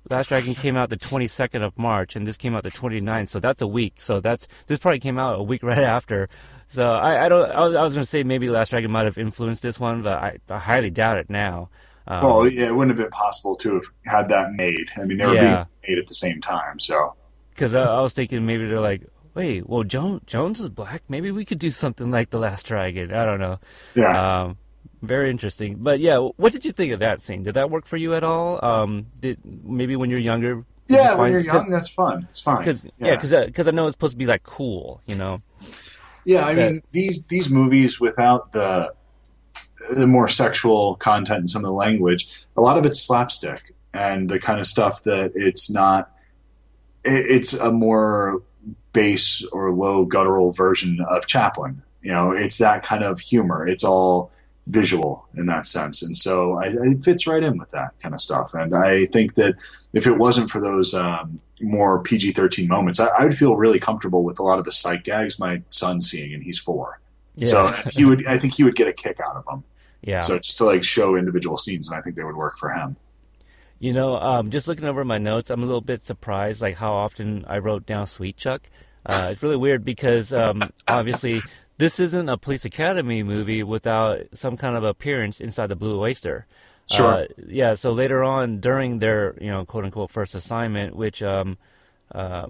Last 0.09 0.29
Dragon 0.29 0.55
came 0.55 0.77
out 0.77 0.89
the 0.89 0.95
22nd 0.97 1.61
of 1.61 1.77
March, 1.77 2.15
and 2.15 2.25
this 2.25 2.37
came 2.37 2.55
out 2.55 2.63
the 2.63 2.71
29th, 2.71 3.27
so 3.29 3.39
that's 3.39 3.61
a 3.61 3.67
week. 3.67 3.95
So 3.97 4.19
that's 4.21 4.47
this 4.67 4.79
probably 4.79 4.99
came 5.01 5.19
out 5.19 5.37
a 5.39 5.43
week 5.43 5.61
right 5.71 5.77
after. 5.83 6.29
So 6.69 6.93
I, 6.93 7.25
I 7.25 7.29
don't 7.29 7.51
I 7.51 7.59
was, 7.67 7.75
I 7.75 7.83
was 7.83 7.93
going 7.93 8.03
to 8.03 8.09
say 8.09 8.23
maybe 8.23 8.47
Last 8.47 8.69
Dragon 8.69 8.89
might 8.91 9.05
have 9.05 9.17
influenced 9.17 9.61
this 9.61 9.79
one, 9.79 10.01
but 10.01 10.13
I, 10.13 10.37
I 10.49 10.59
highly 10.59 10.89
doubt 10.91 11.17
it 11.17 11.29
now. 11.29 11.69
Um, 12.07 12.23
Well, 12.23 12.47
yeah, 12.47 12.67
it 12.67 12.75
wouldn't 12.75 12.97
have 12.97 13.03
been 13.05 13.11
possible 13.11 13.55
to 13.57 13.73
have 13.75 13.83
had 14.05 14.29
that 14.29 14.53
made. 14.53 14.89
I 14.97 15.03
mean, 15.03 15.17
they 15.17 15.25
were 15.25 15.35
Yeah. 15.35 15.65
being 15.85 15.95
made 15.97 16.01
at 16.01 16.07
the 16.07 16.15
same 16.15 16.39
time. 16.41 16.79
So, 16.79 17.15
because 17.49 17.75
I, 17.75 17.83
I 17.83 17.99
was 18.01 18.13
thinking 18.13 18.45
maybe 18.45 18.65
they're 18.67 18.79
like, 18.79 19.03
wait, 19.33 19.67
well 19.67 19.83
Jones 19.83 20.21
Jones 20.25 20.59
is 20.59 20.69
black, 20.69 21.03
maybe 21.09 21.31
we 21.31 21.45
could 21.45 21.59
do 21.59 21.71
something 21.71 22.11
like 22.11 22.29
the 22.29 22.39
Last 22.39 22.65
Dragon. 22.65 23.13
I 23.13 23.25
don't 23.25 23.39
know. 23.39 23.59
yeah. 23.95 24.41
Um, 24.43 24.57
very 25.01 25.29
interesting. 25.29 25.77
But 25.79 25.99
yeah, 25.99 26.17
what 26.17 26.51
did 26.51 26.65
you 26.65 26.71
think 26.71 26.91
of 26.91 26.99
that 26.99 27.21
scene? 27.21 27.43
Did 27.43 27.53
that 27.53 27.69
work 27.69 27.85
for 27.85 27.95
you 27.97 28.15
at 28.15 28.23
all? 28.23 28.63
Um, 28.63 29.05
did 29.19 29.39
maybe 29.45 29.95
when 29.95 30.09
you're 30.09 30.19
younger? 30.19 30.55
did 30.55 30.65
you 30.89 30.95
yeah, 30.97 31.15
when 31.15 31.31
you're 31.31 31.39
young, 31.41 31.69
that's 31.69 31.89
fun. 31.89 32.27
It's 32.29 32.41
fine. 32.41 32.57
Because 32.57 32.83
yeah, 32.97 33.15
because 33.15 33.31
because 33.45 33.67
I 33.67 33.71
know 33.71 33.87
it's 33.87 33.93
supposed 33.93 34.11
to 34.13 34.17
be 34.17 34.25
like 34.25 34.43
cool, 34.43 35.01
you 35.05 35.15
know. 35.15 35.41
Yeah, 36.25 36.45
I 36.45 36.53
that- 36.53 36.71
mean 36.71 36.81
these 36.91 37.23
these 37.29 37.49
movies 37.49 37.99
without 37.99 38.51
the 38.51 38.93
the 39.95 40.05
more 40.07 40.27
sexual 40.27 40.95
content 40.95 41.39
and 41.39 41.49
some 41.49 41.61
of 41.61 41.67
the 41.67 41.73
language, 41.73 42.45
a 42.57 42.61
lot 42.61 42.77
of 42.77 42.85
it's 42.85 42.99
slapstick 43.05 43.73
and 43.93 44.29
the 44.29 44.39
kind 44.39 44.59
of 44.59 44.67
stuff 44.67 45.03
that 45.03 45.31
it's 45.35 45.71
not. 45.71 46.11
It, 47.05 47.25
it's 47.37 47.53
a 47.53 47.71
more 47.71 48.41
base 48.93 49.45
or 49.51 49.71
low 49.71 50.05
guttural 50.05 50.51
version 50.51 50.99
of 51.09 51.27
Chaplin. 51.27 51.81
You 52.01 52.11
know, 52.11 52.31
it's 52.31 52.57
that 52.59 52.83
kind 52.83 53.03
of 53.03 53.19
humor. 53.19 53.67
It's 53.67 53.83
all 53.83 54.31
visual 54.67 55.27
in 55.35 55.47
that 55.47 55.65
sense, 55.65 56.03
and 56.03 56.15
so 56.15 56.53
I, 56.53 56.67
it 56.67 57.03
fits 57.03 57.27
right 57.27 57.43
in 57.43 57.57
with 57.57 57.69
that 57.71 57.99
kind 58.01 58.13
of 58.13 58.21
stuff. 58.21 58.53
And 58.53 58.75
I 58.75 59.05
think 59.07 59.35
that 59.35 59.55
if 59.93 60.05
it 60.07 60.17
wasn't 60.17 60.49
for 60.49 60.61
those 60.61 60.93
um, 60.93 61.41
more 61.59 62.01
PG 62.01 62.31
thirteen 62.33 62.67
moments, 62.67 62.99
I, 62.99 63.07
I 63.17 63.23
would 63.23 63.35
feel 63.35 63.55
really 63.55 63.79
comfortable 63.79 64.23
with 64.23 64.39
a 64.39 64.43
lot 64.43 64.59
of 64.59 64.65
the 64.65 64.71
sight 64.71 65.03
gags 65.03 65.39
my 65.39 65.61
son's 65.71 66.09
seeing, 66.09 66.33
and 66.33 66.43
he's 66.43 66.59
four. 66.59 66.99
Yeah, 67.35 67.47
So 67.47 67.67
he 67.91 68.05
would, 68.05 68.25
I 68.27 68.37
think 68.37 68.53
he 68.55 68.63
would 68.63 68.75
get 68.75 68.87
a 68.87 68.93
kick 68.93 69.19
out 69.25 69.35
of 69.35 69.45
them. 69.45 69.63
yeah. 70.01 70.21
So 70.21 70.37
just 70.37 70.57
to 70.57 70.65
like 70.65 70.83
show 70.83 71.15
individual 71.15 71.57
scenes, 71.57 71.89
and 71.89 71.97
I 71.97 72.01
think 72.01 72.15
they 72.15 72.23
would 72.23 72.35
work 72.35 72.57
for 72.57 72.71
him. 72.71 72.95
You 73.79 73.93
know, 73.93 74.17
um, 74.17 74.49
just 74.49 74.67
looking 74.67 74.85
over 74.85 75.05
my 75.05 75.17
notes, 75.17 75.49
I'm 75.49 75.63
a 75.63 75.65
little 75.65 75.81
bit 75.81 76.05
surprised, 76.05 76.61
like 76.61 76.75
how 76.75 76.93
often 76.93 77.45
I 77.47 77.59
wrote 77.59 77.85
down 77.85 78.05
Sweetchuck. 78.05 78.59
Uh, 79.05 79.29
it's 79.31 79.41
really 79.41 79.55
weird 79.55 79.85
because 79.85 80.33
um, 80.33 80.61
obviously 80.87 81.41
this 81.77 81.99
isn't 81.99 82.27
a 82.27 82.37
Police 82.37 82.65
Academy 82.65 83.23
movie 83.23 83.63
without 83.63 84.19
some 84.33 84.57
kind 84.57 84.75
of 84.75 84.83
appearance 84.83 85.39
inside 85.39 85.67
the 85.67 85.77
Blue 85.77 85.99
Oyster. 85.99 86.45
Sure. 86.91 87.05
Uh, 87.05 87.25
yeah. 87.47 87.73
So 87.75 87.93
later 87.93 88.23
on, 88.23 88.59
during 88.59 88.99
their 88.99 89.35
you 89.39 89.49
know 89.49 89.63
quote 89.65 89.85
unquote 89.85 90.11
first 90.11 90.35
assignment, 90.35 90.95
which 90.95 91.23
um, 91.23 91.57
uh, 92.13 92.47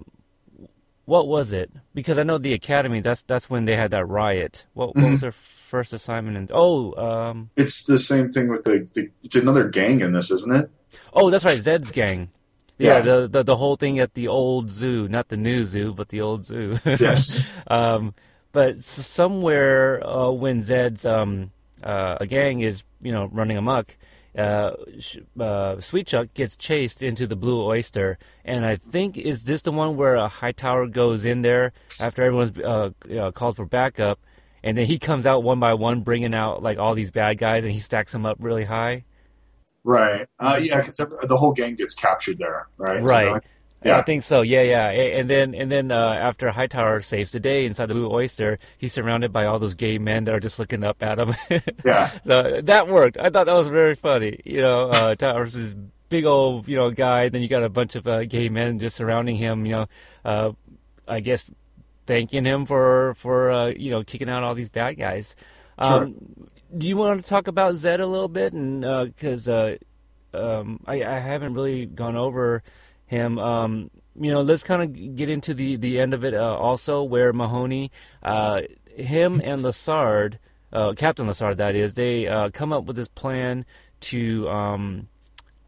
what 1.04 1.28
was 1.28 1.52
it? 1.52 1.70
Because 1.94 2.18
I 2.18 2.22
know 2.22 2.38
the 2.38 2.54
Academy. 2.54 3.00
That's 3.00 3.22
that's 3.22 3.48
when 3.48 3.66
they 3.66 3.76
had 3.76 3.90
that 3.92 4.06
riot. 4.08 4.64
What, 4.74 4.96
what 4.96 5.10
was 5.10 5.20
their 5.20 5.32
first 5.32 5.92
assignment? 5.92 6.36
And 6.36 6.50
oh, 6.52 6.94
um, 6.94 7.50
It's 7.56 7.84
the 7.84 7.98
same 7.98 8.28
thing 8.28 8.48
with 8.48 8.64
the, 8.64 8.88
the. 8.94 9.10
It's 9.22 9.36
another 9.36 9.68
gang 9.68 10.00
in 10.00 10.12
this, 10.12 10.30
isn't 10.30 10.54
it? 10.54 10.70
Oh, 11.12 11.30
that's 11.30 11.44
right, 11.44 11.60
Zed's 11.60 11.90
gang. 11.90 12.30
Yeah, 12.78 12.96
Yeah. 12.96 13.00
The, 13.00 13.28
the 13.28 13.42
the 13.42 13.56
whole 13.56 13.76
thing 13.76 13.98
at 13.98 14.14
the 14.14 14.28
old 14.28 14.70
zoo, 14.70 15.08
not 15.08 15.28
the 15.28 15.36
new 15.36 15.64
zoo, 15.64 15.92
but 15.92 16.08
the 16.08 16.20
old 16.20 16.44
zoo. 16.44 16.78
Yes. 16.84 17.46
um, 17.66 18.14
but 18.52 18.82
somewhere 18.82 20.04
uh, 20.06 20.30
when 20.30 20.62
Zed's 20.62 21.04
um, 21.04 21.52
uh, 21.82 22.18
a 22.20 22.26
gang 22.26 22.60
is 22.60 22.82
you 23.02 23.12
know 23.12 23.28
running 23.32 23.56
amok, 23.58 23.96
uh, 24.36 24.40
uh, 24.40 25.76
Sweetchuck 25.76 26.32
gets 26.34 26.56
chased 26.56 27.02
into 27.02 27.26
the 27.26 27.36
Blue 27.36 27.62
Oyster, 27.62 28.18
and 28.44 28.64
I 28.64 28.76
think 28.76 29.18
is 29.18 29.44
this 29.44 29.62
the 29.62 29.72
one 29.72 29.96
where 29.96 30.14
a 30.16 30.28
Hightower 30.28 30.86
goes 30.86 31.24
in 31.24 31.42
there 31.42 31.72
after 32.00 32.22
everyone's 32.22 32.58
uh, 32.58 32.90
know, 33.08 33.30
called 33.32 33.56
for 33.56 33.66
backup, 33.66 34.20
and 34.62 34.78
then 34.78 34.86
he 34.86 34.98
comes 34.98 35.26
out 35.26 35.42
one 35.42 35.60
by 35.60 35.74
one, 35.74 36.00
bringing 36.00 36.34
out 36.34 36.62
like 36.62 36.78
all 36.78 36.94
these 36.94 37.10
bad 37.10 37.38
guys, 37.38 37.64
and 37.64 37.72
he 37.72 37.78
stacks 37.78 38.12
them 38.12 38.24
up 38.24 38.38
really 38.40 38.64
high. 38.64 39.04
Right. 39.84 40.26
Uh, 40.38 40.58
yeah, 40.60 40.78
because 40.78 40.96
the 40.98 41.36
whole 41.36 41.52
gang 41.52 41.74
gets 41.74 41.94
captured 41.94 42.38
there, 42.38 42.68
right? 42.76 43.02
Right. 43.02 43.24
they're- 43.24 43.42
Yeah. 43.82 43.98
I 43.98 44.02
think 44.02 44.22
so. 44.22 44.42
Yeah, 44.42 44.60
yeah. 44.60 44.90
And 44.90 45.30
then 45.30 45.54
and 45.54 45.72
then 45.72 45.90
uh, 45.90 45.96
after 46.12 46.50
Hightower 46.50 47.00
saves 47.00 47.30
the 47.30 47.40
day 47.40 47.64
inside 47.64 47.86
the 47.86 47.94
Blue 47.94 48.12
Oyster, 48.12 48.58
he's 48.76 48.92
surrounded 48.92 49.32
by 49.32 49.46
all 49.46 49.58
those 49.58 49.72
gay 49.74 49.96
men 49.98 50.24
that 50.24 50.34
are 50.34 50.40
just 50.40 50.58
looking 50.58 50.84
up 50.84 51.02
at 51.02 51.18
him. 51.18 51.34
yeah. 51.84 52.10
so 52.26 52.60
that 52.60 52.88
worked. 52.88 53.16
I 53.16 53.30
thought 53.30 53.46
that 53.46 53.54
was 53.54 53.68
very 53.68 53.94
funny. 53.94 54.38
You 54.44 54.60
know, 54.60 54.90
uh, 54.90 55.14
Towers 55.14 55.56
is 55.56 55.74
big 56.10 56.26
old 56.26 56.68
you 56.68 56.76
know 56.76 56.90
guy. 56.90 57.30
Then 57.30 57.40
you 57.40 57.48
got 57.48 57.62
a 57.62 57.70
bunch 57.70 57.96
of 57.96 58.06
uh, 58.06 58.26
gay 58.26 58.50
men 58.50 58.80
just 58.80 58.96
surrounding 58.96 59.36
him. 59.36 59.64
You 59.64 59.72
know, 59.72 59.86
uh, 60.26 60.52
I 61.08 61.20
guess 61.20 61.50
thanking 62.04 62.44
him 62.44 62.66
for 62.66 63.14
for 63.14 63.50
uh, 63.50 63.66
you 63.68 63.90
know 63.90 64.04
kicking 64.04 64.28
out 64.28 64.42
all 64.42 64.54
these 64.54 64.68
bad 64.68 64.98
guys. 64.98 65.34
Um, 65.78 66.16
Do 66.76 66.86
you 66.86 66.96
want 66.96 67.20
to 67.20 67.26
talk 67.26 67.48
about 67.48 67.76
Zed 67.76 68.00
a 68.00 68.06
little 68.06 68.28
bit? 68.28 68.52
And 68.52 68.80
because 68.80 69.48
uh, 69.48 69.76
um, 70.32 70.80
I, 70.86 71.02
I 71.02 71.18
haven't 71.18 71.54
really 71.54 71.86
gone 71.86 72.16
over 72.16 72.62
him. 73.06 73.38
Um, 73.38 73.90
you 74.18 74.30
know, 74.30 74.42
let's 74.42 74.62
kind 74.62 74.82
of 74.82 75.16
get 75.16 75.28
into 75.28 75.54
the 75.54 75.76
the 75.76 76.00
end 76.00 76.14
of 76.14 76.24
it 76.24 76.34
uh, 76.34 76.56
also, 76.56 77.02
where 77.02 77.32
Mahoney, 77.32 77.90
uh, 78.22 78.62
him 78.96 79.40
and 79.42 79.62
Lassard, 79.62 80.38
uh, 80.72 80.92
Captain 80.96 81.26
Lassard, 81.26 81.56
that 81.56 81.74
is, 81.74 81.94
they 81.94 82.26
uh, 82.26 82.50
come 82.50 82.72
up 82.72 82.84
with 82.84 82.96
this 82.96 83.08
plan 83.08 83.64
to 84.00 84.48
um, 84.48 85.08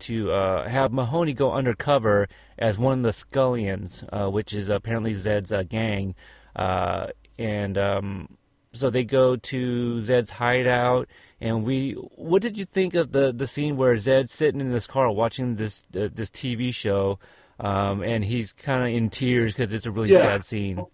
to 0.01 0.31
uh, 0.33 0.69
have 0.69 0.93
Mahoney 0.93 1.33
go 1.33 1.53
undercover 1.53 2.29
as 2.59 2.79
one 2.79 2.99
of 2.99 3.03
the 3.03 3.13
Scullions, 3.13 4.05
uh, 4.13 4.29
which 4.29 4.53
is 4.53 4.69
apparently 4.69 5.15
Zed's 5.15 5.53
uh, 5.53 5.63
gang, 5.63 6.15
uh, 6.57 7.09
and 7.39 7.79
um, 7.79 8.29
so 8.73 8.91
they 8.91 9.05
go 9.05 9.37
to 9.37 10.01
Zed's 10.03 10.31
hideout. 10.31 11.09
And 11.41 11.65
we, 11.65 11.93
what 11.93 12.41
did 12.43 12.57
you 12.57 12.65
think 12.65 12.95
of 12.95 13.13
the 13.13 13.33
the 13.33 13.47
scene 13.47 13.77
where 13.77 13.97
Zed's 13.97 14.33
sitting 14.33 14.61
in 14.61 14.71
this 14.71 14.87
car 14.87 15.11
watching 15.11 15.57
this 15.57 15.83
uh, 15.97 16.09
this 16.15 16.31
TV 16.31 16.73
show? 16.75 17.19
um, 17.61 18.03
and 18.03 18.25
he's 18.25 18.53
kind 18.53 18.83
of 18.83 18.89
in 18.89 19.09
tears 19.09 19.53
because 19.53 19.73
it's 19.73 19.87
a 19.87 19.91
really 19.91 20.11
Yeah. 20.11 20.23
sad 20.23 20.45
scene. 20.45 20.85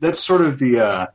That's 0.00 0.18
sort 0.18 0.40
of 0.40 0.58
the 0.58 0.78
uh, 0.80 1.06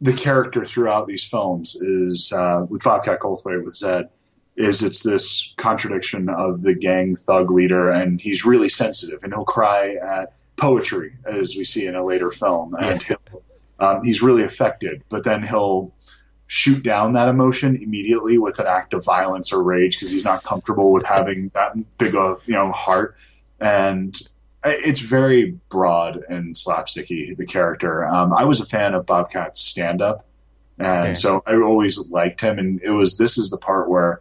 the 0.00 0.12
character 0.12 0.64
throughout 0.64 1.06
these 1.08 1.24
films 1.24 1.74
is 1.76 2.32
uh, 2.32 2.66
with 2.68 2.84
Bobcat 2.84 3.20
Goldthwait 3.20 3.64
with 3.64 3.74
Zed 3.74 4.08
is 4.56 4.82
it's 4.84 5.02
this 5.02 5.52
contradiction 5.56 6.28
of 6.28 6.62
the 6.62 6.74
gang 6.74 7.16
thug 7.16 7.50
leader, 7.50 7.90
and 7.90 8.20
he's 8.20 8.44
really 8.44 8.68
sensitive, 8.68 9.18
and 9.24 9.32
he'll 9.32 9.44
cry 9.44 9.94
at 9.94 10.32
poetry 10.56 11.16
as 11.26 11.56
we 11.56 11.64
see 11.64 11.86
in 11.86 11.96
a 11.96 12.04
later 12.04 12.30
film, 12.30 12.76
and 12.78 13.02
he'll, 13.02 13.16
um, 13.80 14.00
he's 14.02 14.22
really 14.22 14.42
affected, 14.42 15.02
but 15.08 15.24
then 15.24 15.42
he'll 15.42 15.92
shoot 16.46 16.82
down 16.84 17.14
that 17.14 17.28
emotion 17.28 17.74
immediately 17.76 18.36
with 18.38 18.58
an 18.58 18.66
act 18.66 18.92
of 18.92 19.04
violence 19.04 19.52
or 19.52 19.62
rage 19.62 19.96
because 19.96 20.10
he's 20.10 20.24
not 20.24 20.42
comfortable 20.44 20.92
with 20.92 21.04
having 21.06 21.50
that 21.54 21.72
big 21.98 22.14
a 22.14 22.36
you 22.46 22.54
know 22.54 22.70
heart 22.72 23.16
and 23.60 24.20
it's 24.62 25.00
very 25.00 25.58
broad 25.70 26.20
and 26.28 26.54
slapsticky 26.54 27.34
the 27.36 27.46
character 27.46 28.06
um, 28.06 28.32
i 28.34 28.44
was 28.44 28.60
a 28.60 28.66
fan 28.66 28.92
of 28.94 29.06
bobcat's 29.06 29.58
stand-up 29.58 30.26
and 30.78 30.86
Okay. 30.86 31.14
so 31.14 31.42
i 31.46 31.54
always 31.56 31.98
liked 32.10 32.42
him 32.42 32.58
and 32.58 32.80
it 32.82 32.90
was 32.90 33.16
this 33.16 33.38
is 33.38 33.48
the 33.48 33.58
part 33.58 33.88
where 33.88 34.20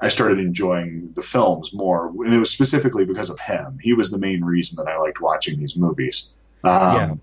i 0.00 0.08
started 0.08 0.38
enjoying 0.38 1.10
the 1.14 1.22
films 1.22 1.74
more 1.74 2.08
and 2.24 2.32
it 2.32 2.38
was 2.38 2.50
specifically 2.52 3.04
because 3.04 3.28
of 3.30 3.40
him 3.40 3.78
he 3.82 3.92
was 3.92 4.12
the 4.12 4.18
main 4.18 4.44
reason 4.44 4.76
that 4.82 4.88
i 4.90 4.96
liked 4.96 5.20
watching 5.20 5.58
these 5.58 5.74
movies 5.76 6.36
um, 6.62 6.70
Yeah. 6.96 7.14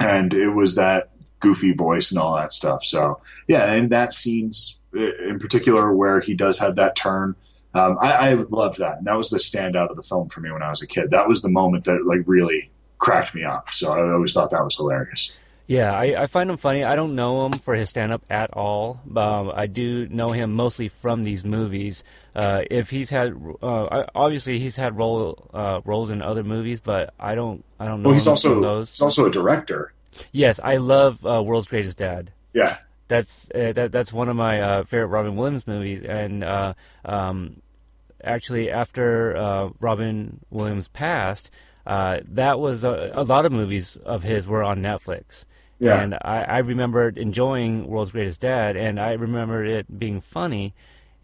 And 0.00 0.34
it 0.34 0.50
was 0.50 0.74
that 0.74 1.10
goofy 1.40 1.72
voice 1.72 2.10
and 2.10 2.20
all 2.20 2.36
that 2.36 2.52
stuff 2.52 2.84
so 2.84 3.20
yeah 3.48 3.72
and 3.72 3.90
that 3.90 4.12
scene's 4.12 4.78
in 4.94 5.38
particular 5.38 5.94
where 5.94 6.20
he 6.20 6.34
does 6.34 6.58
have 6.58 6.76
that 6.76 6.94
turn 6.94 7.34
um, 7.74 7.96
I, 8.00 8.30
I 8.30 8.32
loved 8.34 8.78
that, 8.78 8.98
and 8.98 9.06
that 9.06 9.16
was 9.16 9.30
the 9.30 9.38
standout 9.38 9.90
of 9.90 9.96
the 9.96 10.02
film 10.02 10.28
for 10.28 10.40
me 10.40 10.50
when 10.50 10.62
I 10.62 10.68
was 10.68 10.82
a 10.82 10.86
kid. 10.86 11.10
That 11.10 11.28
was 11.28 11.40
the 11.40 11.48
moment 11.48 11.84
that 11.84 12.04
like 12.06 12.20
really 12.26 12.70
cracked 12.98 13.34
me 13.34 13.44
up. 13.44 13.70
So 13.70 13.92
I 13.92 14.12
always 14.12 14.34
thought 14.34 14.50
that 14.50 14.62
was 14.62 14.76
hilarious. 14.76 15.38
Yeah, 15.72 15.90
I, 15.94 16.24
I 16.24 16.26
find 16.26 16.50
him 16.50 16.58
funny. 16.58 16.84
I 16.84 16.96
don't 16.96 17.14
know 17.14 17.46
him 17.46 17.52
for 17.52 17.74
his 17.74 17.88
stand 17.88 18.12
up 18.12 18.22
at 18.28 18.50
all. 18.52 19.00
Um, 19.16 19.50
I 19.54 19.66
do 19.66 20.06
know 20.10 20.28
him 20.28 20.52
mostly 20.52 20.88
from 20.88 21.22
these 21.24 21.46
movies. 21.46 22.04
Uh, 22.36 22.60
if 22.70 22.90
he's 22.90 23.08
had, 23.08 23.34
uh, 23.62 23.84
I- 23.84 24.08
obviously 24.14 24.58
he's 24.58 24.76
had 24.76 24.98
role 24.98 25.48
uh, 25.54 25.80
roles 25.86 26.10
in 26.10 26.20
other 26.20 26.44
movies, 26.44 26.78
but 26.78 27.14
I 27.18 27.34
don't, 27.34 27.64
I 27.80 27.86
don't 27.86 28.02
know. 28.02 28.10
Well, 28.10 28.14
he's 28.14 28.26
also 28.28 28.80
he's 28.80 29.00
also 29.00 29.24
a 29.24 29.30
director. 29.30 29.94
Yes, 30.32 30.60
I 30.62 30.76
love 30.76 31.24
uh, 31.24 31.42
World's 31.42 31.68
Greatest 31.68 31.96
Dad. 31.96 32.32
Yeah, 32.52 32.76
That's 33.08 33.48
uh, 33.54 33.72
that, 33.72 33.92
that's 33.92 34.12
one 34.12 34.28
of 34.28 34.36
my 34.36 34.60
uh, 34.60 34.84
favorite 34.84 35.06
Robin 35.06 35.36
Williams 35.36 35.66
movies, 35.66 36.04
and 36.06 36.44
uh, 36.44 36.74
um, 37.06 37.62
actually 38.22 38.70
after 38.70 39.34
uh, 39.34 39.70
Robin 39.80 40.38
Williams 40.50 40.88
passed, 40.88 41.50
uh, 41.86 42.20
that 42.28 42.60
was 42.60 42.84
a, 42.84 43.10
a 43.14 43.24
lot 43.24 43.46
of 43.46 43.52
movies 43.52 43.96
of 44.04 44.22
his 44.22 44.46
were 44.46 44.62
on 44.62 44.80
Netflix. 44.82 45.46
Yeah. 45.82 46.00
And 46.00 46.14
I, 46.14 46.44
I 46.44 46.58
remembered 46.58 47.18
enjoying 47.18 47.88
World's 47.88 48.12
Greatest 48.12 48.40
Dad, 48.40 48.76
and 48.76 49.00
I 49.00 49.14
remembered 49.14 49.66
it 49.66 49.98
being 49.98 50.20
funny, 50.20 50.74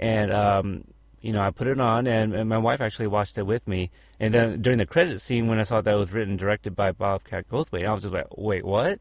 and 0.01 0.33
um, 0.33 0.85
you 1.21 1.33
know 1.33 1.41
I 1.41 1.51
put 1.51 1.69
it 1.69 1.79
on, 1.79 2.09
and, 2.09 2.35
and 2.35 2.49
my 2.49 2.59
wife 2.59 2.81
actually 2.81 3.07
watched 3.07 3.39
it 3.39 3.45
with 3.45 3.69
me. 3.69 3.91
And 4.19 4.35
then 4.35 4.61
during 4.61 4.79
the 4.79 4.87
credit 4.87 5.21
scene, 5.21 5.47
when 5.47 5.61
I 5.61 5.63
saw 5.63 5.81
that 5.81 5.95
it 5.95 5.97
was 5.97 6.13
written 6.13 6.31
and 6.31 6.39
directed 6.41 6.75
by 6.75 6.91
Bobcat 6.91 7.49
Goldthwait, 7.49 7.87
I 7.87 7.95
was 7.95 8.03
just 8.03 8.13
like, 8.13 8.27
"Wait, 8.37 8.65
what?" 8.65 8.99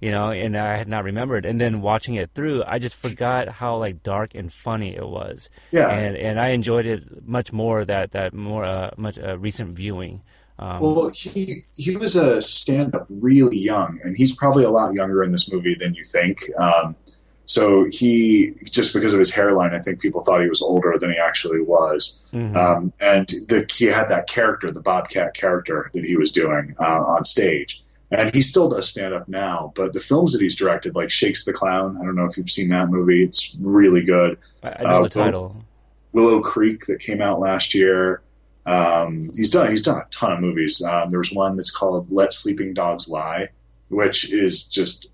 You 0.00 0.10
know, 0.10 0.30
and 0.32 0.56
I 0.56 0.76
had 0.76 0.88
not 0.88 1.04
remembered. 1.04 1.46
And 1.46 1.60
then 1.60 1.80
watching 1.80 2.16
it 2.16 2.30
through, 2.34 2.64
I 2.66 2.80
just 2.80 2.96
forgot 2.96 3.48
how 3.48 3.76
like 3.76 4.02
dark 4.02 4.34
and 4.34 4.52
funny 4.52 4.96
it 4.96 5.08
was. 5.08 5.48
Yeah. 5.70 5.88
And 5.88 6.16
and 6.16 6.40
I 6.40 6.48
enjoyed 6.48 6.84
it 6.84 7.26
much 7.26 7.52
more 7.52 7.84
that 7.84 8.10
that 8.10 8.34
more 8.34 8.64
uh, 8.64 8.90
much 8.96 9.18
uh, 9.20 9.38
recent 9.38 9.76
viewing. 9.76 10.22
Um, 10.58 10.80
Well, 10.80 11.10
he 11.10 11.64
he 11.76 11.96
was 11.96 12.16
a 12.16 12.40
stand-up 12.40 13.06
really 13.10 13.58
young, 13.58 14.00
and 14.02 14.16
he's 14.16 14.34
probably 14.34 14.64
a 14.64 14.70
lot 14.70 14.94
younger 14.94 15.22
in 15.22 15.30
this 15.30 15.52
movie 15.52 15.74
than 15.74 15.94
you 15.94 16.04
think. 16.04 16.40
Um, 16.58 16.96
so 17.44 17.86
he 17.90 18.54
just 18.70 18.92
because 18.92 19.12
of 19.12 19.18
his 19.18 19.32
hairline, 19.32 19.74
I 19.74 19.78
think 19.78 20.00
people 20.00 20.22
thought 20.22 20.42
he 20.42 20.48
was 20.48 20.62
older 20.62 20.94
than 20.98 21.12
he 21.12 21.18
actually 21.18 21.60
was. 21.60 22.22
mhm. 22.32 22.56
Um, 22.56 22.92
and 23.00 23.28
the, 23.48 23.68
he 23.72 23.86
had 23.86 24.08
that 24.08 24.28
character, 24.28 24.70
the 24.70 24.80
Bobcat 24.80 25.34
character 25.34 25.90
that 25.94 26.04
he 26.04 26.16
was 26.16 26.32
doing 26.32 26.74
uh, 26.80 27.02
on 27.04 27.24
stage. 27.24 27.82
And 28.10 28.32
he 28.32 28.40
still 28.40 28.68
does 28.70 28.88
stand 28.88 29.14
up 29.14 29.28
now, 29.28 29.72
but 29.74 29.92
the 29.92 30.00
films 30.00 30.32
that 30.32 30.40
he's 30.40 30.54
directed, 30.54 30.94
like 30.94 31.10
Shakes 31.10 31.44
the 31.44 31.52
Clown, 31.52 31.98
I 32.00 32.04
don't 32.04 32.14
know 32.14 32.24
if 32.24 32.36
you've 32.36 32.50
seen 32.50 32.68
that 32.68 32.88
movie. 32.88 33.24
It's 33.24 33.56
really 33.60 34.04
good. 34.04 34.38
I, 34.62 34.68
I 34.68 34.82
know 34.84 34.88
uh, 34.88 35.02
the 35.02 35.08
title. 35.08 35.64
Willow 36.12 36.40
Creek 36.40 36.86
that 36.86 37.00
came 37.00 37.20
out 37.20 37.40
last 37.40 37.74
year. 37.74 38.22
Um, 38.66 39.30
he's 39.34 39.50
done 39.50 39.70
he's 39.70 39.82
done 39.82 39.98
a 40.00 40.06
ton 40.10 40.32
of 40.32 40.40
movies. 40.40 40.82
Um, 40.82 41.08
there 41.10 41.18
was 41.20 41.30
one 41.32 41.56
that's 41.56 41.70
called 41.70 42.10
Let 42.10 42.32
Sleeping 42.32 42.74
Dogs 42.74 43.08
Lie, 43.08 43.48
which 43.90 44.32
is 44.32 44.64
just 44.68 45.08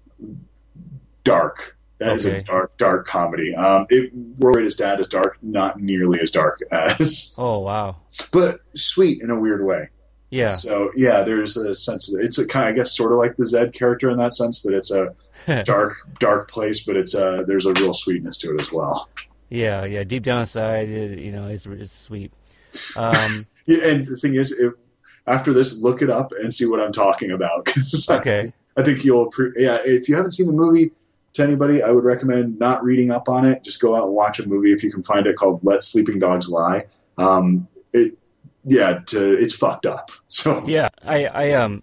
dark. 1.25 1.77
That 1.99 2.17
is 2.17 2.27
Okay. 2.27 2.39
a 2.39 2.43
dark, 2.43 2.77
dark 2.79 3.07
comedy. 3.07 3.55
Um, 3.55 3.87
it, 3.89 4.13
World 4.39 4.55
Greatest 4.57 4.79
Dad 4.79 4.99
is 5.01 5.07
dark, 5.07 5.39
not 5.41 5.81
nearly 5.81 6.19
as 6.21 6.31
dark 6.33 6.61
as, 6.73 7.35
Oh 7.39 7.61
wow. 7.61 7.97
but 8.33 8.61
sweet 8.75 9.23
in 9.23 9.31
a 9.31 9.39
weird 9.39 9.65
way. 9.65 9.89
Yeah. 10.31 10.49
So 10.49 10.91
yeah, 10.97 11.23
there's 11.23 11.57
a 11.57 11.75
sense 11.75 12.13
of 12.13 12.21
it's 12.25 12.39
a 12.39 12.47
kind 12.47 12.67
of 12.67 12.73
I 12.73 12.77
guess 12.77 12.97
sort 12.97 13.13
of 13.13 13.19
like 13.19 13.37
the 13.37 13.47
Zed 13.47 13.73
character 13.75 14.09
in 14.11 14.17
that 14.17 14.33
sense 14.35 14.63
that 14.63 14.75
it's 14.75 14.91
a 14.91 15.15
dark, 15.65 15.97
dark 16.19 16.51
place, 16.51 16.85
but 16.85 16.97
it's 16.97 17.15
a 17.15 17.45
there's 17.47 17.67
a 17.67 17.73
real 17.75 17.93
sweetness 17.95 18.37
to 18.39 18.55
it 18.55 18.61
as 18.63 18.73
well. 18.73 19.09
Yeah, 19.51 19.85
yeah. 19.85 20.03
Deep 20.05 20.23
down 20.23 20.41
inside, 20.41 20.89
you 20.89 21.31
know, 21.31 21.49
it's, 21.49 21.67
it's 21.67 21.93
sweet. 21.93 22.33
Um, 22.97 23.15
Yeah, 23.67 23.89
and 23.91 24.07
the 24.07 24.17
thing 24.17 24.35
is, 24.35 24.59
if 24.59 24.73
after 25.27 25.53
this, 25.53 25.81
look 25.81 26.03
it 26.03 26.11
up 26.11 26.33
and 26.33 26.53
see 26.53 26.67
what 26.67 26.81
I'm 26.81 26.93
talking 26.93 27.31
about. 27.31 27.73
Okay. 28.11 28.53
I, 28.77 28.83
think 28.83 29.05
you'll. 29.05 29.33
Yeah, 29.57 29.79
if 29.85 30.09
you 30.09 30.17
haven't 30.17 30.33
seen 30.33 30.49
the 30.49 30.53
movie, 30.53 30.91
to 31.35 31.43
anybody, 31.43 31.83
I 31.83 31.91
would 31.91 32.05
recommend 32.05 32.59
not 32.59 32.83
reading 32.83 33.11
up 33.11 33.29
on 33.29 33.47
it. 33.47 33.65
Just 33.65 33.81
go 33.81 33.95
out 33.95 34.07
and 34.07 34.15
watch 34.15 34.39
a 34.39 34.49
movie 34.49 34.73
if 34.73 34.83
you 34.83 34.91
can 34.91 35.03
find 35.03 35.27
it 35.27 35.37
called 35.37 35.61
"Let 35.63 35.85
Sleeping 35.85 36.19
Dogs 36.19 36.49
Lie." 36.49 36.85
Um, 37.19 37.69
it, 37.93 38.19
yeah, 38.65 39.01
to, 39.07 39.35
it's 39.35 39.55
fucked 39.55 39.87
up. 39.87 40.11
So 40.29 40.65
Yeah, 40.67 40.89
I, 41.05 41.27
I 41.27 41.53
um, 41.53 41.83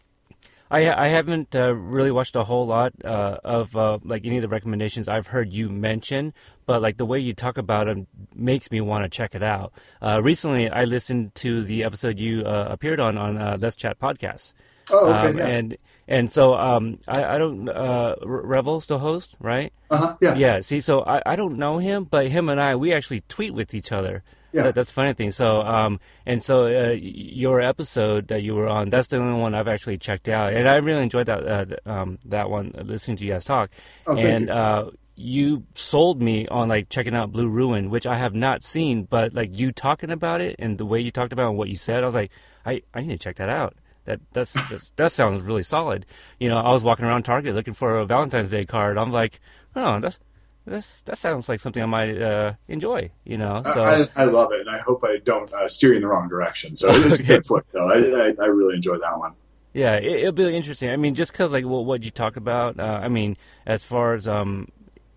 I, 0.71 1.05
I 1.05 1.07
haven't 1.07 1.55
uh, 1.55 1.73
really 1.73 2.11
watched 2.11 2.35
a 2.35 2.43
whole 2.43 2.67
lot 2.67 2.93
uh, 3.03 3.37
of 3.43 3.75
uh, 3.75 3.99
like 4.03 4.25
any 4.25 4.37
of 4.37 4.43
the 4.43 4.47
recommendations 4.47 5.07
I've 5.07 5.27
heard 5.27 5.51
you 5.51 5.69
mention, 5.69 6.33
but 6.65 6.81
like 6.81 6.97
the 6.97 7.05
way 7.05 7.19
you 7.19 7.33
talk 7.33 7.57
about 7.57 7.87
them 7.87 8.07
makes 8.35 8.69
me 8.69 8.79
want 8.79 9.03
to 9.03 9.09
check 9.09 9.33
it 9.33 9.41
out. 9.41 9.73
Uh, 10.01 10.21
recently, 10.21 10.69
I 10.69 10.85
listened 10.85 11.33
to 11.35 11.63
the 11.63 11.83
episode 11.83 12.19
you 12.19 12.43
uh, 12.43 12.67
appeared 12.69 12.99
on 12.99 13.17
on 13.17 13.37
uh, 13.37 13.57
Let's 13.59 13.75
Chat 13.75 13.99
podcast. 13.99 14.53
Oh, 14.91 15.13
okay, 15.13 15.29
um, 15.29 15.37
yeah. 15.37 15.47
and 15.47 15.77
and 16.07 16.31
so 16.31 16.55
um, 16.55 16.99
I, 17.07 17.35
I 17.35 17.37
don't 17.37 17.67
uh, 17.69 18.15
Revel's 18.23 18.85
the 18.85 18.99
host, 18.99 19.35
right? 19.39 19.73
uh-huh, 19.89 20.17
yeah, 20.21 20.35
Yeah. 20.35 20.59
See, 20.61 20.81
so 20.81 21.03
I, 21.03 21.21
I 21.25 21.35
don't 21.35 21.57
know 21.57 21.77
him, 21.77 22.03
but 22.03 22.27
him 22.27 22.49
and 22.49 22.59
I 22.59 22.75
we 22.75 22.93
actually 22.93 23.21
tweet 23.27 23.53
with 23.53 23.73
each 23.73 23.91
other. 23.91 24.23
Yeah. 24.51 24.63
That, 24.63 24.75
that's 24.75 24.89
the 24.89 24.93
funny 24.93 25.13
thing. 25.13 25.31
So 25.31 25.61
um 25.61 25.99
and 26.25 26.41
so 26.41 26.65
uh, 26.65 26.91
your 26.91 27.61
episode 27.61 28.27
that 28.29 28.41
you 28.41 28.55
were 28.55 28.67
on, 28.67 28.89
that's 28.89 29.07
the 29.07 29.17
only 29.17 29.39
one 29.39 29.53
I've 29.53 29.67
actually 29.67 29.97
checked 29.97 30.27
out, 30.27 30.53
and 30.53 30.67
I 30.67 30.75
really 30.77 31.03
enjoyed 31.03 31.27
that 31.27 31.45
uh, 31.45 31.89
um 31.89 32.19
that 32.25 32.49
one 32.49 32.73
uh, 32.77 32.81
listening 32.81 33.17
to 33.17 33.25
you 33.25 33.33
guys 33.33 33.45
talk. 33.45 33.71
Oh, 34.07 34.17
and 34.17 34.47
you. 34.47 34.53
uh 34.53 34.91
you 35.15 35.65
sold 35.75 36.21
me 36.21 36.47
on 36.47 36.69
like 36.69 36.87
checking 36.87 37.13
out 37.13 37.31
Blue 37.31 37.49
Ruin, 37.49 37.89
which 37.89 38.07
I 38.07 38.15
have 38.15 38.33
not 38.33 38.63
seen, 38.63 39.03
but 39.03 39.33
like 39.33 39.57
you 39.57 39.73
talking 39.73 40.11
about 40.11 40.39
it 40.39 40.55
and 40.59 40.77
the 40.77 40.85
way 40.85 41.01
you 41.01 41.11
talked 41.11 41.33
about 41.33 41.47
it 41.47 41.49
and 41.49 41.57
what 41.57 41.67
you 41.67 41.75
said, 41.75 42.03
I 42.03 42.05
was 42.05 42.15
like, 42.15 42.31
I, 42.65 42.81
I 42.93 43.01
need 43.01 43.09
to 43.09 43.17
check 43.17 43.35
that 43.35 43.49
out. 43.49 43.75
That 44.05 44.21
that's, 44.31 44.53
that's 44.53 44.91
that 44.95 45.11
sounds 45.11 45.43
really 45.43 45.63
solid. 45.63 46.05
You 46.39 46.47
know, 46.47 46.57
I 46.57 46.71
was 46.71 46.83
walking 46.83 47.05
around 47.05 47.23
Target 47.23 47.53
looking 47.53 47.73
for 47.73 47.97
a 47.97 48.05
Valentine's 48.05 48.49
Day 48.49 48.63
card. 48.63 48.97
I'm 48.97 49.11
like, 49.11 49.41
oh, 49.75 49.99
that's 49.99 50.19
that's 50.65 51.01
that 51.03 51.17
sounds 51.17 51.49
like 51.49 51.59
something 51.59 51.81
I 51.81 51.87
might 51.87 52.21
uh, 52.21 52.53
enjoy. 52.67 53.11
You 53.23 53.37
know, 53.37 53.61
so 53.63 53.83
I, 53.83 54.05
I 54.15 54.25
love 54.25 54.51
it, 54.51 54.61
and 54.61 54.69
I 54.69 54.79
hope 54.79 55.03
I 55.03 55.17
don't 55.17 55.51
uh, 55.53 55.67
steer 55.67 55.89
you 55.89 55.95
in 55.95 56.01
the 56.01 56.07
wrong 56.07 56.29
direction. 56.29 56.75
So 56.75 56.89
it's 56.91 57.19
a 57.19 57.23
good 57.25 57.45
flick, 57.45 57.65
though. 57.71 57.87
I, 57.87 58.27
I, 58.27 58.33
I 58.41 58.45
really 58.47 58.75
enjoyed 58.75 59.01
that 59.01 59.17
one. 59.17 59.33
Yeah, 59.73 59.95
it, 59.95 60.21
it'll 60.21 60.31
be 60.31 60.55
interesting. 60.55 60.89
I 60.89 60.97
mean, 60.97 61.15
just 61.15 61.31
because 61.31 61.51
like 61.51 61.65
what, 61.65 61.85
what 61.85 62.03
you 62.03 62.11
talk 62.11 62.35
about. 62.35 62.79
Uh, 62.79 62.99
I 63.01 63.07
mean, 63.07 63.37
as 63.65 63.83
far 63.83 64.13
as 64.13 64.27
um, 64.27 64.69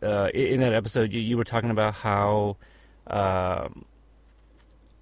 uh, 0.03 0.29
in 0.35 0.61
that 0.61 0.73
episode, 0.73 1.13
you, 1.13 1.21
you 1.21 1.37
were 1.37 1.45
talking 1.45 1.71
about 1.71 1.95
how, 1.95 2.57
um, 3.07 3.85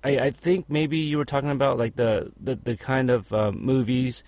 I, 0.02 0.18
I 0.18 0.30
think 0.30 0.70
maybe 0.70 0.98
you 0.98 1.18
were 1.18 1.24
talking 1.24 1.50
about 1.50 1.78
like 1.78 1.96
the 1.96 2.32
the, 2.40 2.56
the 2.56 2.76
kind 2.76 3.10
of 3.10 3.32
uh, 3.32 3.52
movies 3.52 4.24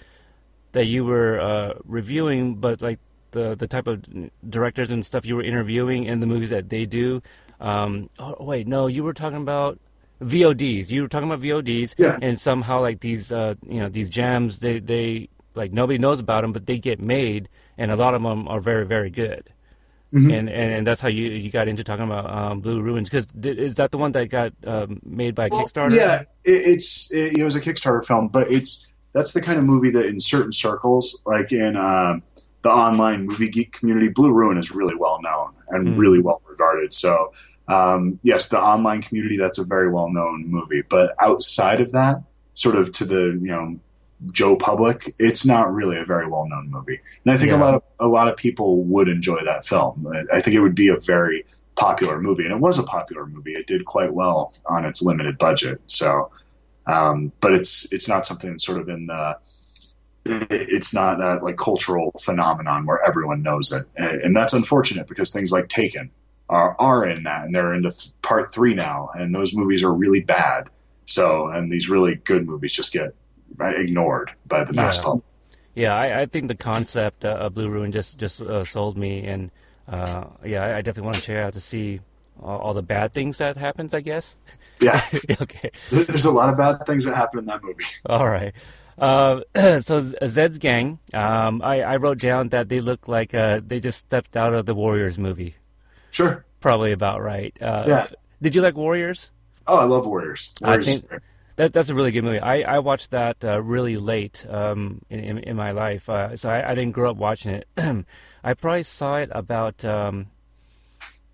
that 0.73 0.87
you 0.87 1.05
were 1.05 1.41
uh, 1.41 1.75
reviewing, 1.85 2.57
but 2.57 2.83
like 2.83 2.99
the 3.33 3.55
the 3.57 3.67
type 3.67 3.87
of 3.87 4.03
directors 4.49 4.91
and 4.91 5.05
stuff 5.05 5.27
you 5.27 5.37
were 5.37 5.43
interviewing 5.43 6.09
and 6.09 6.23
the 6.23 6.27
movies 6.27 6.51
that 6.51 6.69
they 6.71 6.87
do. 6.87 7.21
Um, 7.61 8.09
oh 8.19 8.37
wait, 8.41 8.67
no, 8.67 8.87
you 8.87 9.05
were 9.05 9.13
talking 9.15 9.39
about 9.43 9.79
VODs. 10.23 10.91
You 10.91 11.03
were 11.03 11.09
talking 11.09 11.29
about 11.29 11.41
VODs, 11.41 11.95
Yeah. 11.99 12.19
and 12.23 12.39
somehow 12.39 12.81
like 12.81 13.01
these 13.01 13.33
uh, 13.33 13.55
you 13.67 13.81
know 13.81 13.89
these 13.89 14.09
jams 14.09 14.59
they 14.61 14.79
they 14.79 15.29
like 15.55 15.73
nobody 15.73 15.99
knows 15.99 16.21
about 16.21 16.43
them, 16.43 16.53
but 16.53 16.67
they 16.67 16.79
get 16.79 17.01
made, 17.01 17.49
and 17.77 17.91
a 17.91 17.97
lot 17.97 18.15
of 18.15 18.23
them 18.23 18.49
are 18.49 18.61
very 18.61 18.87
very 18.87 19.11
good. 19.11 19.49
Mhm. 20.13 20.27
And, 20.39 20.49
and 20.51 20.73
and 20.75 20.87
that's 20.87 21.01
how 21.01 21.09
you 21.09 21.31
you 21.31 21.51
got 21.51 21.69
into 21.69 21.83
talking 21.83 22.05
about 22.05 22.31
um, 22.31 22.61
Blue 22.61 22.83
Ruins 22.83 23.09
because 23.09 23.27
is 23.43 23.77
that 23.77 23.93
the 23.93 23.99
one 23.99 24.13
that 24.13 24.27
got 24.29 24.53
um, 24.67 25.01
made 25.05 25.35
by 25.35 25.49
Well, 25.51 25.67
Kickstarter? 25.67 25.97
Yeah, 25.97 26.21
it, 26.45 26.51
it's 26.73 27.11
it, 27.13 27.39
it 27.39 27.45
was 27.45 27.57
a 27.57 27.61
Kickstarter 27.63 28.05
film, 28.05 28.29
but 28.29 28.51
it's 28.51 28.89
that's 29.15 29.33
the 29.33 29.41
kind 29.41 29.59
of 29.59 29.65
movie 29.65 29.91
that 29.91 30.05
in 30.05 30.21
certain 30.21 30.53
circles, 30.53 31.23
like 31.27 31.51
in 31.53 31.77
uh, 31.77 32.19
the 32.63 32.71
online 32.71 33.27
movie 33.27 33.49
geek 33.49 33.73
community, 33.73 34.09
Blue 34.09 34.33
Ruin 34.33 34.57
is 34.59 34.71
really 34.71 34.95
well 34.95 35.21
known 35.23 35.51
and 35.71 35.89
Mm. 35.89 35.99
really 35.99 36.21
well 36.21 36.41
regarded. 36.49 36.93
So 36.95 37.33
um, 37.69 38.19
yes, 38.23 38.49
the 38.49 38.61
online 38.61 39.03
community 39.03 39.37
that's 39.37 39.59
a 39.59 39.65
very 39.65 39.89
well 39.91 40.11
known 40.11 40.47
movie, 40.49 40.83
but 40.89 41.13
outside 41.21 41.81
of 41.81 41.93
that, 41.93 42.23
sort 42.55 42.75
of 42.77 42.91
to 42.93 43.05
the 43.05 43.39
you 43.41 43.51
know 43.53 43.79
Joe 44.33 44.57
public, 44.57 45.15
it's 45.19 45.45
not 45.47 45.73
really 45.73 45.97
a 45.99 46.05
very 46.05 46.29
well 46.29 46.47
known 46.49 46.71
movie. 46.71 47.01
And 47.25 47.33
I 47.33 47.39
think 47.39 47.51
Yeah. 47.51 47.59
a 47.59 47.61
lot 47.61 47.75
of 47.75 47.83
a 48.01 48.09
lot 48.09 48.29
of 48.29 48.37
people 48.37 48.83
would 48.85 49.09
enjoy 49.09 49.43
that 49.45 49.65
film. 49.65 50.07
I- 50.33 50.41
think 50.41 50.55
it 50.57 50.61
would 50.61 50.75
be 50.75 50.89
a 50.89 50.99
very 50.99 51.45
popular 51.77 52.21
movie, 52.21 52.45
and 52.45 52.53
it 52.53 52.61
was 52.61 52.79
a 52.79 52.83
popular 52.83 53.27
movie. 53.27 53.53
It 53.55 53.67
did 53.67 53.85
quite 53.85 54.13
well 54.13 54.53
on 54.67 54.85
its 54.85 55.01
limited 55.03 55.39
budget. 55.39 55.81
So, 55.87 56.31
um, 56.87 57.33
but 57.41 57.53
it's 57.53 57.93
it's 57.93 58.09
not 58.09 58.27
something 58.27 58.51
that's 58.51 58.67
sort 58.67 58.81
of 58.81 58.89
in 58.89 59.07
the 59.07 59.37
it's 60.25 60.95
not 60.95 61.19
that 61.19 61.43
like 61.43 61.57
cultural 61.57 62.13
phenomenon 62.21 62.87
where 62.87 63.05
everyone 63.05 63.43
knows 63.43 63.73
it, 63.73 63.87
and, 63.97 64.37
that's 64.37 64.53
unfortunate 64.53 65.07
because 65.09 65.31
things 65.31 65.51
like 65.53 65.69
Taken 65.69 66.11
are 66.49 66.77
are 66.79 67.07
in 67.07 67.25
that, 67.25 67.45
and 67.45 67.55
they're 67.55 67.75
into 67.75 67.91
th- 67.91 68.13
part 68.23 68.53
three 68.53 68.75
now, 68.75 69.11
and 69.15 69.35
those 69.35 69.55
movies 69.55 69.83
are 69.83 69.93
really 69.93 70.21
bad. 70.21 70.69
So, 71.05 71.49
and 71.49 71.73
these 71.73 71.89
really 71.89 72.15
good 72.17 72.47
movies 72.47 72.73
just 72.73 72.93
get 72.93 73.15
ignored 73.61 74.33
by 74.47 74.65
the 74.65 74.73
mass 74.73 74.99
Yeah. 74.99 75.03
public. 75.05 75.25
Yeah, 75.75 75.95
I, 75.95 76.21
I 76.23 76.27
think 76.27 76.49
the 76.49 76.55
concept 76.55 77.25
uh, 77.25 77.31
of 77.31 77.55
Blue 77.55 77.69
Ruin 77.71 77.93
just 77.93 78.19
just 78.19 78.43
uh, 78.43 78.65
sold 78.65 78.97
me, 78.99 79.25
and 79.27 79.51
uh, 79.89 80.25
yeah, 80.45 80.63
I, 80.65 80.77
I 80.79 80.83
definitely 80.83 81.07
want 81.07 81.17
to 81.17 81.23
check 81.23 81.37
out 81.39 81.55
to 81.55 81.61
see 81.61 82.01
all, 82.41 82.59
all 82.59 82.75
the 82.75 82.83
bad 82.83 83.13
things 83.13 83.39
that 83.39 83.57
happens. 83.57 83.95
I 83.95 84.01
guess. 84.03 84.37
Yeah, 84.81 85.01
okay. 85.41 85.71
there's 85.91 86.25
a 86.27 86.31
lot 86.31 86.49
of 86.51 86.57
bad 86.59 86.85
things 86.87 87.05
that 87.07 87.17
happen 87.17 87.39
in 87.41 87.45
that 87.47 87.63
movie. 87.63 87.85
All 88.07 88.29
right. 88.29 88.53
Uh, 88.99 89.41
so 89.81 90.01
Zed's 90.01 90.59
gang. 90.59 90.99
Um, 91.15 91.63
I, 91.63 91.83
I 91.83 91.97
wrote 91.97 92.19
down 92.19 92.51
that 92.51 92.69
they 92.69 92.81
look 92.81 93.09
like 93.09 93.35
uh, 93.35 93.61
they 93.67 93.81
just 93.81 93.99
stepped 93.99 94.37
out 94.37 94.55
of 94.55 94.67
the 94.67 94.75
Warriors 94.75 95.19
movie. 95.19 95.57
Sure. 96.11 96.45
Probably 96.61 96.93
about 96.93 97.23
right. 97.23 97.57
Uh, 97.61 97.85
Yeah. 97.89 98.07
Did 98.41 98.55
you 98.55 98.63
like 98.63 98.77
Warriors? 98.77 99.31
Oh, 99.67 99.79
I 99.79 99.85
love 99.85 100.05
Warriors. 100.07 100.53
I 100.63 100.67
Warriors 100.69 100.87
think- 100.87 101.07
That, 101.57 101.73
that's 101.73 101.89
a 101.91 101.95
really 101.95 102.11
good 102.13 102.25
movie. 102.25 102.41
I, 102.41 102.63
I 102.63 102.79
watched 102.81 103.11
that 103.13 103.45
uh, 103.45 103.61
really 103.63 103.97
late 103.99 104.45
um, 104.49 105.03
in, 105.11 105.21
in 105.21 105.39
in 105.39 105.57
my 105.57 105.71
life, 105.71 106.09
uh, 106.09 106.35
so 106.37 106.49
I, 106.51 106.71
I 106.71 106.75
didn't 106.75 106.93
grow 106.93 107.11
up 107.11 107.17
watching 107.19 107.53
it. 107.53 107.69
I 108.45 108.55
probably 108.55 108.83
saw 108.85 109.17
it 109.19 109.29
about 109.33 109.85
um, 109.85 110.27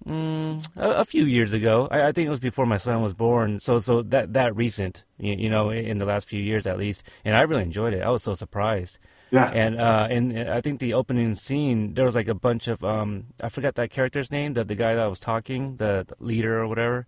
mm, 0.07 0.64
a, 0.76 0.90
a 1.01 1.05
few 1.05 1.24
years 1.24 1.53
ago. 1.53 1.88
I, 1.90 2.09
I 2.09 2.12
think 2.12 2.26
it 2.26 2.30
was 2.30 2.40
before 2.40 2.66
my 2.66 2.76
son 2.78 3.03
was 3.03 3.14
born. 3.14 3.61
So 3.61 3.80
so 3.80 4.03
that 4.03 4.32
that 4.34 4.57
recent, 4.57 5.05
you, 5.18 5.34
you 5.34 5.51
know, 5.51 5.70
in 5.70 5.99
the 5.99 6.07
last 6.07 6.28
few 6.28 6.40
years 6.42 6.66
at 6.66 6.78
least. 6.78 7.03
And 7.24 7.36
I 7.36 7.42
really 7.42 7.62
enjoyed 7.62 7.94
it. 7.94 8.03
I 8.03 8.11
was 8.11 8.22
so 8.22 8.34
surprised. 8.34 8.99
yeah. 9.30 9.53
And 9.53 9.80
uh, 9.80 10.07
and 10.11 10.38
I 10.51 10.61
think 10.61 10.80
the 10.80 10.94
opening 10.94 11.34
scene 11.34 11.94
there 11.94 12.05
was 12.05 12.14
like 12.14 12.28
a 12.28 12.34
bunch 12.34 12.68
of 12.68 12.82
um, 12.84 13.26
I 13.42 13.49
forgot 13.49 13.74
that 13.76 13.90
character's 13.90 14.30
name, 14.30 14.55
the 14.55 14.64
the 14.64 14.74
guy 14.74 14.94
that 14.94 15.07
was 15.07 15.18
talking, 15.20 15.76
the, 15.76 16.05
the 16.09 16.16
leader 16.24 16.59
or 16.61 16.68
whatever. 16.68 17.07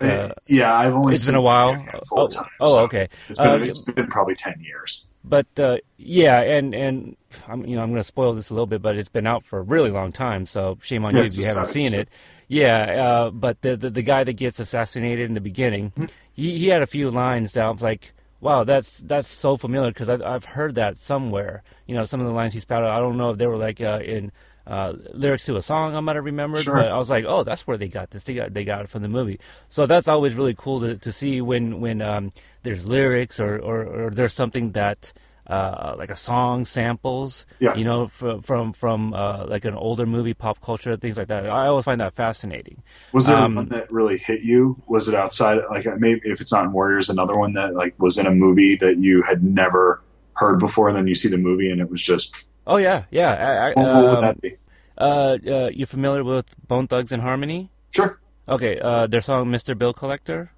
Uh, 0.00 0.28
yeah, 0.48 0.74
I've 0.74 0.94
only 0.94 1.14
It's 1.14 1.26
been 1.26 1.34
a 1.34 1.42
while. 1.42 1.70
a 1.92 2.00
Oh, 2.16 2.26
times, 2.28 2.48
oh, 2.60 2.66
so 2.66 2.84
okay. 2.84 3.08
It's 3.28 3.38
been, 3.40 3.52
Uh, 3.52 3.58
it's 3.60 3.80
been 3.92 4.06
probably 4.08 4.34
ten 4.34 4.60
years. 4.60 5.09
But 5.22 5.46
uh, 5.58 5.78
yeah, 5.98 6.40
and 6.40 6.74
and 6.74 7.16
I'm 7.46 7.66
you 7.66 7.76
know 7.76 7.82
I'm 7.82 7.90
going 7.90 8.00
to 8.00 8.04
spoil 8.04 8.32
this 8.32 8.50
a 8.50 8.54
little 8.54 8.66
bit, 8.66 8.80
but 8.80 8.96
it's 8.96 9.08
been 9.10 9.26
out 9.26 9.44
for 9.44 9.58
a 9.58 9.62
really 9.62 9.90
long 9.90 10.12
time, 10.12 10.46
so 10.46 10.78
shame 10.82 11.04
on 11.04 11.14
Yeah, 11.14 11.22
you 11.22 11.26
if 11.26 11.36
you 11.36 11.44
haven't 11.44 11.66
seen 11.66 11.92
it. 11.94 12.08
Yeah, 12.48 13.04
uh, 13.26 13.30
but 13.30 13.60
the, 13.62 13.76
the 13.76 13.90
the 13.90 14.02
guy 14.02 14.24
that 14.24 14.32
gets 14.34 14.58
assassinated 14.58 15.26
in 15.28 15.34
the 15.34 15.40
beginning, 15.40 15.92
Mm-hmm. 15.96 16.10
he 16.32 16.58
he 16.58 16.68
had 16.68 16.82
a 16.82 16.86
few 16.86 17.10
lines 17.10 17.52
that 17.52 17.66
I 17.66 17.70
was 17.70 17.82
like, 17.82 18.12
wow, 18.40 18.64
that's 18.64 18.98
that's 18.98 19.28
so 19.28 19.56
familiar 19.58 19.90
because 19.90 20.08
I've 20.08 20.22
I've 20.22 20.44
heard 20.46 20.74
that 20.76 20.96
somewhere. 20.96 21.62
You 21.86 21.94
know, 21.96 22.04
some 22.04 22.20
of 22.20 22.26
the 22.26 22.32
lines 22.32 22.54
he 22.54 22.60
spouted, 22.60 22.88
I 22.88 22.98
don't 22.98 23.18
know 23.18 23.30
if 23.30 23.38
they 23.38 23.46
were 23.46 23.58
like 23.58 23.80
uh, 23.80 24.00
in. 24.02 24.32
Uh, 24.70 24.92
lyrics 25.12 25.44
to 25.46 25.56
a 25.56 25.62
song 25.62 25.96
I 25.96 26.00
might 26.00 26.14
have 26.14 26.24
remembered, 26.24 26.62
Sure. 26.62 26.76
but 26.76 26.92
I 26.92 26.96
was 26.96 27.10
like, 27.10 27.24
"Oh, 27.26 27.42
that's 27.42 27.66
where 27.66 27.76
they 27.76 27.88
got 27.88 28.10
this. 28.10 28.22
They 28.22 28.34
got 28.34 28.54
they 28.54 28.64
got 28.64 28.82
it 28.82 28.88
from 28.88 29.02
the 29.02 29.08
movie." 29.08 29.40
So 29.68 29.86
that's 29.86 30.06
always 30.06 30.34
really 30.34 30.54
cool 30.56 30.78
to, 30.80 30.96
to 30.96 31.10
see 31.10 31.40
when 31.40 31.80
when 31.80 32.00
um, 32.00 32.30
there's 32.62 32.86
lyrics 32.86 33.40
or, 33.40 33.58
or, 33.58 33.82
or 33.84 34.10
there's 34.10 34.32
something 34.32 34.70
that 34.72 35.12
uh, 35.48 35.96
like 35.98 36.10
a 36.10 36.16
song 36.16 36.64
samples, 36.64 37.44
Yeah. 37.58 37.74
you 37.74 37.82
know, 37.82 38.06
from 38.06 38.42
from 38.42 38.72
from 38.72 39.12
uh, 39.12 39.46
like 39.46 39.64
an 39.64 39.74
older 39.74 40.06
movie, 40.06 40.34
pop 40.34 40.60
culture, 40.60 40.96
things 40.96 41.16
like 41.16 41.26
that. 41.28 41.46
I 41.50 41.66
always 41.66 41.84
find 41.84 42.00
that 42.00 42.14
fascinating. 42.14 42.84
Was 43.12 43.26
there 43.26 43.36
um, 43.36 43.56
one 43.56 43.68
that 43.70 43.90
really 43.90 44.18
hit 44.18 44.42
you? 44.42 44.80
Was 44.86 45.08
it 45.08 45.16
outside? 45.16 45.58
Like 45.68 45.86
maybe 45.98 46.20
if 46.24 46.40
it's 46.40 46.52
not 46.52 46.64
in 46.66 46.70
Warriors, 46.72 47.10
another 47.10 47.36
one 47.36 47.54
that 47.54 47.74
like 47.74 47.98
was 47.98 48.18
in 48.18 48.26
a 48.26 48.32
movie 48.32 48.76
that 48.76 48.98
you 49.00 49.22
had 49.22 49.42
never 49.42 50.00
heard 50.34 50.60
before, 50.60 50.86
and 50.88 50.96
then 50.96 51.08
you 51.08 51.16
see 51.16 51.28
the 51.28 51.38
movie 51.38 51.70
and 51.72 51.80
it 51.80 51.90
was 51.90 52.00
just 52.02 52.44
Oh 52.70 52.76
yeah, 52.76 53.04
yeah. 53.10 53.30
I, 53.32 53.50
I, 53.50 53.68
what, 53.74 54.04
would 54.04 54.14
um, 54.14 54.20
that 54.20 54.40
be? 54.40 54.52
uh, 54.96 55.38
uh, 55.44 55.70
you 55.74 55.86
familiar 55.86 56.22
with 56.22 56.46
Bone 56.68 56.86
Thugs-n-Harmony? 56.86 57.68
Sure. 57.90 58.20
Okay, 58.48 58.78
uh, 58.78 59.08
their 59.08 59.20
song 59.20 59.46
"Mr. 59.46 59.76
Bill 59.76 59.92
Collector." 59.92 60.52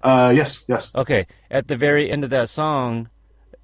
Uh, 0.00 0.32
yes, 0.34 0.64
yes. 0.68 0.94
Okay, 0.94 1.26
at 1.50 1.66
the 1.66 1.76
very 1.76 2.08
end 2.10 2.22
of 2.22 2.30
that 2.30 2.48
song 2.48 3.10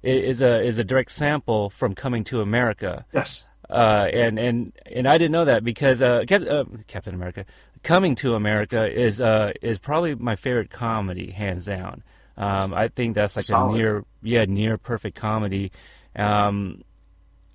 is 0.03 0.41
a 0.41 0.61
is 0.61 0.77
a 0.77 0.83
direct 0.83 1.09
sample 1.11 1.69
from 1.69 1.95
"Coming 1.95 2.25
to 2.25 2.41
America." 2.41 3.05
Yes. 3.13 3.49
uh, 3.69 4.09
and 4.11 4.37
and 4.37 4.73
and 4.85 5.07
I 5.07 5.17
didn't 5.17 5.31
know 5.31 5.45
that 5.45 5.63
because 5.63 6.01
uh, 6.01 6.25
Cap- 6.27 6.49
uh, 6.49 6.65
Captain 6.87 7.15
America, 7.15 7.45
Coming 7.81 8.15
to 8.15 8.35
America 8.35 8.91
is 8.91 9.21
uh, 9.21 9.53
is 9.61 9.79
probably 9.79 10.15
my 10.15 10.35
favorite 10.35 10.69
comedy, 10.69 11.31
hands 11.31 11.63
down. 11.63 12.03
Um, 12.35 12.73
I 12.73 12.89
think 12.89 13.15
that's 13.15 13.37
like 13.37 13.45
Solid. 13.45 13.73
a 13.73 13.77
near 13.77 14.05
yeah 14.21 14.43
near 14.43 14.77
perfect 14.77 15.15
comedy. 15.15 15.71
Um, 16.17 16.81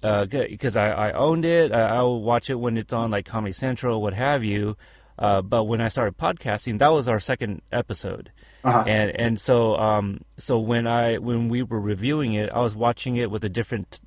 because 0.03 0.77
I, 0.77 0.91
I 0.91 1.13
owned 1.13 1.45
it, 1.45 1.73
I, 1.73 1.97
I 1.99 2.03
will 2.03 2.23
watch 2.23 2.51
it 2.51 2.55
when 2.57 2.77
it's 2.77 2.93
on 2.93 3.11
like 3.11 3.27
Comedy 3.27 3.53
Central, 3.53 4.01
what 4.01 4.15
have 4.15 4.43
you. 4.45 4.77
Uh, 5.19 5.43
but 5.43 5.65
when 5.65 5.81
I 5.83 5.89
started 5.89 6.17
podcasting, 6.17 6.79
that 6.79 6.89
was 6.89 7.07
our 7.09 7.21
second 7.21 7.61
episode, 7.71 8.33
Uh-huh. 8.65 8.85
and 8.87 9.11
and 9.21 9.39
so 9.39 9.77
um 9.77 10.21
so 10.39 10.59
when 10.59 10.87
I 10.87 11.19
when 11.19 11.49
we 11.51 11.63
were 11.63 11.81
reviewing 11.81 12.33
it, 12.33 12.49
I 12.51 12.61
was 12.61 12.75
watching 12.75 13.17
it 13.17 13.31
with 13.31 13.45
a 13.45 13.51
different 13.51 14.01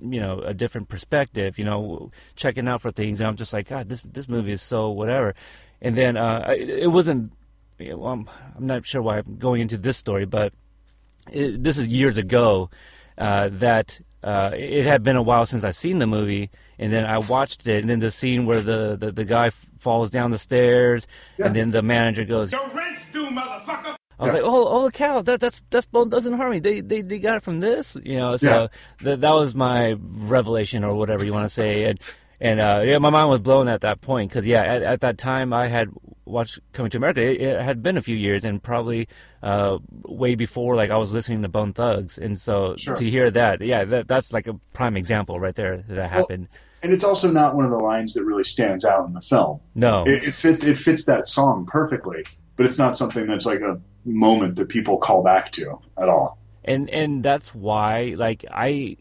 you 0.00 0.20
know 0.20 0.40
a 0.40 0.52
different 0.52 0.88
perspective, 0.90 1.58
you 1.58 1.64
know, 1.64 2.10
checking 2.36 2.68
out 2.68 2.82
for 2.82 2.90
things, 2.92 3.20
and 3.20 3.26
I'm 3.28 3.36
just 3.36 3.52
like, 3.54 3.68
God, 3.68 3.88
this 3.88 4.02
this 4.04 4.28
movie 4.28 4.52
is 4.52 4.60
so 4.60 4.90
whatever, 4.90 5.34
and 5.80 5.96
then 5.96 6.16
uh, 6.18 6.44
I- 6.48 6.54
it 6.84 6.90
wasn't. 6.92 7.32
know, 7.80 8.04
I'm, 8.04 8.28
I'm 8.56 8.66
not 8.66 8.84
sure 8.84 9.00
why 9.00 9.18
I'm 9.18 9.36
going 9.38 9.62
into 9.62 9.78
this 9.78 9.96
story, 9.96 10.26
but 10.26 10.52
it, 11.32 11.62
this 11.62 11.78
is 11.78 11.88
years 11.88 12.18
ago 12.18 12.68
uh, 13.16 13.48
that 13.52 14.00
uh, 14.22 14.50
it 14.54 14.84
had 14.86 15.02
been 15.02 15.16
a 15.16 15.22
while 15.22 15.46
since 15.46 15.64
I 15.64 15.70
seen 15.70 15.98
the 15.98 16.06
movie, 16.06 16.50
and 16.78 16.92
then 16.92 17.04
I 17.04 17.18
watched 17.18 17.66
it, 17.68 17.80
and 17.80 17.88
then 17.90 18.00
the 18.00 18.10
scene 18.10 18.46
where 18.46 18.60
the 18.60 18.96
the, 18.98 19.12
the 19.12 19.24
guy 19.24 19.46
f- 19.48 19.66
falls 19.78 20.10
down 20.10 20.30
the 20.30 20.38
stairs, 20.38 21.06
and 21.42 21.54
then 21.54 21.70
the 21.70 21.82
manager 21.82 22.24
goes, 22.24 22.52
Your 22.52 22.68
rent's 22.70 23.06
due, 23.12 23.26
motherfucker! 23.26 23.96
I 24.20 24.24
was 24.24 24.32
like, 24.32 24.42
oh, 24.44 24.66
oh, 24.86 24.90
cow, 24.90 25.22
that, 25.22 25.38
that's 25.40 25.62
that's 25.70 25.86
Bone 25.86 26.10
Thugs-n-Harmony. 26.10 26.58
They, 26.58 26.80
they 26.80 27.02
they 27.02 27.20
got 27.20 27.36
it 27.36 27.42
from 27.44 27.60
this, 27.60 27.96
you 28.02 28.18
know. 28.18 28.36
So 28.36 28.46
Yeah. 28.48 28.66
that 29.02 29.20
that 29.20 29.30
was 29.32 29.54
my 29.54 29.92
revelation 30.00 30.82
or 30.82 30.94
whatever 30.96 31.24
you 31.24 31.32
want 31.32 31.44
to 31.44 31.54
say, 31.54 31.84
and 31.84 32.00
and 32.40 32.60
uh, 32.60 32.82
yeah, 32.84 32.98
my 32.98 33.10
mind 33.10 33.28
was 33.30 33.40
blown 33.40 33.68
at 33.68 33.80
that 33.82 34.00
point 34.00 34.30
because 34.30 34.46
yeah, 34.46 34.62
at, 34.62 34.82
at 34.82 35.00
that 35.00 35.18
time 35.18 35.52
I 35.52 35.68
had 35.68 35.88
watched 36.24 36.60
Coming 36.72 36.90
to 36.90 36.98
America. 36.98 37.22
It, 37.22 37.40
it 37.40 37.60
had 37.62 37.82
been 37.82 37.96
a 37.96 38.02
few 38.02 38.16
years 38.16 38.44
and 38.44 38.62
probably 38.62 39.08
uh, 39.42 39.78
way 40.04 40.34
before 40.34 40.76
like 40.76 40.90
I 40.90 40.96
was 40.98 41.12
listening 41.12 41.42
to 41.42 41.48
Bone 41.48 41.72
Thugs, 41.72 42.18
and 42.18 42.38
so 42.38 42.76
Sure. 42.76 42.96
to 42.96 43.10
hear 43.10 43.30
that, 43.30 43.60
yeah, 43.60 43.84
that 43.84 44.08
that's 44.08 44.32
like 44.32 44.46
a 44.46 44.54
prime 44.72 44.96
example 44.96 45.40
right 45.40 45.54
there 45.54 45.78
that 45.78 46.10
happened. 46.10 46.48
And 46.82 46.92
it's 46.92 47.02
also 47.02 47.28
not 47.32 47.56
one 47.56 47.64
of 47.64 47.72
the 47.72 47.78
lines 47.78 48.14
that 48.14 48.24
really 48.24 48.44
stands 48.44 48.84
out 48.84 49.04
in 49.08 49.12
the 49.14 49.20
film. 49.20 49.60
no, 49.74 50.04
It, 50.06 50.22
it 50.28 50.34
fit 50.34 50.62
it 50.62 50.78
fits 50.78 51.04
that 51.06 51.26
song 51.26 51.66
perfectly, 51.66 52.24
but 52.56 52.66
it's 52.66 52.78
not 52.78 52.96
something 52.96 53.26
that's 53.26 53.46
like 53.46 53.60
a 53.60 53.80
moment 54.04 54.54
that 54.56 54.68
people 54.68 54.96
call 54.98 55.22
back 55.24 55.50
to 55.52 55.78
at 56.00 56.08
all. 56.08 56.38
and 56.64 56.88
and 56.90 57.22
that's 57.22 57.54
why 57.54 58.14
like 58.16 58.44
i 58.52 58.96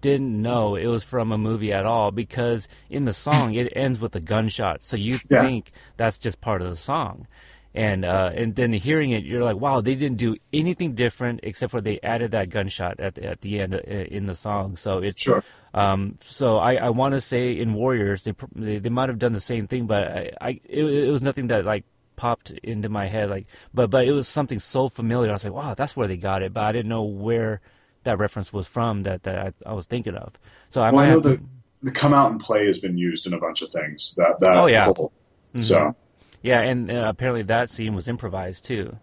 didn't 0.00 0.40
know 0.42 0.74
it 0.74 0.86
was 0.86 1.04
from 1.04 1.30
a 1.32 1.38
movie 1.38 1.72
at 1.72 1.86
all 1.86 2.10
because 2.10 2.66
in 2.90 3.04
the 3.04 3.14
song 3.14 3.54
it 3.54 3.72
ends 3.76 4.00
with 4.00 4.14
a 4.16 4.20
gunshot 4.20 4.82
so 4.82 4.96
you 4.96 5.20
Yeah. 5.28 5.38
think 5.40 5.70
that's 5.96 6.18
just 6.18 6.40
part 6.40 6.60
of 6.62 6.68
the 6.68 6.76
song 6.76 7.26
and 7.74 8.04
uh, 8.04 8.30
and 8.34 8.56
then 8.56 8.72
hearing 8.72 9.10
it 9.10 9.22
you're 9.24 9.40
like 9.40 9.56
wow 9.56 9.80
they 9.80 9.94
didn't 9.94 10.16
do 10.18 10.36
anything 10.52 10.94
different 10.94 11.40
except 11.42 11.70
for 11.70 11.80
they 11.80 12.00
added 12.02 12.30
that 12.32 12.50
gunshot 12.50 12.98
at 13.00 13.14
the, 13.14 13.24
at 13.26 13.40
the 13.42 13.60
end 13.60 13.74
uh, 13.74 13.78
in 13.88 14.26
the 14.26 14.34
song 14.34 14.76
so 14.76 14.98
it's 14.98 15.22
Sure. 15.22 15.42
um, 15.74 16.18
so 16.22 16.58
I, 16.58 16.76
I 16.76 16.90
want 16.90 17.12
to 17.12 17.20
say 17.20 17.52
in 17.58 17.74
Warriors 17.74 18.24
they, 18.24 18.34
they 18.54 18.78
they 18.78 18.88
might 18.88 19.08
have 19.10 19.18
done 19.18 19.32
the 19.32 19.40
same 19.40 19.66
thing, 19.66 19.86
but 19.86 20.04
I, 20.08 20.30
I 20.40 20.50
it, 20.64 20.84
it 20.84 21.10
was 21.10 21.20
nothing 21.22 21.48
that 21.48 21.64
like 21.66 21.84
popped 22.16 22.50
into 22.62 22.88
my 22.88 23.08
head 23.08 23.28
like 23.28 23.46
but 23.74 23.90
but 23.90 24.06
it 24.06 24.12
was 24.12 24.26
something 24.26 24.58
so 24.58 24.88
familiar. 24.88 25.28
I 25.30 25.34
was 25.34 25.44
like, 25.44 25.52
wow, 25.52 25.74
that's 25.74 25.94
where 25.94 26.08
they 26.08 26.16
got 26.16 26.42
it, 26.42 26.54
but 26.54 26.64
I 26.64 26.72
didn't 26.72 26.88
know 26.88 27.04
where 27.04 27.60
that 28.06 28.18
reference 28.18 28.52
was 28.52 28.66
from 28.66 29.02
that 29.04 29.22
that 29.24 29.38
I, 29.38 29.70
I 29.70 29.72
was 29.74 29.86
thinking 29.86 30.14
of. 30.16 30.32
So 30.70 30.82
I 30.82 30.90
Well, 30.90 31.04
I 31.04 31.08
know 31.10 31.20
the 31.20 31.40
the 31.82 31.90
come 31.92 32.12
out 32.14 32.30
and 32.32 32.40
play 32.40 32.66
has 32.66 32.78
been 32.78 32.96
used 32.98 33.26
in 33.26 33.34
a 33.34 33.38
bunch 33.38 33.60
of 33.62 33.70
things. 33.70 34.14
That 34.16 34.40
that 34.40 34.56
Oh, 34.56 34.66
yeah. 34.66 34.86
whole- 34.86 35.12
So, 35.60 35.94
yeah, 36.42 36.60
and 36.60 36.90
uh, 36.90 37.04
apparently 37.08 37.42
that 37.42 37.70
scene 37.70 37.94
was 37.94 38.08
improvised 38.08 38.64
too. 38.64 38.96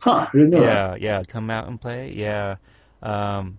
huh? 0.00 0.26
I 0.28 0.32
didn't 0.32 0.50
know 0.50 0.60
that. 0.60 1.00
Yeah, 1.00 1.18
yeah, 1.18 1.22
come 1.22 1.48
out 1.50 1.68
and 1.68 1.80
play. 1.80 2.12
Yeah. 2.12 2.56
Um, 3.02 3.58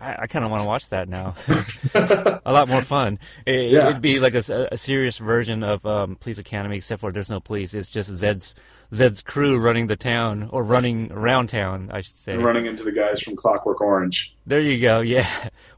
I, 0.00 0.16
I 0.22 0.26
kind 0.26 0.44
of 0.44 0.50
want 0.50 0.62
to 0.62 0.68
watch 0.68 0.88
that 0.90 1.08
now. 1.08 1.34
a 2.44 2.52
lot 2.52 2.68
more 2.68 2.80
fun. 2.82 3.18
It, 3.46 3.70
Yeah. 3.70 3.90
It'd 3.90 4.00
be 4.02 4.18
like 4.18 4.34
a, 4.34 4.68
a 4.72 4.76
serious 4.76 5.18
version 5.18 5.62
of 5.62 5.84
um, 5.86 6.16
Police 6.16 6.38
Academy, 6.38 6.76
except 6.76 7.00
for 7.00 7.12
there's 7.12 7.30
no 7.30 7.38
police. 7.40 7.74
It's 7.74 7.88
just 7.88 8.10
Zed's 8.10 8.54
Zed's 8.94 9.22
crew 9.22 9.58
running 9.58 9.88
the 9.88 9.96
town 9.96 10.48
or 10.52 10.62
running 10.62 11.10
around 11.12 11.48
town, 11.48 11.90
I 11.92 12.00
should 12.00 12.16
say. 12.16 12.36
running 12.36 12.66
into 12.66 12.84
the 12.84 12.92
guys 12.92 13.20
from 13.20 13.36
Clockwork 13.36 13.80
Orange. 13.80 14.36
There 14.46 14.60
you 14.60 14.80
go. 14.80 15.00
Yeah, 15.14 15.28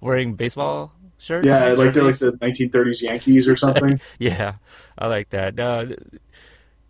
wearing 0.01 0.34
baseball 0.34 0.93
shirts. 1.18 1.47
Yeah, 1.47 1.70
like 1.72 1.93
they're 1.93 2.02
like 2.02 2.18
the 2.18 2.32
1930s 2.32 3.02
Yankees 3.02 3.48
or 3.48 3.56
something. 3.56 4.01
Yeah, 4.18 4.55
I 4.98 5.06
like 5.06 5.30
that. 5.30 5.59
Uh, 5.59 5.86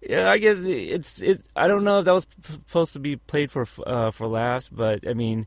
yeah, 0.01 0.31
I 0.31 0.39
guess 0.39 0.59
it's 0.59 1.21
it. 1.21 1.49
I 1.57 1.67
don't 1.69 1.85
know 1.85 1.99
if 2.01 2.05
that 2.05 2.15
was 2.15 2.27
supposed 2.43 2.93
to 2.93 2.99
be 2.99 3.17
played 3.17 3.51
for 3.51 3.67
uh, 3.87 4.11
for 4.11 4.29
laughs, 4.29 4.69
but 4.69 5.09
I 5.09 5.15
mean, 5.15 5.47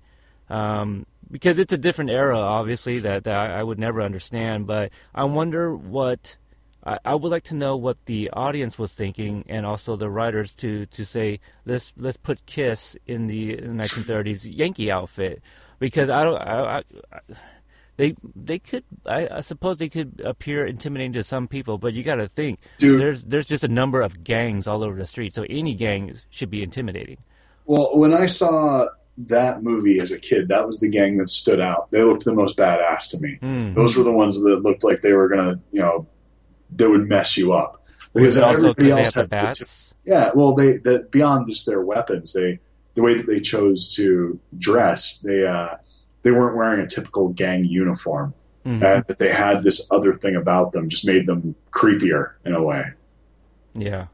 um, 0.49 1.05
because 1.31 1.59
it's 1.59 1.73
a 1.73 1.77
different 1.77 2.09
era, 2.09 2.37
obviously 2.37 2.99
that, 2.99 3.23
that 3.23 3.35
I, 3.35 3.59
I 3.59 3.63
would 3.63 3.79
never 3.79 4.01
understand. 4.01 4.67
But 4.67 4.91
I 5.13 5.23
wonder 5.25 5.73
what 5.73 6.35
I, 6.85 6.99
I 7.03 7.15
would 7.15 7.31
like 7.31 7.43
to 7.45 7.55
know 7.55 7.75
what 7.75 7.97
the 8.05 8.29
audience 8.31 8.79
was 8.79 8.93
thinking, 8.93 9.43
and 9.47 9.65
also 9.65 9.95
the 9.95 10.09
writers 10.09 10.53
to 10.55 10.85
to 10.87 11.05
say 11.05 11.39
let's 11.65 11.93
let's 11.97 12.17
put 12.17 12.45
Kiss 12.45 12.97
in 13.05 13.27
the 13.27 13.57
1930s 13.57 14.47
Yankee 14.49 14.91
outfit 14.91 15.41
because 15.79 16.09
I 16.09 16.23
don't. 16.23 16.37
I, 16.37 16.77
I, 16.77 16.83
I, 17.11 17.19
they 17.97 18.15
they 18.33 18.59
could 18.59 18.85
I, 19.05 19.27
I 19.29 19.41
suppose 19.41 19.77
they 19.77 19.89
could 19.89 20.21
appear 20.23 20.65
intimidating 20.65 21.13
to 21.13 21.23
some 21.23 21.49
people, 21.49 21.77
but 21.77 21.93
you 21.93 22.01
got 22.01 22.15
to 22.15 22.29
think 22.29 22.61
Dude. 22.77 22.99
there's 22.99 23.23
there's 23.23 23.45
just 23.45 23.65
a 23.65 23.67
number 23.67 24.01
of 24.01 24.23
gangs 24.23 24.67
all 24.67 24.83
over 24.83 24.95
the 24.95 25.05
street, 25.05 25.35
so 25.35 25.45
any 25.49 25.73
gang 25.73 26.15
should 26.29 26.49
be 26.49 26.63
intimidating. 26.63 27.17
Well, 27.65 27.97
when 27.99 28.13
I 28.13 28.25
saw 28.27 28.87
that 29.17 29.63
movie 29.63 29.99
as 29.99 30.11
a 30.11 30.19
kid, 30.19 30.47
that 30.47 30.65
was 30.65 30.79
the 30.79 30.89
gang 30.89 31.17
that 31.17 31.27
stood 31.29 31.59
out. 31.59 31.91
They 31.91 32.01
looked 32.01 32.23
the 32.23 32.33
most 32.33 32.57
badass 32.57 33.11
to 33.11 33.19
me. 33.19 33.37
Mm. 33.41 33.75
Those 33.75 33.97
were 33.97 34.03
the 34.03 34.13
ones 34.13 34.41
that 34.41 34.61
looked 34.63 34.85
like 34.85 35.01
they 35.01 35.11
were 35.11 35.27
gonna, 35.27 35.59
you 35.73 35.81
know, 35.81 36.07
that 36.75 36.89
would 36.89 37.07
mess 37.07 37.37
you 37.37 37.53
up. 37.53 37.83
Because 38.13 38.37
everybody 38.37 38.91
else 38.91 39.13
has 39.15 39.29
the 39.29 39.35
the? 39.35 39.93
Yeah, 40.05 40.31
well, 40.33 40.55
they 40.55 40.77
that 40.77 41.11
beyond 41.11 41.47
just 41.47 41.65
their 41.67 41.81
weapons, 41.81 42.33
they 42.33 42.59
the 42.95 43.01
way 43.03 43.13
that 43.13 43.27
they 43.27 43.39
chose 43.39 43.93
to 43.95 44.39
dress, 44.57 45.19
they 45.19 45.45
uh, 45.45 45.75
they 46.23 46.31
weren't 46.31 46.57
wearing 46.57 46.79
a 46.81 46.87
typical 46.87 47.29
gang 47.29 47.63
uniform, 47.65 48.33
Mhm. 48.65 48.83
and 48.83 49.05
that 49.07 49.17
they 49.19 49.31
had 49.31 49.61
this 49.63 49.87
other 49.91 50.13
thing 50.13 50.35
about 50.35 50.71
them 50.71 50.89
just 50.89 51.05
made 51.05 51.27
them 51.27 51.53
creepier 51.71 52.31
in 52.45 52.53
a 52.53 52.63
way. 52.63 52.83
Yeah. 53.75 54.07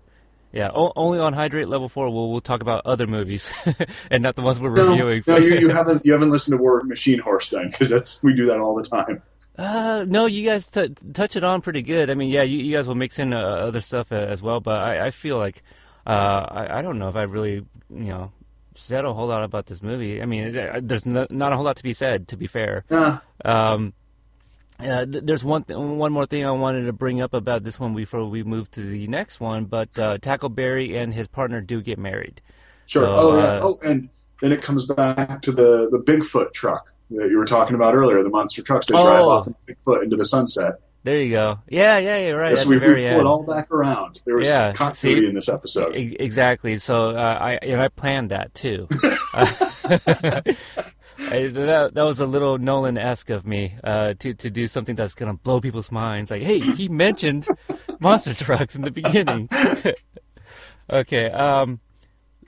Yeah, 0.52 0.69
o- 0.73 0.94
only 0.95 1.19
on 1.19 1.34
Hydrate 1.34 1.68
Level 1.68 1.90
4 1.90 2.10
we'll, 2.10 2.32
we'll 2.32 2.40
talk 2.40 2.61
about 2.61 2.86
other 2.86 3.07
movies 3.07 3.52
and 4.11 4.23
not 4.23 4.36
the 4.38 4.41
ones 4.41 4.57
we're 4.57 4.69
No, 4.73 4.90
reviewing. 4.91 5.23
no, 5.27 5.36
you, 5.36 5.56
you 5.56 5.69
haven't 5.80 6.06
you 6.06 6.14
haven't 6.14 6.30
listened 6.30 6.57
to 6.57 6.61
War 6.61 6.82
Machine 6.84 7.19
Horse 7.19 7.49
then 7.49 7.69
because 7.69 7.90
that's 7.90 8.23
we 8.23 8.34
do 8.34 8.45
that 8.45 8.60
all 8.60 8.73
the 8.76 8.84
time. 8.84 9.22
Uh, 9.57 10.06
no, 10.07 10.26
you 10.26 10.48
guys 10.49 10.68
t- 10.68 10.90
touch 11.14 11.36
it 11.36 11.44
on 11.44 11.61
pretty 11.61 11.82
good. 11.82 12.10
I 12.10 12.14
mean, 12.15 12.30
yeah, 12.30 12.44
you, 12.44 12.57
you 12.60 12.76
guys 12.76 12.88
will 12.88 12.95
mix 12.95 13.19
in 13.19 13.34
uh, 13.34 13.38
other 13.40 13.80
stuff 13.82 14.11
uh, 14.11 14.15
as 14.15 14.41
well, 14.41 14.60
but 14.60 14.82
I, 14.82 15.07
I 15.07 15.11
feel 15.11 15.38
like 15.38 15.64
uh, 16.06 16.10
I, 16.49 16.80
I 16.80 16.82
don't 16.82 16.99
know 16.99 17.07
if 17.10 17.15
I 17.15 17.23
really, 17.23 17.53
you 17.56 17.65
know, 17.90 18.32
said 18.76 19.06
a 19.06 19.14
whole 19.14 19.27
lot 19.27 19.44
about 19.44 19.68
this 19.68 19.82
movie. 19.82 20.22
I 20.22 20.26
mean, 20.26 20.52
there- 20.52 20.82
there's 20.82 21.06
no, 21.06 21.26
not 21.30 21.53
a 21.53 21.56
whole 21.56 21.64
lot 21.65 21.77
to 21.77 21.84
be 21.84 21.94
said, 21.94 22.27
to 22.30 22.38
be 22.38 22.48
fair. 22.48 22.84
Yeah, 22.91 23.19
Um, 23.45 23.94
uh, 24.77 25.06
th- 25.06 25.23
there's 25.23 25.44
one 25.45 25.64
th- 25.64 25.80
one 25.80 26.11
more 26.11 26.26
thing 26.26 26.45
I 26.45 26.52
wanted 26.52 26.84
to 26.88 26.91
bring 26.94 27.22
up 27.22 27.34
about 27.34 27.64
this 27.64 27.80
one 27.80 27.95
before 27.95 28.26
we 28.26 28.44
move 28.44 28.69
to 28.72 28.82
the 28.82 29.07
next 29.07 29.40
one, 29.40 29.65
but 29.65 29.98
uh, 29.98 30.18
Tackleberry 30.18 31.02
and 31.02 31.14
his 31.14 31.30
partner 31.30 31.61
do 31.61 31.82
get 31.82 31.98
married. 31.98 32.41
sure. 32.86 33.06
So, 33.06 33.15
oh, 33.15 33.38
yeah. 33.38 33.44
uh, 33.44 33.60
oh, 33.64 33.80
and 33.86 34.10
then 34.41 34.52
it 34.52 34.61
comes 34.61 34.86
back 34.86 35.41
to 35.44 35.53
the 35.53 35.90
the 35.90 35.99
Bigfoot 35.99 36.52
truck 36.52 36.94
that 37.11 37.30
you 37.30 37.38
were 37.38 37.45
talking 37.45 37.76
about 37.76 37.94
earlier, 37.95 38.22
the 38.23 38.30
monster 38.30 38.61
trucks. 38.61 38.88
Drive 38.88 39.03
Oh. 39.03 39.30
off 39.30 39.48
in 39.48 39.56
Bigfoot 39.68 40.03
into 40.03 40.15
the 40.15 40.26
sunset. 40.26 40.76
There 41.03 41.22
you 41.22 41.32
go. 41.32 41.60
Yeah, 41.69 41.99
yeah, 41.99 42.18
you're 42.18 42.40
right. 42.40 42.49
Yes, 42.49 42.65
we, 42.65 42.80
we 42.80 42.86
pull 42.86 42.95
end. 42.95 43.19
it 43.22 43.26
all 43.27 43.44
back 43.45 43.69
around. 43.72 44.22
There 44.26 44.36
was 44.36 44.48
Yeah, 44.48 44.73
continuity 44.73 45.22
see? 45.22 45.30
in 45.30 45.36
this 45.36 45.49
episode. 45.49 45.95
E- 45.95 46.15
Exactly. 46.19 46.80
So 46.80 47.11
uh, 47.11 47.38
I 47.40 47.53
and 47.61 47.80
I 47.80 47.90
planned 47.90 48.32
that 48.32 48.56
too. 48.56 48.88
I, 50.18 51.48
that, 51.48 51.91
that 51.94 52.02
was 52.03 52.19
a 52.19 52.26
little 52.26 52.57
Nolan-esque 52.57 53.30
of 53.30 53.45
me 53.45 53.76
uh, 53.84 54.15
to 54.19 54.34
to 54.34 54.49
do 54.49 54.68
something 54.68 54.95
that's 54.95 55.14
gonna 55.14 55.36
blow 55.36 55.61
people's 55.61 55.91
minds. 55.91 56.30
Like, 56.32 56.41
hey, 56.41 56.60
he 56.60 56.90
mentioned 56.90 57.48
monster 57.99 58.34
trucks 58.34 58.76
in 58.76 58.82
the 58.82 58.91
beginning. 58.91 59.48
okay. 60.91 61.30
Um, 61.32 61.80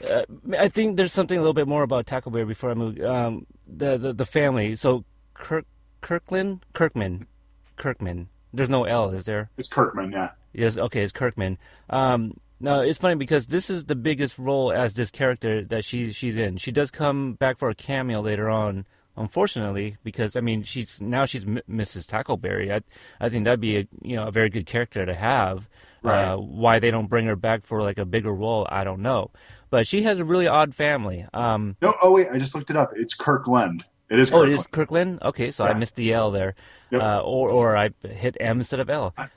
uh, 0.08 0.24
I 0.58 0.70
think 0.70 0.98
there's 0.98 1.14
something 1.14 1.38
a 1.38 1.42
little 1.42 1.54
bit 1.54 1.68
more 1.68 1.84
about 1.84 2.06
Tackleberry 2.08 2.48
before 2.48 2.72
I 2.72 2.74
move. 2.74 3.00
Um, 3.02 3.46
the, 3.68 3.98
the 3.98 4.14
the 4.14 4.26
family. 4.26 4.76
So 4.76 5.06
Kirk 5.34 5.66
Kirkland 6.02 6.66
Kirkman 6.74 7.28
Kirkman. 7.76 8.30
There's 8.54 8.70
no 8.70 8.86
L, 8.86 9.10
is 9.12 9.26
there? 9.26 9.50
It's 9.58 9.68
Kirkman, 9.68 10.12
yeah. 10.12 10.32
Yes, 10.54 10.78
okay, 10.78 11.04
it's 11.04 11.12
Kirkman. 11.12 11.58
Um, 11.90 12.34
now 12.60 12.80
it's 12.82 12.98
funny 12.98 13.16
because 13.16 13.48
this 13.48 13.70
is 13.70 13.86
the 13.86 13.96
biggest 13.96 14.40
role 14.40 14.72
as 14.72 14.96
this 14.96 15.12
character 15.12 15.64
that 15.66 15.86
she 15.86 16.12
she's 16.12 16.38
in. 16.38 16.58
She 16.58 16.72
does 16.72 16.90
come 16.90 17.34
back 17.34 17.60
for 17.60 17.70
a 17.70 17.76
cameo 17.76 18.22
later 18.22 18.50
on, 18.50 18.86
unfortunately, 19.16 19.98
because 20.04 20.36
I 20.36 20.42
mean 20.42 20.64
she's 20.64 21.00
now 21.00 21.26
she's 21.26 21.46
M- 21.46 21.62
Mrs. 21.70 22.08
Tackleberry. 22.08 22.74
I 22.74 22.82
I 23.24 23.30
think 23.30 23.46
that'd 23.46 23.60
be 23.60 23.78
a 23.78 23.88
you 24.02 24.16
know 24.16 24.28
a 24.28 24.32
very 24.32 24.50
good 24.50 24.66
character 24.66 25.06
to 25.06 25.14
have. 25.14 25.70
Right. 26.02 26.26
Uh, 26.26 26.38
why 26.38 26.80
they 26.80 26.92
don't 26.92 27.08
bring 27.10 27.26
her 27.26 27.36
back 27.36 27.66
for 27.66 27.82
like 27.82 27.98
a 27.98 28.06
bigger 28.06 28.34
role, 28.34 28.68
I 28.70 28.84
don't 28.84 29.02
know. 29.02 29.32
But 29.70 29.88
she 29.88 30.04
has 30.04 30.20
a 30.20 30.26
really 30.26 30.48
odd 30.48 30.74
family. 30.76 31.26
Um, 31.34 31.76
No, 31.82 31.94
oh 32.02 32.14
wait, 32.14 32.28
I 32.32 32.38
just 32.38 32.56
looked 32.56 32.70
it 32.70 32.76
up. 32.78 32.92
It's 32.96 33.14
Kirkland. 33.14 33.84
It 34.10 34.20
is 34.20 34.30
oh, 34.32 34.36
Kirkland. 34.40 34.54
it 34.54 34.58
is 34.60 34.68
Kirkland. 34.68 35.20
Okay, 35.24 35.52
so 35.52 35.66
I 35.66 35.74
missed 35.74 35.96
the 35.96 36.14
L 36.14 36.32
there, 36.32 36.56
Yep. 36.92 37.02
uh, 37.02 37.22
or 37.22 37.50
or 37.50 37.76
I 37.78 37.90
hit 38.08 38.38
M 38.40 38.60
instead 38.60 38.80
of 38.80 38.90
L. 38.90 39.14
I, 39.18 39.28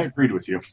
Um, 0.00 0.06
agreed 0.06 0.32
with 0.32 0.48
you. 0.48 0.60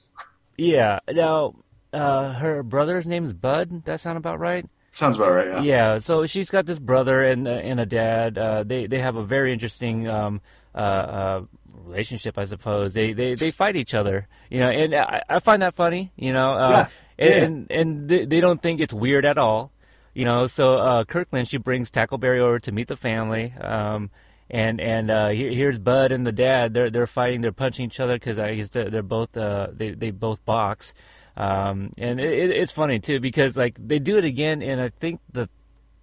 Yeah. 0.59 0.97
Now, 1.11 1.53
uh, 1.93 2.33
her 2.33 2.63
brother's 2.63 3.05
name 3.05 3.25
is 3.25 3.31
Bud. 3.33 3.85
That 3.85 3.99
sound 3.99 4.17
about 4.17 4.39
right? 4.39 4.65
Sounds 4.91 5.15
about 5.15 5.31
right, 5.33 5.47
yeah. 5.47 5.61
Yeah. 5.61 5.97
So 5.99 6.25
she's 6.25 6.49
got 6.49 6.65
this 6.65 6.79
brother 6.79 7.23
and 7.23 7.47
uh, 7.47 7.51
and 7.51 7.79
a 7.79 7.85
dad. 7.85 8.37
Uh, 8.39 8.63
they 8.63 8.87
they 8.87 8.97
have 8.97 9.15
a 9.17 9.23
very 9.23 9.53
interesting 9.53 10.07
um, 10.09 10.41
uh, 10.73 10.77
uh, 10.77 11.41
relationship, 11.85 12.39
I 12.39 12.45
suppose. 12.45 12.95
They 12.95 13.13
they 13.13 13.35
they 13.35 13.51
fight 13.51 13.75
each 13.75 13.93
other, 13.93 14.27
you 14.49 14.59
know, 14.59 14.69
and 14.69 14.95
I, 14.95 15.21
I 15.29 15.39
find 15.39 15.61
that 15.61 15.75
funny, 15.75 16.11
you 16.15 16.33
know. 16.33 16.53
Uh, 16.53 16.85
Yeah, 17.17 17.25
yeah. 17.27 17.43
And 17.45 17.67
and 17.71 18.09
they, 18.09 18.25
they 18.25 18.39
don't 18.39 18.61
think 18.61 18.79
it's 18.79 18.93
weird 18.93 19.25
at 19.25 19.37
all, 19.37 19.71
you 20.13 20.25
know. 20.25 20.47
So 20.47 20.77
uh, 20.77 21.03
Kirkland 21.03 21.47
she 21.47 21.57
brings 21.57 21.89
Tackleberry 21.91 22.39
over 22.39 22.59
to 22.59 22.71
meet 22.71 22.87
the 22.87 22.97
family. 22.97 23.53
Um, 23.59 24.09
and 24.49 24.79
and 24.79 25.09
uh, 25.11 25.29
here, 25.29 25.51
here's 25.51 25.77
Bud 25.79 26.11
and 26.11 26.25
the 26.25 26.31
dad. 26.31 26.73
They're 26.73 26.89
they're 26.89 27.07
fighting. 27.07 27.41
They're 27.41 27.51
punching 27.51 27.85
each 27.87 27.99
other 27.99 28.15
because 28.15 28.39
I 28.39 28.55
guess 28.55 28.69
they're, 28.69 28.89
they're 28.89 29.01
both 29.03 29.35
uh, 29.35 29.67
they 29.73 29.91
they 29.91 30.11
both 30.11 30.43
box. 30.45 30.93
Um, 31.35 31.91
and 31.97 32.19
it, 32.19 32.49
it's 32.51 32.71
funny 32.71 32.99
too 32.99 33.19
because 33.19 33.55
like 33.57 33.77
they 33.79 33.99
do 33.99 34.17
it 34.17 34.25
again 34.25 34.61
in 34.61 34.79
I 34.79 34.89
think 34.89 35.19
the 35.31 35.49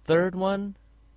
third 0.05 0.35
one, 0.35 0.75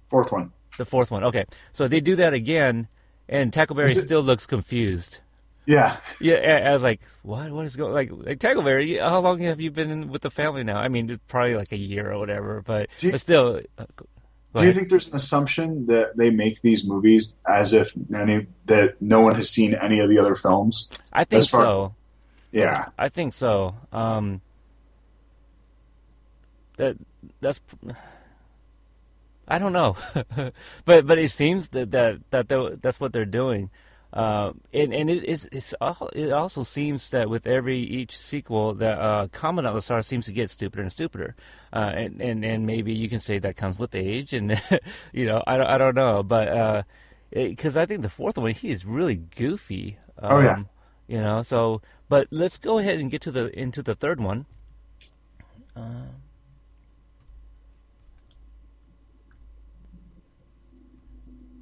Fourth 0.08 0.32
one. 0.32 0.52
the 0.76 0.84
fourth 0.84 1.10
one. 1.10 1.22
Okay, 1.24 1.44
so 1.72 1.86
they 1.86 2.00
do 2.00 2.16
that 2.16 2.34
again, 2.34 2.88
and 3.28 3.52
Tackleberry 3.52 3.86
it- 3.94 4.00
still 4.00 4.22
looks 4.22 4.46
confused. 4.46 5.20
Yeah. 5.69 5.99
Yeah, 6.19 6.65
I 6.66 6.73
was 6.73 6.82
like, 6.82 7.03
what? 7.23 7.51
What 7.51 7.66
is 7.66 7.77
going? 7.77 7.93
Like, 7.93 8.11
like 8.11 8.39
Tackleberry, 8.39 8.99
how 8.99 9.20
long 9.20 9.40
have 9.40 9.61
you 9.61 9.70
been 9.70 9.90
in 9.90 10.09
with 10.09 10.23
the 10.23 10.31
family 10.31 10.65
now? 10.65 10.78
I 10.78 10.89
mean, 10.89 11.20
probably 11.28 11.57
like 11.57 11.73
a 11.73 11.77
year 11.77 12.11
or 12.11 12.19
whatever, 12.19 12.62
but 12.65 12.89
Do 12.97 13.11
but 13.12 13.20
still. 13.20 13.61
Uh, 13.77 13.85
Do 14.55 14.65
you 14.65 14.73
think 14.73 14.89
there's 14.89 15.09
an 15.09 15.15
assumption 15.16 15.85
that 15.89 16.16
they 16.16 16.31
make 16.31 16.62
these 16.62 16.86
movies 16.86 17.39
as 17.47 17.74
if 17.74 17.93
any 18.15 18.47
that 18.65 19.01
no 19.03 19.20
one 19.20 19.35
has 19.35 19.51
seen 19.51 19.74
any 19.74 20.01
of 20.01 20.09
the 20.09 20.19
other 20.19 20.35
films? 20.36 20.90
I 21.12 21.24
think 21.24 21.47
far- 21.47 21.62
so. 21.62 21.95
Yeah. 22.51 22.86
I 22.99 23.11
think 23.11 23.35
so. 23.35 23.74
Um, 23.93 24.40
that 26.78 26.97
that's. 27.43 27.61
I 29.47 29.59
don't 29.59 29.74
know, 29.74 29.97
but 30.86 31.07
but 31.07 31.19
it 31.19 31.31
seems 31.31 31.69
that 31.70 31.90
that 31.90 32.20
that 32.31 32.81
that's 32.81 33.01
what 33.01 33.12
they're 33.12 33.24
doing, 33.27 33.70
uh, 34.12 34.52
and 34.72 34.94
and 34.94 35.10
it 35.10 35.24
is 35.24 35.48
it's 35.52 35.74
al- 35.80 36.10
it 36.14 36.32
also 36.32 36.62
seems 36.62 37.10
that 37.10 37.28
with 37.28 37.47
every 37.47 37.78
each 37.78 38.16
sequel 38.16 38.74
that 38.74 38.98
uh, 38.98 39.28
Commandant 39.32 39.76
Lassard 39.76 40.05
seems 40.05 40.24
to 40.26 40.32
get 40.32 40.48
stupider 40.51 40.82
and 40.82 40.90
stupider, 40.93 41.35
uh, 41.72 41.93
and 41.94 42.20
and 42.20 42.44
and 42.44 42.66
maybe 42.66 42.93
you 42.94 43.09
can 43.09 43.20
say 43.20 43.39
that 43.39 43.56
comes 43.56 43.78
with 43.78 43.94
age, 43.94 44.32
and 44.32 44.60
you 45.12 45.26
know 45.26 45.43
I 45.47 45.56
don't 45.59 45.66
I 45.66 45.76
don't 45.78 45.94
know, 45.94 46.22
but 46.22 46.86
because 47.30 47.76
I 47.76 47.85
think 47.86 48.02
the 48.02 48.09
fourth 48.09 48.39
one 48.39 48.52
he 48.52 48.70
is 48.70 48.85
really 48.86 49.16
goofy. 49.16 49.98
Um, 50.18 50.32
Oh, 50.32 50.40
yeah. 50.40 50.59
you 51.06 51.20
know 51.20 51.43
so 51.43 51.80
but 52.09 52.26
let's 52.30 52.59
go 52.59 52.78
ahead 52.78 52.98
and 52.98 53.10
get 53.10 53.20
to 53.22 53.30
the 53.30 53.56
into 53.59 53.82
the 53.82 53.94
third 53.94 54.20
one. 54.20 54.47
Uh, 55.76 56.06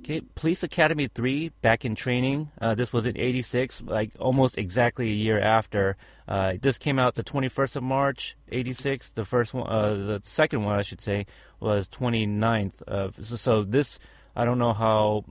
Okay, 0.07 0.21
Police 0.37 0.63
Academy 0.63 1.09
3, 1.09 1.49
back 1.63 1.85
in 1.85 1.97
training. 1.97 2.49
Uh, 2.61 2.77
this 2.77 2.93
was 2.93 3.07
in 3.07 3.19
86, 3.19 3.83
like 3.83 4.13
almost 4.21 4.57
exactly 4.57 5.09
a 5.09 5.15
year 5.15 5.41
after. 5.41 5.97
Uh, 6.29 6.53
this 6.63 6.79
came 6.79 7.01
out 7.01 7.17
the 7.17 7.25
21st 7.25 7.75
of 7.75 7.83
March, 7.83 8.37
86. 8.49 9.11
The 9.11 9.25
first 9.25 9.53
one, 9.53 9.67
uh, 9.67 9.95
the 9.95 10.21
second 10.23 10.63
one, 10.63 10.79
I 10.79 10.83
should 10.83 11.01
say, 11.01 11.27
was 11.59 11.89
29th 11.89 12.83
of. 12.83 13.17
So, 13.19 13.35
so 13.35 13.65
this, 13.65 13.99
I 14.37 14.45
don't 14.45 14.61
know 14.61 14.75
how 14.75 15.25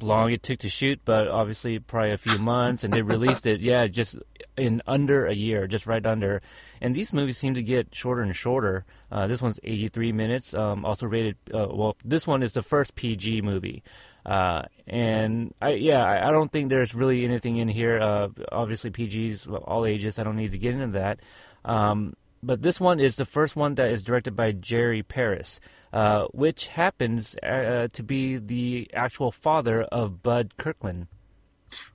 long 0.00 0.30
it 0.30 0.44
took 0.44 0.60
to 0.60 0.68
shoot, 0.68 1.00
but 1.04 1.26
obviously 1.26 1.80
probably 1.80 2.12
a 2.12 2.16
few 2.16 2.38
months, 2.38 2.84
and 2.84 2.92
they 2.92 3.02
released 3.02 3.44
it. 3.44 3.60
Yeah, 3.60 3.88
just 3.88 4.14
in 4.56 4.82
under 4.86 5.26
a 5.26 5.34
year, 5.34 5.66
just 5.66 5.86
right 5.86 6.04
under. 6.04 6.42
And 6.80 6.94
these 6.94 7.12
movies 7.12 7.38
seem 7.38 7.54
to 7.54 7.62
get 7.62 7.94
shorter 7.94 8.22
and 8.22 8.34
shorter. 8.34 8.84
Uh, 9.10 9.26
this 9.26 9.42
one's 9.42 9.60
83 9.62 10.12
minutes, 10.12 10.54
um, 10.54 10.84
also 10.84 11.06
rated. 11.06 11.36
Uh, 11.52 11.68
well, 11.70 11.96
this 12.04 12.26
one 12.26 12.42
is 12.42 12.52
the 12.52 12.62
first 12.62 12.94
PG 12.94 13.42
movie. 13.42 13.82
Uh, 14.24 14.62
and 14.86 15.54
I, 15.62 15.72
yeah, 15.74 16.04
I, 16.04 16.28
I, 16.28 16.30
don't 16.30 16.52
think 16.52 16.68
there's 16.68 16.94
really 16.94 17.24
anything 17.24 17.56
in 17.56 17.68
here. 17.68 17.98
Uh, 17.98 18.28
obviously, 18.52 18.90
PG's 18.90 19.46
all 19.46 19.86
ages. 19.86 20.18
I 20.18 20.24
don't 20.24 20.36
need 20.36 20.52
to 20.52 20.58
get 20.58 20.74
into 20.74 20.98
that. 20.98 21.20
Um, 21.64 22.14
but 22.42 22.62
this 22.62 22.80
one 22.80 23.00
is 23.00 23.16
the 23.16 23.24
first 23.24 23.56
one 23.56 23.74
that 23.76 23.90
is 23.90 24.02
directed 24.02 24.36
by 24.36 24.52
Jerry 24.52 25.02
Paris, 25.02 25.60
uh, 25.92 26.26
which 26.32 26.68
happens 26.68 27.36
uh, 27.42 27.88
to 27.92 28.02
be 28.02 28.36
the 28.36 28.90
actual 28.94 29.30
father 29.30 29.82
of 29.82 30.22
Bud 30.22 30.56
Kirkland. 30.56 31.06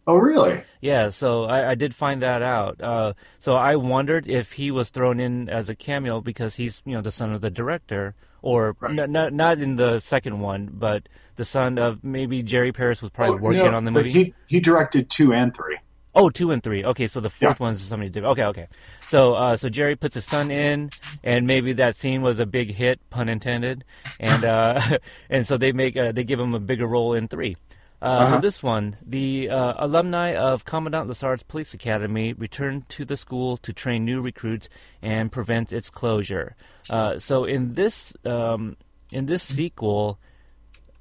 Oh, 0.08 0.18
really? 0.18 0.64
Yeah, 0.82 1.10
so 1.10 1.46
I, 1.46 1.72
I 1.72 1.76
did 1.76 1.96
find 1.96 2.22
that 2.22 2.42
out. 2.42 2.82
Uh, 2.82 3.14
so 3.40 3.56
I 3.56 3.76
wondered 3.76 4.28
if 4.28 4.52
he 4.52 4.72
was 4.72 4.90
thrown 4.90 5.20
in 5.20 5.50
as 5.50 5.70
a 5.70 5.76
cameo 5.76 6.22
because 6.22 6.56
he's, 6.56 6.82
you 6.86 6.94
know, 6.94 7.02
the 7.02 7.12
son 7.12 7.34
of 7.34 7.42
the 7.42 7.50
director, 7.50 8.16
or 8.42 8.76
right. 8.80 8.98
n- 8.98 9.12
not 9.12 9.34
not 9.34 9.60
in 9.60 9.76
the 9.76 10.00
second 10.00 10.40
one, 10.40 10.70
but 10.72 11.10
the 11.36 11.46
son 11.46 11.78
of 11.80 12.04
maybe 12.04 12.44
Jerry 12.44 12.72
Paris 12.72 13.02
was 13.02 13.12
probably 13.12 13.40
oh, 13.40 13.44
working 13.44 13.74
on 13.74 13.86
the 13.86 13.92
movie. 13.92 14.12
He 14.12 14.34
he 14.48 14.60
directed 14.60 15.10
two 15.10 15.34
and 15.34 15.56
three. 15.56 15.80
Oh, 16.18 16.30
two 16.30 16.52
and 16.52 16.64
three. 16.64 16.86
Okay, 16.86 17.08
so 17.08 17.20
the 17.20 17.30
fourth 17.30 17.60
yeah. 17.60 17.66
one's 17.66 17.82
somebody 17.82 18.10
did. 18.10 18.24
Okay, 18.24 18.46
okay. 18.46 18.68
So, 19.02 19.34
uh, 19.34 19.58
so 19.58 19.68
Jerry 19.68 19.98
puts 19.98 20.16
his 20.16 20.24
son 20.24 20.50
in, 20.50 20.90
and 21.26 21.46
maybe 21.46 21.74
that 21.74 21.98
scene 21.98 22.22
was 22.22 22.40
a 22.40 22.46
big 22.46 22.72
hit, 22.74 23.02
pun 23.10 23.28
intended, 23.28 23.84
and 24.22 24.46
uh, 24.46 24.80
and 25.30 25.46
so 25.46 25.58
they 25.58 25.74
make 25.74 25.98
uh, 25.98 26.14
they 26.14 26.24
give 26.24 26.40
him 26.40 26.54
a 26.54 26.60
bigger 26.60 26.88
role 26.88 27.14
in 27.14 27.28
three. 27.28 27.58
Uh, 28.06 28.08
uh-huh. 28.08 28.36
So 28.36 28.42
this 28.42 28.62
one, 28.62 28.98
the 29.04 29.50
uh, 29.50 29.74
alumni 29.78 30.36
of 30.36 30.64
Commandant 30.64 31.08
Lassard's 31.08 31.42
Police 31.42 31.74
Academy 31.74 32.34
return 32.34 32.86
to 32.90 33.04
the 33.04 33.18
school 33.18 33.58
to 33.58 33.74
train 33.74 34.06
new 34.06 34.22
recruits 34.22 34.70
and 35.02 35.32
prevent 35.32 35.74
its 35.74 35.90
closure. 35.90 36.56
Uh, 36.88 37.18
so 37.18 37.46
in 37.46 37.74
this 37.74 38.14
um, 38.24 38.78
in 39.12 39.26
this 39.26 39.42
sequel, 39.42 40.20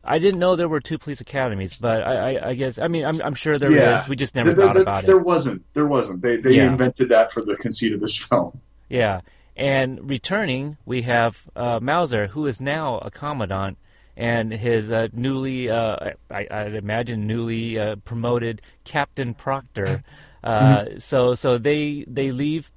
I 0.02 0.18
didn't 0.18 0.40
know 0.40 0.56
there 0.56 0.66
were 0.66 0.80
two 0.80 0.96
police 0.96 1.20
academies, 1.20 1.76
but 1.76 2.02
I, 2.02 2.36
I, 2.36 2.48
I 2.48 2.54
guess 2.54 2.78
I 2.78 2.88
mean 2.88 3.04
I'm, 3.04 3.20
I'm 3.20 3.34
sure 3.34 3.58
there 3.58 3.70
yeah. 3.70 4.02
is. 4.02 4.08
We 4.08 4.16
just 4.16 4.34
never 4.34 4.54
there, 4.54 4.64
thought 4.66 4.72
there, 4.72 4.82
about 4.82 4.94
there 4.94 5.02
it. 5.02 5.06
There 5.06 5.18
wasn't. 5.18 5.74
There 5.74 5.86
wasn't. 5.86 6.22
They 6.22 6.38
they 6.38 6.56
yeah. 6.56 6.70
invented 6.70 7.10
that 7.10 7.34
for 7.34 7.42
the 7.42 7.54
conceit 7.56 7.92
of 7.92 8.00
this 8.00 8.16
film. 8.28 8.62
Yeah, 8.88 9.20
and 9.56 10.08
returning 10.08 10.78
we 10.86 11.02
have 11.02 11.50
uh, 11.54 11.80
Mauser, 11.80 12.28
who 12.28 12.46
is 12.46 12.62
now 12.62 12.96
a 12.98 13.10
commandant, 13.10 13.76
and 14.16 14.52
his 14.52 14.90
uh, 14.90 15.08
newly 15.12 15.70
uh, 15.70 16.12
I, 16.30 16.46
I'd 16.50 16.74
imagine 16.74 17.26
newly 17.26 17.78
uh, 17.78 17.96
promoted 17.96 18.62
Captain 18.84 19.34
Proctor. 19.34 20.02
Uh, 20.44 20.84
mm-hmm. 20.84 20.98
So 20.98 21.34
so 21.34 21.56
they 21.56 22.04
they 22.06 22.30
leave 22.30 22.70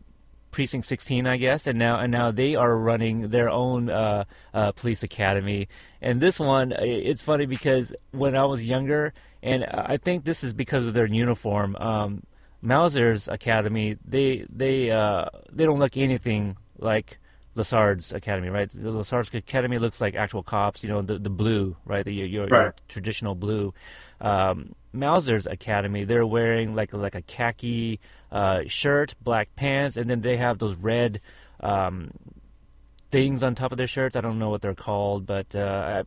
precinct 0.52 0.88
16 0.88 1.28
i 1.28 1.38
guess 1.38 1.68
and 1.68 1.78
now 1.78 2.00
and 2.00 2.12
now 2.12 2.32
they 2.32 2.56
are 2.56 2.78
running 2.78 3.30
their 3.30 3.50
own 3.50 3.90
uh, 3.90 4.24
uh, 4.54 4.72
police 4.72 5.04
academy 5.04 5.68
and 6.02 6.22
this 6.22 6.40
one 6.40 6.72
it's 6.72 7.22
funny 7.22 7.46
because 7.46 7.94
when 8.12 8.36
i 8.36 8.44
was 8.44 8.64
younger 8.66 9.14
and 9.44 9.66
i 9.66 9.98
think 9.98 10.24
this 10.24 10.44
is 10.44 10.54
because 10.54 10.88
of 10.88 10.94
their 10.94 11.06
uniform 11.06 11.76
um, 11.76 12.24
mauser's 12.62 13.28
academy 13.28 13.98
they 14.06 14.46
they 14.50 14.90
uh, 14.90 15.26
they 15.52 15.66
don't 15.66 15.80
look 15.80 15.98
anything 15.98 16.58
like 16.80 17.20
Lassard's 17.58 18.14
academy, 18.14 18.50
right? 18.50 18.70
The 18.70 18.92
Lassard's 18.92 19.34
academy 19.34 19.78
looks 19.78 20.00
like 20.00 20.16
actual 20.16 20.44
cops, 20.44 20.84
you 20.84 20.90
know, 20.90 21.02
the 21.02 21.18
the 21.18 21.30
blue, 21.30 21.76
right? 21.86 22.06
The 22.06 22.14
your, 22.14 22.48
right. 22.48 22.52
your 22.52 22.76
traditional 22.88 23.36
blue. 23.36 23.74
Um, 24.22 24.76
Mauser's 24.94 25.48
academy, 25.48 26.04
they're 26.04 26.26
wearing 26.26 26.76
like 26.76 26.94
like 26.94 27.16
a 27.16 27.22
khaki 27.22 28.00
uh, 28.32 28.62
shirt, 28.68 29.16
black 29.22 29.56
pants, 29.56 29.98
and 29.98 30.10
then 30.10 30.22
they 30.22 30.38
have 30.38 30.60
those 30.60 30.76
red 30.76 31.20
um, 31.60 32.12
things 33.12 33.44
on 33.44 33.56
top 33.56 33.72
of 33.72 33.78
their 33.78 33.88
shirts. 33.88 34.16
I 34.16 34.22
don't 34.22 34.40
know 34.40 34.50
what 34.50 34.62
they're 34.62 34.76
called, 34.76 35.26
but 35.26 35.56
uh, 35.56 36.04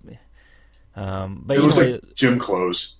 um, 0.95 1.43
but 1.45 1.57
it 1.57 1.61
looks 1.63 1.79
know, 1.79 1.91
like 1.91 2.15
gym 2.15 2.39
clothes. 2.39 3.00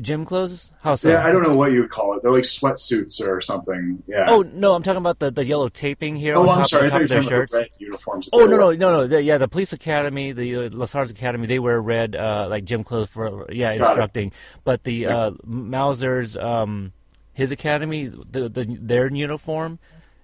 Gym 0.00 0.24
clothes? 0.24 0.70
How 0.80 0.94
so? 0.94 1.10
Yeah, 1.10 1.26
I 1.26 1.32
don't 1.32 1.42
know 1.42 1.56
what 1.56 1.72
you 1.72 1.80
would 1.80 1.90
call 1.90 2.14
it. 2.14 2.22
They're 2.22 2.30
like 2.30 2.44
sweatsuits 2.44 3.20
or 3.20 3.40
something. 3.40 4.00
Yeah. 4.06 4.26
Oh 4.28 4.42
no, 4.42 4.74
I'm 4.74 4.82
talking 4.84 4.98
about 4.98 5.18
the, 5.18 5.32
the 5.32 5.44
yellow 5.44 5.68
taping 5.68 6.14
here. 6.14 6.34
Oh, 6.36 6.48
I'm 6.48 6.64
sorry. 6.64 6.86
I 6.86 6.90
thought 6.90 6.98
you 6.98 7.02
were 7.02 7.22
talking 7.22 7.36
about 7.36 7.50
the 7.50 7.56
red 7.56 7.68
uniforms. 7.78 8.28
Oh 8.32 8.46
no, 8.46 8.56
no, 8.56 8.70
no, 8.70 8.92
no. 8.92 9.06
The, 9.08 9.22
yeah, 9.22 9.38
the 9.38 9.48
police 9.48 9.72
academy, 9.72 10.30
the 10.30 10.56
uh, 10.56 10.70
Lassard's 10.70 11.10
academy, 11.10 11.48
they 11.48 11.58
wear 11.58 11.80
red 11.80 12.14
uh, 12.14 12.46
like 12.48 12.64
gym 12.64 12.84
clothes 12.84 13.10
for 13.10 13.50
yeah 13.50 13.76
Got 13.76 13.88
instructing. 13.88 14.28
It. 14.28 14.34
But 14.62 14.84
the 14.84 14.94
yeah. 14.94 15.16
uh, 15.16 15.30
Mauser's 15.42 16.36
um, 16.36 16.92
his 17.32 17.50
academy, 17.50 18.06
the, 18.06 18.48
the 18.48 18.64
their 18.80 19.12
uniform, 19.12 19.80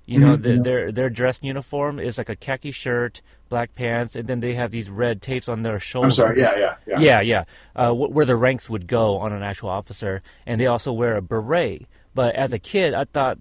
you 0.08 0.18
know, 0.18 0.38
mm-hmm. 0.38 0.56
the, 0.56 0.62
their 0.62 0.90
their 0.90 1.10
dress 1.10 1.40
uniform 1.42 1.98
is 1.98 2.16
like 2.16 2.30
a 2.30 2.34
khaki 2.34 2.70
shirt, 2.70 3.20
black 3.50 3.74
pants, 3.74 4.16
and 4.16 4.26
then 4.26 4.40
they 4.40 4.54
have 4.54 4.70
these 4.70 4.88
red 4.88 5.20
tapes 5.20 5.50
on 5.50 5.60
their 5.60 5.78
shoulders. 5.78 6.18
I'm 6.18 6.28
sorry, 6.28 6.40
yeah, 6.40 6.56
yeah, 6.56 6.76
yeah, 6.86 6.98
yeah, 6.98 7.20
yeah. 7.20 7.44
Uh, 7.76 7.92
where 7.92 8.24
the 8.24 8.34
ranks 8.34 8.70
would 8.70 8.86
go 8.86 9.18
on 9.18 9.34
an 9.34 9.42
actual 9.42 9.68
officer, 9.68 10.22
and 10.46 10.58
they 10.58 10.66
also 10.66 10.94
wear 10.94 11.14
a 11.14 11.20
beret. 11.20 11.86
But 12.14 12.34
as 12.36 12.54
a 12.54 12.58
kid, 12.58 12.94
I 12.94 13.04
thought 13.04 13.36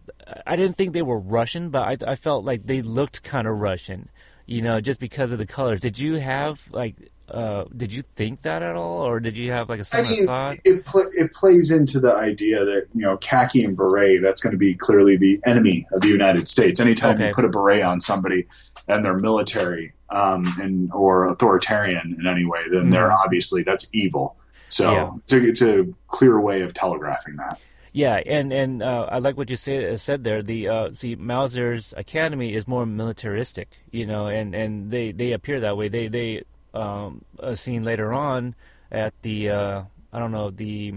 I 0.46 0.58
didn't 0.58 0.76
think 0.76 0.92
they 0.92 1.02
were 1.02 1.18
Russian, 1.18 1.70
but 1.70 2.04
I, 2.04 2.12
I 2.12 2.16
felt 2.16 2.44
like 2.44 2.66
they 2.66 2.82
looked 2.82 3.24
kind 3.24 3.48
of 3.48 3.58
Russian, 3.60 4.10
you 4.46 4.62
know, 4.62 4.82
just 4.82 5.00
because 5.00 5.32
of 5.32 5.38
the 5.38 5.46
colors. 5.46 5.80
Did 5.80 5.98
you 5.98 6.16
have 6.16 6.68
like 6.72 6.96
uh, 7.30 7.66
did 7.76 7.92
you 7.92 8.04
think 8.16 8.42
that 8.44 8.64
at 8.64 8.76
all, 8.76 9.06
or 9.06 9.20
did 9.20 9.38
you 9.38 9.52
have 9.52 9.70
like 9.70 9.80
a 9.80 9.84
similar 9.84 10.08
I 10.08 10.12
mean, 10.12 10.26
thought? 10.26 10.58
It 10.64 10.86
pl- 10.86 11.10
it 11.14 11.34
plays 11.34 11.72
into 11.72 12.00
the 12.00 12.16
idea 12.16 12.64
that 12.64 12.88
you 12.94 13.04
know 13.04 13.18
khaki 13.18 13.64
and 13.64 13.76
beret 13.76 14.22
that's 14.22 14.42
going 14.42 14.52
to 14.52 14.58
be 14.58 14.74
clearly 14.74 15.18
the 15.18 15.40
enemy 15.46 15.88
of 15.92 16.02
the 16.02 16.08
United 16.08 16.48
States. 16.48 16.80
Anytime 16.80 17.16
okay. 17.16 17.28
you 17.28 17.34
put 17.34 17.46
a 17.46 17.50
beret 17.50 17.84
on 17.84 18.00
somebody 18.00 18.48
and 18.88 19.04
they're 19.04 19.18
military 19.18 19.94
um, 20.10 20.46
and 20.60 20.92
or 20.94 21.26
authoritarian 21.26 22.16
in 22.20 22.28
any 22.28 22.46
way, 22.46 22.62
then 22.70 22.84
mm-hmm. 22.84 22.90
they're 22.92 23.12
obviously 23.12 23.64
that's 23.64 23.94
evil. 23.94 24.38
So 24.68 24.92
yeah. 24.92 25.12
it's, 25.18 25.34
a, 25.34 25.48
it's 25.48 25.62
a 25.62 25.88
clear 26.08 26.40
way 26.40 26.62
of 26.62 26.74
telegraphing 26.74 27.36
that. 27.38 27.60
Yeah, 27.94 28.22
and 28.26 28.54
and 28.54 28.84
uh, 28.84 29.08
I 29.12 29.20
like 29.20 29.38
what 29.38 29.50
you 29.50 29.56
say, 29.56 29.96
said 29.96 30.24
there. 30.24 30.44
The 30.44 30.70
uh, 30.70 30.94
see 30.94 31.16
Mauser's 31.16 31.96
academy 31.98 32.54
is 32.54 32.68
more 32.68 32.86
militaristic, 32.86 33.70
you 33.92 34.06
know, 34.06 34.28
and, 34.28 34.54
and 34.54 34.92
they, 34.92 35.12
they 35.12 35.32
appear 35.32 35.62
that 35.62 35.78
way. 35.78 35.88
They 35.88 36.08
they 36.08 36.44
um, 36.74 37.24
a 37.40 37.56
scene 37.56 37.84
later 37.84 38.14
on 38.14 38.56
at 38.92 39.14
the 39.22 39.50
uh, 39.50 39.84
I 40.12 40.20
don't 40.20 40.32
know 40.32 40.50
the 40.50 40.96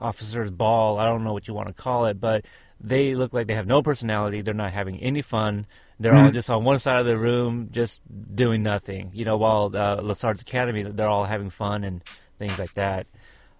officers' 0.00 0.50
ball. 0.50 0.98
I 0.98 1.06
don't 1.06 1.24
know 1.24 1.32
what 1.32 1.48
you 1.48 1.54
want 1.54 1.68
to 1.68 1.74
call 1.74 2.06
it, 2.06 2.20
but 2.20 2.44
they 2.80 3.14
look 3.14 3.32
like 3.32 3.46
they 3.46 3.54
have 3.54 3.66
no 3.66 3.82
personality. 3.82 4.42
They're 4.42 4.54
not 4.54 4.72
having 4.72 5.00
any 5.00 5.22
fun. 5.22 5.66
They're 5.98 6.12
mm-hmm. 6.12 6.26
all 6.26 6.30
just 6.30 6.48
on 6.50 6.64
one 6.64 6.78
side 6.78 7.00
of 7.00 7.06
the 7.06 7.18
room, 7.18 7.68
just 7.72 8.00
doing 8.34 8.62
nothing. 8.62 9.10
You 9.14 9.24
know, 9.24 9.36
while 9.36 9.74
uh, 9.74 10.00
Lassard's 10.00 10.42
Academy, 10.42 10.84
they're 10.84 11.08
all 11.08 11.24
having 11.24 11.50
fun 11.50 11.82
and 11.82 12.04
things 12.38 12.56
like 12.58 12.72
that. 12.74 13.06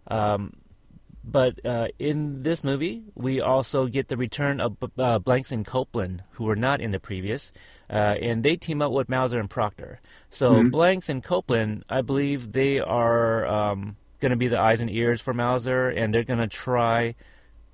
Um, 0.07 0.55
but 1.31 1.65
uh, 1.65 1.89
in 1.99 2.43
this 2.43 2.65
movie, 2.65 3.03
we 3.15 3.41
also 3.41 3.87
get 3.87 4.09
the 4.09 4.17
return 4.17 4.61
of 4.61 4.77
uh, 4.99 5.19
Blankes 5.19 5.53
and 5.53 5.67
Copeland, 5.67 6.23
who 6.31 6.45
were 6.45 6.57
not 6.57 6.81
in 6.81 6.91
the 6.91 7.01
previous, 7.01 7.53
uh, 7.91 8.17
and 8.21 8.43
they 8.43 8.57
team 8.57 8.81
up 8.81 8.93
with 8.93 9.09
Mauser 9.09 9.39
and 9.39 9.51
Proctor. 9.51 10.01
So 10.31 10.55
mm-hmm. 10.55 10.69
Blankes 10.69 11.09
and 11.09 11.23
Copeland, 11.23 11.85
I 11.89 12.01
believe 12.01 12.53
they 12.53 12.81
are 12.81 13.47
um, 13.47 13.97
going 14.21 14.31
to 14.31 14.37
be 14.37 14.49
the 14.49 14.59
eyes 14.59 14.81
and 14.81 14.91
ears 14.91 15.21
for 15.21 15.35
Mauser, 15.35 15.89
and 15.89 16.13
they're 16.13 16.25
going 16.25 16.39
to 16.39 16.49
try 16.49 17.15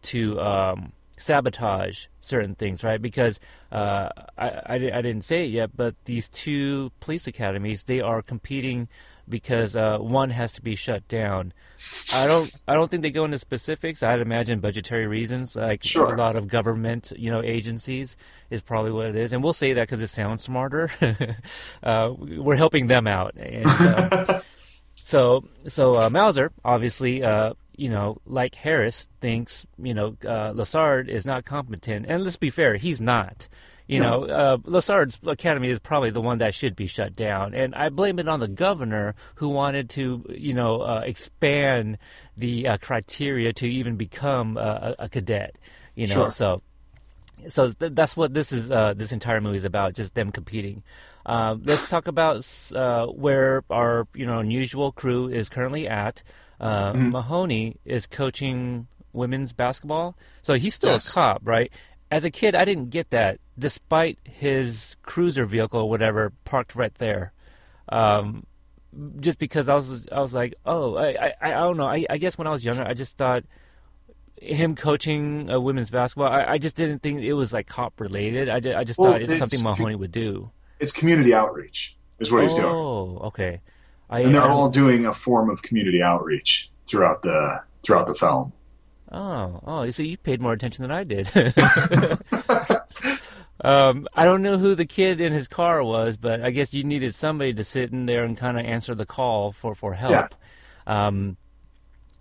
to 0.03 0.41
um, 0.41 0.93
sabotage 1.17 2.07
certain 2.21 2.55
things, 2.55 2.83
right? 2.83 3.01
Because 3.01 3.39
uh, 3.73 4.09
I, 4.37 4.49
I, 4.49 4.75
I, 4.75 4.79
didn't 5.03 5.23
say 5.23 5.45
it 5.45 5.51
yet, 5.51 5.71
but 5.77 5.95
these 6.05 6.29
two 6.29 6.91
police 7.01 7.27
academies, 7.27 7.85
they 7.85 8.01
are 8.01 8.21
competing 8.21 8.89
because 9.29 9.77
uh, 9.77 9.99
one 9.99 10.31
has 10.31 10.53
to 10.53 10.63
be 10.63 10.77
shut 10.77 11.07
down. 11.09 11.53
I 12.13 12.27
don't 12.27 12.51
I 12.69 12.75
don't 12.75 12.91
think 12.91 13.03
they 13.03 13.11
go 13.11 13.25
into 13.25 13.39
specifics. 13.39 14.03
I'd 14.03 14.21
imagine 14.21 14.61
budgetary 14.61 15.07
reasons, 15.07 15.57
like 15.57 15.83
sure. 15.83 16.15
a 16.15 16.19
lot 16.19 16.37
of 16.37 16.49
government 16.49 17.13
you 17.17 17.31
know 17.31 17.43
agencies 17.43 18.17
is 18.51 18.63
probably 18.63 18.93
what 18.93 19.07
it 19.07 19.17
is, 19.17 19.33
and 19.33 19.43
we'll 19.43 19.53
say 19.53 19.73
that 19.75 19.83
because 19.83 20.03
it 20.03 20.09
sounds 20.09 20.43
smarter. 20.43 20.91
uh, 21.83 22.13
we're 22.19 22.57
helping 22.57 22.87
them 22.87 23.07
out, 23.07 23.35
and 23.37 23.67
uh, 23.67 24.41
so 24.95 25.45
so 25.67 25.95
uh, 25.95 26.09
Mauser 26.11 26.53
obviously. 26.65 27.23
Uh, 27.23 27.55
you 27.77 27.91
know, 27.91 28.19
like 28.25 28.55
Harris 28.55 29.09
thinks, 29.21 29.67
you 29.83 29.95
know, 29.95 30.17
uh, 30.25 30.53
Lassard 30.53 31.09
is 31.09 31.27
not 31.27 31.45
competent, 31.45 32.07
and 32.09 32.23
let's 32.23 32.37
be 32.37 32.51
fair, 32.51 32.77
he's 32.77 33.01
not. 33.01 33.49
You 33.87 34.01
know, 34.01 34.25
uh, 34.25 34.57
Lassard's 34.65 35.19
academy 35.27 35.69
is 35.69 35.79
probably 35.79 36.09
the 36.11 36.21
one 36.23 36.39
that 36.39 36.55
should 36.55 36.75
be 36.75 36.87
shut 36.87 37.15
down, 37.15 37.53
and 37.53 37.75
I 37.75 37.91
blame 37.91 38.19
it 38.19 38.29
on 38.29 38.41
the 38.41 38.49
governor 38.49 39.15
who 39.35 39.51
wanted 39.51 39.91
to, 39.91 40.25
you 40.31 40.55
know, 40.55 40.81
uh, 40.81 41.03
expand 41.05 41.99
the 42.37 42.67
uh, 42.67 42.77
criteria 42.79 43.53
to 43.53 43.67
even 43.69 43.97
become 43.97 44.57
a, 44.57 44.95
a 44.99 45.09
cadet. 45.11 45.59
You 45.97 46.07
know, 46.07 46.15
sure. 46.15 46.31
so 46.31 46.63
so 47.49 47.71
th- 47.71 47.93
that's 47.95 48.17
what 48.17 48.33
this 48.33 48.53
is. 48.53 48.71
Uh, 48.71 48.95
this 48.95 49.13
entire 49.13 49.41
movie 49.41 49.59
is 49.59 49.65
about, 49.65 49.93
just 49.95 50.15
them 50.15 50.33
competing. 50.33 50.83
Uh, 51.27 51.57
let's 51.63 51.89
talk 51.89 52.07
about 52.09 52.47
uh, 52.75 53.07
where 53.07 53.65
our 53.69 54.07
you 54.15 54.25
know 54.25 54.39
unusual 54.39 54.93
crew 54.93 55.29
is 55.29 55.49
currently 55.49 55.87
at. 55.89 56.23
uh, 56.61 56.93
Mhm. 56.95 57.13
Mahoney 57.13 57.77
is 57.85 58.07
coaching 58.07 58.87
women's 59.13 59.53
basketball, 59.53 60.17
so 60.43 60.55
he's 60.55 60.75
still 60.75 60.91
Yes. 60.93 61.11
a 61.11 61.15
cop, 61.15 61.43
right? 61.45 61.71
As 62.15 62.25
a 62.25 62.31
kid, 62.31 62.55
I 62.55 62.65
didn't 62.65 62.91
get 62.91 63.11
that, 63.11 63.41
despite 63.59 64.21
his 64.23 64.95
cruiser 65.03 65.47
vehicle 65.47 65.81
or 65.81 65.91
whatever 65.91 66.33
parked 66.45 66.77
right 66.77 66.95
there. 66.95 67.33
Um, 67.89 68.47
just 69.19 69.41
because 69.41 69.69
I 69.69 69.75
was, 69.75 70.07
I 70.13 70.21
was 70.21 70.33
like, 70.33 70.55
oh, 70.65 70.95
I, 70.97 71.09
I, 71.09 71.33
I 71.43 71.51
don't 71.51 71.77
know. 71.77 71.89
I, 71.89 72.07
I 72.09 72.19
guess 72.19 72.39
when 72.39 72.47
I 72.47 72.51
was 72.53 72.65
younger, 72.65 72.85
I 72.85 72.95
just 72.95 73.19
thought 73.19 73.43
him 74.41 74.77
coaching 74.77 75.51
uh, 75.51 75.59
women's 75.59 75.91
basketball. 75.91 76.29
I, 76.29 76.45
I 76.53 76.59
just 76.59 76.77
didn't 76.77 77.03
think 77.03 77.23
it 77.23 77.33
was 77.33 77.53
like 77.53 77.67
cop 77.67 78.01
related. 78.01 78.49
I, 78.49 78.61
ju- 78.61 78.75
I 78.75 78.85
just 78.85 79.01
Well, 79.01 79.11
thought 79.11 79.23
it's, 79.23 79.33
it's- 79.33 79.51
something 79.51 79.65
Mahoney 79.69 79.97
would 79.97 80.13
do. 80.13 80.53
It's 80.79 80.93
community 80.93 81.35
outreach 81.35 81.97
is 82.21 82.31
what 82.31 82.43
he's 82.45 82.55
doing, 82.55 82.67
Oh, 82.69 83.19
okay. 83.25 83.61
I, 84.09 84.21
and 84.21 84.33
they're 84.35 84.43
all 84.43 84.71
doing 84.71 85.07
a 85.07 85.15
form 85.15 85.51
of 85.51 85.63
community 85.63 86.01
outreach 86.03 86.71
throughout 86.87 87.23
the 87.23 87.61
throughout 87.83 88.07
the 88.07 88.15
film. 88.15 88.53
Oh, 89.17 89.61
oh, 89.65 89.91
so 89.93 90.03
you 90.03 90.17
paid 90.17 90.41
more 90.41 90.53
attention 90.53 90.83
than 90.83 90.91
I 90.91 91.05
did. 91.05 91.31
um, 93.61 94.09
I 94.13 94.25
don't 94.25 94.43
know 94.43 94.59
who 94.59 94.75
the 94.75 94.87
kid 94.87 95.21
in 95.21 95.33
his 95.33 95.47
car 95.47 95.85
was, 95.85 96.17
but 96.17 96.43
I 96.43 96.51
guess 96.51 96.75
you 96.75 96.83
needed 96.83 97.15
somebody 97.15 97.55
to 97.55 97.63
sit 97.63 97.93
in 97.93 98.07
there 98.07 98.25
and 98.25 98.37
kind 98.37 98.59
of 98.59 98.67
answer 98.67 98.93
the 98.93 99.07
call 99.07 99.53
for, 99.53 99.77
for 99.77 99.95
help. 99.95 100.11
Yeah. 100.11 101.07
Um, 101.07 101.37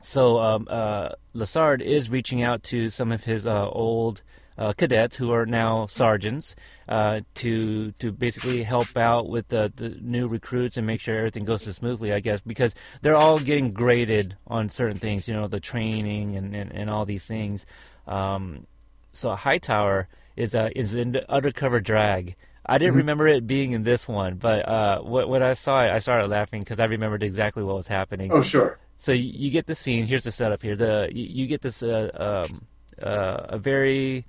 so 0.01 0.37
um, 0.37 0.67
uh, 0.69 1.09
Lassard 1.33 1.81
is 1.81 2.11
reaching 2.11 2.43
out 2.43 2.61
to 2.65 2.91
some 2.91 3.11
of 3.11 3.23
his 3.23 3.47
uh, 3.47 3.67
old 3.69 4.21
uh, 4.57 4.73
cadets 4.73 5.15
who 5.15 5.31
are 5.31 5.45
now 5.45 5.87
sergeants 5.87 6.55
uh, 6.89 7.21
to 7.35 7.91
to 7.93 8.11
basically 8.11 8.63
help 8.63 8.95
out 8.97 9.29
with 9.29 9.47
the, 9.47 9.71
the 9.75 9.89
new 10.01 10.27
recruits 10.27 10.77
and 10.77 10.85
make 10.85 11.01
sure 11.01 11.17
everything 11.17 11.45
goes 11.45 11.63
smoothly. 11.63 12.13
I 12.13 12.19
guess 12.19 12.41
because 12.41 12.75
they're 13.01 13.15
all 13.15 13.39
getting 13.39 13.71
graded 13.73 14.35
on 14.47 14.69
certain 14.69 14.97
things, 14.97 15.27
you 15.27 15.33
know, 15.33 15.47
the 15.47 15.59
training 15.59 16.35
and, 16.35 16.55
and, 16.55 16.71
and 16.71 16.89
all 16.89 17.05
these 17.05 17.25
things. 17.25 17.65
Um, 18.07 18.67
so 19.13 19.33
Hightower 19.35 20.07
is 20.35 20.55
uh, 20.55 20.69
is 20.75 20.93
in 20.93 21.11
the 21.13 21.31
undercover 21.31 21.79
drag. 21.79 22.35
I 22.65 22.77
didn't 22.77 22.95
remember 22.95 23.27
it 23.27 23.45
being 23.45 23.73
in 23.73 23.83
this 23.83 24.07
one, 24.07 24.35
but 24.35 24.67
uh, 24.67 25.01
when 25.01 25.27
when 25.27 25.43
I 25.43 25.53
saw 25.53 25.83
it, 25.83 25.91
I 25.91 25.99
started 25.99 26.27
laughing 26.29 26.61
because 26.61 26.79
I 26.79 26.85
remembered 26.85 27.21
exactly 27.23 27.61
what 27.63 27.75
was 27.75 27.87
happening 27.87 28.31
Oh, 28.31 28.41
sure. 28.41 28.79
so 28.97 29.11
you, 29.11 29.29
you 29.35 29.51
get 29.51 29.67
the 29.67 29.75
scene. 29.75 30.05
Here's 30.07 30.23
the 30.23 30.31
setup 30.31 30.61
here. 30.61 30.75
The 30.75 31.09
you, 31.13 31.25
you 31.41 31.47
get 31.47 31.61
this 31.61 31.83
uh, 31.83 32.09
um, 32.49 32.65
uh, 33.01 33.37
a 33.49 33.57
very 33.57 34.25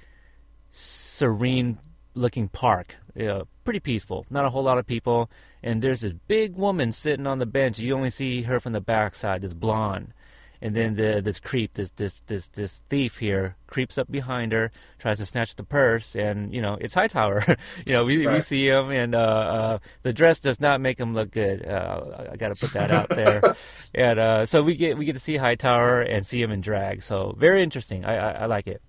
serene 0.75 1.79
looking 2.15 2.49
park. 2.49 2.97
Know, 3.15 3.47
pretty 3.65 3.81
peaceful. 3.81 4.27
Not 4.29 4.45
a 4.45 4.51
whole 4.51 4.65
lot 4.65 4.79
of 4.79 4.87
people. 4.87 5.31
And 5.63 5.81
there's 5.81 6.01
this 6.01 6.13
big 6.27 6.57
woman 6.57 6.93
sitting 6.93 7.27
on 7.27 7.39
the 7.39 7.47
bench. 7.47 7.79
You 7.79 7.95
only 7.95 8.11
see 8.11 8.43
her 8.43 8.61
from 8.61 8.73
the 8.73 8.81
backside. 8.81 9.41
This 9.41 9.55
blonde. 9.55 10.13
And 10.61 10.75
then 10.75 10.95
the, 10.95 11.21
this 11.23 11.41
creep, 11.41 11.75
this 11.75 11.91
this 11.91 12.23
this 12.23 12.49
this 12.49 12.81
thief 12.89 13.19
here, 13.19 13.55
creeps 13.67 13.99
up 13.99 14.11
behind 14.11 14.53
her, 14.53 14.71
tries 14.99 15.19
to 15.19 15.27
snatch 15.27 15.57
the 15.57 15.63
purse, 15.63 16.17
and 16.17 16.55
you 16.55 16.63
know 16.63 16.79
it's 16.81 16.95
Hightower. 16.95 17.45
you 17.87 17.93
know 17.93 18.07
we 18.07 18.27
we 18.27 18.41
see 18.41 18.67
him, 18.67 18.91
and 18.91 19.15
uh, 19.15 19.19
uh, 19.19 19.79
the 20.05 20.15
dress 20.15 20.41
does 20.41 20.61
not 20.61 20.81
make 20.81 20.99
him 20.99 21.13
look 21.13 21.31
good. 21.33 21.69
Uh, 21.69 22.29
I 22.33 22.37
got 22.37 22.55
to 22.55 22.59
put 22.59 22.73
that 22.73 22.91
out 22.91 23.11
there. 23.11 23.43
and 23.95 24.19
uh, 24.19 24.47
so 24.47 24.63
we 24.63 24.75
get 24.75 24.97
we 24.97 25.05
get 25.05 25.13
to 25.13 25.19
see 25.19 25.37
Hightower 25.37 26.01
and 26.01 26.27
see 26.27 26.41
him 26.41 26.51
in 26.51 26.63
drag. 26.63 27.03
So 27.03 27.35
very 27.37 27.63
interesting. 27.63 28.07
I 28.07 28.17
I, 28.17 28.31
I 28.31 28.47
like 28.47 28.67
it. 28.67 28.81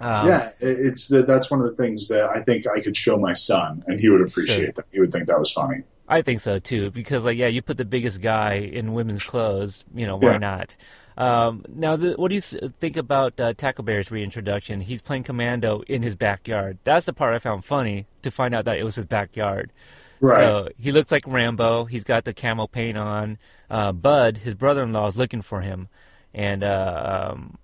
Um, 0.00 0.26
yeah, 0.28 0.50
it's 0.60 1.08
the, 1.08 1.22
that's 1.22 1.50
one 1.50 1.60
of 1.60 1.66
the 1.66 1.74
things 1.76 2.08
that 2.08 2.28
I 2.28 2.40
think 2.40 2.66
I 2.66 2.80
could 2.80 2.96
show 2.96 3.16
my 3.16 3.32
son, 3.32 3.84
and 3.86 4.00
he 4.00 4.10
would 4.10 4.20
appreciate 4.22 4.74
that. 4.74 4.84
He 4.92 5.00
would 5.00 5.12
think 5.12 5.26
that 5.28 5.38
was 5.38 5.52
funny. 5.52 5.82
I 6.08 6.20
think 6.20 6.40
so 6.40 6.58
too, 6.58 6.90
because 6.90 7.24
like 7.24 7.38
yeah, 7.38 7.46
you 7.46 7.62
put 7.62 7.78
the 7.78 7.84
biggest 7.84 8.20
guy 8.20 8.54
in 8.54 8.92
women's 8.92 9.24
clothes, 9.24 9.84
you 9.94 10.06
know 10.06 10.16
why 10.16 10.32
Yeah. 10.32 10.38
not? 10.38 10.76
Um, 11.16 11.64
now, 11.72 11.94
the, 11.94 12.14
what 12.14 12.28
do 12.28 12.34
you 12.34 12.40
think 12.40 12.96
about 12.96 13.38
uh, 13.38 13.54
Tackleberry's 13.54 14.10
reintroduction? 14.10 14.80
He's 14.80 15.00
playing 15.00 15.22
commando 15.22 15.82
in 15.86 16.02
his 16.02 16.16
backyard. 16.16 16.78
That's 16.82 17.06
the 17.06 17.12
part 17.12 17.34
I 17.34 17.38
found 17.38 17.64
funny 17.64 18.06
to 18.22 18.32
find 18.32 18.52
out 18.52 18.64
that 18.64 18.78
it 18.78 18.84
was 18.84 18.96
his 18.96 19.06
backyard. 19.06 19.72
Right. 20.20 20.40
So 20.44 20.68
he 20.76 20.90
looks 20.90 21.12
like 21.12 21.22
Rambo. 21.26 21.84
He's 21.84 22.02
got 22.04 22.24
the 22.24 22.32
camel 22.32 22.66
paint 22.66 22.96
on. 22.98 23.38
Uh, 23.70 23.92
Bud, 23.92 24.38
his 24.38 24.56
brother-in-law, 24.56 25.06
is 25.06 25.16
looking 25.16 25.40
for 25.42 25.60
him, 25.60 25.88
and 26.34 26.64
uh, 26.64 27.30
um, 27.32 27.58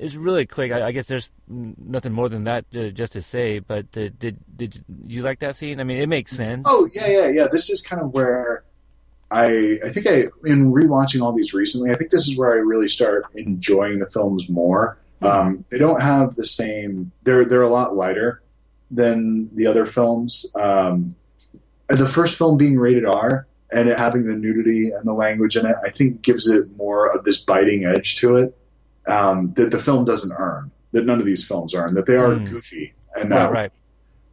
it's 0.00 0.14
really 0.14 0.46
quick. 0.46 0.72
I, 0.72 0.86
I 0.86 0.92
guess 0.92 1.06
there's 1.06 1.28
nothing 1.46 2.12
more 2.12 2.30
than 2.30 2.44
that 2.44 2.64
uh, 2.74 2.88
just 2.88 3.12
to 3.12 3.22
say. 3.22 3.58
But 3.58 3.86
uh, 3.96 4.08
did 4.18 4.38
did 4.56 4.82
you 5.06 5.22
like 5.22 5.40
that 5.40 5.56
scene? 5.56 5.78
I 5.78 5.84
mean, 5.84 5.98
it 5.98 6.08
makes 6.08 6.30
sense. 6.30 6.66
Oh 6.68 6.88
yeah, 6.94 7.06
yeah, 7.06 7.28
yeah. 7.28 7.46
This 7.52 7.68
is 7.68 7.82
kind 7.82 8.00
of 8.00 8.12
where 8.12 8.64
I 9.30 9.78
I 9.84 9.90
think 9.90 10.06
I 10.06 10.24
in 10.44 10.72
rewatching 10.72 11.20
all 11.20 11.32
these 11.32 11.52
recently, 11.52 11.90
I 11.90 11.96
think 11.96 12.10
this 12.10 12.26
is 12.26 12.38
where 12.38 12.52
I 12.52 12.56
really 12.56 12.88
start 12.88 13.24
enjoying 13.34 13.98
the 13.98 14.08
films 14.08 14.48
more. 14.48 14.98
Um, 15.22 15.66
they 15.70 15.76
don't 15.76 16.00
have 16.00 16.34
the 16.34 16.46
same. 16.46 17.12
They're 17.24 17.44
they're 17.44 17.60
a 17.60 17.68
lot 17.68 17.94
lighter 17.94 18.42
than 18.90 19.54
the 19.54 19.66
other 19.66 19.84
films. 19.84 20.50
Um, 20.58 21.14
the 21.88 22.06
first 22.06 22.38
film 22.38 22.56
being 22.56 22.78
rated 22.78 23.04
R 23.04 23.46
and 23.70 23.88
it 23.88 23.98
having 23.98 24.24
the 24.24 24.34
nudity 24.34 24.92
and 24.92 25.06
the 25.06 25.12
language 25.12 25.56
in 25.56 25.66
it, 25.66 25.76
I 25.84 25.90
think 25.90 26.22
gives 26.22 26.48
it 26.48 26.74
more 26.76 27.14
of 27.14 27.24
this 27.24 27.38
biting 27.44 27.84
edge 27.84 28.16
to 28.16 28.36
it 28.36 28.56
um, 29.06 29.52
that 29.54 29.70
the 29.70 29.78
film 29.78 30.04
doesn't 30.04 30.32
earn. 30.38 30.70
That 30.92 31.06
none 31.06 31.20
of 31.20 31.26
these 31.26 31.46
films 31.46 31.74
earn. 31.74 31.94
That 31.94 32.06
they 32.06 32.16
are 32.16 32.34
Hmm. 32.34 32.44
goofy 32.44 32.92
and 33.16 33.30
that 33.32 33.52
right, 33.52 33.72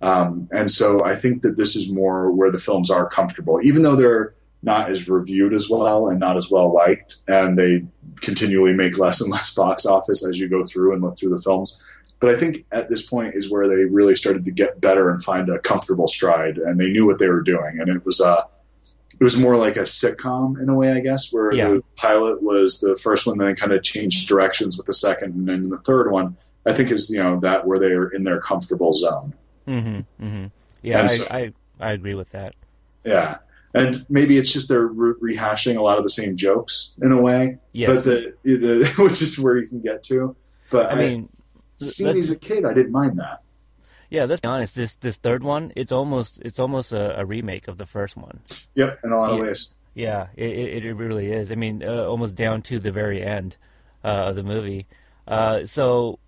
right. 0.02 0.10
um, 0.10 0.48
and 0.52 0.70
so 0.72 1.04
I 1.04 1.16
think 1.16 1.42
that 1.44 1.58
this 1.58 1.76
is 1.76 1.92
more 1.92 2.32
where 2.32 2.52
the 2.52 2.60
films 2.60 2.90
are 2.90 3.08
comfortable, 3.08 3.60
even 3.64 3.82
though 3.84 3.96
they're 3.96 4.34
not 4.64 4.90
as 4.90 5.08
reviewed 5.08 5.54
as 5.54 5.70
well 5.70 6.08
and 6.08 6.20
not 6.20 6.36
as 6.36 6.50
well 6.50 6.74
liked, 6.74 7.18
and 7.28 7.58
they 7.58 7.84
continually 8.22 8.74
make 8.74 8.98
less 8.98 9.22
and 9.22 9.32
less 9.32 9.54
box 9.54 9.86
office 9.86 10.26
as 10.28 10.40
you 10.40 10.48
go 10.50 10.64
through 10.64 10.94
and 10.94 11.02
look 11.04 11.16
through 11.18 11.30
the 11.30 11.42
films. 11.42 11.80
But 12.20 12.32
I 12.32 12.36
think 12.36 12.66
at 12.72 12.90
this 12.90 13.04
point 13.04 13.36
is 13.36 13.52
where 13.52 13.68
they 13.68 13.86
really 13.86 14.16
started 14.16 14.44
to 14.46 14.52
get 14.52 14.82
better 14.82 15.12
and 15.12 15.24
find 15.24 15.48
a 15.50 15.60
comfortable 15.60 16.08
stride, 16.08 16.58
and 16.58 16.80
they 16.82 16.90
knew 16.90 17.06
what 17.06 17.20
they 17.20 17.28
were 17.30 17.42
doing, 17.44 17.80
and 17.80 17.90
it 17.90 18.04
was 18.04 18.20
uh, 18.20 18.42
it 19.20 19.24
was 19.24 19.40
more 19.40 19.58
like 19.58 19.78
a 19.78 19.82
sitcom 19.82 20.62
in 20.62 20.70
a 20.70 20.76
way, 20.76 20.92
I 20.94 21.00
guess, 21.00 21.32
where 21.34 21.52
Yeah. 21.54 21.70
the 21.70 21.84
pilot 21.96 22.42
was 22.44 22.80
the 22.80 22.96
first 22.96 23.26
one, 23.26 23.38
then 23.38 23.56
kind 23.56 23.72
of 23.72 23.82
changed 23.84 24.28
directions 24.28 24.78
with 24.78 24.86
the 24.86 24.94
second, 24.94 25.34
and 25.36 25.48
then 25.48 25.64
the 25.70 25.78
third 25.80 26.12
one, 26.12 26.36
I 26.66 26.74
think, 26.74 26.92
is 26.92 27.10
you 27.10 27.22
know 27.24 27.40
that 27.40 27.66
where 27.66 27.80
they're 27.80 28.10
in 28.10 28.24
their 28.24 28.40
comfortable 28.40 28.94
zone. 28.94 29.34
Mm-hmm. 29.68 30.26
Mm-hmm. 30.26 30.46
Yeah, 30.84 31.02
I, 31.02 31.06
so- 31.08 31.34
I 31.36 31.54
I 31.80 31.92
agree 31.94 32.14
with 32.16 32.30
that. 32.32 32.56
Yeah, 33.04 33.38
and 33.74 34.06
maybe 34.10 34.38
it's 34.38 34.52
just 34.54 34.68
they're 34.70 34.88
re- 34.88 35.36
rehashing 35.36 35.78
a 35.78 35.82
lot 35.82 35.98
of 35.98 36.04
the 36.04 36.10
same 36.10 36.36
jokes 36.36 36.94
in 37.02 37.12
a 37.12 37.22
way, 37.22 37.58
Yes. 37.74 37.90
but 37.96 38.04
the, 38.04 38.34
the 38.44 38.94
which 39.04 39.22
is 39.22 39.40
where 39.40 39.58
you 39.58 39.68
can 39.68 39.82
get 39.82 40.04
to. 40.04 40.36
But 40.70 40.88
I 40.88 40.92
I, 40.92 40.96
mean, 41.08 41.30
seeing 41.78 42.10
as 42.18 42.30
a 42.32 42.40
kid, 42.40 42.66
I 42.66 42.74
didn't 42.74 42.92
mind 42.92 43.18
that. 43.20 43.42
Yeah. 44.10 44.26
Let's 44.26 44.42
be 44.42 44.48
honest. 44.48 44.76
This 44.76 44.96
this 44.96 45.18
third 45.18 45.44
one, 45.44 45.72
it's 45.76 45.92
almost 45.92 46.40
it's 46.44 46.60
almost 46.60 46.92
a, 46.92 47.20
a 47.20 47.26
remake 47.26 47.68
of 47.68 47.78
the 47.78 47.86
first 47.86 48.16
one. 48.18 48.40
Yep, 48.76 49.00
in 49.04 49.12
a 49.12 49.18
lot 49.18 49.32
of 49.32 49.38
Yeah. 49.38 49.44
ways. 49.44 49.78
Yeah, 49.94 50.28
it 50.36 50.50
it, 50.50 50.86
it 50.86 50.94
really 50.94 51.32
is. 51.32 51.52
I 51.52 51.56
mean, 51.56 51.84
uh, 51.84 52.06
almost 52.06 52.36
down 52.36 52.62
to 52.64 52.80
the 52.80 52.92
very 52.92 53.22
end 53.24 53.58
uh, 54.04 54.30
of 54.30 54.36
the 54.36 54.44
movie. 54.44 54.86
Uh, 55.28 55.66
so 55.66 56.20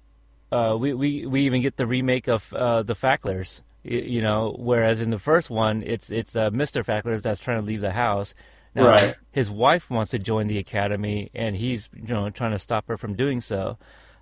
uh, 0.52 0.76
we, 0.80 0.94
we 0.94 1.26
we 1.28 1.42
even 1.46 1.62
get 1.62 1.78
the 1.78 1.86
remake 1.86 2.28
of 2.28 2.52
uh, 2.54 2.82
the 2.84 2.96
Facklers. 2.96 3.62
y- 3.86 3.92
You 3.92 4.22
know, 4.24 4.56
whereas 4.58 5.02
in 5.02 5.12
the 5.12 5.20
first 5.20 5.50
one, 5.52 5.84
it's 5.84 6.10
it's 6.10 6.36
uh, 6.36 6.50
Mr. 6.50 6.84
Facklers 6.84 7.22
that's 7.22 7.40
trying 7.40 7.60
to 7.62 7.66
leave 7.66 7.82
the 7.82 7.92
house. 7.92 8.34
Now, 8.76 8.86
Right. 8.88 9.14
his 9.32 9.50
wife 9.52 9.90
wants 9.90 10.12
to 10.12 10.20
join 10.20 10.48
the 10.48 10.58
academy, 10.58 11.30
and 11.36 11.56
he's 11.56 11.90
you 11.96 12.14
know 12.14 12.30
trying 12.32 12.52
to 12.52 12.60
stop 12.60 12.88
her 12.88 12.98
from 12.98 13.14
doing 13.14 13.40
so. 13.42 13.78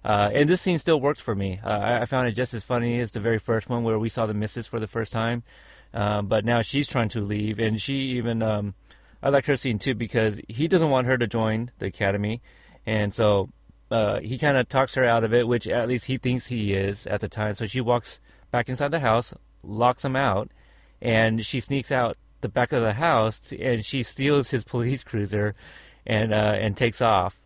Uh, 0.07 0.31
and 0.33 0.47
this 0.47 0.61
scene 0.61 0.77
still 0.77 1.01
worked 1.01 1.19
for 1.19 1.35
me. 1.35 1.59
Uh, 1.61 1.99
I, 2.01 2.05
found 2.05 2.29
it 2.29 2.31
just 2.31 2.53
as 2.53 2.63
funny 2.63 3.01
as 3.01 3.11
the 3.11 3.19
very 3.19 3.39
first 3.39 3.67
one, 3.67 3.83
where 3.83 3.99
we 3.99 4.07
saw 4.07 4.25
the 4.25 4.33
missus 4.33 4.65
for 4.65 4.79
the 4.79 4.87
first 4.87 5.11
time. 5.11 5.43
Um, 5.93 6.27
but 6.27 6.45
now 6.45 6.61
she's 6.61 6.87
trying 6.87 7.09
to 7.09 7.19
leave, 7.19 7.59
and 7.59 7.81
she 7.81 7.95
even 8.15 8.41
um, 8.41 8.73
I 9.21 9.27
like 9.27 9.45
her 9.47 9.57
scene 9.57 9.79
too 9.79 9.95
because 9.95 10.39
he 10.47 10.69
doesn't 10.69 10.89
want 10.89 11.07
her 11.07 11.17
to 11.17 11.27
join 11.27 11.71
the 11.79 11.87
academy, 11.87 12.41
and 12.85 13.13
so 13.13 13.49
uh, 13.91 14.21
he 14.21 14.37
kind 14.37 14.55
of 14.55 14.69
talks 14.69 14.95
her 14.95 15.03
out 15.03 15.25
of 15.25 15.33
it, 15.33 15.45
which 15.45 15.67
at 15.67 15.89
least 15.89 16.05
he 16.05 16.17
thinks 16.17 16.47
he 16.47 16.71
is 16.71 17.05
at 17.07 17.19
the 17.19 17.27
time. 17.27 17.55
So 17.55 17.65
she 17.65 17.81
walks 17.81 18.21
back 18.49 18.69
inside 18.69 18.91
the 18.91 19.01
house, 19.01 19.33
locks 19.61 20.05
him 20.05 20.15
out, 20.15 20.51
and 21.01 21.45
she 21.45 21.59
sneaks 21.59 21.91
out 21.91 22.15
the 22.39 22.47
back 22.49 22.71
of 22.71 22.81
the 22.81 22.93
house 22.93 23.51
and 23.51 23.83
she 23.83 24.03
steals 24.03 24.51
his 24.51 24.63
police 24.63 25.03
cruiser, 25.03 25.53
and 26.05 26.33
uh, 26.33 26.55
and 26.57 26.77
takes 26.77 27.01
off. 27.01 27.41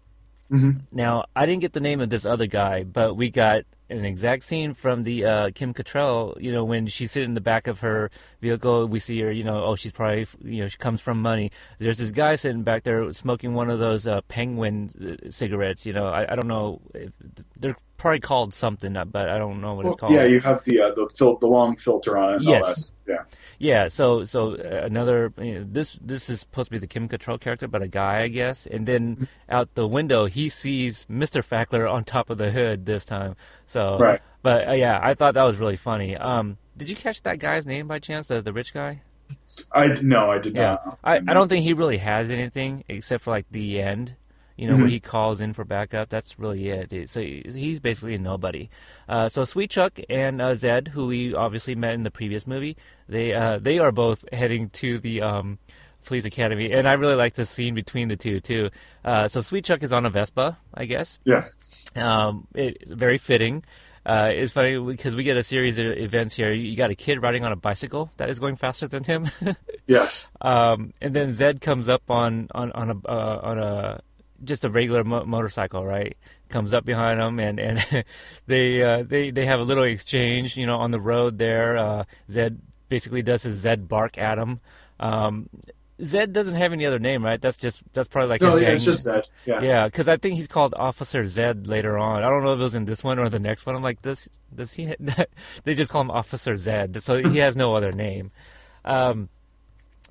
Mhm. 0.52 0.82
Now 0.92 1.26
I 1.36 1.46
didn't 1.46 1.62
get 1.62 1.74
the 1.74 1.80
name 1.80 2.02
of 2.02 2.10
this 2.10 2.26
other 2.26 2.46
guy, 2.46 2.84
but 2.84 3.16
we 3.16 3.30
got 3.30 3.64
an 3.90 4.04
exact 4.06 4.44
scene 4.44 4.74
from 4.74 5.04
the 5.04 5.26
uh, 5.26 5.52
Kim 5.56 5.74
Cattrall. 5.74 6.42
You 6.42 6.52
know, 6.52 6.66
when 6.66 6.88
she's 6.88 7.12
sitting 7.12 7.30
in 7.30 7.34
the 7.36 7.42
back 7.42 7.68
of 7.68 7.80
her 7.80 8.12
vehicle, 8.42 8.88
we 8.88 9.00
see 9.00 9.20
her. 9.22 9.32
You 9.32 9.44
know, 9.44 9.64
oh, 9.64 9.76
she's 9.76 9.92
probably 9.92 10.28
you 10.44 10.64
know 10.64 10.68
she 10.68 10.78
comes 10.78 11.00
from 11.00 11.22
money. 11.22 11.52
There's 11.80 11.98
this 11.98 12.12
guy 12.12 12.36
sitting 12.36 12.64
back 12.64 12.84
there 12.84 13.12
smoking 13.14 13.54
one 13.54 13.70
of 13.70 13.80
those 13.80 14.06
uh, 14.08 14.22
penguin 14.28 14.90
uh, 15.26 15.30
cigarettes. 15.30 15.86
You 15.86 15.94
know, 15.94 16.08
I, 16.08 16.32
I 16.32 16.36
don't 16.36 16.48
know. 16.48 16.82
If, 16.94 17.12
they're 17.60 17.78
probably 17.98 18.20
called 18.20 18.52
something, 18.54 18.94
but 19.12 19.30
I 19.30 19.38
don't 19.38 19.62
know 19.62 19.76
what 19.76 19.86
Well, 19.86 19.94
it's 19.94 20.00
called. 20.00 20.14
yeah, 20.14 20.24
you 20.26 20.40
have 20.40 20.64
the 20.64 20.82
uh, 20.82 20.92
the 20.92 21.08
fil- 21.16 21.38
the 21.38 21.48
long 21.48 21.78
filter 21.78 22.18
on 22.18 22.36
it. 22.36 22.42
Yes. 22.42 22.94
Yeah, 23.08 23.24
Yeah, 23.60 23.88
so 23.90 24.26
so 24.26 24.56
uh, 24.56 24.82
another 24.86 25.32
you 25.38 25.56
know, 25.60 25.66
this 25.70 26.00
this 26.02 26.30
is 26.30 26.40
supposed 26.40 26.68
to 26.68 26.72
be 26.72 26.78
the 26.80 26.88
Kim 26.88 27.08
Cattrall 27.10 27.40
character, 27.40 27.68
but 27.68 27.82
a 27.84 27.88
guy, 27.88 28.22
I 28.22 28.28
guess. 28.30 28.66
And 28.66 28.88
then 28.88 29.28
out 29.50 29.76
the 29.76 29.88
window, 29.88 30.26
he 30.26 30.50
sees 30.50 31.06
Mister 31.10 31.42
Fackler 31.44 31.92
on 31.92 32.04
top 32.04 32.30
of 32.32 32.38
the 32.40 32.50
hood 32.52 32.86
this 32.86 33.06
time. 33.06 33.36
So, 33.68 33.98
Right. 34.00 34.20
But 34.42 34.68
uh, 34.70 34.72
yeah, 34.72 35.00
I 35.02 35.14
thought 35.14 35.36
that 35.36 35.44
was 35.44 35.58
really 35.58 35.76
funny. 35.78 36.18
Um, 36.18 36.58
did 36.78 36.90
you 36.90 36.96
catch 36.96 37.22
that 37.24 37.40
guy's 37.40 37.66
name 37.66 37.88
by 37.88 38.00
chance? 38.00 38.28
The 38.28 38.42
the 38.42 38.54
rich 38.54 38.74
guy? 38.74 39.02
I 39.72 39.96
no, 40.02 40.30
I 40.32 40.40
did 40.40 40.56
Yeah, 40.56 40.78
not. 40.86 41.00
I, 41.04 41.16
I 41.16 41.34
don't 41.34 41.48
think 41.48 41.64
he 41.64 41.74
really 41.74 41.98
has 41.98 42.30
anything 42.32 42.84
except 42.90 43.24
for 43.24 43.32
like 43.32 43.46
the 43.52 43.82
end, 43.82 44.16
you 44.58 44.70
know, 44.70 44.76
where 44.78 44.88
he 44.88 45.00
calls 45.00 45.40
in 45.42 45.54
for 45.54 45.64
backup. 45.64 46.10
That's 46.10 46.38
really 46.38 46.68
it. 46.70 46.92
It- 46.92 47.10
So 47.10 47.22
he's 47.22 47.80
basically 47.80 48.16
a 48.16 48.20
nobody. 48.20 48.70
Uh, 49.08 49.30
so 49.30 49.44
Sweetchuck 49.44 50.04
and 50.10 50.42
uh, 50.42 50.56
Zed, 50.56 50.90
who 50.90 51.08
we 51.08 51.34
obviously 51.34 51.76
met 51.76 51.94
in 51.94 52.04
the 52.04 52.12
previous 52.12 52.46
movie, 52.46 52.76
they 53.08 53.34
uh, 53.34 53.58
they 53.60 53.80
are 53.80 53.92
both 53.92 54.26
heading 54.34 54.70
to 54.72 55.00
the 55.00 55.22
um, 55.22 55.60
police 56.06 56.26
academy, 56.26 56.72
and 56.72 56.88
I 56.88 56.94
really 56.94 57.16
like 57.16 57.34
the 57.34 57.46
scene 57.46 57.74
between 57.76 58.08
the 58.10 58.18
two 58.18 58.40
too. 58.40 58.70
Uh, 59.06 59.28
so 59.28 59.40
Sweetchuck 59.40 59.84
is 59.84 59.94
on 59.94 60.06
a 60.06 60.10
Vespa, 60.10 60.58
I 60.74 60.86
guess. 60.86 61.20
Yeah. 61.26 61.46
Um, 61.96 62.48
it, 62.54 62.88
very 62.88 63.18
fitting. 63.18 63.64
Uh, 64.06 64.32
it's 64.34 64.54
funny 64.54 64.80
because 64.80 65.16
we 65.16 65.24
get 65.24 65.38
a 65.38 65.44
series 65.44 65.78
of 65.78 65.86
events 65.86 66.36
here. 66.36 66.52
You 66.52 66.76
got 66.76 66.90
a 66.90 66.96
kid 66.96 67.22
riding 67.22 67.46
on 67.46 67.52
a 67.52 67.56
bicycle 67.56 68.12
that 68.18 68.30
is 68.30 68.40
going 68.40 68.56
faster 68.56 68.88
than 68.88 69.04
him. 69.04 69.28
Yes. 69.88 70.32
Um, 70.40 70.94
and 71.02 71.14
then 71.14 71.34
Zed 71.34 71.60
comes 71.60 71.90
up 71.90 72.10
on 72.10 72.48
on 72.52 72.72
on 72.72 72.92
a 72.92 73.10
uh, 73.10 73.40
on 73.44 73.60
a 73.60 74.02
just 74.44 74.64
a 74.64 74.70
regular 74.70 75.04
mo- 75.04 75.26
motorcycle, 75.26 75.86
right? 75.86 76.16
Comes 76.48 76.74
up 76.74 76.86
behind 76.86 77.20
him, 77.20 77.40
and 77.40 77.60
and 77.60 78.06
they 78.48 78.82
uh, 78.82 79.04
they 79.04 79.32
they 79.32 79.46
have 79.46 79.60
a 79.60 79.64
little 79.64 79.84
exchange, 79.84 80.56
you 80.56 80.66
know, 80.66 80.78
on 80.78 80.92
the 80.92 81.00
road 81.02 81.40
there. 81.40 81.76
Uh, 81.78 82.04
Zed 82.30 82.62
basically 82.88 83.22
does 83.22 83.44
his 83.44 83.58
Zed 83.60 83.90
bark 83.90 84.18
at 84.18 84.38
him. 84.38 84.62
Um, 85.00 85.50
Zed 86.04 86.34
doesn't 86.34 86.56
have 86.56 86.74
any 86.74 86.86
other 86.86 87.00
name, 87.00 87.24
right? 87.24 87.40
That's 87.42 87.58
just 87.58 87.82
that's 87.94 88.08
probably 88.08 88.30
like 88.30 88.42
No, 88.42 88.56
yeah, 88.58 88.66
gang- 88.66 88.76
it's 88.76 88.86
just 88.86 89.06
that. 89.06 89.30
Yeah. 89.46 89.62
yeah, 89.62 89.86
because 89.86 90.08
I 90.08 90.18
think 90.18 90.36
he's 90.36 90.48
called 90.48 90.74
Officer 90.76 91.26
Zed 91.26 91.68
later 91.68 91.98
on. 91.98 92.24
I 92.24 92.30
don't 92.30 92.44
know 92.44 92.54
if 92.54 92.60
it 92.60 92.64
was 92.64 92.76
in 92.76 92.86
this 92.86 93.04
one 93.04 93.20
or 93.20 93.30
the 93.30 93.40
next 93.40 93.66
one. 93.66 93.76
I'm 93.76 93.84
like, 93.84 94.02
does 94.02 94.28
does 94.54 94.74
he? 94.74 94.94
they 95.64 95.76
just 95.76 95.92
call 95.92 96.02
him 96.02 96.12
Officer 96.12 96.58
Zed, 96.58 97.02
so 97.04 97.22
he 97.22 97.38
has 97.40 97.56
no 97.56 97.76
other 97.76 97.92
name. 97.92 98.32
Um, 98.86 99.30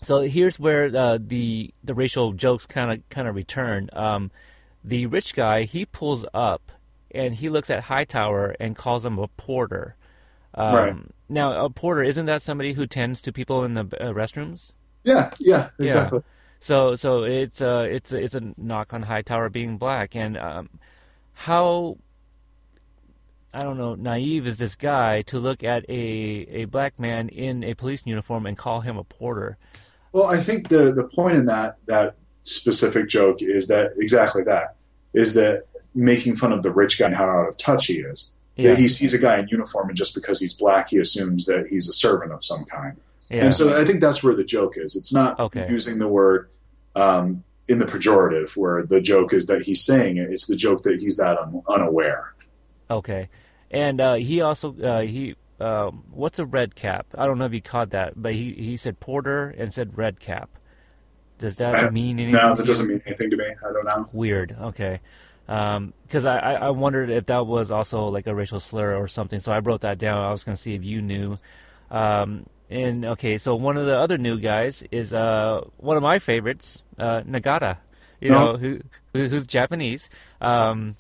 so 0.03 0.21
here's 0.21 0.59
where 0.59 0.95
uh, 0.97 1.19
the 1.21 1.73
the 1.85 1.95
racial 1.95 2.33
jokes 2.33 2.67
kind 2.67 2.93
of 2.93 3.09
kind 3.09 3.27
of 3.29 3.35
return. 3.35 3.91
Um, 3.93 4.31
the 4.85 5.07
rich 5.07 5.35
guy 5.35 5.65
he 5.65 5.85
pulls 5.85 6.25
up 6.33 6.73
and 7.11 7.35
he 7.35 7.49
looks 7.49 7.69
at 7.69 7.83
Hightower 7.83 8.55
and 8.61 8.77
calls 8.77 9.05
him 9.05 9.19
a 9.19 9.29
porter. 9.29 9.97
Um, 10.55 10.75
Right. 10.75 10.97
Now, 11.29 11.65
a 11.65 11.71
porter 11.71 12.03
isn't 12.03 12.27
that 12.27 12.43
somebody 12.43 12.73
who 12.73 12.87
tends 12.87 13.23
to 13.23 13.33
people 13.33 13.63
in 13.65 13.75
the 13.75 13.83
uh, 13.83 14.13
restrooms? 14.13 14.71
Yeah. 15.05 15.31
Yeah. 15.39 15.71
Exactly. 15.79 16.21
So 16.61 16.95
so 16.95 17.25
it's 17.25 17.63
uh 17.63 17.89
it's 17.91 18.13
it's 18.13 18.35
a 18.35 18.53
knock 18.59 18.93
on 18.93 19.03
Hightower 19.03 19.49
being 19.49 19.79
black 19.79 20.15
and 20.15 20.37
um, 20.37 20.69
how 21.33 21.97
I 23.53 23.63
don't 23.63 23.79
know 23.79 23.95
naive 23.95 24.47
is 24.47 24.59
this 24.59 24.77
guy 24.77 25.23
to 25.23 25.39
look 25.39 25.65
at 25.65 25.89
a 25.89 25.93
a 25.93 26.65
black 26.67 26.99
man 26.99 27.31
in 27.31 27.65
a 27.65 27.75
police 27.75 28.03
uniform 28.05 28.47
and 28.47 28.59
call 28.59 28.83
him 28.83 28.99
a 28.99 29.05
porter? 29.05 29.57
Well, 30.13 30.27
I 30.27 30.39
think 30.39 30.69
the 30.69 30.93
the 30.93 31.05
point 31.05 31.39
in 31.39 31.47
that 31.47 31.79
that 31.87 32.17
specific 32.43 33.09
joke 33.09 33.41
is 33.41 33.67
that 33.69 33.93
exactly 33.97 34.43
that 34.45 34.77
is 35.15 35.35
that 35.35 35.65
making 35.95 36.37
fun 36.37 36.53
of 36.53 36.63
the 36.63 36.71
rich 36.71 36.99
guy 36.99 37.07
and 37.07 37.17
how 37.17 37.29
out 37.29 37.49
of 37.49 37.57
touch 37.57 37.87
he 37.87 37.95
is. 37.95 38.37
Yeah. 38.57 38.71
That 38.71 38.79
he 38.79 38.89
sees 38.89 39.15
a 39.15 39.19
guy 39.19 39.39
in 39.39 39.49
uniform 39.49 39.89
and 39.89 39.97
just 39.97 40.15
because 40.15 40.41
he's 40.41 40.53
black, 40.53 40.91
he 40.91 40.99
assumes 40.99 41.47
that 41.47 41.67
he's 41.69 41.89
a 41.89 41.93
servant 41.93 42.33
of 42.33 42.45
some 42.45 42.65
kind. 42.65 42.97
Yeah. 43.31 43.45
And 43.45 43.55
so 43.55 43.81
I 43.81 43.85
think 43.85 44.01
that's 44.01 44.23
where 44.23 44.35
the 44.35 44.45
joke 44.45 44.75
is. 44.77 44.97
It's 44.97 45.13
not 45.15 45.39
Okay. 45.39 45.67
using 45.71 45.99
the 45.99 46.09
word 46.09 46.51
um, 46.97 47.45
in 47.69 47.79
the 47.79 47.85
pejorative, 47.85 48.57
where 48.57 48.85
the 48.85 49.01
joke 49.01 49.33
is 49.33 49.47
that 49.47 49.63
he's 49.63 49.85
saying 49.85 50.17
it. 50.17 50.31
It's 50.31 50.47
the 50.49 50.57
joke 50.57 50.83
that 50.83 50.99
he's 50.99 51.17
that 51.17 51.39
un- 51.39 51.63
unaware. 51.69 52.35
Okay, 52.91 53.29
and 53.71 54.01
uh, 54.01 54.15
he 54.15 54.41
also 54.41 54.75
uh, 54.81 55.03
he 55.03 55.37
um, 55.61 56.03
what's 56.11 56.41
a 56.41 56.45
red 56.47 56.75
cap? 56.75 57.07
I 57.17 57.27
don't 57.27 57.39
know 57.39 57.45
if 57.45 57.55
you 57.55 57.63
caught 57.63 57.91
that, 57.91 58.15
but 58.21 58.35
he 58.35 58.53
he 58.55 58.77
said 58.77 58.99
porter 58.99 59.51
and 59.57 59.73
said 59.73 59.97
red 59.97 60.19
cap. 60.19 60.51
Does 61.39 61.57
that 61.57 61.77
I- 61.77 61.91
mean 61.91 62.19
anything? 62.19 62.33
No, 62.43 62.55
that 62.57 62.67
doesn't 62.67 62.89
mean 62.89 63.01
anything 63.07 63.31
to 63.31 63.37
me. 63.37 63.45
I 63.47 63.73
don't 63.73 63.85
know. 63.85 64.09
Weird. 64.13 64.57
Okay. 64.61 65.01
Because 65.47 66.25
I, 66.27 66.39
I, 66.39 66.53
I 66.55 66.71
wondered 66.71 67.11
if 67.11 67.27
that 67.27 67.45
was 67.47 67.71
also 67.73 68.07
like 68.09 68.27
a 68.29 68.35
racial 68.35 68.61
slur 68.61 68.95
or 68.97 69.09
something. 69.09 69.41
So 69.41 69.51
I 69.53 69.59
wrote 69.61 69.81
that 69.81 69.99
down. 69.99 70.19
I 70.25 70.31
was 70.31 70.45
going 70.45 70.55
to 70.57 70.61
see 70.61 70.75
if 70.75 70.85
you 70.85 71.03
knew. 71.03 71.37
Um, 71.91 72.47
and 72.71 73.05
okay, 73.05 73.37
so 73.39 73.55
one 73.57 73.77
of 73.77 73.85
the 73.87 73.97
other 73.99 74.17
new 74.19 74.39
guys 74.39 74.83
is 74.91 75.13
uh, 75.13 75.63
one 75.77 75.97
of 75.97 76.03
my 76.03 76.19
favorites, 76.19 76.83
uh, 76.99 77.21
Nagata. 77.23 77.79
You 78.21 78.31
No. 78.31 78.53
know, 78.53 78.57
who, 78.59 78.81
who 79.15 79.29
who's 79.29 79.47
Japanese. 79.47 80.09
Um, 80.41 80.95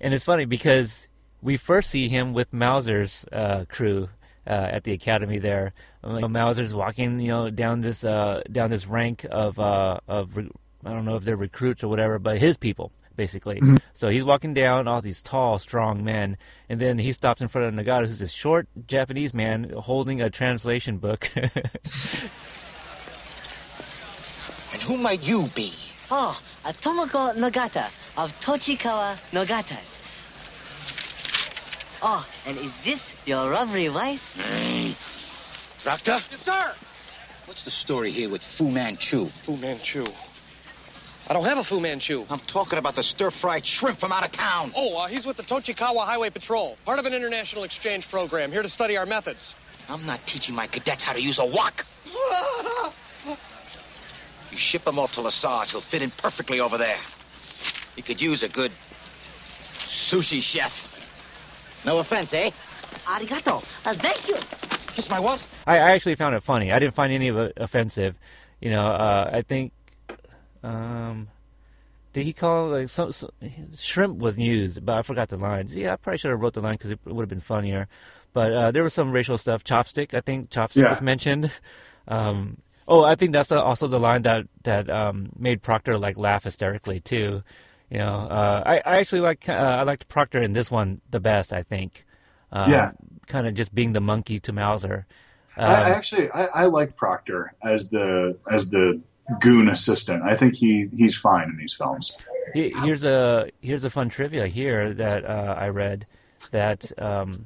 and 0.00 0.14
it's 0.14 0.24
funny 0.24 0.44
because 0.44 1.08
we 1.42 1.56
first 1.56 1.90
see 1.90 2.08
him 2.08 2.32
with 2.32 2.52
Mauser's 2.52 3.24
uh, 3.32 3.64
crew 3.68 4.08
uh, 4.46 4.50
at 4.50 4.84
the 4.84 4.92
academy 4.92 5.38
there. 5.38 5.72
Uh, 6.04 6.28
Mauser's 6.28 6.72
walking, 6.74 7.18
you 7.20 7.28
know, 7.28 7.50
down 7.50 7.80
this 7.80 8.04
uh, 8.04 8.42
down 8.50 8.70
this 8.70 8.86
rank 8.86 9.26
of 9.30 9.58
uh, 9.58 9.98
of 10.08 10.36
re- 10.36 10.50
I 10.84 10.92
don't 10.94 11.04
know 11.04 11.16
if 11.16 11.24
they're 11.24 11.36
recruits 11.36 11.82
or 11.84 11.88
whatever, 11.88 12.18
but 12.18 12.38
his 12.38 12.56
people 12.56 12.92
basically. 13.20 13.60
Mm-hmm. 13.60 13.76
So 13.92 14.08
he's 14.08 14.24
walking 14.24 14.54
down 14.54 14.88
all 14.88 15.02
these 15.02 15.20
tall, 15.20 15.58
strong 15.58 16.02
men, 16.02 16.38
and 16.70 16.80
then 16.80 16.98
he 16.98 17.12
stops 17.12 17.42
in 17.42 17.48
front 17.48 17.68
of 17.68 17.74
Nagata, 17.74 18.06
who's 18.06 18.18
this 18.18 18.32
short 18.32 18.66
Japanese 18.86 19.34
man 19.34 19.68
holding 19.76 20.22
a 20.22 20.30
translation 20.30 20.96
book. 20.96 21.30
And 24.72 24.80
who 24.82 24.96
might 24.96 25.26
you 25.26 25.48
be? 25.54 25.72
Oh, 26.12 26.40
a 26.64 26.72
Tomoko 26.72 27.34
Nagata 27.34 27.86
of 28.16 28.32
Tochikawa 28.38 29.18
Nagatas. 29.32 29.98
Oh, 32.02 32.24
and 32.46 32.56
is 32.56 32.84
this 32.84 33.16
your 33.26 33.50
lovely 33.52 33.88
wife? 33.88 34.38
Doctor? 35.82 36.12
Yes, 36.30 36.40
sir. 36.40 36.72
What's 37.46 37.64
the 37.64 37.72
story 37.72 38.12
here 38.12 38.30
with 38.30 38.44
Fu 38.44 38.70
Manchu? 38.70 39.26
Fu 39.26 39.56
Manchu. 39.56 40.06
I 41.30 41.32
don't 41.32 41.44
have 41.44 41.58
a 41.58 41.64
Fu 41.64 41.78
Manchu. 41.78 42.26
I'm 42.28 42.40
talking 42.40 42.76
about 42.76 42.96
the 42.96 43.04
stir-fried 43.04 43.64
shrimp 43.64 44.00
from 44.00 44.10
out 44.10 44.24
of 44.24 44.32
town. 44.32 44.72
Oh, 44.76 44.98
uh, 44.98 45.06
he's 45.06 45.26
with 45.26 45.36
the 45.36 45.44
Tochikawa 45.44 46.04
Highway 46.04 46.28
Patrol, 46.28 46.76
part 46.84 46.98
of 46.98 47.06
an 47.06 47.14
international 47.14 47.62
exchange 47.62 48.08
program, 48.08 48.50
here 48.50 48.62
to 48.62 48.68
study 48.68 48.96
our 48.96 49.06
methods. 49.06 49.54
I'm 49.88 50.04
not 50.04 50.26
teaching 50.26 50.56
my 50.56 50.66
cadets 50.66 51.04
how 51.04 51.12
to 51.12 51.22
use 51.22 51.38
a 51.38 51.44
wok. 51.44 51.86
you 54.50 54.56
ship 54.56 54.84
him 54.84 54.98
off 54.98 55.12
to 55.12 55.20
Lassard. 55.20 55.70
He'll 55.70 55.80
fit 55.80 56.02
in 56.02 56.10
perfectly 56.10 56.58
over 56.58 56.76
there. 56.76 56.98
He 57.94 58.02
could 58.02 58.20
use 58.20 58.42
a 58.42 58.48
good 58.48 58.72
sushi 59.78 60.42
chef. 60.42 60.88
No 61.86 62.00
offense, 62.00 62.34
eh? 62.34 62.50
Arigato. 63.04 63.58
Uh, 63.86 63.92
thank 63.92 64.26
you. 64.26 64.34
Kiss 64.94 65.08
my 65.08 65.20
what? 65.20 65.46
I, 65.64 65.76
I 65.76 65.90
actually 65.92 66.16
found 66.16 66.34
it 66.34 66.42
funny. 66.42 66.72
I 66.72 66.80
didn't 66.80 66.96
find 66.96 67.12
any 67.12 67.28
of 67.28 67.36
it 67.36 67.52
offensive. 67.56 68.16
You 68.60 68.70
know, 68.70 68.84
uh, 68.84 69.30
I 69.32 69.42
think. 69.42 69.72
Um, 70.62 71.28
did 72.12 72.24
he 72.24 72.32
call 72.32 72.68
like 72.70 72.88
some, 72.88 73.12
some 73.12 73.30
shrimp 73.76 74.18
was 74.18 74.36
used, 74.38 74.84
but 74.84 74.98
I 74.98 75.02
forgot 75.02 75.28
the 75.28 75.36
lines. 75.36 75.76
Yeah, 75.76 75.92
I 75.92 75.96
probably 75.96 76.18
should 76.18 76.30
have 76.30 76.40
wrote 76.40 76.54
the 76.54 76.60
line 76.60 76.72
because 76.72 76.90
it 76.90 76.98
would 77.06 77.22
have 77.22 77.28
been 77.28 77.40
funnier. 77.40 77.88
But 78.32 78.52
uh, 78.52 78.70
there 78.70 78.82
was 78.82 78.94
some 78.94 79.10
racial 79.12 79.38
stuff. 79.38 79.64
Chopstick, 79.64 80.14
I 80.14 80.20
think 80.20 80.50
chopstick 80.50 80.82
Yeah. 80.82 80.90
was 80.90 81.00
mentioned. 81.00 81.50
Um, 82.08 82.56
oh, 82.88 83.04
I 83.04 83.14
think 83.14 83.32
that's 83.32 83.50
the, 83.50 83.62
also 83.62 83.86
the 83.86 84.00
line 84.00 84.22
that 84.22 84.46
that 84.64 84.90
um, 84.90 85.28
made 85.38 85.62
Proctor 85.62 85.96
like 85.96 86.18
laugh 86.18 86.42
hysterically 86.42 86.98
too. 86.98 87.42
You 87.88 87.98
know, 87.98 88.14
uh, 88.28 88.62
I, 88.66 88.76
I 88.78 88.94
actually 88.98 89.20
like 89.20 89.48
uh, 89.48 89.52
I 89.52 89.82
liked 89.84 90.08
Proctor 90.08 90.42
in 90.42 90.52
this 90.52 90.72
one 90.72 91.00
the 91.10 91.20
best. 91.20 91.52
I 91.52 91.62
think. 91.62 92.04
Uh, 92.50 92.66
Yeah. 92.68 92.90
Kind 93.28 93.46
of 93.46 93.54
just 93.54 93.72
being 93.72 93.92
the 93.92 94.00
monkey 94.00 94.40
to 94.40 94.52
Mauser. 94.52 95.06
I, 95.56 95.62
I 95.66 95.84
Um, 95.84 95.92
actually 95.92 96.30
I, 96.32 96.46
I 96.54 96.64
like 96.64 96.96
Proctor 96.96 97.52
as 97.62 97.90
the 97.90 98.38
as 98.50 98.70
the 98.70 99.00
goon 99.40 99.68
assistant. 99.68 100.22
I 100.22 100.34
think 100.36 100.56
he 100.56 100.88
he's 100.96 101.16
fine 101.16 101.48
in 101.50 101.56
these 101.56 101.74
films. 101.74 102.16
Here's 102.54 103.04
a 103.04 103.50
here's 103.60 103.84
a 103.84 103.90
fun 103.90 104.08
trivia 104.08 104.46
here 104.48 104.92
that 104.94 105.24
uh, 105.24 105.54
I 105.58 105.68
read 105.68 106.06
that 106.50 106.90
um, 107.00 107.44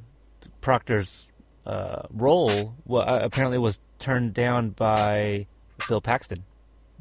Proctor's 0.61 1.29
uh, 1.67 2.03
role 2.11 2.75
well, 2.87 3.03
uh, 3.09 3.21
apparently 3.21 3.59
was 3.59 3.79
turned 3.99 4.35
down 4.35 4.71
by 4.71 5.47
Bill 5.89 6.01
Paxton, 6.01 6.45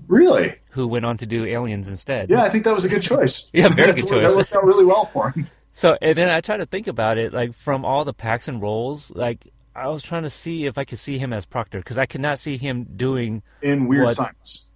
Really? 0.08 0.56
who 0.72 0.88
went 0.88 1.06
on 1.06 1.18
to 1.18 1.26
do 1.26 1.46
Aliens 1.46 1.88
instead. 1.88 2.30
Yeah, 2.30 2.44
I 2.44 2.50
think 2.50 2.64
that 2.66 2.74
was 2.74 2.86
a 2.86 2.90
good 2.90 3.02
choice. 3.02 3.50
Yeah, 3.54 3.70
very 3.70 3.94
good 3.94 4.08
choice. 4.08 4.22
That 4.28 4.36
worked 4.36 4.54
out 4.56 4.66
really 4.66 4.86
well 4.86 5.06
for 5.14 5.30
him. 5.32 5.48
So 5.74 5.98
and 6.02 6.18
then 6.18 6.30
I 6.30 6.42
tried 6.42 6.58
to 6.58 6.66
think 6.66 6.88
about 6.88 7.18
it, 7.18 7.34
like 7.34 7.54
from 7.54 7.86
all 7.86 8.06
the 8.06 8.14
Paxton 8.14 8.60
roles, 8.60 9.12
like 9.12 9.48
I 9.76 9.88
was 9.88 10.04
trying 10.04 10.24
to 10.24 10.30
see 10.30 10.66
if 10.66 10.78
I 10.78 10.84
could 10.84 11.00
see 11.00 11.18
him 11.18 11.34
as 11.34 11.46
Proctor 11.46 11.80
because 11.80 11.98
I 11.98 12.06
could 12.06 12.22
not 12.22 12.38
see 12.40 12.58
him 12.58 12.86
doing 12.96 13.42
In 13.62 13.88
Weird 13.88 14.06
What? 14.06 14.14
Science. 14.14 14.72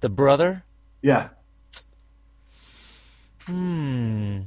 The 0.00 0.08
brother. 0.08 0.64
Yeah. 1.02 1.28
Hmm. 3.46 4.40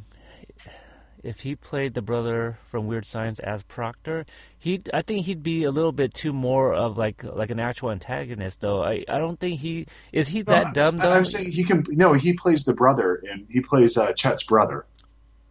if 1.23 1.41
he 1.41 1.55
played 1.55 1.93
the 1.93 2.01
brother 2.01 2.57
from 2.69 2.88
Weird 2.88 3.05
Science 3.05 3.39
as 3.39 3.63
Proctor, 3.63 4.26
he 4.57 4.81
I 4.93 5.01
think 5.01 5.26
he'd 5.26 5.41
be 5.43 5.63
a 5.63 5.71
little 5.71 5.93
bit 5.93 6.13
too 6.13 6.34
more 6.34 6.73
of 6.73 6.97
like 6.97 7.23
like 7.23 7.49
an 7.49 7.59
actual 7.59 7.91
antagonist 7.91 8.61
though. 8.61 8.84
I, 8.84 9.05
I 9.07 9.19
don't 9.19 9.39
think 9.39 9.59
he 9.61 9.85
is 10.11 10.27
he 10.30 10.41
that 10.43 10.67
No, 10.67 10.73
dumb 10.73 10.97
though. 10.97 11.13
I'm 11.13 11.26
saying 11.26 11.51
he 11.51 11.63
can. 11.63 11.84
No, 11.89 12.13
he 12.13 12.34
plays 12.34 12.65
the 12.65 12.73
brother, 12.73 13.23
and 13.30 13.47
he 13.49 13.61
plays 13.61 13.97
uh, 13.97 14.11
Chet's 14.13 14.43
brother 14.43 14.85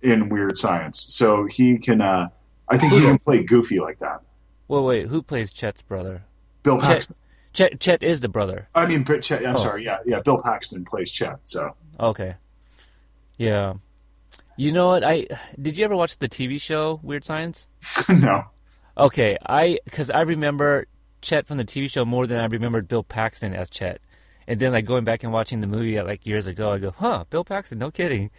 in 0.03 0.29
Weird 0.29 0.59
Science. 0.59 1.07
So 1.09 1.47
he 1.47 1.79
can. 1.79 2.01
Uh, 2.01 2.29
I 2.69 2.77
think 2.77 2.93
he 2.93 3.01
can 3.01 3.19
play 3.19 3.43
Goofy 3.43 3.81
like 3.81 3.99
that. 4.01 4.21
Wait, 4.69 4.83
wait, 4.83 5.07
who 5.07 5.23
plays 5.23 5.53
Chet's 5.53 5.81
brother? 5.81 6.25
Bill 6.63 6.79
Paxton. 6.79 7.17
Chet, 7.17 7.28
Chet 7.81 8.03
is 8.03 8.21
the 8.21 8.29
brother. 8.29 8.69
I 8.75 8.87
mean, 8.87 9.05
Chet, 9.05 9.45
I'm 9.45 9.55
Oh. 9.55 9.59
sorry. 9.59 9.85
Yeah, 9.85 9.99
yeah. 10.07 10.21
Bill 10.21 10.41
Paxton 10.43 10.85
plays 10.85 11.11
Chet. 11.11 11.39
So 11.47 11.75
Okay. 11.99 12.35
Yeah. 13.37 13.75
You 14.57 14.73
know 14.73 14.89
what? 14.89 15.05
I 15.05 15.27
did 15.61 15.79
you 15.79 15.85
ever 15.85 15.97
watch 15.97 16.19
the 16.19 16.29
TV 16.29 16.61
show 16.61 17.01
Weird 17.03 17.25
Science? 17.25 17.67
no. 18.09 18.45
Okay, 18.97 19.37
I 19.47 19.79
because 19.85 20.11
I 20.11 20.23
remember 20.23 20.87
Chet 21.23 21.47
from 21.47 21.57
the 21.59 21.65
TV 21.65 21.89
show 21.91 22.05
more 22.05 22.27
than 22.27 22.41
I 22.41 22.47
remembered 22.47 22.89
Bill 22.89 23.03
Paxton 23.05 23.55
as 23.55 23.71
Chet. 23.71 24.01
And 24.49 24.59
then 24.59 24.73
like 24.73 24.87
going 24.87 25.05
back 25.05 25.23
and 25.23 25.33
watching 25.33 25.61
the 25.61 25.67
movie 25.69 26.01
like 26.01 26.25
years 26.27 26.47
ago, 26.49 26.73
I 26.73 26.79
go, 26.79 26.91
"Huh, 26.91 27.25
Bill 27.31 27.45
Paxton? 27.45 27.79
No 27.79 27.91
kidding." 27.91 28.31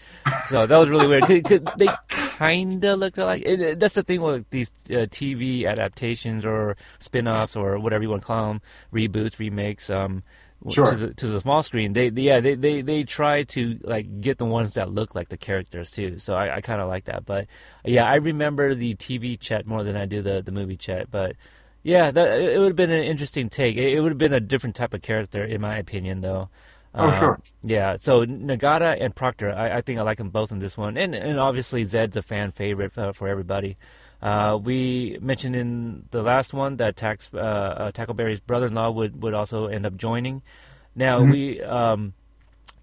So 0.48 0.66
that 0.66 0.78
was 0.78 0.90
really 0.90 1.08
weird. 1.08 1.24
'cause 1.24 1.62
they 1.78 1.88
kind 2.10 2.84
of 2.84 2.98
look 3.00 3.18
alike. 3.18 3.44
It, 3.46 3.62
it- 3.62 3.80
that's 3.80 3.94
the 3.94 4.04
thing 4.04 4.20
with 4.22 4.50
these 4.50 4.72
uh, 4.90 5.06
TV 5.12 5.66
adaptations 5.68 6.44
or 6.46 6.76
spin-offs 7.00 7.56
or 7.56 7.78
whatever 7.80 8.04
you 8.04 8.10
want 8.10 8.24
to 8.24 8.26
call 8.28 8.48
them, 8.48 8.62
reboots, 8.92 9.40
remakes. 9.40 9.90
Um, 9.90 10.24
Sure. 10.70 10.92
to 10.92 10.96
the 10.98 11.14
to 11.14 11.28
the 11.28 11.40
small 11.40 11.64
screen, 11.64 11.94
they, 11.94 12.10
they 12.10 12.24
yeah 12.24 12.42
they, 12.42 12.54
they 12.56 12.82
they 12.82 13.06
try 13.06 13.44
to 13.44 13.80
like 13.84 14.20
get 14.20 14.40
the 14.40 14.46
ones 14.46 14.74
that 14.74 14.92
look 14.92 15.16
like 15.16 15.30
the 15.30 15.38
characters 15.38 15.90
too. 15.90 16.20
So 16.20 16.36
I, 16.36 16.58
I 16.58 16.60
kind 16.62 16.82
of 16.82 16.90
like 16.90 17.06
that. 17.06 17.24
But 17.26 17.48
yeah, 17.86 18.04
I 18.04 18.16
remember 18.16 18.76
the 18.76 18.94
TV 18.96 19.40
chat 19.40 19.66
more 19.66 19.86
than 19.86 19.96
I 19.96 20.06
do 20.06 20.22
the 20.22 20.42
the 20.42 20.52
movie 20.52 20.76
chat. 20.76 21.10
But 21.10 21.38
yeah, 21.84 22.12
that 22.12 22.42
it 22.42 22.60
would 22.60 22.68
have 22.68 22.76
been 22.76 22.92
an 22.92 23.04
interesting 23.04 23.50
take. 23.50 23.78
It, 23.78 24.00
would 24.00 24.12
have 24.12 24.18
been 24.18 24.34
a 24.34 24.40
different 24.40 24.76
type 24.76 24.94
of 24.94 25.02
character, 25.02 25.44
in 25.44 25.62
my 25.62 25.78
opinion, 25.78 26.22
though. 26.22 26.50
Oh, 26.94 27.08
Um, 27.08 27.20
sure. 27.20 27.40
Yeah, 27.62 27.98
so 27.98 28.26
Nogata 28.26 28.98
and 29.00 29.16
Proctor, 29.16 29.52
I, 29.52 29.78
I 29.78 29.82
think 29.82 30.00
I 30.00 30.02
like 30.02 30.18
them 30.18 30.30
both 30.30 30.52
in 30.52 30.60
this 30.60 30.76
one, 30.78 30.98
and 30.98 31.14
and 31.14 31.40
obviously 31.40 31.84
Zed's 31.84 32.18
a 32.18 32.22
fan 32.22 32.52
favorite 32.52 32.94
for, 32.94 33.14
for 33.14 33.28
everybody. 33.28 33.78
Uh, 34.22 34.60
we 34.62 35.18
mentioned 35.22 35.56
in 35.56 36.04
the 36.12 36.22
last 36.22 36.54
one 36.54 36.76
that 36.78 36.98
Tax, 36.98 37.30
uh, 37.34 37.38
uh, 37.38 37.92
Tackleberry's 37.92 38.42
brother-in-law 38.42 38.92
would, 38.92 39.22
would 39.24 39.34
also 39.34 39.68
end 39.68 39.86
up 39.86 39.96
joining. 39.96 40.42
Now 40.94 41.22
we 41.24 41.62
um, 41.62 42.14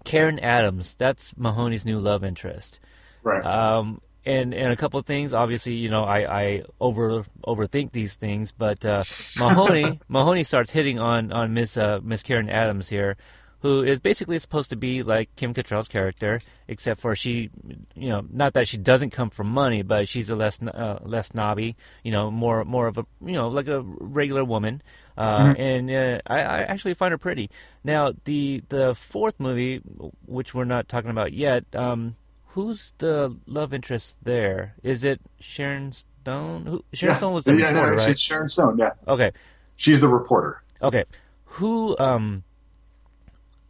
Karen 0.03 0.39
Adams, 0.39 0.95
that's 0.95 1.37
Mahoney's 1.37 1.85
new 1.85 1.99
love 1.99 2.23
interest. 2.23 2.79
Right. 3.21 3.45
Um, 3.45 4.01
and 4.27 4.53
and 4.53 4.71
a 4.71 4.75
couple 4.75 4.99
of 4.99 5.05
things. 5.05 5.33
Obviously, 5.33 5.73
you 5.73 5.89
know, 5.89 6.03
I, 6.03 6.41
I 6.41 6.63
over 6.79 7.23
overthink 7.45 7.93
these 7.93 8.15
things, 8.15 8.51
but 8.51 8.85
uh, 8.85 9.03
Mahoney 9.39 9.99
Mahoney 10.07 10.43
starts 10.43 10.69
hitting 10.71 10.99
on 10.99 11.31
on 11.31 11.53
Miss 11.53 11.77
uh, 11.77 11.99
Miss 12.03 12.23
Karen 12.23 12.49
Adams 12.49 12.89
here, 12.89 13.15
who 13.61 13.83
is 13.83 13.99
basically 13.99 14.37
supposed 14.37 14.69
to 14.71 14.75
be 14.75 15.01
like 15.01 15.33
Kim 15.37 15.53
Cattrall's 15.53 15.87
character, 15.87 16.41
except 16.67 16.99
for 16.99 17.15
she, 17.15 17.49
you 17.95 18.09
know, 18.09 18.25
not 18.29 18.53
that 18.53 18.67
she 18.67 18.77
doesn't 18.77 19.11
come 19.11 19.29
from 19.29 19.47
money, 19.47 19.81
but 19.81 20.09
she's 20.09 20.29
a 20.29 20.35
less 20.35 20.61
uh, 20.61 20.99
less 21.03 21.27
snobby, 21.27 21.77
you 22.03 22.11
know, 22.11 22.29
more 22.29 22.65
more 22.65 22.87
of 22.87 22.97
a 22.97 23.05
you 23.25 23.33
know 23.33 23.47
like 23.47 23.69
a 23.69 23.81
regular 23.81 24.43
woman, 24.43 24.81
uh, 25.17 25.55
and 25.57 25.89
uh, 25.89 26.19
I, 26.27 26.39
I 26.39 26.57
actually 26.63 26.95
find 26.95 27.13
her 27.13 27.17
pretty. 27.17 27.49
Now 27.81 28.11
the 28.25 28.61
the 28.67 28.93
fourth 28.93 29.39
movie, 29.39 29.77
which 30.25 30.53
we're 30.53 30.65
not 30.65 30.89
talking 30.89 31.11
about 31.11 31.31
yet. 31.31 31.63
Um, 31.73 32.17
Who's 32.57 32.91
the 32.97 33.37
love 33.45 33.71
interest 33.71 34.17
there? 34.23 34.73
Is 34.81 35.03
it 35.03 35.21
Sharon 35.39 35.91
Stone? 35.91 36.65
Who, 36.65 36.83
Sharon 36.91 37.13
yeah. 37.13 37.17
Stone 37.17 37.33
was 37.35 37.43
the 37.43 37.53
yeah, 37.55 37.67
reporter, 37.67 37.91
no, 37.91 37.97
right? 37.97 38.09
it's 38.09 38.19
Sharon 38.19 38.47
Stone. 38.47 38.79
Yeah, 38.79 38.93
Okay, 39.07 39.31
she's 39.75 39.99
the 40.01 40.07
reporter. 40.07 40.63
okay. 40.81 41.05
Who 41.45 41.95
um 41.99 42.43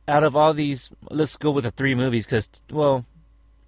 out 0.07 0.23
of 0.23 0.38
all 0.38 0.53
these, 0.53 0.89
let's 1.11 1.35
go 1.35 1.51
with 1.51 1.65
the 1.65 1.72
three 1.72 1.95
movies 1.95 2.26
because 2.26 2.49
well, 2.72 3.05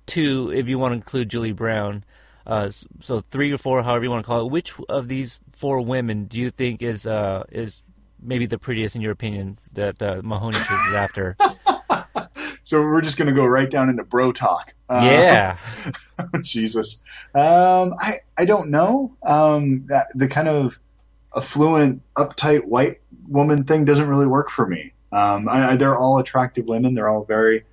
two 0.05 0.53
if 0.55 0.69
you 0.69 0.79
want 0.79 0.93
to 0.93 0.95
include 0.95 1.27
Julie 1.27 1.51
Brown. 1.51 2.05
Uh, 2.47 2.71
so 3.01 3.19
three 3.29 3.51
or 3.51 3.57
four, 3.57 3.83
however 3.83 4.05
you 4.05 4.09
want 4.09 4.23
to 4.23 4.25
call 4.25 4.45
it. 4.45 4.51
Which 4.51 4.73
of 4.87 5.09
these 5.09 5.37
four 5.51 5.81
women 5.81 6.25
do 6.27 6.37
you 6.39 6.49
think 6.49 6.81
is 6.81 7.05
uh 7.05 7.43
is 7.51 7.83
maybe 8.21 8.45
the 8.45 8.57
prettiest 8.57 8.95
in 8.95 9.01
your 9.01 9.11
opinion 9.11 9.59
that 9.73 10.01
uh, 10.01 10.21
Mahoney 10.23 10.55
is 10.55 10.95
after? 10.95 11.35
So 12.69 12.83
we're 12.83 13.01
just 13.01 13.17
going 13.17 13.27
to 13.27 13.33
go 13.33 13.47
right 13.47 13.67
down 13.67 13.89
into 13.89 14.03
bro 14.03 14.31
talk. 14.31 14.75
Uh, 14.87 15.01
yeah. 15.03 15.57
Jesus. 16.43 17.03
Um, 17.33 17.95
I 17.99 18.17
I 18.37 18.45
don't 18.45 18.69
know. 18.69 19.17
Um, 19.23 19.85
that 19.87 20.05
the 20.13 20.27
kind 20.27 20.47
of 20.47 20.77
affluent, 21.35 22.03
uptight 22.15 22.65
white 22.65 23.01
woman 23.27 23.63
thing 23.63 23.85
doesn't 23.85 24.07
really 24.07 24.27
work 24.27 24.51
for 24.51 24.67
me. 24.67 24.93
Um, 25.11 25.49
I, 25.49 25.69
I, 25.69 25.75
they're 25.77 25.97
all 25.97 26.19
attractive 26.19 26.65
women. 26.67 26.93
They're 26.93 27.09
all 27.09 27.23
very 27.23 27.65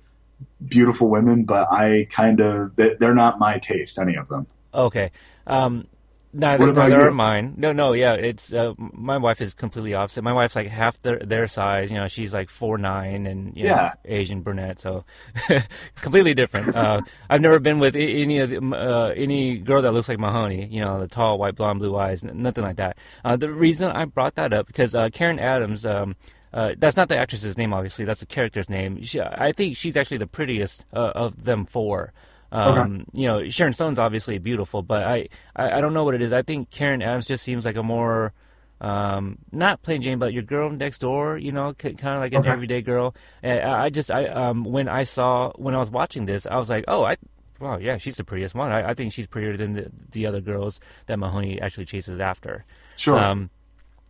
beautiful 0.67 1.09
women, 1.09 1.43
but 1.43 1.67
I 1.71 2.07
kind 2.09 2.39
of 2.41 2.75
they- 2.75 2.95
they're 2.95 3.13
not 3.13 3.37
my 3.37 3.59
taste. 3.59 3.99
Any 3.99 4.15
of 4.15 4.27
them. 4.29 4.47
Okay. 4.73 5.11
Um, 5.45 5.85
neither, 6.33 6.59
What 6.63 6.69
about 6.69 6.89
neither 6.89 7.01
you? 7.03 7.07
are 7.09 7.11
mine. 7.11 7.53
No, 7.57 7.71
no, 7.73 7.93
yeah. 7.93 8.13
It's 8.13 8.53
uh, 8.53 8.73
my 8.77 9.17
wife 9.17 9.41
is 9.41 9.53
completely 9.53 9.93
opposite. 9.93 10.23
My 10.23 10.33
wife's 10.33 10.55
like 10.55 10.67
half 10.67 11.01
their 11.01 11.19
their 11.19 11.47
size. 11.47 11.89
You 11.91 11.97
know, 11.97 12.07
she's 12.07 12.33
like 12.33 12.49
four 12.49 12.77
nine 12.77 13.25
and 13.27 13.55
you 13.55 13.63
know, 13.63 13.69
Yeah. 13.69 13.93
Asian 14.05 14.41
brunette, 14.41 14.79
so 14.79 15.03
completely 16.01 16.33
different. 16.33 16.75
Uh, 16.75 17.01
I've 17.29 17.41
never 17.41 17.59
been 17.59 17.79
with 17.79 17.95
any 17.95 18.39
of 18.39 18.49
the, 18.49 18.57
uh, 18.59 19.13
any 19.15 19.57
girl 19.57 19.81
that 19.81 19.91
looks 19.91 20.09
like 20.09 20.19
Mahoney. 20.19 20.65
You 20.67 20.81
know, 20.81 20.99
the 20.99 21.07
tall, 21.07 21.37
white, 21.37 21.55
blonde, 21.55 21.79
blue 21.79 21.95
eyes, 21.97 22.23
nothing 22.23 22.63
like 22.63 22.77
that. 22.77 22.97
Uh, 23.23 23.35
the 23.35 23.51
reason 23.51 23.89
I 23.91 24.05
brought 24.05 24.35
that 24.35 24.53
up 24.53 24.67
because 24.67 24.95
uh, 24.95 25.09
Karen 25.09 25.39
Adams. 25.39 25.85
Um, 25.85 26.15
uh, 26.53 26.73
that's 26.77 26.95
not 26.95 27.09
the 27.09 27.17
actress's 27.17 27.57
name, 27.57 27.73
obviously. 27.73 28.05
That's 28.05 28.21
the 28.21 28.25
character's 28.25 28.69
name. 28.69 29.01
She, 29.03 29.19
I 29.19 29.51
think 29.51 29.75
she's 29.75 29.97
actually 29.97 30.17
the 30.19 30.27
prettiest 30.27 30.85
uh, 30.93 31.11
of 31.13 31.43
them 31.43 31.65
four. 31.65 32.13
Um, 32.51 33.05
You 33.13 33.27
know, 33.27 33.49
Sharon 33.49 33.73
Stone's 33.73 33.99
obviously 33.99 34.37
beautiful, 34.37 34.81
but 34.81 35.03
I, 35.03 35.27
I, 35.55 35.77
I 35.77 35.81
don't 35.81 35.93
know 35.93 36.03
what 36.03 36.15
it 36.15 36.21
is. 36.21 36.31
I 36.33 36.41
think 36.41 36.69
Karen 36.69 37.01
Adams 37.01 37.25
just 37.25 37.43
seems 37.43 37.65
like 37.65 37.75
a 37.75 37.83
more, 37.83 38.33
um, 38.79 39.37
not 39.51 39.81
plain 39.81 40.01
Jane, 40.01 40.19
but 40.19 40.33
your 40.33 40.43
girl 40.43 40.69
next 40.69 40.99
door. 40.99 41.37
You 41.37 41.51
know, 41.51 41.73
kind 41.73 41.97
of 42.01 42.19
like 42.21 42.33
an 42.33 42.39
Okay. 42.39 42.49
everyday 42.49 42.81
girl. 42.81 43.15
And 43.43 43.59
I, 43.59 43.85
I 43.85 43.89
just, 43.89 44.09
I, 44.11 44.27
um, 44.27 44.63
when 44.63 44.87
I 44.87 45.03
saw 45.03 45.51
when 45.55 45.75
I 45.75 45.79
was 45.79 45.89
watching 45.89 46.25
this, 46.25 46.45
I 46.45 46.57
was 46.57 46.69
like, 46.69 46.85
oh, 46.87 47.03
I. 47.03 47.17
Wow, 47.59 47.79
yeah, 47.79 47.97
she's 47.97 48.17
the 48.17 48.23
prettiest 48.23 48.53
one. 48.53 48.71
I, 48.71 48.91
I 48.91 48.93
think 48.93 49.11
she's 49.13 49.25
prettier 49.25 49.57
than 49.57 49.73
the, 49.73 49.91
the 50.11 50.27
other 50.27 50.41
girls 50.41 50.79
that 51.07 51.17
Mahoney 51.17 51.59
actually 51.59 51.85
chases 51.85 52.19
after. 52.19 52.63
Sure. 52.97 53.17
Um, 53.17 53.49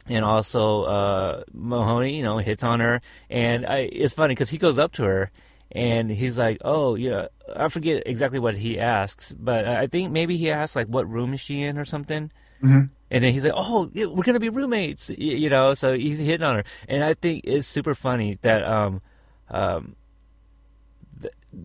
and 0.05 0.25
also 0.25 0.83
uh, 0.83 1.43
Mahoney, 1.53 2.17
you 2.17 2.23
know, 2.23 2.39
hits 2.39 2.61
on 2.61 2.81
her, 2.81 3.01
and 3.29 3.65
I, 3.65 3.87
it's 3.91 4.13
funny 4.13 4.33
because 4.33 4.49
he 4.49 4.57
goes 4.57 4.77
up 4.77 4.91
to 4.93 5.03
her, 5.03 5.31
and 5.71 6.11
he's 6.11 6.37
like, 6.37 6.57
"Oh, 6.65 6.95
yeah." 6.95 7.27
I 7.55 7.67
forget 7.69 8.03
exactly 8.05 8.39
what 8.39 8.55
he 8.55 8.79
asks, 8.79 9.33
but 9.33 9.67
I 9.67 9.87
think 9.87 10.11
maybe 10.11 10.37
he 10.37 10.51
asks 10.51 10.75
like, 10.75 10.87
"What 10.87 11.09
room 11.09 11.33
is 11.33 11.39
she 11.39 11.63
in?" 11.63 11.77
or 11.77 11.85
something. 11.85 12.31
Mm-hmm. 12.63 12.85
And 13.09 13.23
then 13.23 13.33
he's 13.33 13.45
like, 13.45 13.53
"Oh, 13.55 13.89
we're 13.93 14.23
gonna 14.23 14.39
be 14.39 14.49
roommates," 14.49 15.09
you 15.09 15.49
know. 15.49 15.73
So 15.73 15.97
he's 15.97 16.19
hitting 16.19 16.43
on 16.45 16.57
her, 16.57 16.63
and 16.87 17.03
I 17.03 17.13
think 17.13 17.41
it's 17.45 17.67
super 17.67 17.95
funny 17.95 18.37
that 18.41 18.63
um, 18.63 19.01
um, 19.49 19.95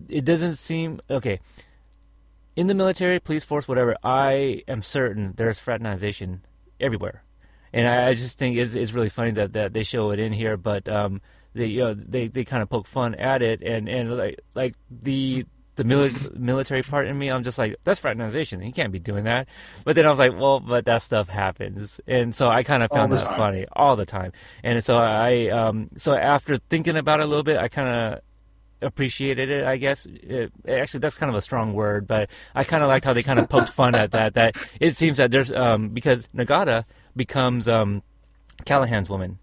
it 0.09 0.24
doesn't 0.24 0.56
seem 0.56 1.00
okay. 1.10 1.40
In 2.54 2.66
the 2.66 2.74
military, 2.74 3.18
police 3.18 3.44
force, 3.44 3.66
whatever, 3.66 3.96
I 4.04 4.62
am 4.68 4.82
certain 4.82 5.32
there's 5.36 5.59
fraternization 5.59 6.42
everywhere, 6.78 7.24
and 7.72 7.88
I, 7.88 8.09
I 8.09 8.14
just 8.14 8.38
think 8.38 8.56
it's, 8.59 8.74
it's 8.74 8.92
really 8.92 9.09
funny 9.09 9.30
that, 9.32 9.54
that 9.54 9.72
they 9.72 9.82
show 9.82 10.10
it 10.10 10.20
in 10.20 10.32
here. 10.32 10.59
But 10.59 10.86
um, 10.88 11.22
they 11.54 11.66
you 11.66 11.80
know 11.80 11.94
they, 11.94 12.28
they 12.28 12.44
kind 12.44 12.62
of 12.62 12.68
poke 12.68 12.86
fun 12.86 13.14
at 13.14 13.42
it, 13.42 13.62
and, 13.62 13.88
and 13.88 14.16
like 14.16 14.40
like 14.54 14.74
the 14.90 15.46
the 15.77 15.85
mili- 15.85 16.36
military 16.36 16.82
part 16.82 17.07
in 17.09 17.19
me, 17.19 17.28
I'm 17.31 17.43
just 17.44 17.57
like 17.59 17.77
that's 17.85 17.99
fraternization. 17.99 18.62
You 18.62 18.73
can't 18.73 18.93
be 18.93 18.99
doing 18.99 19.24
that. 19.24 19.49
But 19.85 19.94
then 19.97 20.07
I 20.07 20.11
was 20.11 20.19
like, 20.19 20.32
well, 20.39 20.61
but 20.61 20.85
that 20.85 21.03
stuff 21.03 21.28
happens, 21.28 22.01
and 22.07 22.35
so 22.35 22.49
I 22.49 22.62
kind 22.62 22.82
of 22.82 22.90
found 22.90 23.11
that 23.12 23.20
time. 23.20 23.36
funny 23.36 23.66
all 23.73 23.97
the 23.97 24.07
time. 24.07 24.32
And 24.62 24.85
so 24.85 24.99
I 24.99 25.49
um 25.49 25.89
so 25.97 26.15
after 26.15 26.59
thinking 26.59 26.97
about 26.97 27.20
it 27.20 27.24
a 27.24 27.27
little 27.27 27.43
bit, 27.43 27.57
I 27.57 27.69
kind 27.69 27.89
of 27.89 28.20
appreciated 28.82 29.49
it. 29.49 29.65
I 29.65 29.77
guess 29.77 30.07
it, 30.07 30.53
actually 30.69 31.01
that's 31.01 31.16
kind 31.16 31.31
of 31.31 31.36
a 31.36 31.40
strong 31.40 31.73
word, 31.73 32.07
but 32.07 32.28
I 32.55 32.65
kind 32.65 32.82
of 32.82 32.89
liked 32.89 33.05
how 33.05 33.12
they 33.12 33.23
kind 33.23 33.39
of 33.39 33.49
poked 33.49 33.70
fun 33.70 33.94
at 33.94 34.11
that. 34.11 34.35
That 34.35 34.57
it 34.81 34.97
seems 34.97 35.16
that 35.16 35.31
there's 35.31 35.53
um 35.53 35.89
because 35.90 36.28
Nogata 36.35 36.85
becomes 37.16 37.69
um 37.69 38.03
Callahan's 38.65 39.09
woman. 39.09 39.39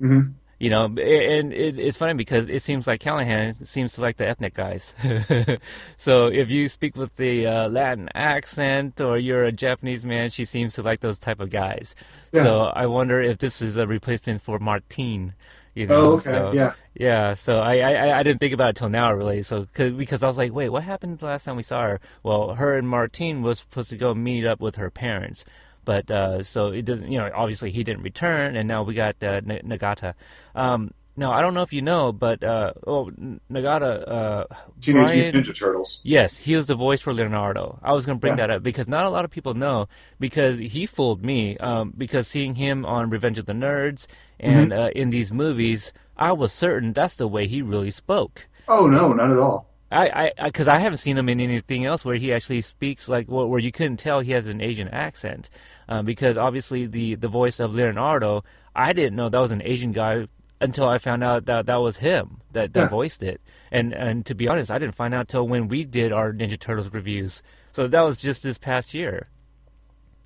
Mhm. 0.00 0.34
You 0.60 0.68
know, 0.70 0.84
and 0.84 1.52
it, 1.54 1.78
it's 1.78 1.96
funny 1.96 2.12
because 2.12 2.50
it 2.50 2.62
seems 2.62 2.86
like 2.86 3.00
Callahan 3.00 3.64
seems 3.64 3.94
to 3.94 4.02
like 4.02 4.18
the 4.18 4.28
ethnic 4.28 4.52
guys. 4.54 4.94
so 5.96 6.26
if 6.26 6.50
you 6.50 6.68
speak 6.68 6.96
with 6.96 7.16
the 7.16 7.46
uh, 7.46 7.68
Latin 7.70 8.08
accent 8.14 9.00
or 9.00 9.16
you're 9.18 9.44
a 9.44 9.52
Japanese 9.52 10.04
man, 10.04 10.28
she 10.30 10.44
seems 10.44 10.74
to 10.74 10.82
like 10.82 11.00
those 11.00 11.18
type 11.18 11.40
of 11.40 11.48
guys. 11.50 11.94
Yeah. 12.32 12.42
So 12.44 12.60
I 12.64 12.86
wonder 12.86 13.20
if 13.22 13.38
this 13.38 13.62
is 13.62 13.76
a 13.78 13.86
replacement 13.86 14.42
for 14.42 14.58
Martine. 14.58 15.34
You 15.74 15.86
know, 15.86 15.94
Oh, 15.94 16.12
okay. 16.16 16.30
so- 16.30 16.52
yeah. 16.52 16.72
Yeah, 16.92 17.34
so 17.34 17.60
I, 17.60 17.78
I 17.78 18.18
I 18.18 18.22
didn't 18.24 18.40
think 18.40 18.52
about 18.52 18.70
it 18.70 18.76
till 18.76 18.88
now 18.90 19.12
really. 19.14 19.42
So 19.44 19.66
cause, 19.72 19.92
because 19.92 20.22
I 20.22 20.26
was 20.26 20.36
like, 20.36 20.52
wait, 20.52 20.68
what 20.68 20.82
happened 20.82 21.20
the 21.20 21.26
last 21.26 21.44
time 21.44 21.56
we 21.56 21.62
saw 21.62 21.82
her? 21.82 22.00
Well, 22.24 22.54
her 22.56 22.76
and 22.76 22.86
Martine 22.88 23.42
was 23.42 23.60
supposed 23.60 23.90
to 23.90 23.96
go 23.96 24.12
meet 24.12 24.44
up 24.44 24.60
with 24.60 24.74
her 24.76 24.90
parents, 24.90 25.44
but 25.90 26.08
uh, 26.08 26.40
so 26.44 26.68
it 26.68 26.84
doesn't. 26.84 27.10
You 27.10 27.18
know, 27.18 27.28
obviously 27.34 27.72
he 27.72 27.82
didn't 27.82 28.04
return, 28.04 28.54
and 28.54 28.68
now 28.68 28.84
we 28.84 28.94
got 28.94 29.16
uh, 29.24 29.40
N- 29.44 29.62
Nogata. 29.64 30.14
Um, 30.54 30.92
now 31.16 31.32
I 31.32 31.42
don't 31.42 31.52
know 31.52 31.62
if 31.62 31.72
you 31.72 31.82
know, 31.82 32.12
but 32.12 32.44
uh, 32.44 32.74
oh, 32.86 33.10
Nogata. 33.50 34.08
Uh, 34.08 34.44
Teenage 34.80 35.06
Brian- 35.06 35.18
Mutant 35.32 35.46
Ninja 35.46 35.58
Turtles. 35.58 36.00
Yes, 36.04 36.36
he 36.36 36.54
was 36.54 36.66
the 36.68 36.76
voice 36.76 37.00
for 37.00 37.12
Leonardo. 37.12 37.80
I 37.82 37.92
was 37.92 38.06
going 38.06 38.18
to 38.18 38.20
bring 38.20 38.38
Yeah. 38.38 38.46
that 38.46 38.50
up 38.54 38.62
because 38.62 38.86
not 38.86 39.04
a 39.04 39.10
lot 39.10 39.24
of 39.24 39.32
people 39.32 39.54
know 39.54 39.88
because 40.20 40.58
he 40.58 40.86
fooled 40.86 41.24
me. 41.24 41.56
Um, 41.58 41.92
because 41.98 42.28
seeing 42.28 42.54
him 42.54 42.86
on 42.86 43.10
Revenge 43.10 43.38
of 43.38 43.46
the 43.46 43.52
Nerds 43.52 44.06
and 44.38 44.72
uh, 44.72 44.90
in 44.94 45.10
these 45.10 45.32
movies, 45.32 45.92
I 46.16 46.30
was 46.30 46.52
certain 46.52 46.92
that's 46.92 47.16
the 47.16 47.26
way 47.26 47.48
he 47.48 47.62
really 47.62 47.90
spoke. 47.90 48.46
Oh 48.68 48.86
no, 48.86 49.12
not 49.12 49.32
at 49.32 49.38
all. 49.38 49.70
I, 49.92 50.32
I, 50.38 50.44
because 50.44 50.68
I, 50.68 50.78
haven't 50.78 50.98
seen 50.98 51.18
him 51.18 51.28
in 51.28 51.40
anything 51.40 51.84
else 51.84 52.04
where 52.04 52.14
he 52.14 52.32
actually 52.32 52.60
speaks 52.60 53.08
like 53.08 53.26
where 53.26 53.58
you 53.58 53.72
couldn't 53.72 53.96
tell 53.96 54.20
he 54.20 54.30
has 54.32 54.46
an 54.46 54.60
Asian 54.60 54.86
accent. 54.86 55.50
Um, 55.90 56.04
because 56.06 56.38
obviously 56.38 56.86
the 56.86 57.16
the 57.16 57.28
voice 57.28 57.58
of 57.60 57.74
Leonardo, 57.74 58.44
I 58.76 58.92
didn't 58.92 59.16
know 59.16 59.28
that 59.28 59.40
was 59.40 59.50
an 59.50 59.62
Asian 59.64 59.90
guy 59.92 60.28
until 60.60 60.86
I 60.88 60.98
found 60.98 61.24
out 61.24 61.46
that 61.46 61.66
that 61.66 61.76
was 61.86 61.96
him 61.98 62.40
that, 62.52 62.72
that 62.74 62.80
Yeah. 62.82 62.88
voiced 62.88 63.22
it. 63.22 63.40
And 63.72 63.92
and 63.92 64.24
to 64.26 64.34
be 64.34 64.46
honest, 64.48 64.70
I 64.70 64.78
didn't 64.78 64.94
find 64.94 65.12
out 65.14 65.26
till 65.28 65.48
when 65.48 65.66
we 65.68 65.84
did 65.84 66.12
our 66.12 66.32
Ninja 66.32 66.58
Turtles 66.58 66.92
reviews. 66.92 67.42
So 67.72 67.88
that 67.88 68.02
was 68.02 68.18
just 68.18 68.42
this 68.44 68.58
past 68.58 68.94
year. 68.94 69.26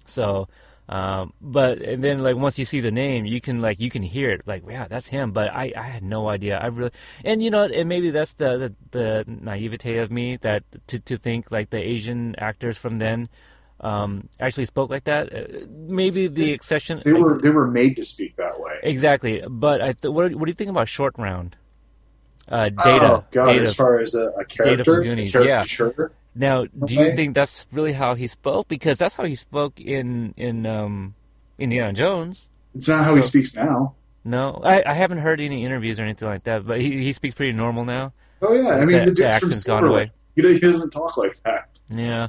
So, 0.07 0.49
um, 0.89 1.33
but 1.41 1.79
and 1.81 2.05
then 2.05 2.19
like 2.19 2.37
once 2.37 2.59
you 2.59 2.67
see 2.67 2.81
the 2.81 2.91
name, 2.91 3.25
you 3.25 3.41
can 3.41 3.63
like 3.63 3.81
you 3.81 3.89
can 3.89 4.03
hear 4.03 4.29
it 4.31 4.43
like 4.47 4.65
yeah 4.69 4.87
that's 4.87 5.09
him. 5.09 5.33
But 5.33 5.49
I, 5.51 5.73
I 5.77 5.83
had 5.83 6.03
no 6.03 6.29
idea. 6.29 6.59
I 6.59 6.67
really 6.67 6.91
and 7.25 7.43
you 7.43 7.51
know 7.51 7.65
and 7.65 7.89
maybe 7.89 8.11
that's 8.11 8.35
the 8.35 8.59
the, 8.59 8.75
the 8.91 9.25
naivete 9.27 9.97
of 9.99 10.11
me 10.11 10.37
that 10.39 10.63
to 10.89 10.99
to 10.99 11.17
think 11.17 11.51
like 11.51 11.71
the 11.71 11.81
Asian 11.81 12.35
actors 12.37 12.77
from 12.77 12.99
then 12.99 13.29
um, 13.85 14.29
actually 14.41 14.65
spoke 14.65 14.91
like 14.91 15.05
that. 15.05 15.33
Uh, 15.33 15.67
maybe 15.71 16.27
the 16.27 16.51
exception 16.53 17.01
They 17.05 17.13
were 17.13 17.39
they 17.41 17.51
were 17.51 17.69
made 17.71 17.97
to 17.97 18.05
speak 18.05 18.37
that 18.37 18.59
way. 18.59 18.73
exactly. 18.83 19.43
But 19.49 19.83
I 19.83 19.93
th- 19.93 20.11
what 20.13 20.35
what 20.35 20.47
do 20.47 20.51
you 20.51 20.55
think 20.55 20.71
about 20.71 20.89
Short 20.89 21.15
Round? 21.19 21.55
Uh, 22.49 22.69
data. 22.71 23.07
oh 23.13 23.25
god, 23.31 23.47
data. 23.47 23.63
as 23.63 23.75
far 23.75 24.01
as 24.01 24.15
a, 24.15 24.27
a 24.41 24.45
character, 24.45 24.85
from 24.85 25.03
Goonies, 25.05 25.35
a 25.35 25.45
yeah. 25.45 25.63
Now, 26.35 26.65
do 26.65 26.95
you 26.95 27.13
think 27.15 27.35
that's 27.35 27.67
really 27.73 27.93
how 27.93 28.15
he 28.17 28.27
spoke? 28.27 28.67
Because 28.69 28.99
that's 28.99 29.15
how 29.15 29.25
he 29.25 29.35
spoke 29.35 29.81
in 29.81 30.35
in 30.37 30.67
um, 30.67 31.15
Indiana 31.59 31.93
Jones. 31.93 32.49
it's 32.75 32.89
not 32.89 33.05
how 33.05 33.15
he 33.15 33.23
speaks 33.23 33.55
now. 33.55 33.95
No, 34.25 34.61
I, 34.65 34.83
I 34.87 34.95
haven't 34.95 35.19
heard 35.19 35.41
any 35.41 35.65
interviews 35.65 36.01
or 36.01 36.03
anything 36.05 36.27
like 36.29 36.45
that. 36.45 36.67
But 36.67 36.81
he, 36.81 37.03
he 37.05 37.13
speaks 37.13 37.35
pretty 37.35 37.53
normal 37.53 37.85
now. 37.85 38.13
Oh 38.43 38.53
yeah, 38.53 38.71
I 38.77 38.85
mean 38.85 38.99
The- 39.05 39.11
the, 39.11 39.15
dude's 39.15 39.17
from 39.39 39.49
accent's 39.51 39.65
gone 39.65 39.85
away. 39.85 40.11
He, 40.35 40.43
he 40.43 40.59
doesn't 40.59 40.91
talk 40.91 41.17
like 41.17 41.41
that. 41.45 41.69
Yeah, 41.89 42.29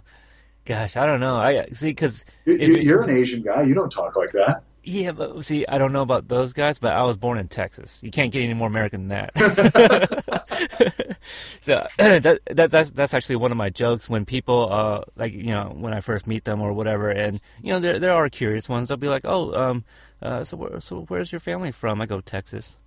gosh, 0.66 0.98
I 0.98 1.06
don't 1.06 1.20
know. 1.20 1.36
I 1.38 1.68
see 1.74 1.90
because 1.90 2.26
You, 2.46 2.56
If 2.56 2.70
you- 2.70 2.76
it- 2.76 2.84
you're 2.84 3.02
an 3.02 3.10
Asian 3.10 3.42
guy. 3.42 3.62
You 3.64 3.74
don't 3.74 3.92
talk 3.92 4.16
like 4.16 4.32
that. 4.34 4.64
yeah, 4.84 5.12
but 5.12 5.44
see, 5.44 5.66
I 5.68 5.78
don't 5.78 5.94
know 5.94 6.02
about 6.04 6.28
those 6.28 6.54
guys, 6.54 6.78
but 6.80 6.94
I 6.94 7.04
was 7.04 7.18
born 7.18 7.38
in 7.38 7.48
Texas. 7.48 8.00
You 8.04 8.12
can't 8.12 8.32
get 8.32 8.44
any 8.44 8.54
more 8.54 8.68
American 8.68 9.08
than 9.08 9.30
that. 9.34 10.36
so 11.62 11.88
that, 11.98 12.40
that 12.46 12.72
that's 12.72 12.92
that's 12.92 13.14
actually 13.14 13.36
one 13.38 13.52
of 13.52 13.58
my 13.58 13.70
jokes 13.70 14.10
when 14.10 14.26
people 14.26 14.72
uh 14.72 15.02
like 15.16 15.34
you 15.34 15.46
know 15.46 15.74
when 15.76 15.94
I 15.94 16.02
first 16.02 16.28
meet 16.28 16.44
them 16.44 16.62
or 16.62 16.74
whatever, 16.74 17.10
and 17.10 17.40
you 17.62 17.74
know 17.74 17.80
there 17.80 18.00
there 18.00 18.14
are 18.14 18.30
curious 18.30 18.70
ones. 18.70 18.88
They'll 18.90 18.98
be 18.98 19.08
like, 19.10 19.26
oh 19.26 19.54
um 19.56 19.84
uh 20.22 20.44
so 20.44 20.58
where, 20.58 20.80
so 20.82 21.06
where's 21.08 21.32
your 21.32 21.40
family 21.42 21.72
from? 21.72 22.02
I 22.02 22.06
go 22.06 22.22
Texas. 22.22 22.78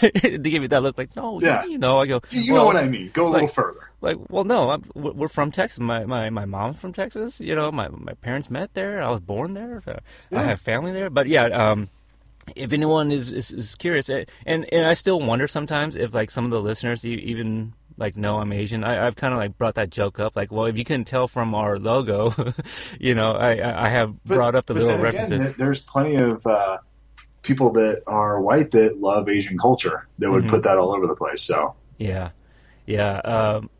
They 0.00 0.38
give 0.38 0.62
me 0.62 0.68
that 0.68 0.82
look 0.82 0.96
like 0.98 1.14
no 1.16 1.40
Yeah. 1.40 1.64
you 1.64 1.78
know 1.78 1.98
I 1.98 2.06
go 2.06 2.20
You, 2.30 2.52
"Well, 2.54 2.62
know 2.62 2.66
what 2.66 2.76
I 2.76 2.86
mean. 2.88 3.10
Go 3.12 3.26
a 3.26 3.30
little 3.30 3.48
further. 3.48 3.90
like 4.00 4.16
well 4.28 4.44
no 4.44 4.70
I'm, 4.70 4.84
we're 4.94 5.28
from 5.28 5.50
texas. 5.50 5.80
My, 5.80 6.04
my 6.04 6.30
my 6.30 6.44
mom's 6.44 6.78
from 6.78 6.92
texas 6.92 7.40
you 7.40 7.54
know 7.54 7.70
my 7.72 7.88
my 7.88 8.14
parents 8.14 8.50
met 8.50 8.74
there. 8.74 9.02
I 9.02 9.10
was 9.10 9.20
born 9.20 9.54
there. 9.54 9.82
Uh, 9.86 9.96
i 10.36 10.42
have 10.42 10.60
family 10.60 10.92
there. 10.92 11.10
But 11.10 11.26
yeah 11.28 11.44
um 11.46 11.88
if 12.56 12.72
anyone 12.72 13.12
is 13.12 13.30
is, 13.32 13.52
is 13.52 13.74
curious 13.76 14.08
eh, 14.10 14.24
and 14.46 14.66
and 14.72 14.86
i 14.86 14.94
still 14.94 15.20
wonder 15.20 15.46
sometimes 15.46 15.94
if 15.94 16.14
like 16.14 16.30
some 16.30 16.44
of 16.44 16.50
the 16.50 16.60
listeners 16.60 17.04
even 17.04 17.74
like 17.98 18.16
know 18.16 18.38
i'm 18.40 18.52
asian. 18.52 18.82
I, 18.82 19.06
i've 19.06 19.14
kind 19.14 19.32
of 19.34 19.38
like 19.38 19.56
brought 19.58 19.74
that 19.76 19.90
joke 19.90 20.18
up 20.18 20.34
like 20.34 20.50
well 20.50 20.64
if 20.64 20.76
you 20.78 20.84
couldn't 20.84 21.04
tell 21.04 21.28
from 21.28 21.54
our 21.54 21.78
logo 21.78 22.32
you 22.98 23.14
know 23.14 23.32
i 23.32 23.84
i 23.84 23.88
have 23.88 24.14
But- 24.24 24.34
brought 24.36 24.54
up 24.56 24.66
the 24.66 24.74
little 24.74 24.88
again, 24.90 25.02
references. 25.02 25.52
there's 25.58 25.80
plenty 25.80 26.16
of 26.16 26.44
uh, 26.46 26.78
people 27.42 27.70
that 27.72 28.02
are 28.06 28.40
white 28.40 28.70
that 28.72 29.00
love 29.00 29.28
Asian 29.28 29.56
culture 29.58 30.06
that 30.18 30.30
would 30.30 30.44
Mhm. 30.44 30.50
put 30.50 30.62
that 30.64 30.76
all 30.78 30.94
over 30.94 31.06
the 31.06 31.16
place. 31.16 31.42
So 31.42 31.74
Yeah, 31.98 32.30
yeah. 32.86 33.18
Um, 33.18 33.70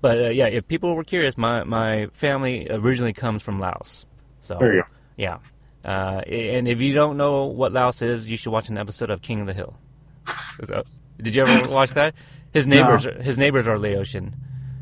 but 0.00 0.24
uh, 0.24 0.28
yeah, 0.30 0.46
if 0.46 0.66
people 0.68 0.94
were 0.94 1.04
curious, 1.04 1.36
my 1.38 1.64
my 1.64 2.08
family 2.12 2.66
originally 2.70 3.12
comes 3.12 3.42
from 3.42 3.60
Laos. 3.60 4.04
So 4.42 4.56
there 4.58 4.74
you 4.74 4.82
go. 4.82 4.88
yeah. 5.16 5.38
Uh, 5.84 6.20
and 6.28 6.68
if 6.68 6.80
you 6.80 6.94
don't 6.94 7.16
know 7.16 7.46
what 7.46 7.72
Laos 7.72 8.02
is, 8.02 8.26
you 8.28 8.36
should 8.36 8.52
watch 8.52 8.68
an 8.68 8.78
episode 8.78 9.10
of 9.10 9.20
King 9.20 9.40
of 9.40 9.46
the 9.48 9.52
Hill. 9.54 9.74
So, 10.66 10.84
did 11.20 11.34
you 11.34 11.42
ever 11.42 11.72
watch 11.74 11.90
that? 11.94 12.14
His 12.52 12.66
neighbors, 12.68 13.04
his 13.20 13.36
neighbors 13.38 13.66
are 13.66 13.78
Laotian. 13.78 14.34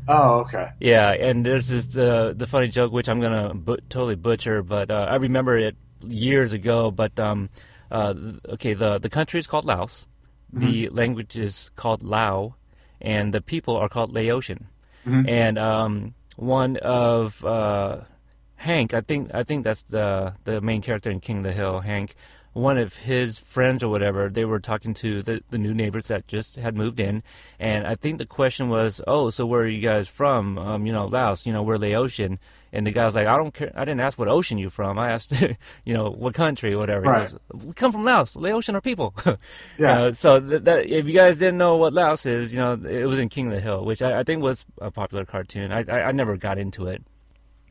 Oh, 0.07 0.41
okay. 0.41 0.67
Yeah, 0.79 1.11
and 1.11 1.45
there's 1.45 1.67
this 1.69 1.95
uh, 1.97 2.33
the 2.35 2.45
funny 2.45 2.67
joke 2.67 2.91
which 2.91 3.07
I'm 3.09 3.19
gonna 3.21 3.53
but- 3.53 3.89
totally 3.89 4.15
butcher, 4.15 4.61
but 4.61 4.91
uh, 4.91 5.07
I 5.09 5.15
remember 5.15 5.57
it 5.57 5.75
years 6.05 6.53
ago. 6.53 6.91
But 6.91 7.19
um, 7.19 7.49
uh, 7.91 8.13
okay, 8.49 8.73
the 8.73 8.97
the 8.99 9.09
country 9.09 9.39
is 9.39 9.47
called 9.47 9.65
Laos, 9.65 10.05
the 10.53 10.89
language 10.89 11.37
is 11.37 11.69
called 11.75 12.01
Lao, 12.03 12.55
and 12.99 13.33
the 13.33 13.41
people 13.41 13.75
are 13.75 13.89
called 13.89 14.13
Laotian. 14.13 14.67
And 15.27 15.57
um, 15.57 16.13
one 16.35 16.77
of 16.77 17.43
uh, 17.43 18.01
Hank, 18.55 18.93
I 18.93 19.01
think 19.01 19.33
I 19.33 19.43
think 19.43 19.63
that's 19.63 19.83
the 19.83 20.33
the 20.43 20.61
main 20.61 20.81
character 20.81 21.09
in 21.09 21.19
King 21.19 21.39
of 21.39 21.43
the 21.43 21.53
Hill, 21.53 21.79
Hank. 21.81 22.15
One 22.53 22.77
of 22.77 22.97
his 22.97 23.37
friends 23.39 23.81
or 23.81 23.87
whatever, 23.87 24.27
they 24.27 24.43
were 24.43 24.59
talking 24.59 24.93
to 24.95 25.21
the, 25.23 25.41
the 25.51 25.57
new 25.57 25.73
neighbors 25.73 26.07
that 26.07 26.27
just 26.27 26.57
had 26.57 26.75
moved 26.75 26.99
in, 26.99 27.23
and 27.59 27.87
I 27.87 27.95
think 27.95 28.17
the 28.17 28.25
question 28.25 28.67
was, 28.67 28.99
"Oh, 29.07 29.29
so 29.29 29.45
where 29.45 29.61
are 29.61 29.67
you 29.67 29.79
guys 29.79 30.09
from? 30.09 30.57
Um, 30.57 30.85
you 30.85 30.91
know, 30.91 31.05
Laos. 31.07 31.45
You 31.45 31.53
know, 31.53 31.63
we're 31.63 31.77
Laotian." 31.77 32.39
And 32.73 32.87
the 32.87 32.91
guy 32.91 33.05
was 33.05 33.15
like, 33.15 33.27
"I 33.27 33.37
don't 33.37 33.53
care. 33.53 33.71
I 33.75 33.85
didn't 33.85 34.01
ask 34.01 34.17
what 34.19 34.27
ocean 34.27 34.57
you 34.57 34.69
from. 34.69 34.99
I 34.99 35.11
asked, 35.11 35.31
you 35.85 35.93
know, 35.93 36.09
what 36.09 36.33
country, 36.33 36.73
or 36.73 36.77
whatever." 36.79 37.03
He 37.05 37.09
Right. 37.09 37.31
goes, 37.31 37.63
we 37.65 37.73
come 37.73 37.91
from 37.93 38.03
Laos. 38.03 38.35
Laotian 38.35 38.75
are 38.75 38.81
people. 38.81 39.13
Yeah. 39.77 40.01
Uh, 40.01 40.11
so 40.11 40.39
th- 40.41 40.63
that 40.63 40.87
if 40.89 41.05
you 41.07 41.13
guys 41.13 41.37
didn't 41.37 41.57
know 41.57 41.77
what 41.77 41.93
Laos 41.93 42.25
is, 42.25 42.53
you 42.53 42.59
know, 42.59 42.73
it 42.73 43.05
was 43.05 43.17
in 43.17 43.29
King 43.29 43.47
of 43.47 43.53
the 43.53 43.61
Hill, 43.61 43.85
which 43.85 44.01
I, 44.01 44.19
I 44.19 44.23
think 44.23 44.41
was 44.43 44.65
a 44.81 44.91
popular 44.91 45.23
cartoon. 45.23 45.71
I, 45.71 45.85
I 45.87 46.01
I 46.09 46.11
never 46.11 46.35
got 46.35 46.57
into 46.57 46.87
it. 46.87 47.01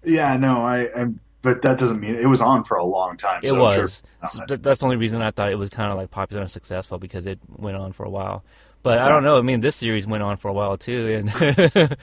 Yeah, 0.05 0.37
no, 0.39 0.63
I, 0.63 0.85
I. 0.97 1.07
But 1.43 1.63
that 1.63 1.79
doesn't 1.79 2.01
mean 2.01 2.17
it 2.17 2.27
was 2.27 2.43
on 2.43 2.65
for 2.65 2.77
a 2.77 2.85
long 2.85 3.17
time. 3.17 3.41
It 3.43 3.49
so 3.49 3.71
sure 3.71 3.83
was. 3.83 4.03
So 4.29 4.45
that's 4.57 4.81
the 4.81 4.85
only 4.85 4.97
reason 4.97 5.23
I 5.23 5.31
thought 5.31 5.51
it 5.51 5.59
was 5.59 5.71
kind 5.71 5.91
of 5.91 5.97
like 5.97 6.11
popular 6.11 6.43
and 6.43 6.51
successful 6.51 6.99
because 6.99 7.27
it 7.27 7.39
went 7.49 7.77
on 7.77 7.93
for 7.93 8.05
a 8.05 8.11
while. 8.11 8.45
But 8.83 8.99
I 8.99 9.09
don't 9.09 9.23
know. 9.23 9.37
I 9.37 9.43
mean, 9.43 9.61
this 9.61 9.77
series 9.77 10.07
went 10.07 10.23
on 10.23 10.39
for 10.39 10.49
a 10.49 10.55
while 10.55 10.77
too, 10.79 11.15
and 11.15 11.97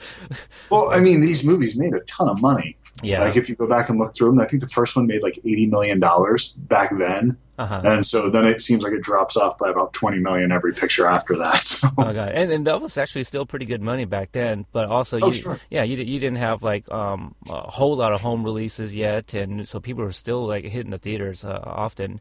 well, 0.70 0.92
I 0.92 1.00
mean, 1.00 1.20
these 1.20 1.44
movies 1.44 1.76
made 1.76 1.92
a 1.92 2.00
ton 2.00 2.28
of 2.28 2.40
money. 2.40 2.76
Yeah, 3.02 3.22
Like 3.22 3.36
if 3.36 3.48
you 3.48 3.54
go 3.54 3.66
back 3.66 3.88
and 3.88 3.98
look 3.98 4.14
through 4.14 4.30
them, 4.30 4.40
I 4.40 4.46
think 4.46 4.62
the 4.62 4.68
first 4.68 4.96
one 4.96 5.06
made 5.06 5.22
like 5.22 5.38
eighty 5.44 5.66
million 5.66 6.00
dollars 6.00 6.54
back 6.54 6.90
then, 6.98 7.36
uh-huh. 7.56 7.82
and 7.84 8.04
so 8.04 8.28
then 8.28 8.44
it 8.44 8.60
seems 8.60 8.82
like 8.82 8.92
it 8.92 9.02
drops 9.02 9.36
off 9.36 9.56
by 9.58 9.70
about 9.70 9.92
twenty 9.92 10.18
million 10.18 10.50
every 10.50 10.72
picture 10.72 11.06
after 11.06 11.36
that. 11.38 11.62
So 11.62 11.88
Oh 11.96 12.12
god, 12.12 12.32
and, 12.32 12.50
and 12.50 12.66
that 12.66 12.80
was 12.80 12.98
actually 12.98 13.24
still 13.24 13.46
pretty 13.46 13.66
good 13.66 13.82
money 13.82 14.04
back 14.04 14.32
then. 14.32 14.66
But 14.72 14.88
also, 14.88 15.20
Oh, 15.20 15.28
you, 15.28 15.32
sure. 15.32 15.60
yeah, 15.70 15.84
you 15.84 15.96
you 15.96 16.18
didn't 16.18 16.38
have 16.38 16.62
like 16.62 16.90
um, 16.90 17.34
a 17.48 17.70
whole 17.70 17.96
lot 17.96 18.12
of 18.12 18.20
home 18.20 18.42
releases 18.42 18.94
yet, 18.94 19.32
and 19.34 19.68
so 19.68 19.80
people 19.80 20.02
were 20.04 20.12
still 20.12 20.46
like 20.46 20.64
hitting 20.64 20.90
the 20.90 20.98
theaters 20.98 21.44
uh, 21.44 21.60
often. 21.64 22.20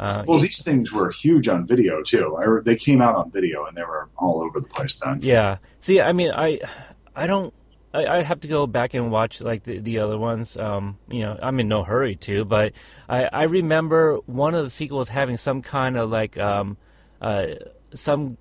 Uh, 0.00 0.22
well, 0.28 0.38
these 0.38 0.62
things 0.62 0.92
were 0.92 1.10
huge 1.10 1.48
on 1.48 1.66
video 1.66 2.02
too. 2.02 2.36
I, 2.36 2.60
they 2.62 2.76
came 2.76 3.02
out 3.02 3.16
on 3.16 3.30
video 3.32 3.64
and 3.66 3.76
they 3.76 3.82
were 3.82 4.08
all 4.16 4.40
over 4.42 4.60
the 4.60 4.68
place 4.68 5.00
then. 5.00 5.18
Yeah. 5.22 5.56
See, 5.80 6.00
I 6.00 6.12
mean, 6.12 6.30
I, 6.30 6.60
I 7.16 7.26
don't. 7.26 7.52
I, 7.98 8.18
I 8.18 8.22
have 8.22 8.40
to 8.40 8.48
go 8.48 8.66
back 8.66 8.94
and 8.94 9.10
watch 9.10 9.40
like 9.40 9.64
the, 9.64 9.78
the 9.78 9.98
other 9.98 10.16
ones. 10.18 10.56
Um, 10.56 10.98
you 11.08 11.20
know, 11.20 11.38
I'm 11.42 11.58
in 11.60 11.68
no 11.68 11.82
hurry 11.84 12.16
to, 12.16 12.44
but 12.44 12.72
I, 13.08 13.24
I 13.32 13.42
remember 13.44 14.16
one 14.26 14.54
of 14.54 14.64
the 14.64 14.70
sequels 14.70 15.08
having 15.08 15.36
some 15.36 15.62
kind 15.62 15.96
of 15.96 16.10
like 16.10 16.38
um, 16.38 16.76
uh, 17.20 17.46
some 17.94 18.36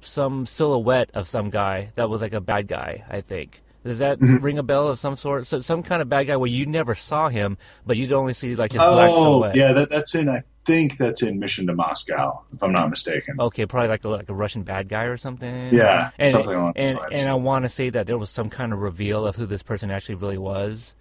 some 0.00 0.46
silhouette 0.46 1.10
of 1.14 1.26
some 1.26 1.50
guy 1.50 1.90
that 1.94 2.08
was 2.10 2.20
like 2.20 2.32
a 2.34 2.40
bad 2.40 2.68
guy. 2.68 3.04
I 3.08 3.20
think. 3.20 3.62
Does 3.84 4.00
that 4.00 4.18
Mm-hmm. 4.18 4.44
ring 4.44 4.58
a 4.58 4.62
bell 4.64 4.88
of 4.88 4.98
some 4.98 5.14
sort? 5.16 5.46
So 5.46 5.60
some 5.60 5.82
kind 5.84 6.02
of 6.02 6.08
bad 6.08 6.24
guy 6.26 6.36
where 6.36 6.50
you 6.50 6.66
never 6.66 6.94
saw 6.96 7.28
him, 7.28 7.56
but 7.86 7.96
you'd 7.96 8.12
only 8.12 8.32
see 8.32 8.56
like 8.56 8.72
his 8.72 8.82
black 8.82 9.10
Oh, 9.12 9.22
silhouette. 9.22 9.54
yeah, 9.56 9.72
that, 9.72 9.90
that's 9.90 10.12
in. 10.16 10.28
I 10.28 10.42
think 10.66 10.98
that's 10.98 11.22
in 11.22 11.38
Mission 11.38 11.66
to 11.68 11.74
Moscow, 11.74 12.42
if 12.52 12.62
I'm 12.62 12.72
not 12.72 12.90
mistaken. 12.90 13.36
Okay, 13.40 13.64
probably 13.66 13.88
like 13.88 14.04
a, 14.04 14.08
like 14.08 14.28
a 14.28 14.34
Russian 14.34 14.62
bad 14.62 14.88
guy 14.88 15.04
or 15.04 15.16
something. 15.16 15.72
Yeah, 15.72 16.10
and, 16.18 16.28
something 16.28 16.54
along 16.54 16.72
and, 16.76 16.90
those 16.90 16.96
lines. 16.96 17.20
And 17.20 17.30
I 17.30 17.34
want 17.34 17.64
to 17.64 17.68
say 17.68 17.90
that 17.90 18.06
there 18.06 18.18
was 18.18 18.30
some 18.30 18.50
kind 18.50 18.72
of 18.72 18.80
reveal 18.80 19.26
of 19.26 19.36
who 19.36 19.46
this 19.46 19.62
person 19.62 19.90
actually 19.90 20.16
really 20.16 20.38
was. 20.38 20.94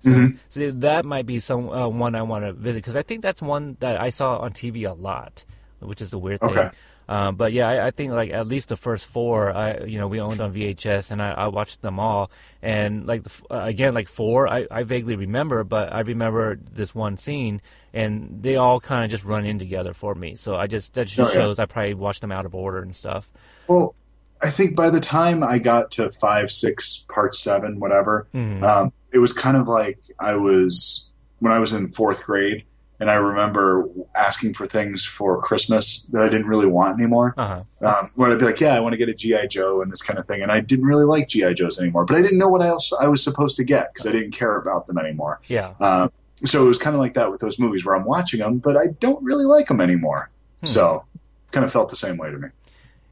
So, 0.00 0.10
Mm-hmm. 0.10 0.36
so 0.48 0.70
that 0.70 1.04
might 1.04 1.26
be 1.26 1.40
some 1.40 1.68
uh, 1.68 1.88
one 1.88 2.14
I 2.14 2.22
want 2.22 2.44
to 2.44 2.52
visit 2.52 2.78
because 2.78 2.94
I 2.94 3.02
think 3.02 3.20
that's 3.20 3.42
one 3.42 3.76
that 3.80 4.00
I 4.00 4.10
saw 4.10 4.38
on 4.38 4.52
TV 4.52 4.88
a 4.88 4.92
lot, 4.92 5.44
which 5.80 6.00
is 6.00 6.10
the 6.10 6.18
weird 6.18 6.40
thing. 6.40 6.70
Um, 7.08 7.36
but 7.36 7.52
yeah, 7.52 7.66
I, 7.68 7.86
I 7.86 7.90
think 7.90 8.12
like 8.12 8.30
at 8.32 8.46
least 8.46 8.68
the 8.68 8.76
first 8.76 9.06
four, 9.06 9.50
I 9.50 9.84
you 9.84 9.98
know 9.98 10.08
we 10.08 10.20
owned 10.20 10.40
on 10.40 10.52
VHS, 10.52 11.10
and 11.10 11.22
I, 11.22 11.30
I 11.30 11.46
watched 11.48 11.80
them 11.82 11.98
all. 11.98 12.30
And 12.60 13.06
like 13.06 13.22
the, 13.22 13.30
uh, 13.50 13.62
again, 13.64 13.94
like 13.94 14.08
four, 14.08 14.46
I, 14.48 14.66
I 14.70 14.82
vaguely 14.82 15.16
remember, 15.16 15.64
but 15.64 15.92
I 15.92 16.00
remember 16.00 16.56
this 16.56 16.94
one 16.94 17.16
scene, 17.16 17.62
and 17.94 18.42
they 18.42 18.56
all 18.56 18.78
kind 18.80 19.04
of 19.04 19.10
just 19.10 19.24
run 19.24 19.46
in 19.46 19.58
together 19.58 19.94
for 19.94 20.14
me. 20.14 20.34
So 20.34 20.54
I 20.56 20.66
just 20.66 20.92
that 20.94 21.06
just 21.06 21.18
Oh, 21.18 21.28
yeah. 21.28 21.32
shows 21.44 21.58
I 21.58 21.64
probably 21.66 21.94
watched 21.94 22.20
them 22.20 22.32
out 22.32 22.44
of 22.44 22.54
order 22.54 22.80
and 22.82 22.94
stuff. 22.94 23.30
Well, 23.68 23.94
I 24.42 24.50
think 24.50 24.76
by 24.76 24.90
the 24.90 25.00
time 25.00 25.42
I 25.42 25.58
got 25.58 25.90
to 25.92 26.10
five, 26.10 26.50
six, 26.50 27.06
part 27.08 27.34
seven, 27.34 27.80
whatever, 27.80 28.28
Mhm. 28.34 28.62
um, 28.62 28.92
it 29.12 29.18
was 29.18 29.32
kind 29.32 29.56
of 29.56 29.66
like 29.66 29.98
I 30.20 30.34
was 30.34 31.10
when 31.38 31.52
I 31.52 31.58
was 31.58 31.72
in 31.72 31.90
fourth 31.92 32.24
grade, 32.24 32.64
and 33.00 33.10
I 33.10 33.14
remember 33.14 33.88
asking 34.16 34.54
for 34.54 34.66
things 34.66 35.04
for 35.04 35.40
Christmas 35.40 36.02
that 36.12 36.22
I 36.22 36.28
didn't 36.28 36.46
really 36.46 36.66
want 36.66 36.98
anymore. 36.98 37.34
Uh-huh. 37.36 37.62
Um, 37.86 38.10
where 38.16 38.30
I'd 38.30 38.38
be 38.38 38.44
like, 38.44 38.60
"Yeah, 38.60 38.74
I 38.74 38.80
want 38.80 38.92
to 38.92 38.96
get 38.96 39.08
a 39.08 39.14
GI 39.14 39.48
Joe 39.48 39.80
and 39.82 39.90
this 39.90 40.02
kind 40.02 40.18
of 40.18 40.26
thing," 40.26 40.42
and 40.42 40.50
I 40.50 40.60
didn't 40.60 40.86
really 40.86 41.04
like 41.04 41.28
GI 41.28 41.54
Joes 41.54 41.80
anymore, 41.80 42.04
but 42.04 42.16
I 42.16 42.22
didn't 42.22 42.38
know 42.38 42.48
what 42.48 42.62
else 42.62 42.92
I 43.00 43.08
was 43.08 43.22
supposed 43.22 43.56
to 43.58 43.64
get 43.64 43.92
because 43.92 44.06
I 44.06 44.12
didn't 44.12 44.32
care 44.32 44.56
about 44.56 44.86
them 44.86 44.98
anymore. 44.98 45.40
Yeah. 45.48 45.74
Um, 45.80 46.10
so 46.44 46.64
it 46.64 46.68
was 46.68 46.78
kind 46.78 46.94
of 46.94 47.00
like 47.00 47.14
that 47.14 47.30
with 47.30 47.40
those 47.40 47.58
movies 47.58 47.84
where 47.84 47.96
I'm 47.96 48.04
watching 48.04 48.40
them, 48.40 48.58
but 48.58 48.76
I 48.76 48.88
don't 49.00 49.22
really 49.24 49.44
like 49.44 49.68
them 49.68 49.80
anymore. 49.80 50.30
Hmm. 50.60 50.66
So, 50.66 51.04
kind 51.50 51.64
of 51.64 51.72
felt 51.72 51.90
the 51.90 51.96
same 51.96 52.16
way 52.16 52.30
to 52.30 52.38
me. 52.38 52.48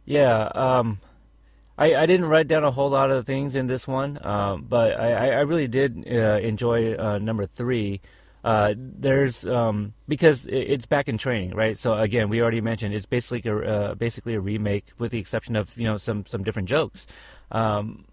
Yeah, 0.04 0.44
um, 0.54 1.00
I, 1.78 1.94
I 1.94 2.06
didn't 2.06 2.26
write 2.26 2.48
down 2.48 2.64
a 2.64 2.70
whole 2.70 2.90
lot 2.90 3.10
of 3.10 3.26
things 3.26 3.54
in 3.56 3.66
this 3.66 3.86
one, 3.86 4.18
um, 4.24 4.66
but 4.68 4.98
I, 4.98 5.12
I 5.12 5.26
I 5.26 5.40
really 5.40 5.68
did 5.68 6.06
uh, 6.10 6.38
enjoy 6.38 6.94
uh, 6.94 7.18
number 7.18 7.46
three. 7.46 8.00
Uh, 8.46 8.74
there's 8.76 9.44
um, 9.44 9.92
because 10.06 10.46
it's 10.46 10.86
back 10.86 11.08
in 11.08 11.18
training, 11.18 11.50
right? 11.50 11.76
So 11.76 11.98
again, 11.98 12.28
we 12.28 12.40
already 12.40 12.60
mentioned 12.60 12.94
it's 12.94 13.04
basically 13.04 13.50
a 13.50 13.56
uh, 13.56 13.94
basically 13.96 14.34
a 14.34 14.40
remake, 14.40 14.86
with 15.00 15.10
the 15.10 15.18
exception 15.18 15.56
of 15.56 15.76
you 15.76 15.82
know 15.82 15.96
some 15.96 16.24
some 16.26 16.44
different 16.44 16.68
jokes. 16.68 17.08
Um, 17.50 18.04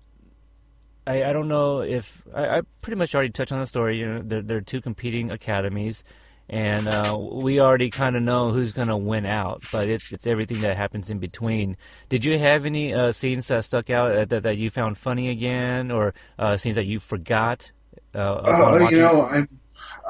I, 1.05 1.25
I 1.25 1.33
don't 1.33 1.47
know 1.47 1.81
if 1.81 2.23
I, 2.33 2.57
I 2.57 2.61
pretty 2.81 2.97
much 2.97 3.13
already 3.13 3.29
touched 3.29 3.51
on 3.51 3.59
the 3.59 3.67
story. 3.67 3.99
You 3.99 4.07
know, 4.07 4.21
there, 4.23 4.41
there 4.41 4.57
are 4.57 4.61
two 4.61 4.81
competing 4.81 5.29
academies, 5.29 6.03
and 6.49 6.87
uh, 6.87 7.15
we 7.19 7.59
already 7.59 7.91
kind 7.91 8.15
of 8.15 8.23
know 8.23 8.51
who's 8.51 8.73
going 8.73 8.87
to 8.87 8.97
win 8.97 9.27
out. 9.27 9.63
But 9.71 9.87
it's 9.87 10.11
it's 10.11 10.25
everything 10.25 10.61
that 10.61 10.77
happens 10.77 11.11
in 11.11 11.19
between. 11.19 11.77
Did 12.09 12.25
you 12.25 12.39
have 12.39 12.65
any 12.65 12.91
uh, 12.91 13.11
scenes 13.11 13.49
that 13.49 13.65
stuck 13.65 13.91
out 13.91 14.11
uh, 14.11 14.25
that 14.25 14.41
that 14.41 14.57
you 14.57 14.71
found 14.71 14.97
funny 14.97 15.29
again, 15.29 15.91
or 15.91 16.15
uh, 16.39 16.57
scenes 16.57 16.75
that 16.75 16.87
you 16.87 16.99
forgot? 16.99 17.71
Uh, 18.15 18.41
Uh, 18.45 18.87
you 18.89 18.97
know, 18.97 19.21
I, 19.21 19.45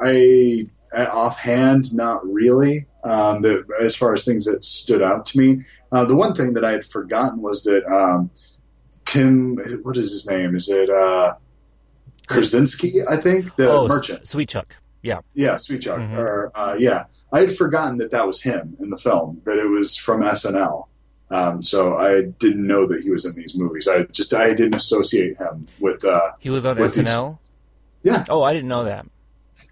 I 0.02 0.66
offhand, 0.94 1.94
not 1.94 2.24
really. 2.26 2.86
Um, 3.02 3.42
the, 3.42 3.64
as 3.82 3.94
far 3.94 4.14
as 4.14 4.24
things 4.24 4.44
that 4.46 4.64
stood 4.64 5.02
out 5.02 5.26
to 5.26 5.38
me, 5.38 5.64
uh, 5.92 6.04
the 6.04 6.16
one 6.16 6.32
thing 6.34 6.54
that 6.54 6.64
I 6.64 6.70
had 6.72 6.84
forgotten 6.84 7.42
was 7.42 7.64
that 7.64 7.84
um, 7.86 8.30
Tim, 9.04 9.56
what 9.82 9.96
is 9.96 10.10
his 10.10 10.28
name? 10.28 10.54
Is 10.54 10.68
it 10.68 10.88
uh, 10.90 11.34
Kazurinsky? 12.28 13.06
I 13.08 13.16
think 13.16 13.54
the 13.56 13.70
oh, 13.70 13.86
merchant. 13.88 14.24
Sweetchuck. 14.24 14.72
Yeah. 15.02 15.20
Yeah, 15.34 15.56
Sweetchuck. 15.56 15.98
Mhm. 15.98 16.16
Or 16.16 16.50
uh, 16.54 16.76
yeah, 16.78 17.04
I 17.32 17.40
had 17.40 17.54
forgotten 17.54 17.98
that 17.98 18.10
that 18.12 18.26
was 18.26 18.42
him 18.42 18.76
in 18.80 18.90
the 18.90 18.96
film. 18.96 19.42
That 19.44 19.58
it 19.58 19.68
was 19.68 19.96
from 19.96 20.22
SNL. 20.22 20.86
Um, 21.30 21.62
so 21.62 21.96
I 21.96 22.22
didn't 22.22 22.66
know 22.66 22.86
that 22.86 23.00
he 23.02 23.10
was 23.10 23.24
in 23.24 23.34
these 23.40 23.54
movies. 23.54 23.86
I 23.88 24.04
just 24.04 24.32
I 24.32 24.48
didn't 24.54 24.74
associate 24.76 25.36
him 25.38 25.66
with. 25.78 26.04
Uh, 26.04 26.32
He 26.38 26.50
was 26.50 26.64
on 26.64 26.78
With 26.78 26.94
these- 26.94 27.08
SNL. 27.08 27.38
Yeah. 28.02 28.24
Oh, 28.28 28.42
I 28.42 28.52
didn't 28.52 28.68
know 28.68 28.84
that. 28.84 29.06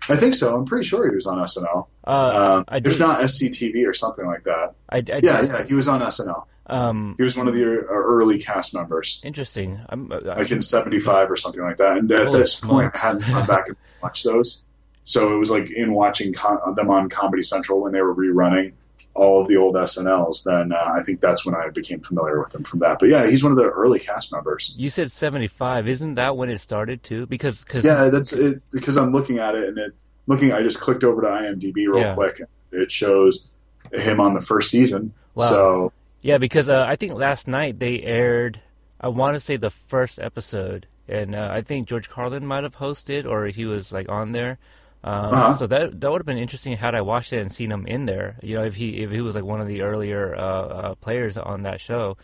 I 0.09 0.17
think 0.17 0.35
so. 0.35 0.57
I'm 0.57 0.65
pretty 0.65 0.85
sure 0.87 1.09
he 1.09 1.15
was 1.15 1.27
on 1.27 1.39
SNL. 1.39 1.87
Uh, 2.05 2.65
Um, 2.69 2.83
if 2.85 2.99
not 2.99 3.21
SCTV 3.21 3.87
or 3.87 3.93
something 3.95 4.27
like 4.27 4.45
that. 4.45 4.75
I, 4.89 4.97
I 4.97 5.01
Yeah, 5.01 5.21
did- 5.21 5.51
yeah, 5.51 5.63
he 5.65 5.75
was 5.75 5.87
on 5.89 6.01
SNL. 6.01 6.45
Um, 6.67 7.15
He 7.19 7.23
was 7.25 7.37
one 7.37 7.49
of 7.49 7.55
the 7.55 7.65
early 7.65 8.39
cast 8.39 8.75
members, 8.75 9.21
interesting. 9.25 9.81
I'm, 9.89 10.11
uh, 10.11 10.21
like 10.25 10.51
in 10.51 10.63
'75 10.63 11.31
or 11.31 11.37
something 11.37 11.63
like 11.63 11.77
that. 11.79 11.97
And 11.99 12.11
at 12.11 12.33
this 12.33 12.59
point, 12.59 12.93
I 12.95 12.99
hadn't 12.99 13.27
gone 13.27 13.47
back 13.47 13.67
and 13.69 13.77
watched 14.03 14.25
those. 14.25 14.67
So 15.05 15.35
it 15.35 15.39
was 15.39 15.51
like 15.51 15.71
in 15.73 15.93
watching 15.93 16.33
con- 16.33 16.75
them 16.77 16.89
on 16.89 17.09
Comedy 17.09 17.43
Central 17.43 17.83
when 17.83 17.93
they 17.93 18.01
were 18.01 18.15
rerunning 18.15 18.73
all 19.15 19.41
of 19.41 19.49
the 19.49 19.57
old 19.57 19.75
SNLs. 19.75 20.45
Then 20.45 20.73
uh, 20.73 20.93
I 20.95 21.03
think 21.03 21.21
that's 21.21 21.45
when 21.45 21.55
I 21.55 21.69
became 21.71 22.01
familiar 22.01 22.43
with 22.43 22.55
him 22.55 22.65
from 22.65 22.81
that. 22.81 22.99
But 22.99 23.09
yeah, 23.11 23.29
he's 23.29 23.43
one 23.43 23.53
of 23.53 23.59
the 23.59 23.69
early 23.69 23.99
cast 23.99 24.33
members. 24.33 24.75
you 24.79 24.91
said 24.91 25.11
75. 25.11 25.89
Isn't 25.89 26.15
that 26.15 26.37
when 26.37 26.49
it 26.51 26.59
started 26.59 27.03
too? 27.03 27.27
Because 27.27 27.63
cause, 27.65 27.85
Yeah, 27.85 28.09
that's 28.09 28.33
it. 28.33 28.63
Because 28.73 28.97
I'm 28.97 29.13
looking 29.13 29.39
at 29.39 29.55
it 29.55 29.69
and 29.69 29.79
it 29.79 29.93
looking. 30.27 30.53
I 30.53 30.63
just 30.63 30.81
clicked 30.81 31.05
over 31.05 31.21
to 31.23 31.29
IMDb 31.29 31.75
real 31.87 31.99
Yeah. 31.99 32.15
quick. 32.15 32.41
It 32.71 32.91
shows 32.91 33.51
him 33.93 34.21
on 34.21 34.35
the 34.35 34.41
first 34.41 34.71
season. 34.71 35.13
Wow. 35.35 35.45
So 35.45 35.93
Yeah, 36.23 36.39
because 36.39 36.69
uh, 36.69 36.85
I 36.89 36.97
think 36.97 37.13
last 37.13 37.49
night 37.49 37.79
they 37.79 38.01
aired, 38.03 38.61
I 39.01 39.09
want 39.09 39.35
to 39.35 39.41
say 39.41 39.57
the 39.57 39.71
first 39.71 40.19
episode, 40.21 40.87
and 41.09 41.35
uh, 41.35 41.49
I 41.51 41.61
think 41.63 41.89
George 41.89 42.09
Carlin 42.09 42.47
might 42.47 42.63
have 42.63 42.77
hosted 42.77 43.27
or 43.27 43.47
he 43.47 43.65
was 43.67 43.93
like 43.93 44.09
on 44.09 44.31
there. 44.31 44.59
Um, 45.05 45.35
Uh-huh. 45.35 45.57
So 45.57 45.67
that 45.67 46.01
that 46.01 46.11
would 46.11 46.21
have 46.21 46.27
been 46.27 46.39
interesting 46.39 46.77
had 46.77 46.95
I 46.95 47.01
watched 47.01 47.33
it 47.33 47.39
and 47.41 47.51
seen 47.51 47.71
him 47.73 47.87
in 47.87 48.05
there. 48.05 48.37
You 48.43 48.57
know, 48.59 48.65
if 48.65 48.75
he 48.77 48.99
if 49.03 49.11
he 49.11 49.21
was 49.21 49.35
like 49.35 49.45
one 49.45 49.61
of 49.61 49.67
the 49.67 49.83
earlier 49.83 50.35
uh, 50.37 50.41
uh, 50.41 50.95
players 50.97 51.37
on 51.37 51.63
that 51.63 51.81
show. 51.81 52.17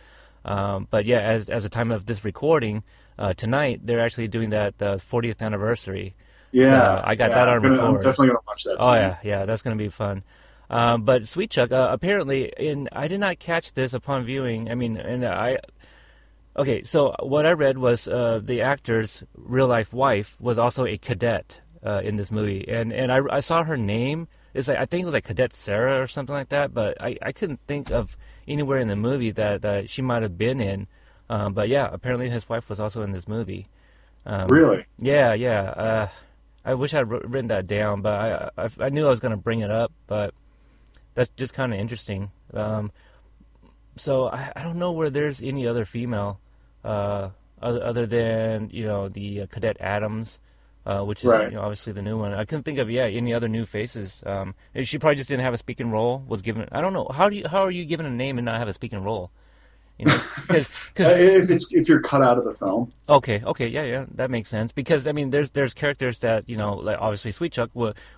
Um, 0.45 0.87
but 0.89 1.05
yeah, 1.05 1.19
as 1.19 1.49
as 1.49 1.63
the 1.63 1.69
time 1.69 1.91
of 1.91 2.05
this 2.05 2.23
recording 2.23 2.83
uh, 3.17 3.33
tonight, 3.33 3.81
they're 3.83 3.99
actually 3.99 4.29
doing 4.29 4.51
that 4.51 4.77
the 4.77 4.95
40th 4.95 5.41
anniversary. 5.41 6.15
yeah, 6.53 6.81
Uh, 6.81 7.01
I 7.05 7.15
got 7.15 7.29
yeah, 7.29 7.35
that 7.35 7.47
on 7.49 7.55
I'm 7.57 7.61
gonna- 7.63 7.83
I'm 7.83 7.95
definitely 7.95 8.27
gonna 8.27 8.39
watch 8.47 8.63
that. 8.63 8.77
Oh 8.79 8.93
yeah, 8.93 9.17
yeah, 9.23 9.45
that's 9.45 9.61
gonna 9.61 9.75
be 9.75 9.89
fun. 9.89 10.23
Um, 10.69 11.03
but 11.03 11.23
Sweetchuck, 11.23 11.73
uh, 11.73 11.89
apparently, 11.91 12.53
in 12.57 12.87
I 12.93 13.07
did 13.09 13.19
not 13.19 13.39
catch 13.39 13.73
this 13.73 13.93
upon 13.93 14.23
viewing. 14.23 14.71
I 14.71 14.75
mean, 14.75 14.95
and 14.97 15.25
I, 15.25 15.57
okay, 16.55 16.83
so 16.83 17.13
what 17.21 17.45
I 17.45 17.51
read 17.53 17.77
was 17.77 18.07
uh, 18.07 18.39
the 18.43 18.61
actor's 18.61 19.23
real 19.35 19.67
life 19.67 19.93
wife 19.93 20.37
was 20.39 20.57
also 20.57 20.85
a 20.85 20.97
cadet 20.97 21.59
uh, 21.85 22.01
in 22.03 22.15
this 22.15 22.31
movie, 22.31 22.67
and 22.67 22.91
and 22.93 23.11
I, 23.11 23.19
I 23.29 23.39
saw 23.39 23.63
her 23.63 23.77
name. 23.77 24.27
It's 24.53 24.67
like 24.67 24.77
I 24.77 24.85
think 24.85 25.03
it 25.03 25.05
was 25.05 25.13
like 25.13 25.25
Cadet 25.25 25.53
Sarah 25.53 26.01
or 26.01 26.07
something 26.07 26.33
like 26.33 26.49
that, 26.49 26.73
but 26.73 27.01
I, 27.01 27.17
I 27.21 27.31
couldn't 27.31 27.59
think 27.67 27.91
of 27.91 28.17
anywhere 28.47 28.79
in 28.79 28.87
the 28.87 28.95
movie 28.95 29.31
that 29.31 29.63
uh, 29.63 29.85
she 29.87 30.01
might 30.01 30.23
have 30.23 30.37
been 30.37 30.59
in. 30.59 30.87
Um, 31.29 31.53
but 31.53 31.69
yeah, 31.69 31.87
apparently 31.91 32.29
his 32.29 32.49
wife 32.49 32.69
was 32.69 32.79
also 32.79 33.03
in 33.03 33.11
this 33.11 33.27
movie. 33.27 33.67
Um, 34.25 34.47
Really? 34.47 34.83
yeah, 34.97 35.33
yeah. 35.33 35.61
Uh, 35.61 36.07
I 36.65 36.73
wish 36.73 36.93
I'd 36.93 37.07
written 37.09 37.47
that 37.47 37.67
down, 37.67 38.01
but 38.01 38.13
I 38.57 38.63
I, 38.65 38.69
I 38.85 38.89
knew 38.89 39.05
I 39.05 39.09
was 39.09 39.19
going 39.19 39.31
to 39.31 39.37
bring 39.37 39.59
it 39.61 39.71
up, 39.71 39.91
but 40.07 40.33
that's 41.13 41.29
just 41.37 41.53
kind 41.53 41.73
of 41.73 41.79
interesting. 41.79 42.31
Um, 42.53 42.91
so 43.95 44.29
I, 44.29 44.51
I 44.55 44.63
don't 44.63 44.79
know 44.79 44.91
where 44.91 45.09
there's 45.09 45.41
any 45.41 45.67
other 45.67 45.85
female, 45.85 46.39
uh, 46.83 47.29
other, 47.61 47.83
other 47.83 48.05
than 48.07 48.69
you 48.71 48.85
know 48.85 49.09
the 49.09 49.41
uh, 49.41 49.45
Cadet 49.47 49.77
Adams, 49.79 50.39
uh, 50.89 51.03
which 51.03 51.19
is 51.19 51.25
Right. 51.25 51.49
you 51.51 51.55
know, 51.57 51.61
obviously 51.61 51.93
the 51.93 52.01
new 52.01 52.17
one. 52.17 52.33
I 52.33 52.45
couldn't 52.45 52.63
think 52.63 52.79
of 52.79 52.89
yeah 52.89 53.05
any 53.21 53.33
other 53.33 53.47
new 53.47 53.65
faces. 53.65 54.23
Um, 54.25 54.55
she 54.83 54.97
probably 54.97 55.15
just 55.15 55.29
didn't 55.29 55.43
have 55.43 55.53
a 55.53 55.57
speaking 55.65 55.91
role. 55.91 56.23
Was 56.27 56.41
given 56.41 56.67
I 56.71 56.81
don't 56.81 56.93
know 56.93 57.07
how 57.19 57.29
do 57.29 57.35
you 57.35 57.47
how 57.47 57.61
are 57.67 57.71
you 57.71 57.85
given 57.85 58.05
a 58.05 58.09
name 58.23 58.37
and 58.39 58.45
not 58.45 58.59
have 58.59 58.67
a 58.67 58.73
speaking 58.73 59.03
role? 59.03 59.29
You 59.99 60.05
know, 60.05 60.17
because 60.47 60.67
Uh, 60.99 61.15
if 61.43 61.49
it's 61.51 61.73
if 61.73 61.89
you're 61.89 62.01
cut 62.01 62.21
out 62.23 62.37
of 62.37 62.45
the 62.45 62.53
film, 62.53 62.91
Okay, 63.07 63.41
okay, 63.45 63.67
yeah, 63.67 63.83
yeah, 63.83 64.05
that 64.15 64.31
makes 64.31 64.49
sense. 64.49 64.71
Because 64.71 65.05
I 65.07 65.11
mean, 65.11 65.29
there's 65.29 65.51
there's 65.51 65.73
characters 65.73 66.19
that 66.19 66.49
you 66.49 66.57
know, 66.57 66.73
like 66.75 66.97
obviously 66.99 67.31
Sweetchuck, 67.31 67.69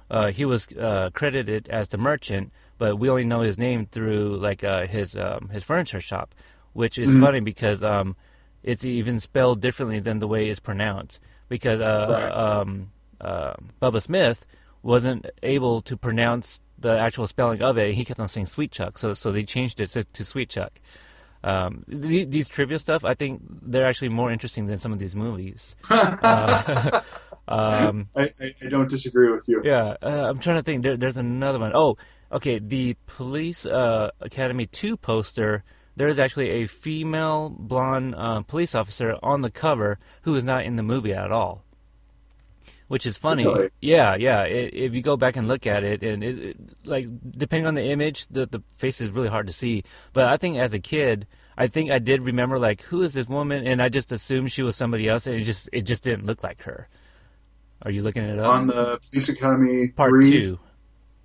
uh, 0.09 0.27
he 0.27 0.45
was 0.45 0.67
uh, 0.79 1.09
credited 1.13 1.67
as 1.69 1.87
the 1.87 1.97
merchant, 1.97 2.51
but 2.77 2.97
we 2.99 3.09
only 3.09 3.25
know 3.25 3.41
his 3.41 3.57
name 3.57 3.87
through 3.87 4.37
like 4.37 4.63
uh, 4.63 4.85
his 4.87 5.15
um, 5.15 5.49
his 5.49 5.63
furniture 5.63 6.01
shop, 6.01 6.35
which 6.73 6.97
is 6.99 7.09
funny 7.19 7.39
because 7.39 7.81
um, 7.83 8.15
it's 8.63 8.85
even 8.85 9.19
spelled 9.19 9.59
differently 9.59 9.99
than 9.99 10.19
the 10.19 10.27
way 10.27 10.49
it's 10.49 10.59
pronounced. 10.59 11.19
Because 11.51 11.81
uh, 11.81 12.07
Right. 12.09 12.31
um, 12.31 12.91
uh, 13.19 13.53
Bubba 13.81 14.01
Smith 14.01 14.45
wasn't 14.83 15.25
able 15.43 15.81
to 15.81 15.97
pronounce 15.97 16.61
the 16.79 16.97
actual 16.97 17.27
spelling 17.27 17.61
of 17.61 17.77
it. 17.77 17.93
He 17.93 18.05
kept 18.05 18.19
on 18.21 18.27
saying 18.29 18.45
Sweet 18.47 18.71
Chuck, 18.71 18.97
so 18.97 19.13
so 19.13 19.31
they 19.31 19.43
changed 19.43 19.79
it 19.81 19.87
to, 19.95 20.03
to 20.03 20.23
Sweet 20.23 20.49
Chuck. 20.49 20.73
Um, 21.43 21.81
th- 21.89 22.29
these 22.29 22.47
trivia 22.47 22.79
stuff, 22.79 23.03
I 23.03 23.15
think 23.15 23.41
they're 23.71 23.85
actually 23.85 24.09
more 24.09 24.31
interesting 24.31 24.65
than 24.67 24.77
some 24.77 24.93
of 24.93 24.99
these 24.99 25.15
movies. 25.15 25.75
uh, 25.89 27.01
um, 27.47 28.07
I, 28.15 28.23
I, 28.39 28.47
I 28.65 28.69
don't 28.69 28.89
disagree 28.89 29.29
with 29.31 29.45
you. 29.49 29.61
yeah, 29.63 29.95
uh, 30.01 30.27
I'm 30.29 30.39
trying 30.39 30.57
to 30.57 30.63
think. 30.63 30.83
There, 30.83 30.95
there's 30.97 31.17
another 31.17 31.59
one. 31.59 31.71
Oh, 31.75 31.97
okay. 32.31 32.59
The 32.59 32.95
Police 33.07 33.65
uh, 33.65 34.11
Academy 34.21 34.67
2 34.67 34.95
poster, 34.97 35.63
there 35.95 36.07
is 36.07 36.19
actually 36.19 36.49
a 36.49 36.67
female 36.67 37.49
blonde 37.49 38.15
uh, 38.15 38.41
police 38.41 38.75
officer 38.75 39.17
on 39.21 39.41
the 39.41 39.51
cover 39.51 39.99
who 40.23 40.35
is 40.35 40.43
not 40.43 40.63
in 40.65 40.75
the 40.75 40.83
movie 40.83 41.13
at 41.13 41.31
all. 41.31 41.63
Which 42.87 43.05
is 43.05 43.15
funny. 43.17 43.45
Really? 43.45 43.69
Yeah, 43.79 44.15
yeah. 44.15 44.41
i 44.41 44.45
if 44.47 44.93
you 44.93 45.01
go 45.01 45.15
back 45.15 45.37
and 45.37 45.47
look 45.47 45.65
at 45.65 45.83
it, 45.85 46.03
and 46.03 46.21
it, 46.21 46.37
it, 46.37 46.57
like 46.83 47.07
depending 47.37 47.65
on 47.65 47.73
the 47.73 47.85
image, 47.85 48.27
the 48.27 48.45
the 48.47 48.61
face 48.75 48.99
is 48.99 49.09
really 49.11 49.29
hard 49.29 49.47
to 49.47 49.53
see. 49.53 49.85
But 50.11 50.25
I 50.25 50.35
think 50.35 50.57
as 50.57 50.73
a 50.73 50.79
kid, 50.79 51.25
I 51.57 51.67
think 51.67 51.89
I 51.89 51.99
did 51.99 52.21
remember 52.21 52.59
like 52.59 52.81
who 52.81 53.01
is 53.03 53.13
this 53.13 53.29
woman, 53.29 53.65
and 53.65 53.81
I 53.81 53.87
just 53.87 54.11
assumed 54.11 54.51
she 54.51 54.61
was 54.61 54.75
somebody 54.75 55.07
else, 55.07 55.25
and 55.25 55.37
it 55.37 55.45
just 55.45 55.69
it 55.71 55.83
just 55.83 56.03
didn't 56.03 56.25
look 56.25 56.43
like 56.43 56.63
her. 56.63 56.89
Are 57.83 57.91
you 57.91 58.01
looking 58.01 58.23
it 58.23 58.37
up? 58.39 58.49
On 58.49 58.67
the 58.67 58.99
Police 59.09 59.29
Academy 59.29 59.87
Part 59.95 60.09
three, 60.11 60.29
two. 60.31 60.59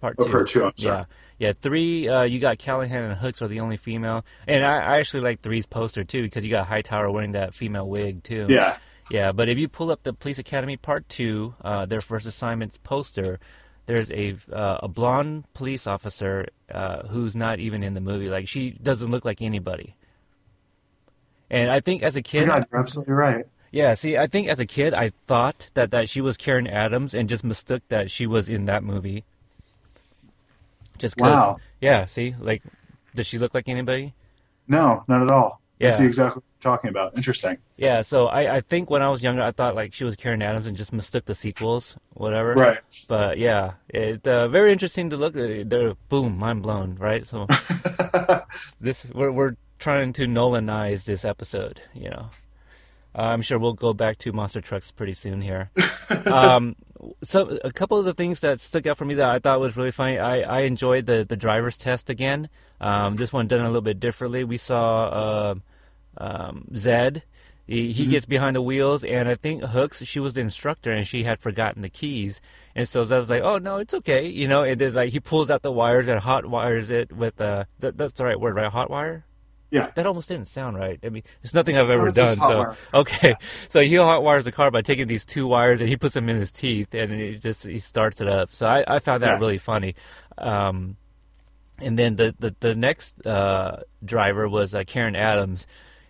Part 0.00 0.14
Oh, 0.20 0.24
two. 0.24 0.30
part 0.30 0.46
two, 0.46 0.64
I'm 0.66 0.72
sorry. 0.76 0.98
Yeah, 0.98 1.04
Yeah, 1.38 1.52
three. 1.52 2.08
Uh, 2.08 2.22
you 2.22 2.38
got 2.38 2.58
Callahan 2.58 3.04
and 3.04 3.12
Hooks 3.14 3.42
are 3.42 3.48
the 3.48 3.60
only 3.60 3.76
female, 3.76 4.24
and 4.48 4.64
I, 4.64 4.78
I 4.78 4.98
actually 4.98 5.20
like 5.20 5.40
three's 5.42 5.66
poster 5.66 6.02
too 6.04 6.22
because 6.22 6.44
you 6.44 6.50
got 6.50 6.66
Hightower 6.66 7.10
wearing 7.10 7.32
that 7.32 7.54
female 7.54 7.88
wig 7.88 8.22
too. 8.22 8.46
Yeah. 8.48 8.78
Yeah, 9.08 9.30
but 9.32 9.48
if 9.48 9.56
you 9.58 9.68
pull 9.68 9.90
up 9.92 10.02
the 10.02 10.12
Police 10.12 10.38
Academy 10.38 10.76
Part 10.76 11.08
Two, 11.08 11.54
uh, 11.62 11.86
their 11.86 12.00
first 12.00 12.26
assignments 12.26 12.78
poster, 12.78 13.38
there's 13.86 14.10
a 14.10 14.34
uh, 14.52 14.78
a 14.82 14.88
blonde 14.88 15.44
police 15.54 15.86
officer 15.86 16.48
uh, 16.72 17.06
who's 17.06 17.36
not 17.36 17.60
even 17.60 17.84
in 17.84 17.94
the 17.94 18.00
movie. 18.00 18.28
Like 18.28 18.48
she 18.48 18.70
doesn't 18.70 19.10
look 19.10 19.24
like 19.24 19.42
anybody. 19.42 19.94
And 21.50 21.70
I 21.70 21.80
think 21.80 22.02
as 22.02 22.16
a 22.16 22.20
Oh 22.20 22.22
kid, 22.22 22.46
God, 22.46 22.66
you're 22.72 22.80
absolutely 22.80 23.14
right. 23.14 23.44
yeah, 23.70 23.94
see, 23.94 24.16
I 24.16 24.26
think 24.26 24.48
as 24.48 24.58
a 24.58 24.66
kid, 24.66 24.94
I 24.94 25.12
thought 25.28 25.70
that, 25.74 25.90
that 25.92 26.08
she 26.08 26.20
was 26.20 26.36
Karen 26.36 26.66
Adams 26.66 27.14
and 27.14 27.28
just 27.28 27.44
mistook 27.44 27.82
that 27.88 28.10
she 28.10 28.26
was 28.26 28.48
in 28.48 28.64
that 28.64 28.82
movie. 28.82 29.24
Just 30.98 31.16
'cause- 31.16 31.30
Wow. 31.32 31.56
Yeah, 31.80 32.06
see, 32.06 32.34
like, 32.40 32.62
does 33.14 33.26
she 33.26 33.38
look 33.38 33.54
like 33.54 33.68
anybody? 33.68 34.14
No, 34.68 35.04
not 35.08 35.22
at 35.22 35.30
all. 35.30 35.60
Yeah. 35.78 35.88
I 35.88 35.90
see 35.90 36.06
exactly 36.06 36.40
what 36.40 36.44
you're 36.64 36.72
talking 36.72 36.90
about. 36.90 37.16
Interesting. 37.16 37.56
Yeah, 37.76 38.00
so 38.02 38.28
I, 38.28 38.56
I 38.56 38.60
think 38.62 38.88
when 38.88 39.02
I 39.02 39.10
was 39.10 39.22
younger, 39.22 39.42
I 39.42 39.52
thought 39.52 39.74
like 39.74 39.92
she 39.92 40.04
was 40.04 40.16
Karen 40.16 40.40
Adams 40.40 40.66
and 40.66 40.74
just 40.76 40.90
mistook 40.92 41.26
the 41.26 41.34
sequels, 41.34 41.96
whatever. 42.14 42.54
Right. 42.54 42.78
But 43.08 43.36
yeah, 43.38 43.72
it 43.90 44.26
uh, 44.26 44.48
very 44.48 44.72
interesting 44.72 45.10
to 45.10 45.16
look. 45.18 45.36
at. 45.36 45.68
They're 45.68 45.94
boom, 46.08 46.38
mind 46.38 46.62
blown, 46.62 46.94
right? 46.96 47.26
So 47.26 47.46
this 48.80 49.06
we're 49.14 49.30
we're 49.32 49.56
trying 49.78 50.12
to 50.14 50.26
Nolanize 50.26 51.04
this 51.04 51.24
episode, 51.26 51.80
you 51.94 52.08
know. 52.10 52.30
Uh, 53.16 53.22
I'm 53.22 53.40
sure 53.40 53.58
we'll 53.58 53.72
go 53.72 53.94
back 53.94 54.18
to 54.18 54.32
monster 54.32 54.60
trucks 54.60 54.90
pretty 54.90 55.14
soon 55.14 55.40
here. 55.40 55.70
um, 56.30 56.76
so 57.22 57.58
a 57.64 57.72
couple 57.72 57.98
of 57.98 58.04
the 58.04 58.12
things 58.12 58.40
that 58.40 58.60
stuck 58.60 58.86
out 58.86 58.98
for 58.98 59.06
me 59.06 59.14
that 59.14 59.30
I 59.30 59.38
thought 59.38 59.58
was 59.58 59.76
really 59.76 59.90
funny. 59.90 60.18
I, 60.18 60.40
I 60.40 60.60
enjoyed 60.60 61.06
the 61.06 61.24
the 61.24 61.36
driver's 61.36 61.76
test 61.78 62.10
again. 62.10 62.48
Um, 62.80 63.16
this 63.16 63.32
one 63.32 63.46
done 63.46 63.60
a 63.60 63.66
little 63.66 63.80
bit 63.80 64.00
differently. 64.00 64.44
We 64.44 64.58
saw 64.58 65.06
uh, 65.06 65.54
um, 66.18 66.66
Zed. 66.74 67.22
He, 67.66 67.92
he 67.92 68.06
gets 68.06 68.26
behind 68.26 68.54
the 68.54 68.62
wheels, 68.62 69.02
and 69.02 69.28
I 69.28 69.34
think 69.34 69.64
Hooks, 69.64 70.04
she 70.04 70.20
was 70.20 70.34
the 70.34 70.40
instructor, 70.40 70.92
and 70.92 71.04
she 71.04 71.24
had 71.24 71.40
forgotten 71.40 71.82
the 71.82 71.88
keys. 71.88 72.40
And 72.76 72.88
so 72.88 73.04
Zed's 73.04 73.28
like, 73.28 73.42
"Oh 73.42 73.58
no, 73.58 73.78
it's 73.78 73.94
okay," 73.94 74.28
you 74.28 74.46
know. 74.46 74.62
And 74.62 74.80
then 74.80 74.94
like 74.94 75.10
he 75.10 75.18
pulls 75.18 75.50
out 75.50 75.62
the 75.62 75.72
wires 75.72 76.06
and 76.06 76.20
hot 76.20 76.46
wires 76.46 76.90
it 76.90 77.12
with 77.12 77.40
uh, 77.40 77.64
th- 77.80 77.94
that's 77.96 78.12
the 78.12 78.24
right 78.24 78.38
word, 78.38 78.54
right? 78.54 78.70
Hot 78.70 78.90
wire. 78.90 79.24
Yeah. 79.70 79.90
That 79.96 80.06
almost 80.06 80.28
didn't 80.28 80.46
sound 80.46 80.76
right. 80.78 80.98
I 81.02 81.08
mean, 81.08 81.22
it's 81.42 81.52
nothing 81.52 81.76
I've 81.76 81.90
ever 81.90 82.10
done. 82.12 82.36
So 82.36 82.58
wire. 82.58 82.76
okay, 82.94 83.34
so 83.68 83.80
he 83.80 83.96
hot 83.96 84.22
wires 84.22 84.44
the 84.44 84.52
car 84.52 84.70
by 84.70 84.80
taking 84.82 85.06
these 85.08 85.24
two 85.24 85.46
wires 85.48 85.80
and 85.80 85.88
he 85.90 85.96
puts 85.96 86.14
them 86.14 86.28
in 86.28 86.36
his 86.36 86.52
teeth 86.52 86.94
and 86.94 87.12
he 87.12 87.34
just 87.36 87.66
he 87.66 87.78
starts 87.80 88.20
it 88.20 88.28
up. 88.28 88.54
So 88.54 88.66
I, 88.66 88.84
I 88.86 88.98
found 89.00 89.22
that 89.24 89.34
Yeah. 89.34 89.38
really 89.40 89.58
funny. 89.58 89.94
Um, 90.38 90.96
and 91.78 91.98
then 91.98 92.16
the 92.16 92.34
the, 92.38 92.54
the 92.60 92.74
next 92.74 93.26
uh, 93.26 93.82
driver 94.04 94.48
was 94.48 94.74
uh, 94.74 94.84
Karen 94.86 95.16
Adams, 95.16 95.66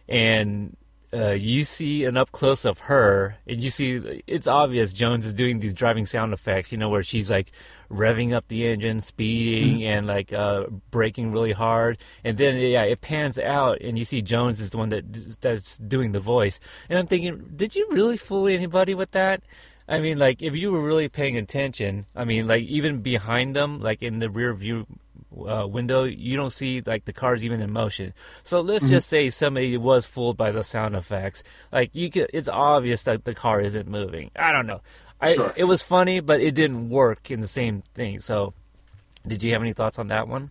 and 0.08 0.76
uh, 1.14 1.30
you 1.30 1.64
see 1.64 2.04
an 2.04 2.16
up 2.16 2.30
close 2.32 2.64
of 2.64 2.78
her, 2.80 3.36
and 3.46 3.60
you 3.62 3.70
see 3.70 4.22
it's 4.26 4.46
obvious 4.46 4.92
Jones 4.92 5.24
is 5.26 5.34
doing 5.34 5.60
these 5.60 5.74
driving 5.74 6.06
sound 6.06 6.32
effects. 6.32 6.70
You 6.72 6.78
know 6.78 6.88
where 6.88 7.02
she's 7.02 7.30
like 7.30 7.50
revving 7.90 8.32
up 8.32 8.48
the 8.48 8.66
engine, 8.66 9.00
speeding, 9.00 9.84
and 9.84 10.06
like 10.06 10.32
uh, 10.32 10.66
braking 10.90 11.32
really 11.32 11.52
hard, 11.52 11.98
and 12.24 12.36
then 12.38 12.56
yeah, 12.56 12.82
it 12.82 13.00
pans 13.00 13.38
out, 13.38 13.80
and 13.80 13.98
you 13.98 14.04
see 14.04 14.22
Jones 14.22 14.60
is 14.60 14.70
the 14.70 14.78
one 14.78 14.88
that 14.90 15.40
that's 15.40 15.78
doing 15.78 16.12
the 16.12 16.20
voice, 16.20 16.60
and 16.88 16.98
I'm 16.98 17.06
thinking, 17.06 17.50
did 17.54 17.74
you 17.76 17.86
really 17.90 18.16
fool 18.16 18.46
anybody 18.46 18.94
with 18.94 19.12
that? 19.12 19.42
I 19.88 20.00
mean, 20.00 20.18
like 20.18 20.42
if 20.42 20.56
you 20.56 20.72
were 20.72 20.82
really 20.82 21.08
paying 21.08 21.36
attention, 21.36 22.06
I 22.14 22.24
mean, 22.24 22.48
like 22.48 22.64
even 22.64 23.02
behind 23.02 23.54
them, 23.54 23.80
like 23.80 24.02
in 24.02 24.18
the 24.18 24.28
rear 24.28 24.52
view 24.54 24.86
uh, 25.46 25.66
window, 25.68 26.04
you 26.04 26.36
don't 26.36 26.52
see 26.52 26.80
like 26.80 27.04
the 27.04 27.12
cars 27.12 27.44
even 27.44 27.60
in 27.60 27.70
motion. 27.70 28.12
So 28.42 28.60
let's 28.60 28.86
Mm-hmm. 28.86 28.88
just 28.88 29.08
say 29.08 29.30
somebody 29.30 29.76
was 29.76 30.04
fooled 30.06 30.36
by 30.36 30.50
the 30.50 30.64
sound 30.64 30.96
effects. 30.96 31.44
Like 31.70 31.90
you 31.94 32.10
could, 32.10 32.30
it's 32.32 32.48
obvious 32.48 33.04
that 33.04 33.24
the 33.24 33.34
car 33.34 33.60
isn't 33.60 33.86
moving. 33.88 34.30
I 34.34 34.50
don't 34.52 34.66
know. 34.66 34.80
I, 35.26 35.34
Sure. 35.34 35.52
It 35.56 35.64
was 35.64 35.82
funny, 35.82 36.20
but 36.20 36.40
it 36.40 36.54
didn't 36.54 36.90
work 36.90 37.30
in 37.30 37.40
the 37.40 37.46
same 37.48 37.82
thing. 37.94 38.20
So, 38.20 38.54
did 39.26 39.42
you 39.42 39.52
have 39.52 39.62
any 39.62 39.72
thoughts 39.72 39.98
on 39.98 40.08
that 40.08 40.28
one? 40.28 40.50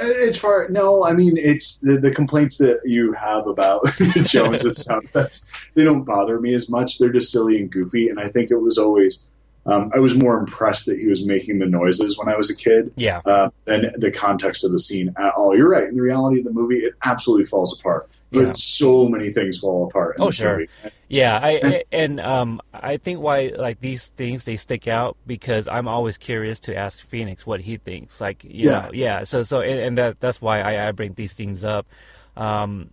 As 0.00 0.38
far 0.38 0.68
no, 0.70 1.04
I 1.04 1.12
mean 1.12 1.34
it's 1.36 1.80
the, 1.80 1.98
the 2.00 2.10
complaints 2.10 2.56
that 2.58 2.80
you 2.86 3.12
have 3.12 3.46
about 3.46 3.82
Jones's 4.24 4.82
sound 4.84 5.04
effects. 5.04 5.68
They 5.74 5.84
don't 5.84 6.04
bother 6.04 6.40
me 6.40 6.54
as 6.54 6.70
much. 6.70 6.98
They're 6.98 7.12
just 7.12 7.30
silly 7.30 7.58
and 7.58 7.70
goofy, 7.70 8.08
and 8.08 8.18
I 8.18 8.28
think 8.28 8.50
it 8.50 8.56
was 8.56 8.78
always. 8.78 9.26
Um, 9.66 9.92
I 9.94 10.00
was 10.00 10.16
more 10.16 10.38
impressed 10.38 10.86
that 10.86 10.98
he 10.98 11.06
was 11.06 11.24
making 11.24 11.58
the 11.60 11.66
noises 11.66 12.18
when 12.18 12.28
I 12.28 12.36
was 12.36 12.50
a 12.50 12.56
kid 12.56 12.90
Yeah. 12.96 13.20
uh, 13.26 13.50
than 13.66 13.92
the 13.98 14.10
context 14.10 14.64
of 14.64 14.72
the 14.72 14.80
scene 14.80 15.14
at 15.16 15.34
all. 15.34 15.56
You're 15.56 15.68
right. 15.70 15.84
In 15.86 15.94
the 15.94 16.02
reality 16.02 16.38
of 16.40 16.44
the 16.46 16.52
movie, 16.52 16.78
it 16.78 16.94
absolutely 17.04 17.44
falls 17.46 17.78
apart. 17.78 18.08
But 18.32 18.40
Yeah. 18.46 18.52
so 18.56 19.08
many 19.08 19.28
things 19.30 19.58
fall 19.60 19.86
apart. 19.86 20.16
In 20.18 20.24
Oh, 20.24 20.30
sure. 20.32 20.52
movie. 20.58 20.68
Yeah, 21.12 21.38
I, 21.38 21.50
I 21.62 21.84
and 21.92 22.18
um, 22.20 22.62
I 22.72 22.96
think 22.96 23.20
why 23.20 23.52
like 23.54 23.80
these 23.80 24.08
things 24.08 24.46
they 24.46 24.56
stick 24.56 24.88
out 24.88 25.18
because 25.26 25.68
I'm 25.68 25.86
always 25.86 26.16
curious 26.16 26.58
to 26.60 26.74
ask 26.74 27.06
Phoenix 27.06 27.44
what 27.46 27.60
he 27.60 27.76
thinks. 27.76 28.18
Like, 28.18 28.44
you 28.44 28.70
Yeah. 28.70 28.70
know, 28.70 28.90
yeah. 28.94 29.22
So 29.24 29.42
so 29.42 29.60
and, 29.60 29.78
and 29.78 29.98
that 29.98 30.20
that's 30.20 30.40
why 30.40 30.60
I, 30.62 30.88
I 30.88 30.92
bring 30.92 31.12
these 31.12 31.34
things 31.34 31.66
up. 31.66 31.86
Um, 32.34 32.92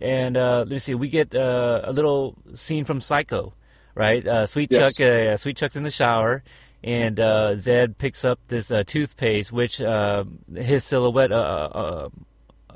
and 0.00 0.38
uh, 0.38 0.60
let 0.60 0.68
me 0.70 0.78
see, 0.78 0.94
we 0.94 1.10
get 1.10 1.34
uh, 1.34 1.82
a 1.84 1.92
little 1.92 2.36
scene 2.54 2.84
from 2.84 3.02
Psycho, 3.02 3.52
right? 3.94 4.26
Uh, 4.26 4.46
Sweet 4.46 4.70
Yes. 4.70 4.94
Chuck, 4.96 5.00
uh, 5.00 5.36
Sweetchuck's 5.36 5.76
in 5.76 5.82
the 5.82 5.90
shower. 5.90 6.42
And 6.84 7.20
uh, 7.20 7.54
Zed 7.56 7.98
picks 7.98 8.24
up 8.24 8.40
this 8.48 8.72
uh, 8.72 8.82
toothpaste, 8.84 9.52
which 9.52 9.80
uh, 9.80 10.24
his 10.56 10.84
silhouette 10.84 11.30
uh, 11.32 11.68
uh, 11.72 12.08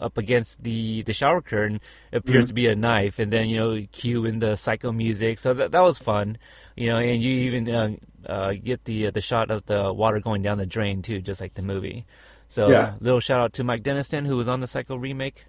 up 0.01 0.19
against 0.19 0.63
the, 0.63 1.03
the 1.03 1.13
shower 1.13 1.41
curtain 1.41 1.81
appears 2.13 2.47
to 2.47 2.55
be 2.55 2.67
a 2.67 2.75
knife, 2.75 3.19
and 3.19 3.33
then 3.33 3.49
you 3.49 3.57
know 3.57 3.87
cue 3.93 4.25
in 4.25 4.39
the 4.39 4.57
psycho 4.57 4.93
music. 4.93 5.39
So 5.39 5.55
that 5.55 5.73
that 5.73 5.83
was 5.83 5.99
fun, 5.99 6.39
you 6.77 6.89
know. 6.89 6.97
And 6.99 7.23
you 7.23 7.33
even 7.33 7.71
uh, 7.71 7.97
uh, 8.27 8.53
get 8.53 8.85
the 8.85 9.11
the 9.11 9.21
shot 9.21 9.51
of 9.51 9.65
the 9.67 9.93
water 9.93 10.21
going 10.21 10.43
down 10.43 10.59
the 10.59 10.67
drain 10.67 11.03
too, 11.03 11.21
just 11.21 11.41
like 11.41 11.55
the 11.55 11.63
movie. 11.63 12.07
So 12.49 12.71
Yeah. 12.71 12.95
little 13.01 13.21
shout 13.21 13.41
out 13.41 13.53
to 13.55 13.65
Mike 13.65 13.83
Deniston 13.83 14.27
who 14.27 14.37
was 14.37 14.49
on 14.49 14.61
the 14.61 14.67
Psycho 14.67 14.97
remake 14.97 15.45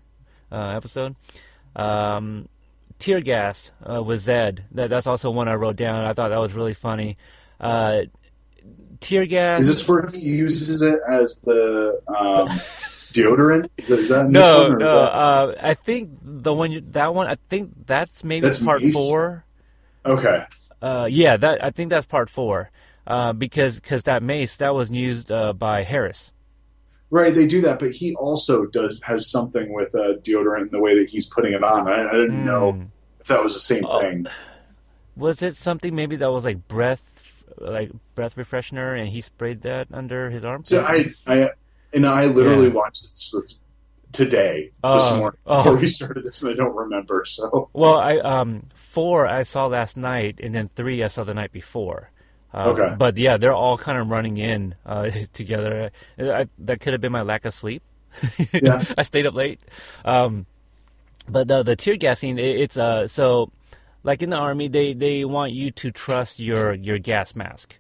uh, 0.52 0.70
episode. 0.76 1.16
Um, 1.76 2.50
Tear 3.00 3.22
gas 3.22 3.72
uh, 3.88 4.02
with 4.02 4.22
Zed. 4.22 4.66
That, 4.72 4.90
that's 4.90 5.06
also 5.06 5.30
one 5.30 5.48
I 5.48 5.54
wrote 5.54 5.76
down. 5.76 6.04
I 6.04 6.14
thought 6.14 6.30
that 6.30 6.40
was 6.40 6.54
really 6.54 6.74
funny. 6.74 7.18
Uh, 7.60 8.02
tear 9.00 9.26
gas. 9.28 9.62
Is 9.62 9.68
this 9.68 9.88
where 9.88 10.10
he 10.12 10.20
uses 10.20 10.82
it 10.82 11.00
as 11.08 11.42
the 11.42 12.02
um, 12.08 12.50
deodorant? 13.18 13.70
Is 13.78 13.88
that, 13.90 14.00
is 14.00 14.10
that 14.10 14.30
no, 14.30 14.64
one? 14.64 14.72
Or 14.74 14.78
no. 14.78 14.86
is 14.86 14.92
that... 14.92 14.96
Uh, 14.98 15.56
I 15.62 15.74
think 15.74 16.12
the 16.22 16.54
one 16.54 16.72
you, 16.72 16.82
that 16.92 17.14
one. 17.14 17.28
I 17.28 17.38
think 17.50 17.74
that's 17.86 18.24
maybe 18.24 18.46
That's 18.46 18.64
part 18.64 18.82
Mace? 18.82 18.94
four. 18.96 19.44
Okay. 20.06 20.44
Uh, 20.82 21.08
yeah, 21.10 21.38
that 21.38 21.64
I 21.64 21.72
think 21.72 21.90
that's 21.90 22.06
part 22.06 22.30
four. 22.30 22.72
Uh, 23.06 23.32
because 23.34 23.80
cause 23.80 24.04
that 24.04 24.22
mace 24.22 24.58
that 24.58 24.76
was 24.76 24.92
used 24.92 25.32
uh, 25.32 25.54
by 25.54 25.84
Harris. 25.84 26.32
Right, 27.10 27.34
they 27.34 27.48
do 27.48 27.62
that, 27.62 27.80
but 27.80 27.92
he 27.92 28.14
also 28.16 28.66
does 28.66 29.02
has 29.04 29.32
something 29.32 29.74
with 29.74 29.96
uh, 29.96 30.16
deodorant 30.22 30.64
in 30.64 30.68
the 30.70 30.82
way 30.82 30.94
that 31.00 31.10
he's 31.10 31.26
putting 31.26 31.54
it 31.54 31.64
on. 31.64 31.88
I, 31.88 32.06
I 32.06 32.12
didn't 32.12 32.44
know 32.44 32.74
Mm. 32.74 32.88
if 33.22 33.28
that 33.28 33.42
was 33.42 33.54
the 33.54 33.62
same 33.62 33.86
Oh. 33.88 34.02
thing. 34.02 34.28
Was 35.16 35.42
it 35.42 35.56
something 35.56 35.96
maybe 35.96 36.18
that 36.18 36.30
was 36.32 36.44
like 36.44 36.68
breath, 36.68 37.46
like 37.58 37.92
breath 38.14 38.36
refreshener, 38.36 39.00
and 39.00 39.08
he 39.08 39.22
sprayed 39.22 39.62
that 39.62 39.88
under 39.92 40.30
his 40.30 40.44
arm? 40.44 40.66
So 40.66 40.84
I, 40.86 41.06
I, 41.26 41.50
and 41.94 42.06
I 42.06 42.26
literally 42.26 42.68
Yeah. 42.68 42.74
watched 42.74 43.02
this, 43.04 43.32
this 43.32 43.60
today, 44.12 44.72
Oh, 44.84 44.96
this 44.96 45.12
morning, 45.18 45.40
oh. 45.46 45.58
before 45.64 45.78
we 45.78 45.88
started 45.88 46.24
this, 46.26 46.42
and 46.44 46.52
I 46.52 46.56
don't 46.56 46.76
remember. 46.76 47.24
So 47.26 47.70
Well, 47.74 47.96
I 47.98 48.18
um 48.18 48.64
four 48.74 49.28
I 49.28 49.44
saw 49.44 49.68
last 49.68 49.98
night, 49.98 50.40
and 50.42 50.54
then 50.56 50.70
three 50.76 51.04
I 51.04 51.08
saw 51.08 51.24
the 51.24 51.34
night 51.34 51.52
before. 51.52 52.10
Uh, 52.54 52.70
Okay. 52.72 52.96
But 52.98 53.18
yeah, 53.18 53.38
they're 53.38 53.54
all 53.54 53.78
kind 53.78 53.98
of 53.98 54.10
running 54.10 54.38
in 54.38 54.74
uh, 54.86 55.10
together. 55.34 55.92
I, 56.18 56.48
that 56.60 56.80
could 56.80 56.94
have 56.94 57.02
been 57.02 57.12
my 57.12 57.22
lack 57.24 57.46
of 57.46 57.54
sleep. 57.54 57.84
Yeah. 58.54 58.84
I 58.98 59.04
stayed 59.04 59.28
up 59.28 59.36
late. 59.36 59.60
Um, 60.06 60.46
but 61.30 61.48
the 61.48 61.62
the 61.64 61.76
tear 61.76 61.96
gas 61.96 62.20
scene, 62.20 62.40
it, 62.40 62.56
it's 62.62 62.78
uh 62.78 63.08
so 63.08 63.52
like 64.04 64.24
in 64.24 64.30
the 64.30 64.38
army, 64.38 64.70
they 64.70 64.94
they 64.94 65.26
want 65.26 65.52
you 65.52 65.70
to 65.72 65.92
trust 65.92 66.40
your 66.40 66.74
your 66.74 66.98
gas 66.98 67.36
mask. 67.36 67.76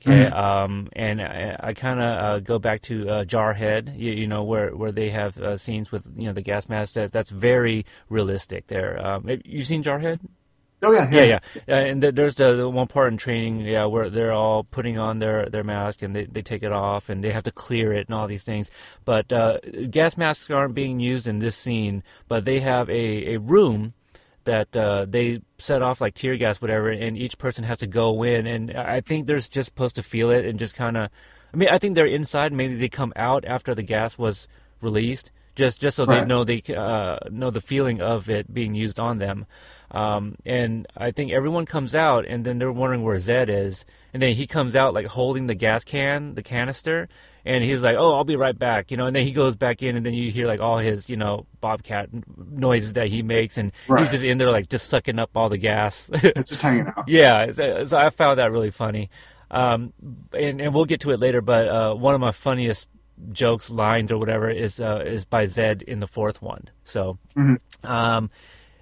Okay, 0.00 0.26
um, 0.26 0.88
and 0.94 1.20
I, 1.20 1.56
I 1.60 1.74
kind 1.74 2.00
of 2.00 2.24
uh, 2.24 2.38
go 2.40 2.58
back 2.58 2.82
to 2.82 3.08
uh, 3.08 3.24
Jarhead, 3.24 3.98
you, 3.98 4.12
you 4.12 4.26
know, 4.26 4.44
where 4.44 4.74
where 4.74 4.92
they 4.92 5.10
have 5.10 5.38
uh, 5.38 5.56
scenes 5.56 5.90
with 5.90 6.04
you 6.16 6.26
know 6.26 6.32
the 6.32 6.42
gas 6.42 6.68
mask. 6.68 6.94
That, 6.94 7.12
that's 7.12 7.30
very 7.30 7.84
realistic. 8.08 8.66
There, 8.68 9.04
um, 9.04 9.28
you 9.44 9.64
seen 9.64 9.82
Jarhead? 9.82 10.20
oh 10.82 10.92
yeah, 10.92 11.08
Yeah, 11.10 11.22
yeah. 11.24 11.38
Uh, 11.68 11.72
and 11.72 12.00
th- 12.00 12.14
there's 12.14 12.36
the, 12.36 12.54
the 12.54 12.68
one 12.68 12.86
part 12.86 13.12
in 13.12 13.18
training, 13.18 13.60
yeah, 13.60 13.86
where 13.86 14.10
they're 14.10 14.32
all 14.32 14.64
putting 14.64 14.98
on 14.98 15.18
their, 15.18 15.46
their 15.46 15.64
mask 15.64 16.02
and 16.02 16.14
they, 16.14 16.24
they 16.24 16.42
take 16.42 16.62
it 16.62 16.72
off 16.72 17.08
and 17.08 17.22
they 17.24 17.32
have 17.32 17.44
to 17.44 17.50
clear 17.50 17.92
it 17.92 18.06
and 18.08 18.14
all 18.14 18.26
these 18.26 18.42
things. 18.44 18.70
But 19.04 19.32
uh, 19.32 19.58
gas 19.90 20.16
masks 20.16 20.50
aren't 20.50 20.74
being 20.74 21.00
used 21.00 21.26
in 21.26 21.40
this 21.40 21.56
scene, 21.56 22.02
but 22.28 22.44
they 22.44 22.60
have 22.60 22.88
a, 22.90 23.34
a 23.34 23.40
room 23.40 23.94
that 24.44 24.76
uh, 24.76 25.04
they 25.08 25.40
set 25.58 25.82
off 25.82 26.00
like 26.00 26.14
tear 26.14 26.36
gas, 26.36 26.60
whatever, 26.60 26.90
and 26.90 27.16
each 27.16 27.38
person 27.38 27.64
has 27.64 27.78
to 27.78 27.86
go 27.86 28.22
in. 28.22 28.46
And 28.46 28.76
I 28.76 29.00
think 29.00 29.26
they're 29.26 29.38
just 29.38 29.64
supposed 29.64 29.96
to 29.96 30.02
feel 30.02 30.30
it 30.30 30.44
and 30.44 30.58
just 30.58 30.74
kind 30.74 30.96
of 30.96 31.10
I 31.52 31.56
mean, 31.56 31.68
I 31.70 31.78
think 31.78 31.94
they're 31.94 32.06
inside. 32.06 32.52
Maybe 32.52 32.76
they 32.76 32.88
come 32.88 33.12
out 33.16 33.44
after 33.44 33.74
the 33.74 33.82
gas 33.82 34.18
was 34.18 34.46
released, 34.80 35.30
just 35.54 35.80
just 35.80 35.96
so 35.96 36.04
they 36.04 36.24
know 36.24 36.44
they 36.44 36.62
uh, 36.74 37.18
know 37.30 37.50
the 37.50 37.60
feeling 37.60 38.02
of 38.02 38.28
it 38.28 38.52
being 38.52 38.74
used 38.74 39.00
on 39.00 39.18
them. 39.18 39.46
Um, 39.90 40.36
and 40.44 40.86
I 40.96 41.10
think 41.10 41.32
everyone 41.32 41.64
comes 41.64 41.94
out, 41.94 42.26
and 42.26 42.44
then 42.44 42.58
they're 42.58 42.70
wondering 42.70 43.02
where 43.02 43.18
Zed 43.18 43.48
is, 43.48 43.86
and 44.12 44.22
then 44.22 44.34
he 44.34 44.46
comes 44.46 44.76
out 44.76 44.92
like 44.92 45.06
holding 45.06 45.46
the 45.46 45.54
gas 45.54 45.84
can, 45.84 46.34
the 46.34 46.42
canister, 46.42 47.08
and 47.48 47.64
he's 47.64 47.82
like, 47.82 47.96
"Oh, 47.98 48.14
I'll 48.14 48.24
be 48.24 48.36
right 48.36 48.56
back," 48.56 48.90
you 48.90 48.96
know. 48.96 49.06
And 49.06 49.16
then 49.16 49.24
he 49.26 49.32
goes 49.32 49.56
back 49.56 49.82
in, 49.82 49.96
and 49.96 50.04
then 50.06 50.12
you 50.14 50.30
hear 50.30 50.46
like 50.46 50.60
all 50.60 50.78
his, 50.78 51.08
you 51.08 51.16
know, 51.16 51.46
bobcat 51.60 52.10
noises 52.36 52.92
that 52.92 53.08
he 53.08 53.22
makes, 53.22 53.56
and 53.58 53.72
Right. 53.88 54.00
he's 54.02 54.10
just 54.12 54.22
in 54.24 54.38
there 54.38 54.50
like 54.52 54.68
just 54.68 54.88
sucking 54.88 55.18
up 55.18 55.30
all 55.34 55.48
the 55.48 55.58
gas. 55.58 56.10
It's 56.22 56.50
just 56.50 56.62
hanging 56.62 56.86
out. 56.86 57.08
Yeah, 57.08 57.50
so, 57.86 57.96
I 57.98 58.10
found 58.10 58.38
that 58.38 58.52
really 58.52 58.70
funny, 58.70 59.10
um, 59.50 59.92
and 60.32 60.60
and 60.60 60.74
we'll 60.74 60.84
get 60.84 61.00
to 61.00 61.10
it 61.10 61.18
later. 61.20 61.40
But 61.40 61.68
uh, 61.68 61.94
one 61.94 62.14
of 62.14 62.20
my 62.20 62.32
funniest 62.32 62.86
jokes, 63.32 63.68
lines, 63.70 64.12
or 64.12 64.18
whatever 64.18 64.48
is 64.50 64.78
uh, 64.80 65.02
is 65.04 65.24
by 65.24 65.46
Zed 65.46 65.82
in 65.82 66.00
the 66.00 66.06
fourth 66.06 66.40
one. 66.42 66.68
So, 66.84 67.18
um, 67.82 68.30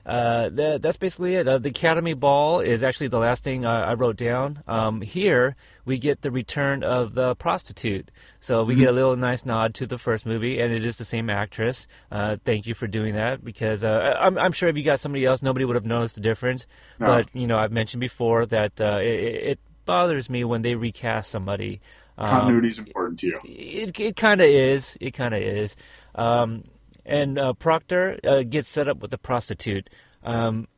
uh, 0.07 0.49
that, 0.51 0.83
that's 0.83 0.97
basically 0.97 1.35
it. 1.35 1.49
Uh, 1.49 1.59
the 1.59 1.69
Academy 1.71 2.15
Ball 2.15 2.61
is 2.61 2.83
actually 2.85 3.09
the 3.09 3.19
last 3.19 3.43
thing 3.43 3.67
I, 3.67 3.91
I 3.91 3.95
wrote 3.95 4.17
down. 4.17 4.63
Um, 4.69 5.01
here 5.01 5.57
we 5.85 5.99
get 5.99 6.23
the 6.23 6.31
return 6.31 6.85
of 6.85 7.15
the 7.15 7.35
prostitute, 7.35 8.11
so 8.41 8.63
we 8.63 8.77
get 8.77 8.89
a 8.89 8.93
little 8.93 9.17
nice 9.17 9.45
nod 9.45 9.75
to 9.75 9.87
the 9.87 9.99
first 9.99 10.25
movie, 10.25 10.61
and 10.61 10.73
it 10.73 10.85
is 10.85 10.97
the 10.97 11.05
same 11.05 11.29
actress. 11.29 11.87
Uh, 12.13 12.37
thank 12.45 12.67
you 12.69 12.75
for 12.75 12.87
doing 12.87 13.15
that 13.15 13.45
because 13.45 13.83
uh, 13.83 14.15
I- 14.17 14.27
I'm, 14.27 14.39
I'm 14.39 14.53
sure 14.53 14.69
if 14.69 14.77
you 14.79 14.85
got 14.85 15.01
somebody 15.01 15.25
else, 15.25 15.43
nobody 15.43 15.65
would 15.65 15.77
have 15.77 15.85
noticed 15.87 16.15
the 16.15 16.21
difference. 16.21 16.67
No. 17.01 17.07
But 17.07 17.35
you 17.35 17.47
know, 17.49 17.59
I've 17.59 17.73
mentioned 17.73 18.01
before 18.01 18.47
that 18.47 18.81
uh, 18.81 19.01
it, 19.03 19.07
it 19.09 19.59
bothers 19.87 20.31
me 20.31 20.45
when 20.45 20.63
they 20.63 20.77
recast 20.77 21.31
somebody. 21.33 21.81
Um, 22.19 22.29
Continuity 22.31 22.69
is 22.69 22.79
important 22.79 23.19
to 23.21 23.27
you. 23.27 23.41
it 23.45 24.01
it 24.01 24.17
kind 24.17 24.41
of 24.41 24.47
is. 24.47 24.97
It 25.01 25.11
kind 25.13 25.35
of 25.35 25.43
is. 25.43 25.75
Um, 26.15 26.63
and 27.07 27.39
uh, 27.39 27.53
Proctor 27.55 28.19
uh, 28.25 28.43
gets 28.43 28.69
set 28.69 28.89
up 28.89 28.99
with 29.01 29.11
the 29.11 29.19
prostitute. 29.19 29.89
Um, 30.23 30.69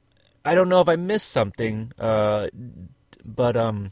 I 0.45 0.55
don't 0.55 0.69
know 0.69 0.81
if 0.81 0.89
I 0.89 0.97
missed 0.97 1.29
something, 1.31 1.93
uh, 1.99 2.49
but 3.25 3.57
um, 3.57 3.91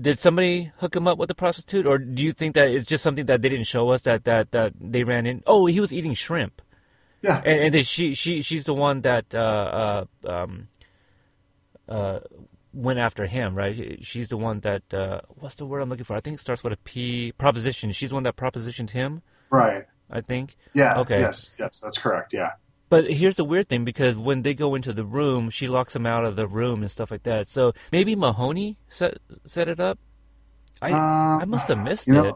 did 0.00 0.18
somebody 0.18 0.72
hook 0.78 0.96
him 0.96 1.06
up 1.06 1.16
with 1.18 1.28
the 1.28 1.34
prostitute, 1.34 1.86
or 1.86 1.98
do 1.98 2.22
you 2.22 2.32
think 2.32 2.54
that 2.56 2.68
it's 2.70 2.86
just 2.86 3.02
something 3.04 3.26
that 3.26 3.40
they 3.42 3.48
didn't 3.48 3.66
show 3.66 3.90
us 3.90 4.02
that 4.02 4.24
that, 4.24 4.50
that 4.52 4.72
they 4.80 5.04
ran 5.04 5.26
in? 5.26 5.42
Oh, 5.46 5.66
he 5.66 5.80
was 5.80 5.92
eating 5.92 6.14
shrimp, 6.14 6.60
Yeah. 7.22 7.40
and, 7.44 7.60
and 7.60 7.74
then 7.74 7.84
she 7.84 8.14
she 8.14 8.42
she's 8.42 8.64
the 8.64 8.74
one 8.74 9.02
that 9.02 9.32
uh, 9.34 10.04
uh, 10.26 10.28
um, 10.28 10.68
uh, 11.88 12.20
went 12.72 12.98
after 12.98 13.26
him, 13.26 13.54
right? 13.54 14.04
She's 14.04 14.28
the 14.28 14.36
one 14.36 14.60
that 14.60 14.92
uh, 14.92 15.20
what's 15.28 15.54
the 15.54 15.66
word 15.66 15.80
I'm 15.80 15.88
looking 15.88 16.04
for? 16.04 16.16
I 16.16 16.20
think 16.20 16.34
it 16.34 16.40
starts 16.40 16.62
with 16.64 16.72
a 16.72 16.78
P. 16.78 17.32
Proposition. 17.32 17.92
She's 17.92 18.10
the 18.10 18.16
one 18.16 18.24
that 18.24 18.36
propositioned 18.36 18.90
him. 18.90 19.22
right. 19.50 19.84
I 20.10 20.20
think. 20.20 20.56
Yeah. 20.74 21.00
Okay. 21.00 21.20
Yes. 21.20 21.56
Yes. 21.58 21.80
That's 21.80 21.98
correct. 21.98 22.32
Yeah. 22.32 22.52
But 22.88 23.08
here's 23.08 23.36
the 23.36 23.44
weird 23.44 23.68
thing 23.68 23.84
because 23.84 24.16
when 24.16 24.42
they 24.42 24.52
go 24.52 24.74
into 24.74 24.92
the 24.92 25.04
room, 25.04 25.48
she 25.48 25.68
locks 25.68 25.92
them 25.92 26.06
out 26.06 26.24
of 26.24 26.34
the 26.34 26.48
room 26.48 26.82
and 26.82 26.90
stuff 26.90 27.12
like 27.12 27.22
that. 27.22 27.46
So 27.46 27.72
maybe 27.92 28.16
Mahoney 28.16 28.76
set 28.88 29.18
set 29.44 29.68
it 29.68 29.78
up. 29.78 29.98
I 30.82 30.90
Um, 30.90 31.42
I 31.42 31.44
must 31.44 31.68
have 31.68 31.78
missed 31.78 32.08
you 32.08 32.14
know, 32.14 32.24
it. 32.24 32.34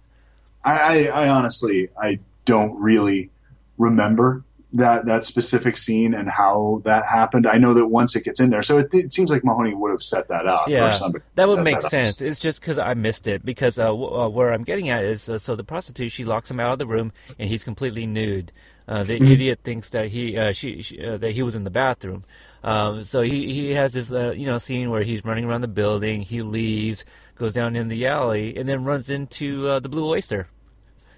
I, 0.65 1.09
I, 1.11 1.25
I 1.25 1.29
honestly, 1.29 1.89
I 2.01 2.21
don't 2.45 2.81
really 2.81 3.31
remember 3.79 4.45
that 4.75 5.07
that 5.07 5.25
specific 5.25 5.77
scene 5.77 6.15
and 6.15 6.29
how 6.29 6.83
that 6.85 7.07
happened. 7.07 7.47
I 7.47 7.59
know 7.59 7.75
that 7.75 7.87
once 7.87 8.17
it 8.17 8.25
gets 8.25 8.41
in 8.41 8.51
there, 8.51 8.63
so 8.63 8.79
it, 8.79 8.89
it 8.93 9.13
seems 9.13 9.31
like 9.31 9.45
Mahoney 9.45 9.73
would 9.73 9.93
have 9.93 10.03
set 10.03 10.29
that 10.29 10.47
up. 10.47 10.69
Yeah, 10.69 10.89
or 10.89 10.93
somebody 10.93 11.25
that 11.37 11.49
would 11.49 11.63
make 11.63 11.77
up. 11.77 11.83
sense. 11.83 12.21
It's 12.21 12.41
just 12.41 12.61
because 12.61 12.79
I 12.79 12.95
missed 12.95 13.27
it. 13.27 13.45
Because 13.45 13.79
uh, 13.79 13.87
w- 13.87 14.13
uh, 14.13 14.29
where 14.29 14.53
I'm 14.53 14.65
getting 14.65 14.89
at 14.91 15.05
is, 15.05 15.29
uh, 15.29 15.39
so 15.39 15.55
the 15.55 15.65
prostitute 15.65 16.13
she 16.13 16.25
locks 16.25 16.51
him 16.51 16.61
out 16.61 16.73
of 16.73 16.79
the 16.79 16.87
room 16.87 17.13
and 17.39 17.49
he's 17.49 17.65
completely 17.65 18.07
nude. 18.07 18.53
Uh, 18.87 19.03
the 19.03 19.15
idiot 19.15 19.61
thinks 19.65 19.91
that 19.91 20.09
he 20.09 20.37
uh, 20.37 20.53
she, 20.53 20.83
she 20.83 21.03
uh, 21.05 21.17
that 21.17 21.31
he 21.31 21.43
was 21.43 21.55
in 21.55 21.65
the 21.65 21.71
bathroom. 21.71 22.25
Um, 22.65 23.05
so 23.05 23.23
he 23.23 23.53
he 23.53 23.71
has 23.71 23.93
this 23.93 24.11
uh, 24.13 24.33
you 24.33 24.47
know 24.47 24.59
scene 24.59 24.91
where 24.91 25.03
he's 25.03 25.25
running 25.25 25.45
around 25.45 25.61
the 25.61 25.69
building. 25.69 26.23
He 26.23 26.43
leaves, 26.43 27.05
goes 27.37 27.53
down 27.53 27.77
in 27.77 27.89
the 27.89 28.07
alley, 28.07 28.57
and 28.57 28.69
then 28.69 28.85
runs 28.85 29.09
into 29.09 29.69
uh, 29.69 29.81
the 29.81 29.89
Blue 29.89 30.09
Oyster. 30.09 30.49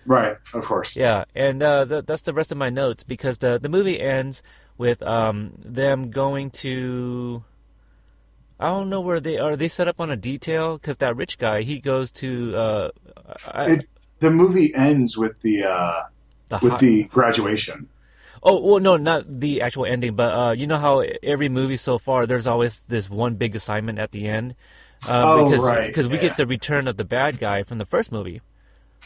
Right. 0.06 0.36
Of 0.54 0.64
course. 0.64 0.96
Yeah, 0.96 1.24
and 1.34 1.62
uh, 1.62 1.84
th- 1.84 2.04
that's 2.06 2.22
the 2.22 2.32
rest 2.32 2.52
of 2.52 2.58
my 2.58 2.70
notes 2.70 3.02
because 3.02 3.38
the 3.38 3.58
the 3.58 3.68
movie 3.68 4.00
ends 4.00 4.42
with 4.78 5.02
um, 5.02 5.52
them 5.64 6.10
going 6.10 6.50
to. 6.62 7.42
I 8.58 8.68
don't 8.68 8.88
know 8.88 9.02
where 9.02 9.20
they 9.20 9.36
are. 9.38 9.54
They 9.56 9.68
set 9.68 9.86
up 9.88 10.00
on 10.00 10.10
a 10.10 10.16
detail 10.16 10.78
because 10.78 10.96
that 10.98 11.14
rich 11.16 11.36
guy 11.38 11.62
he 11.62 11.78
goes 11.78 12.10
to 12.12 12.56
uh, 12.56 12.88
I, 13.52 13.64
It, 13.72 13.86
the 14.20 14.30
movie 14.30 14.72
ends 14.74 15.16
with 15.18 15.40
the 15.42 15.64
uh, 15.64 16.02
the 16.48 16.58
with 16.62 16.72
hot- 16.72 16.80
the 16.80 17.04
graduation. 17.04 17.88
Oh 18.42 18.60
well, 18.60 18.78
no, 18.80 18.96
not 18.96 19.40
the 19.40 19.60
actual 19.60 19.84
ending, 19.86 20.14
but 20.14 20.32
uh, 20.32 20.52
you 20.52 20.66
know 20.66 20.78
how 20.78 21.00
every 21.22 21.48
movie 21.48 21.76
so 21.76 21.98
far 21.98 22.26
there's 22.26 22.46
always 22.46 22.78
this 22.88 23.10
one 23.10 23.34
big 23.34 23.56
assignment 23.56 23.98
at 23.98 24.12
the 24.12 24.26
end. 24.28 24.54
Um, 25.08 25.24
Oh, 25.24 25.44
because, 25.50 25.64
right, 25.64 25.86
Because 25.88 26.08
we 26.08 26.16
get 26.16 26.36
the 26.38 26.46
return 26.46 26.88
of 26.88 26.96
the 26.96 27.04
bad 27.04 27.38
guy 27.38 27.62
from 27.64 27.76
the 27.78 27.84
first 27.84 28.10
movie, 28.10 28.40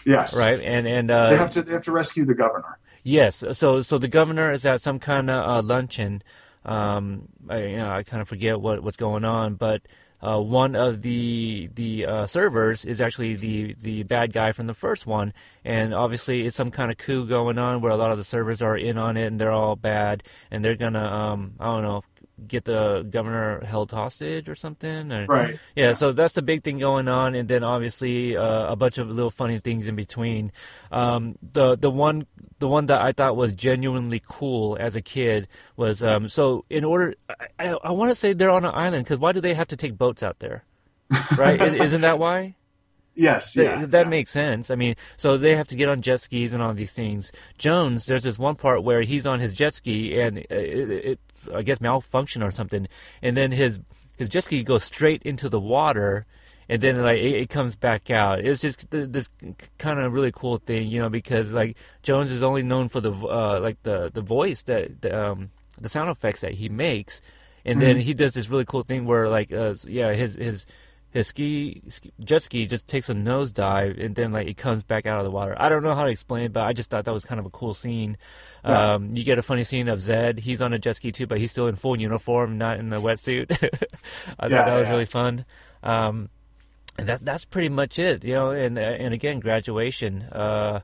Yes. 0.07 0.37
right? 0.39 0.61
And 0.61 0.87
and 0.87 1.11
uh, 1.11 1.31
They 1.31 1.37
have 1.37 1.51
to 1.53 1.63
they 1.63 1.73
have 1.73 1.83
to 1.83 1.93
rescue 1.93 2.25
the 2.25 2.35
governor. 2.35 2.79
Yes. 3.03 3.45
So 3.53 3.83
so 3.83 3.99
the 3.99 4.09
governor 4.09 4.51
is 4.51 4.65
at 4.67 4.81
some 4.81 4.99
kind 4.99 5.31
of 5.31 5.49
uh, 5.49 5.63
luncheon. 5.67 6.23
Um, 6.65 7.29
I, 7.49 7.59
you 7.65 7.77
know, 7.79 7.91
I 7.91 8.03
kind 8.03 8.21
of 8.21 8.29
forget 8.29 8.61
what 8.61 8.83
what's 8.83 8.97
going 8.97 9.25
on, 9.25 9.55
but 9.55 9.83
uh, 10.23 10.39
one 10.39 10.77
of 10.77 11.01
the 11.03 11.71
the 11.75 12.05
uh, 12.05 12.27
servers 12.27 12.85
is 12.85 13.01
actually 13.01 13.35
the 13.35 13.75
the 13.81 14.03
bad 14.03 14.33
guy 14.33 14.53
from 14.53 14.67
the 14.67 14.75
first 14.75 15.07
one, 15.07 15.33
and 15.65 15.95
obviously 15.95 16.47
it's 16.47 16.57
some 16.57 16.71
kind 16.71 16.91
of 16.91 16.99
coup 16.99 17.27
going 17.27 17.59
on 17.59 17.81
where 17.81 17.93
a 17.93 17.97
lot 17.97 18.11
of 18.11 18.19
the 18.19 18.25
servers 18.25 18.61
are 18.61 18.77
in 18.77 18.99
on 18.99 19.17
it 19.17 19.27
and 19.27 19.41
they're 19.41 19.51
all 19.53 19.77
bad, 19.77 20.23
and 20.51 20.63
they're 20.63 20.77
gonna 20.77 21.05
um 21.05 21.55
I 21.59 21.65
don't 21.67 21.83
know 21.83 22.05
get 22.47 22.65
the 22.65 23.07
governor 23.09 23.65
held 23.65 23.91
hostage 23.91 24.49
or 24.49 24.55
something. 24.55 25.13
Or, 25.13 25.27
Right. 25.27 25.59
yeah, 25.77 25.93
so 25.93 26.13
that's 26.13 26.33
the 26.35 26.43
big 26.43 26.63
thing 26.65 26.79
going 26.79 27.09
on, 27.09 27.35
and 27.35 27.49
then 27.49 27.63
obviously 27.65 28.37
uh, 28.37 28.73
a 28.73 28.77
bunch 28.77 28.99
of 28.99 29.09
little 29.11 29.31
funny 29.31 29.59
things 29.59 29.89
in 29.89 29.97
between. 29.97 30.53
Um, 30.93 31.37
the 31.53 31.77
the 31.77 31.91
one 31.91 32.27
the 32.59 32.69
one 32.69 32.87
that 32.87 33.01
I 33.03 33.13
thought 33.13 33.37
was 33.37 33.53
genuinely 33.55 34.23
cool 34.27 34.77
as 34.81 34.97
a 34.97 35.01
kid 35.01 35.49
was 35.77 36.03
um, 36.03 36.29
so 36.29 36.65
in 36.71 36.85
order 36.85 37.15
I, 37.29 37.47
I, 37.59 37.77
I 37.85 37.91
want 37.93 38.11
to 38.11 38.15
say 38.15 38.33
they're 38.33 38.51
on 38.51 38.65
an 38.65 38.73
island 38.75 39.05
because 39.05 39.19
why 39.19 39.33
do 39.33 39.41
they 39.41 39.55
have 39.55 39.69
to 39.69 39.77
take 39.77 39.97
boats 39.97 40.23
out 40.23 40.39
there? 40.41 40.65
Right? 41.37 41.61
Is, 41.61 41.75
isn't 41.75 42.03
that 42.03 42.19
why? 42.19 42.55
Yes. 43.15 43.55
Th- 43.55 43.67
Yeah. 43.67 43.87
that 43.87 44.07
yeah. 44.07 44.11
makes 44.11 44.31
sense. 44.31 44.71
I 44.71 44.77
mean, 44.77 44.95
so 45.17 45.37
they 45.37 45.57
have 45.57 45.69
to 45.69 45.77
get 45.77 45.89
on 45.89 46.01
jet 46.01 46.21
skis 46.21 46.53
and 46.53 46.63
all 46.63 46.73
these 46.75 46.93
things. 46.93 47.33
Jones, 47.59 48.07
there's 48.07 48.23
this 48.23 48.39
one 48.39 48.55
part 48.57 48.83
where 48.85 49.03
he's 49.03 49.27
on 49.27 49.41
his 49.41 49.53
jet 49.53 49.75
ski 49.75 50.19
and 50.21 50.39
it, 50.39 50.51
it, 50.51 50.91
it 50.91 51.21
I 51.55 51.63
guess 51.63 51.81
malfunction 51.81 52.43
or 52.43 52.51
something, 52.51 52.87
and 53.23 53.37
then 53.37 53.51
his 53.53 53.81
his 54.19 54.29
jet 54.29 54.45
ski 54.45 54.63
goes 54.63 54.85
straight 54.85 55.23
into 55.23 55.49
the 55.49 55.61
water, 55.61 56.27
and 56.69 56.83
then 56.83 57.03
like 57.03 57.19
it, 57.19 57.35
it 57.35 57.49
comes 57.51 57.77
back 57.77 58.11
out. 58.11 58.41
It's 58.41 58.61
just 58.61 58.91
th- 58.91 59.09
this 59.11 59.29
kind 59.79 59.99
of 59.99 60.13
really 60.13 60.33
cool 60.33 60.59
thing, 60.59 60.89
you 60.89 61.01
know, 61.01 61.09
because 61.09 61.53
like 61.53 61.77
Jones 62.03 62.31
is 62.31 62.43
only 62.43 62.63
known 62.63 62.89
for 62.89 63.01
the 63.01 63.13
uh, 63.13 63.59
like 63.61 63.83
the 63.83 64.11
the 64.13 64.21
voice 64.23 64.63
that 64.65 65.01
the, 65.01 65.31
um, 65.31 65.51
the 65.81 65.89
sound 65.89 66.11
effects 66.11 66.43
that 66.43 66.53
he 66.53 66.69
makes, 66.69 67.23
and 67.65 67.81
then 67.81 67.99
he 67.99 68.13
does 68.15 68.35
this 68.35 68.49
really 68.51 68.67
cool 68.67 68.83
thing 68.83 69.07
where 69.07 69.29
like 69.29 69.53
uh, 69.53 69.75
yeah 69.87 70.13
his 70.13 70.35
his 70.35 70.67
his 71.11 71.27
ski, 71.27 71.83
ski 71.89 72.13
jet 72.21 72.43
ski 72.43 72.67
just 72.67 72.87
takes 72.87 73.09
a 73.09 73.15
nosedive 73.15 74.03
and 74.03 74.15
then 74.15 74.33
like 74.33 74.47
it 74.47 74.57
comes 74.57 74.83
back 74.83 75.07
out 75.07 75.19
of 75.19 75.25
the 75.25 75.31
water. 75.31 75.57
I 75.59 75.69
don't 75.69 75.83
know 75.83 75.95
how 75.95 76.05
to 76.05 76.11
explain 76.11 76.45
it, 76.45 76.53
but 76.53 76.65
I 76.65 76.73
just 76.73 76.91
thought 76.91 77.05
that 77.05 77.13
was 77.13 77.25
kind 77.25 77.41
of 77.41 77.47
a 77.47 77.51
cool 77.51 77.75
scene. 77.75 78.17
Yeah. 78.65 78.95
Um, 78.95 79.11
you 79.17 79.25
get 79.25 79.39
a 79.39 79.43
funny 79.43 79.65
scene 79.65 79.89
of 79.89 80.01
Zed. 80.01 80.39
He's 80.39 80.63
on 80.63 80.73
a 80.73 80.79
jet 80.79 80.97
ski 80.97 81.11
too, 81.11 81.27
but 81.27 81.39
he's 81.39 81.51
still 81.51 81.67
in 81.67 81.77
full 81.77 82.01
uniform, 82.01 82.59
not 82.59 82.79
in 82.79 82.91
the 82.91 82.99
wetsuit. 82.99 83.51
I 84.39 84.49
thought 84.49 84.51
that 84.51 84.79
was 84.79 84.87
yeah. 84.87 84.91
really 84.91 85.07
fun. 85.07 85.45
Um, 85.83 86.29
and 86.99 87.09
that 87.09 87.21
that's 87.23 87.45
pretty 87.45 87.71
much 87.71 87.99
it, 87.99 88.25
you 88.25 88.35
know. 88.35 88.51
And 88.51 88.79
uh, 88.79 88.83
and 88.83 89.15
again, 89.15 89.41
graduation. 89.41 90.23
Uh, 90.23 90.81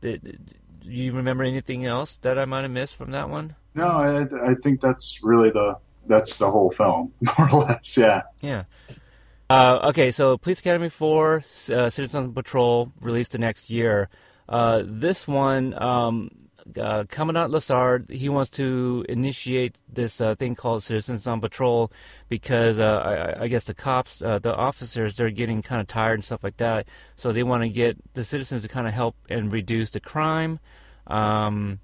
did, 0.00 0.54
do 0.80 0.90
you 0.90 1.12
remember 1.12 1.44
anything 1.44 1.86
else 1.86 2.18
that 2.22 2.38
I 2.38 2.44
might 2.44 2.62
have 2.62 2.70
missed 2.70 2.96
from 2.96 3.12
that 3.12 3.30
one? 3.30 3.54
No, 3.74 3.86
I, 3.86 4.22
I 4.50 4.54
think 4.62 4.80
that's 4.80 5.20
really 5.22 5.50
the 5.50 5.78
that's 6.06 6.38
the 6.38 6.50
whole 6.50 6.70
film, 6.70 7.12
more 7.38 7.48
or 7.52 7.64
less. 7.64 7.96
Yeah. 7.96 8.22
Yeah. 8.40 8.64
Uh, 9.50 9.80
okay, 9.88 10.12
so 10.12 10.38
Police 10.38 10.60
Academy 10.60 10.88
4, 10.88 11.36
uh, 11.38 11.90
Citizen 11.90 12.32
Patrol 12.32 12.92
released 13.00 13.32
the 13.32 13.38
next 13.38 13.68
year. 13.68 14.08
Uh, 14.48 14.84
this 14.86 15.26
one, 15.26 15.74
um, 15.82 16.30
uh, 16.80 17.02
Commandant 17.08 17.52
Lassard, 17.52 18.08
he 18.10 18.28
wants 18.28 18.48
to 18.50 19.04
initiate 19.08 19.80
this 19.92 20.20
uh, 20.20 20.36
thing 20.36 20.54
called 20.54 20.84
Citizens 20.84 21.26
on 21.26 21.40
Patrol 21.40 21.90
because 22.28 22.78
uh, 22.78 23.34
I, 23.36 23.42
I 23.44 23.48
guess 23.48 23.64
the 23.64 23.74
cops, 23.74 24.20
the 24.20 24.54
officers, 24.54 25.16
they're 25.16 25.30
getting 25.30 25.62
kind 25.62 25.80
of 25.80 25.88
tired 25.88 26.14
and 26.14 26.24
stuff 26.24 26.44
like 26.44 26.58
that. 26.58 26.86
So 27.16 27.32
they 27.32 27.42
want 27.42 27.64
to 27.64 27.68
get 27.70 27.96
the 28.14 28.22
citizens 28.22 28.62
to 28.62 28.68
kind 28.68 28.86
of 28.86 28.94
help 28.94 29.16
and 29.28 29.52
reduce 29.52 29.90
the 29.90 30.00
crime. 30.00 30.60
Um, 31.08 31.80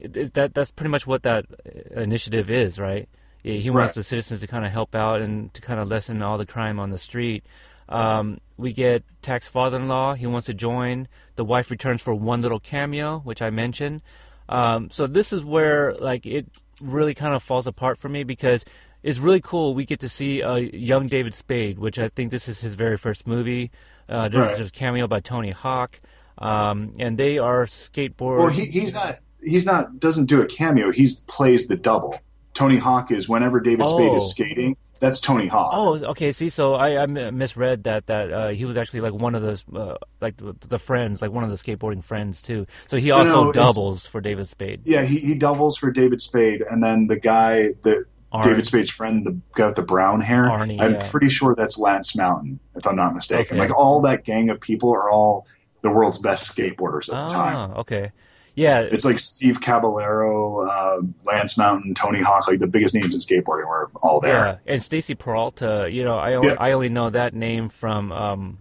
it- 0.00 0.16
it- 0.16 0.34
that 0.34 0.54
that's 0.54 0.70
pretty 0.70 0.90
much 0.90 1.08
what 1.08 1.24
that 1.24 1.44
initiative 1.90 2.50
is, 2.50 2.78
right? 2.78 3.08
He 3.48 3.60
he 3.60 3.70
wants 3.70 3.90
Right. 3.90 3.94
the 3.96 4.02
citizens 4.02 4.40
to 4.40 4.46
kind 4.46 4.64
of 4.66 4.70
help 4.72 4.94
out 4.94 5.20
and 5.22 5.52
to 5.54 5.60
kind 5.62 5.80
of 5.80 5.88
lessen 5.88 6.22
all 6.22 6.36
the 6.38 6.46
crime 6.46 6.78
on 6.78 6.90
the 6.90 6.98
street. 6.98 7.44
Um, 7.88 8.38
we 8.58 8.72
get 8.74 9.02
Tack's 9.22 9.48
father-in-law. 9.48 10.14
He 10.14 10.26
wants 10.26 10.46
to 10.46 10.54
join. 10.54 11.08
The 11.36 11.44
wife 11.44 11.70
returns 11.70 12.02
for 12.02 12.14
one 12.14 12.42
little 12.42 12.60
cameo, 12.60 13.20
which 13.20 13.40
I 13.40 13.48
mentioned. 13.50 14.02
Um, 14.50 14.90
so 14.90 15.06
this 15.06 15.32
is 15.32 15.42
where 15.44 15.94
like 15.94 16.26
it 16.26 16.46
really 16.82 17.14
kind 17.14 17.34
of 17.34 17.42
falls 17.42 17.66
apart 17.66 17.98
for 17.98 18.08
me 18.08 18.24
because 18.24 18.64
it's 19.02 19.18
really 19.18 19.40
cool. 19.40 19.74
We 19.74 19.84
get 19.86 20.00
to 20.00 20.08
see 20.08 20.40
a 20.42 20.58
young 20.58 21.06
David 21.06 21.32
Spade, 21.34 21.78
which 21.78 21.98
I 21.98 22.08
think 22.08 22.30
this 22.30 22.48
is 22.48 22.60
his 22.60 22.74
very 22.74 22.98
first 22.98 23.26
movie. 23.26 23.70
Uh, 24.08 24.28
there's, 24.28 24.46
Right. 24.46 24.56
there's 24.56 24.68
a 24.68 24.72
cameo 24.72 25.06
by 25.06 25.20
Tony 25.20 25.50
Hawk, 25.50 26.00
um, 26.38 26.92
and 26.98 27.16
they 27.18 27.38
are 27.38 27.64
skateboard. 27.66 28.38
Well, 28.38 28.48
he, 28.48 28.64
he's 28.66 28.94
not. 28.94 29.14
He's 29.42 29.64
not. 29.66 30.00
Doesn't 30.00 30.26
do 30.26 30.42
a 30.42 30.46
cameo. 30.46 30.90
He's 30.92 31.20
plays 31.22 31.68
the 31.68 31.76
double. 31.76 32.18
Tony 32.58 32.76
Hawk 32.76 33.12
is 33.12 33.28
whenever 33.28 33.60
David 33.60 33.86
Spade 33.88 34.10
Oh. 34.10 34.16
is 34.16 34.30
skating. 34.30 34.76
That's 34.98 35.20
Tony 35.20 35.46
Hawk. 35.46 35.70
Oh, 35.72 35.94
okay. 36.10 36.32
See, 36.32 36.48
so 36.48 36.74
I, 36.74 37.00
I 37.04 37.06
misread 37.06 37.84
that 37.84 38.06
that 38.06 38.32
uh, 38.32 38.48
he 38.48 38.64
was 38.64 38.76
actually 38.76 39.00
like 39.00 39.12
one 39.12 39.36
of 39.36 39.42
those 39.42 39.64
uh, 39.72 39.94
like 40.20 40.36
the, 40.38 40.56
the 40.66 40.78
friends, 40.80 41.22
like 41.22 41.30
one 41.30 41.44
of 41.44 41.50
the 41.50 41.56
skateboarding 41.56 42.02
friends 42.02 42.42
too. 42.42 42.66
So 42.88 42.96
he 42.96 43.12
also 43.12 43.44
no, 43.44 43.50
it's- 43.50 43.74
doubles 43.76 44.04
for 44.06 44.20
David 44.20 44.48
Spade. 44.48 44.80
Yeah, 44.82 45.04
he, 45.04 45.18
he 45.18 45.34
doubles 45.36 45.76
for 45.78 45.92
David 45.92 46.20
Spade, 46.20 46.62
and 46.68 46.82
then 46.82 47.06
the 47.06 47.16
guy 47.20 47.74
that 47.82 48.04
Arn. 48.32 48.42
David 48.44 48.66
Spade's 48.66 48.90
friend, 48.90 49.24
the 49.24 49.40
guy 49.54 49.66
with 49.66 49.76
the 49.76 49.82
brown 49.82 50.20
hair. 50.20 50.46
Arnie, 50.50 50.80
I'm 50.80 50.94
yeah. 50.94 51.08
pretty 51.10 51.28
sure 51.28 51.54
that's 51.54 51.78
Lance 51.78 52.16
Mountain, 52.16 52.58
if 52.74 52.84
I'm 52.84 52.96
not 52.96 53.14
mistaken. 53.14 53.56
Okay. 53.56 53.68
Like 53.68 53.78
all 53.78 54.02
that 54.02 54.24
gang 54.24 54.50
of 54.50 54.60
people 54.60 54.92
are 54.92 55.08
all 55.08 55.46
the 55.82 55.90
world's 55.90 56.18
best 56.18 56.54
skateboarders 56.56 57.08
at 57.14 57.28
the 57.28 57.32
time. 57.34 57.56
Ah, 57.56 57.74
okay. 57.76 58.10
Yeah, 58.58 58.80
It's 58.80 59.04
like 59.04 59.18
Steve 59.20 59.60
Caballero, 59.60 60.66
uh, 60.66 61.02
Lance 61.24 61.56
Mountain, 61.56 61.94
Tony 61.94 62.20
Hawk, 62.20 62.48
like 62.48 62.58
the 62.58 62.66
biggest 62.66 62.92
names 62.94 63.14
in 63.14 63.20
skateboarding 63.20 63.68
were 63.68 63.88
all 64.02 64.18
there. 64.18 64.32
yeah. 64.66 64.72
And 64.72 64.82
Stacy 64.82 65.14
Peralta, 65.14 65.88
you 65.90 66.02
know, 66.02 66.18
I 66.18 66.34
only, 66.34 66.48
Yeah. 66.48 66.56
I 66.58 66.72
only 66.72 66.88
know 66.88 67.08
that 67.10 67.34
name 67.34 67.68
from 67.68 68.10
um, 68.10 68.58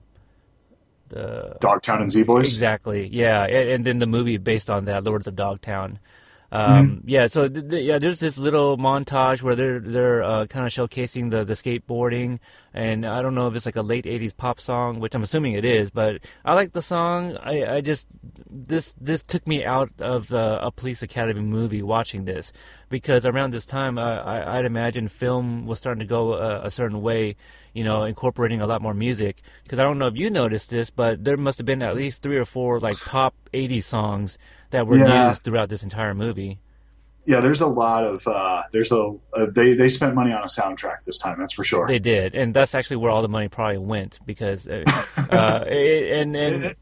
the 1.09 1.57
Dogtown 1.59 2.01
and 2.01 2.11
Z 2.11 2.23
Boys. 2.23 2.47
Exactly. 2.53 3.07
Yeah, 3.07 3.43
and, 3.45 3.69
and 3.69 3.85
then 3.85 3.99
the 3.99 4.05
movie 4.07 4.37
based 4.37 4.69
on 4.69 4.85
that, 4.85 5.03
Lords 5.03 5.25
of 5.25 5.35
Dogtown. 5.35 5.99
Um, 6.51 7.01
Yeah. 7.05 7.27
So 7.27 7.47
th- 7.49 7.69
th- 7.69 7.83
yeah, 7.83 7.99
there's 7.99 8.19
this 8.19 8.37
little 8.37 8.77
montage 8.77 9.41
where 9.41 9.55
they're 9.55 9.79
they're 9.79 10.23
uh, 10.23 10.45
kind 10.47 10.65
of 10.65 10.71
showcasing 10.71 11.29
the 11.29 11.43
the 11.43 11.53
skateboarding, 11.53 12.39
and 12.73 13.05
I 13.05 13.21
don't 13.21 13.35
know 13.35 13.47
if 13.47 13.55
it's 13.55 13.65
like 13.65 13.75
a 13.75 13.81
late 13.81 14.05
'80s 14.05 14.35
pop 14.35 14.59
song, 14.59 14.99
which 15.01 15.13
I'm 15.13 15.23
assuming 15.23 15.53
it 15.53 15.65
is, 15.65 15.91
but 15.91 16.23
I 16.45 16.53
like 16.53 16.71
the 16.71 16.81
song. 16.81 17.37
I, 17.43 17.75
I 17.75 17.81
just 17.81 18.07
this 18.49 18.93
this 18.99 19.23
took 19.23 19.45
me 19.45 19.65
out 19.65 19.91
of 19.99 20.31
uh, 20.33 20.59
a 20.61 20.71
police 20.71 21.03
academy 21.03 21.41
movie 21.41 21.81
watching 21.81 22.23
this 22.25 22.53
because 22.89 23.25
around 23.25 23.51
this 23.51 23.65
time 23.65 23.97
I, 23.99 24.17
I, 24.19 24.59
I'd 24.59 24.65
imagine 24.65 25.09
film 25.09 25.65
was 25.65 25.79
starting 25.79 25.99
to 25.99 26.05
go 26.05 26.33
a, 26.35 26.65
a 26.67 26.71
certain 26.71 27.01
way, 27.01 27.35
you 27.73 27.83
know, 27.83 28.03
incorporating 28.03 28.61
a 28.61 28.67
lot 28.67 28.81
more 28.81 28.93
music. 28.93 29.41
Because 29.63 29.79
I 29.79 29.83
don't 29.83 29.97
know 29.99 30.07
if 30.07 30.15
you 30.15 30.29
noticed 30.29 30.69
this, 30.69 30.89
but 30.89 31.25
there 31.25 31.35
must 31.35 31.57
have 31.57 31.65
been 31.65 31.83
at 31.83 31.95
least 31.95 32.21
three 32.21 32.37
or 32.37 32.45
four 32.45 32.79
like 32.79 32.97
pop 33.01 33.33
'80s 33.53 33.83
songs 33.83 34.37
that 34.71 34.87
were 34.87 34.97
Yeah. 34.97 35.29
used 35.29 35.43
throughout 35.43 35.69
this 35.69 35.83
entire 35.83 36.13
movie. 36.13 36.59
Yeah, 37.25 37.41
there's 37.41 37.59
a 37.59 37.67
lot 37.67 38.05
of 38.05 38.25
uh, 38.25 38.63
there's 38.71 38.91
a 38.91 39.13
uh, 39.33 39.47
they 39.53 39.73
they 39.73 39.89
spent 39.89 40.15
money 40.15 40.31
on 40.31 40.41
a 40.43 40.45
soundtrack 40.45 41.03
this 41.05 41.17
time. 41.17 41.37
That's 41.39 41.51
for 41.53 41.65
sure. 41.65 41.85
They 41.85 41.99
did, 41.99 42.35
and 42.35 42.53
that's 42.53 42.73
actually 42.73 42.97
where 42.97 43.11
all 43.11 43.21
the 43.21 43.27
money 43.27 43.49
probably 43.49 43.79
went 43.79 44.19
because, 44.25 44.65
uh, 44.67 44.83
uh, 45.31 45.63
it- 45.67 46.19
and 46.19 46.35
and 46.37 46.75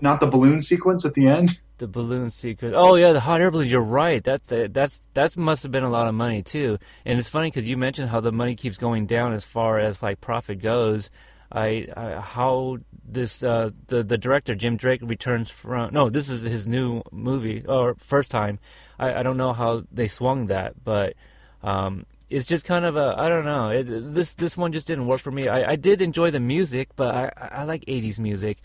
Not 0.00 0.18
the 0.18 0.26
balloon 0.26 0.60
sequence 0.60 1.04
at 1.04 1.14
the 1.14 1.28
end. 1.28 1.50
the 1.78 1.86
balloon 1.86 2.32
sequence. 2.32 2.74
Oh 2.76 2.96
yeah, 2.96 3.12
the 3.12 3.20
hot 3.20 3.40
air 3.40 3.52
balloon. 3.52 3.68
You're 3.68 3.80
right. 3.84 4.22
That 4.24 4.44
that 4.48 4.74
that's 4.74 5.00
that 5.14 5.36
must 5.36 5.62
have 5.62 5.70
been 5.70 5.84
a 5.84 5.90
lot 5.90 6.08
of 6.08 6.14
money 6.16 6.42
too. 6.42 6.78
And 7.04 7.16
it's 7.20 7.28
funny 7.28 7.46
because 7.48 7.68
you 7.68 7.76
mentioned 7.76 8.08
how 8.08 8.18
the 8.18 8.32
money 8.32 8.56
keeps 8.56 8.78
going 8.78 9.06
down 9.06 9.32
as 9.32 9.44
far 9.44 9.78
as 9.78 10.02
like 10.02 10.20
profit 10.20 10.60
goes. 10.60 11.10
I, 11.52 11.86
I 11.96 12.20
how 12.20 12.78
this 13.04 13.42
uh, 13.42 13.70
the 13.88 14.02
the 14.02 14.16
director 14.18 14.54
Jim 14.54 14.76
Drake 14.76 15.00
returns 15.02 15.50
from 15.50 15.92
no 15.92 16.08
this 16.10 16.30
is 16.30 16.42
his 16.42 16.66
new 16.66 17.02
movie 17.12 17.64
or 17.66 17.94
first 17.98 18.30
time. 18.30 18.58
I, 18.98 19.14
I 19.20 19.22
don't 19.22 19.36
know 19.36 19.52
how 19.52 19.84
they 19.92 20.08
swung 20.08 20.46
that, 20.46 20.82
but 20.82 21.14
um, 21.62 22.06
it's 22.30 22.46
just 22.46 22.64
kind 22.64 22.84
of 22.84 22.96
a 22.96 23.14
I 23.18 23.28
don't 23.28 23.44
know. 23.44 23.68
It, 23.68 23.84
this 24.14 24.34
this 24.34 24.56
one 24.56 24.72
just 24.72 24.86
didn't 24.86 25.06
work 25.06 25.20
for 25.20 25.30
me. 25.30 25.48
I, 25.48 25.72
I 25.72 25.76
did 25.76 26.00
enjoy 26.00 26.30
the 26.30 26.40
music, 26.40 26.90
but 26.96 27.14
I, 27.14 27.58
I 27.60 27.64
like 27.64 27.84
'80s 27.84 28.18
music. 28.18 28.58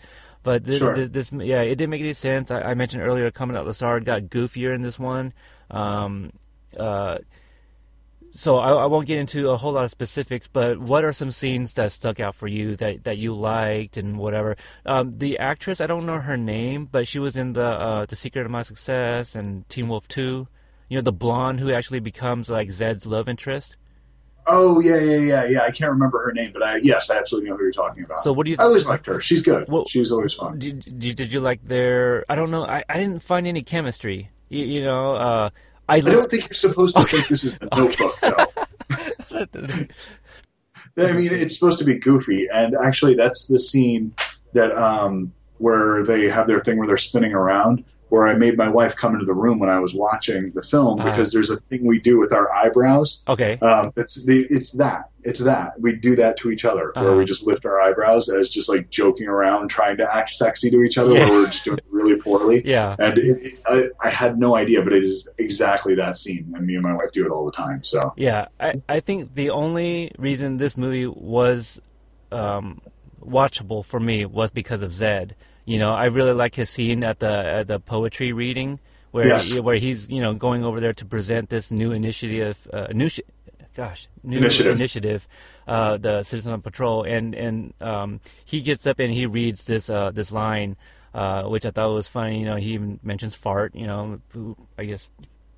But 0.44 0.64
this, 0.64 0.78
Sure. 0.78 0.94
this, 0.94 1.10
this 1.10 1.32
yeah, 1.32 1.60
it 1.62 1.74
didn't 1.74 1.90
make 1.90 2.00
any 2.00 2.14
sense. 2.14 2.50
I, 2.50 2.62
I 2.62 2.74
mentioned 2.74 3.02
earlier, 3.02 3.30
coming 3.30 3.56
out 3.56 3.66
the 3.66 3.74
start 3.74 4.04
got 4.04 4.22
goofier 4.22 4.74
in 4.74 4.82
this 4.82 4.98
one. 4.98 5.34
Um, 5.70 6.32
uh, 6.78 7.18
so 8.38 8.58
I, 8.58 8.70
I 8.70 8.86
won't 8.86 9.08
get 9.08 9.18
into 9.18 9.50
a 9.50 9.56
whole 9.56 9.72
lot 9.72 9.82
of 9.82 9.90
specifics, 9.90 10.46
but 10.46 10.78
what 10.78 11.04
are 11.04 11.12
some 11.12 11.32
scenes 11.32 11.72
that 11.72 11.90
stuck 11.90 12.20
out 12.20 12.36
for 12.36 12.46
you 12.46 12.76
that, 12.76 13.02
that 13.02 13.18
you 13.18 13.34
liked 13.34 13.96
and 13.96 14.16
whatever? 14.16 14.56
Um, 14.86 15.10
the 15.18 15.38
actress, 15.38 15.80
I 15.80 15.88
don't 15.88 16.06
know 16.06 16.20
her 16.20 16.36
name, 16.36 16.88
but 16.90 17.08
she 17.08 17.18
was 17.18 17.36
in 17.36 17.54
the 17.54 17.64
uh, 17.64 18.06
The 18.06 18.14
Secret 18.14 18.44
of 18.44 18.52
My 18.52 18.62
Success 18.62 19.34
and 19.34 19.68
Teen 19.68 19.88
Wolf 19.88 20.06
Two. 20.06 20.46
You 20.88 20.98
know, 20.98 21.02
the 21.02 21.12
blonde 21.12 21.58
who 21.58 21.72
actually 21.72 21.98
becomes 21.98 22.48
like 22.48 22.70
Zed's 22.70 23.06
love 23.06 23.28
interest. 23.28 23.76
Oh 24.46 24.80
yeah, 24.80 25.00
yeah, 25.00 25.18
yeah, 25.18 25.44
yeah. 25.46 25.60
I 25.62 25.72
can't 25.72 25.90
remember 25.90 26.24
her 26.24 26.30
name, 26.30 26.52
but 26.52 26.62
I 26.62 26.76
yes, 26.76 27.10
I 27.10 27.18
absolutely 27.18 27.50
know 27.50 27.56
who 27.56 27.64
you're 27.64 27.72
talking 27.72 28.04
about. 28.04 28.22
So 28.22 28.32
what 28.32 28.44
do 28.46 28.52
you? 28.52 28.56
I 28.60 28.62
always 28.62 28.88
liked 28.88 29.06
her. 29.06 29.20
She's 29.20 29.42
good. 29.42 29.68
Well- 29.68 29.86
She's 29.88 30.12
always 30.12 30.34
fun. 30.34 30.60
did, 30.60 30.84
did, 30.98 31.16
did 31.16 31.32
you 31.32 31.40
like 31.40 31.66
their? 31.66 32.24
I 32.28 32.36
don't 32.36 32.52
know. 32.52 32.64
I, 32.64 32.84
I 32.88 32.98
didn't 32.98 33.20
find 33.20 33.48
any 33.48 33.62
chemistry. 33.62 34.30
You, 34.48 34.64
you 34.64 34.80
know, 34.82 35.14
uh, 35.14 35.50
I, 35.88 35.96
I 35.96 36.00
don't 36.00 36.30
think 36.30 36.44
you're 36.44 36.52
supposed 36.52 36.96
to 36.96 37.04
think 37.04 37.28
this 37.28 37.44
is 37.44 37.58
a 37.60 37.76
notebook, 37.76 38.18
though. 38.20 38.46
I 41.00 41.12
mean, 41.12 41.28
it's 41.32 41.58
supposed 41.58 41.78
to 41.78 41.84
be 41.84 41.94
goofy, 41.94 42.48
and 42.52 42.76
actually, 42.82 43.14
that's 43.14 43.46
the 43.46 43.58
scene 43.58 44.14
that 44.52 44.76
um, 44.76 45.32
where 45.58 46.02
they 46.02 46.26
have 46.26 46.46
their 46.46 46.60
thing 46.60 46.76
where 46.78 46.86
they're 46.86 46.96
spinning 46.96 47.32
around. 47.32 47.84
Where 48.10 48.26
I 48.26 48.34
made 48.34 48.56
my 48.56 48.68
wife 48.68 48.96
come 48.96 49.12
into 49.14 49.26
the 49.26 49.34
room 49.34 49.60
when 49.60 49.68
I 49.70 49.78
was 49.80 49.94
watching 49.94 50.50
the 50.50 50.62
film 50.62 50.98
Uh-huh. 51.00 51.10
because 51.10 51.32
there's 51.32 51.50
a 51.50 51.56
thing 51.56 51.86
we 51.86 51.98
do 51.98 52.18
with 52.18 52.32
our 52.32 52.50
eyebrows. 52.54 53.22
okay. 53.28 53.58
Um, 53.58 53.92
it's 53.96 54.24
the 54.24 54.46
it's 54.50 54.72
that 54.72 55.10
it's 55.24 55.40
that 55.40 55.72
we 55.78 55.94
do 55.94 56.16
that 56.16 56.36
to 56.38 56.50
each 56.50 56.64
other 56.64 56.92
where 56.94 57.08
Uh-huh. 57.08 57.16
we 57.18 57.24
just 57.26 57.46
lift 57.46 57.66
our 57.66 57.78
eyebrows 57.80 58.28
as 58.30 58.48
just 58.48 58.68
like 58.68 58.88
joking 58.88 59.28
around, 59.28 59.68
trying 59.68 59.96
to 59.98 60.16
act 60.16 60.30
sexy 60.30 60.70
to 60.70 60.82
each 60.82 60.96
other, 60.96 61.12
Yeah. 61.14 61.28
where 61.28 61.40
we're 61.42 61.46
just 61.46 61.64
doing 61.64 61.78
it 61.78 61.84
really 61.90 62.16
poorly. 62.16 62.62
Yeah. 62.64 62.96
And 62.98 63.18
it, 63.18 63.24
it, 63.26 63.54
I, 63.66 63.88
I 64.02 64.10
had 64.10 64.38
no 64.38 64.56
idea, 64.56 64.82
but 64.82 64.92
it 64.94 65.02
is 65.04 65.28
exactly 65.38 65.94
that 65.96 66.16
scene, 66.16 66.52
and 66.56 66.66
me 66.66 66.74
and 66.74 66.82
my 66.82 66.94
wife 66.94 67.12
do 67.12 67.26
it 67.26 67.30
all 67.30 67.44
the 67.44 67.52
time. 67.52 67.84
So 67.84 68.14
Yeah, 68.16 68.46
I, 68.60 68.80
I 68.88 69.00
think 69.00 69.34
the 69.34 69.50
only 69.50 70.12
reason 70.18 70.56
this 70.56 70.76
movie 70.76 71.06
was 71.06 71.80
um, 72.32 72.80
watchable 73.22 73.84
for 73.84 74.00
me 74.00 74.24
was 74.24 74.50
because 74.50 74.82
of 74.82 74.92
Zed. 74.92 75.34
You 75.68 75.78
know, 75.78 75.92
I 75.92 76.06
really 76.06 76.32
like 76.32 76.54
his 76.54 76.70
scene 76.70 77.04
at 77.04 77.18
the 77.20 77.28
at 77.58 77.68
the 77.68 77.78
poetry 77.78 78.32
reading 78.32 78.80
where 79.10 79.26
Yes. 79.26 79.52
where 79.60 79.76
he's 79.76 80.08
you 80.08 80.22
know 80.24 80.32
going 80.32 80.64
over 80.64 80.80
there 80.80 80.94
to 80.94 81.04
present 81.04 81.50
this 81.50 81.70
new 81.70 81.92
initiative, 81.92 82.56
uh, 82.72 82.86
new, 82.92 83.10
gosh, 83.76 84.08
new 84.22 84.38
Initiative. 84.38 84.76
initiative, 84.80 85.28
uh, 85.66 85.98
the 85.98 86.22
Citizen 86.22 86.52
on 86.56 86.62
Patrol, 86.62 87.02
and 87.04 87.34
and 87.34 87.74
um, 87.82 88.20
he 88.46 88.62
gets 88.62 88.86
up 88.86 88.98
and 88.98 89.12
he 89.12 89.26
reads 89.26 89.66
this 89.66 89.90
uh, 89.90 90.10
this 90.10 90.32
line, 90.32 90.76
uh, 91.12 91.42
which 91.52 91.66
I 91.66 91.70
thought 91.70 91.92
was 91.92 92.08
funny. 92.08 92.40
You 92.40 92.46
know, 92.46 92.56
he 92.56 92.72
even 92.72 92.98
mentions 93.02 93.34
fart. 93.34 93.74
You 93.74 93.86
know, 93.86 94.20
who- 94.32 94.56
I 94.80 94.84
guess 94.88 95.10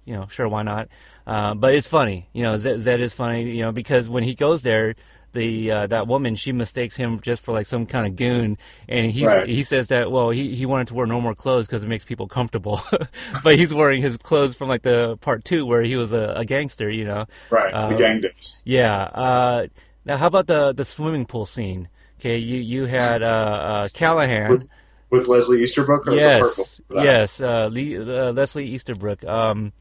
you 0.06 0.14
know, 0.16 0.26
sure, 0.28 0.48
why 0.48 0.62
not? 0.64 0.88
Uh, 1.26 1.54
but 1.54 1.74
it's 1.74 1.86
funny, 1.86 2.26
you 2.32 2.42
know, 2.42 2.56
Zed, 2.56 2.80
Zed 2.80 3.00
is 3.00 3.12
funny, 3.12 3.44
you 3.44 3.62
know, 3.62 3.70
because 3.70 4.08
when 4.08 4.24
he 4.24 4.34
goes 4.34 4.62
there, 4.62 4.96
the 5.32 5.70
uh, 5.70 5.86
that 5.88 6.06
woman 6.06 6.34
she 6.36 6.52
mistakes 6.52 6.96
him 6.96 7.20
just 7.20 7.42
for 7.42 7.52
like 7.52 7.66
some 7.66 7.86
kind 7.86 8.06
of 8.06 8.16
goon, 8.16 8.58
and 8.88 9.10
he 9.12 9.26
Right. 9.26 9.48
he 9.48 9.62
says 9.62 9.88
that 9.88 10.10
well 10.10 10.30
he 10.30 10.54
he 10.54 10.66
wanted 10.66 10.88
to 10.88 10.94
wear 10.94 11.06
no 11.06 11.20
more 11.20 11.34
clothes 11.34 11.66
because 11.66 11.82
it 11.84 11.88
makes 11.88 12.04
people 12.04 12.26
comfortable, 12.28 12.80
but 13.44 13.56
he's 13.56 13.72
wearing 13.74 14.02
his 14.02 14.16
clothes 14.16 14.56
from 14.56 14.68
like 14.68 14.82
the 14.82 15.16
part 15.18 15.44
two 15.44 15.66
where 15.66 15.82
he 15.82 15.96
was 15.96 16.12
a, 16.12 16.34
a 16.36 16.44
gangster, 16.44 16.90
you 16.90 17.04
know. 17.04 17.26
right, 17.50 17.72
Uh, 17.72 17.88
the 17.88 17.96
gang 17.96 18.20
days. 18.20 18.62
Yeah. 18.64 19.02
Uh, 19.02 19.66
now, 20.04 20.16
how 20.16 20.26
about 20.26 20.46
the 20.46 20.72
the 20.72 20.84
swimming 20.84 21.26
pool 21.26 21.46
scene? 21.46 21.88
Okay, 22.18 22.38
you 22.38 22.58
you 22.60 22.84
had 22.86 23.22
uh, 23.22 23.26
uh, 23.26 23.88
Callahan. 23.94 24.50
With 24.50 24.68
with 25.10 25.26
Leslie 25.28 25.62
Easterbrook 25.62 26.06
or 26.06 26.10
the 26.12 26.16
yes, 26.16 26.40
purple? 26.88 27.02
yes. 27.04 27.40
Uh, 27.40 27.68
Lee, 27.68 27.96
uh, 27.98 28.32
Leslie 28.32 28.66
Easterbrook. 28.66 29.24
Um, 29.24 29.72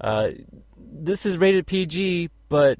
uh, 0.00 0.30
this 0.76 1.24
is 1.24 1.38
rated 1.38 1.66
PG, 1.66 2.30
but 2.48 2.78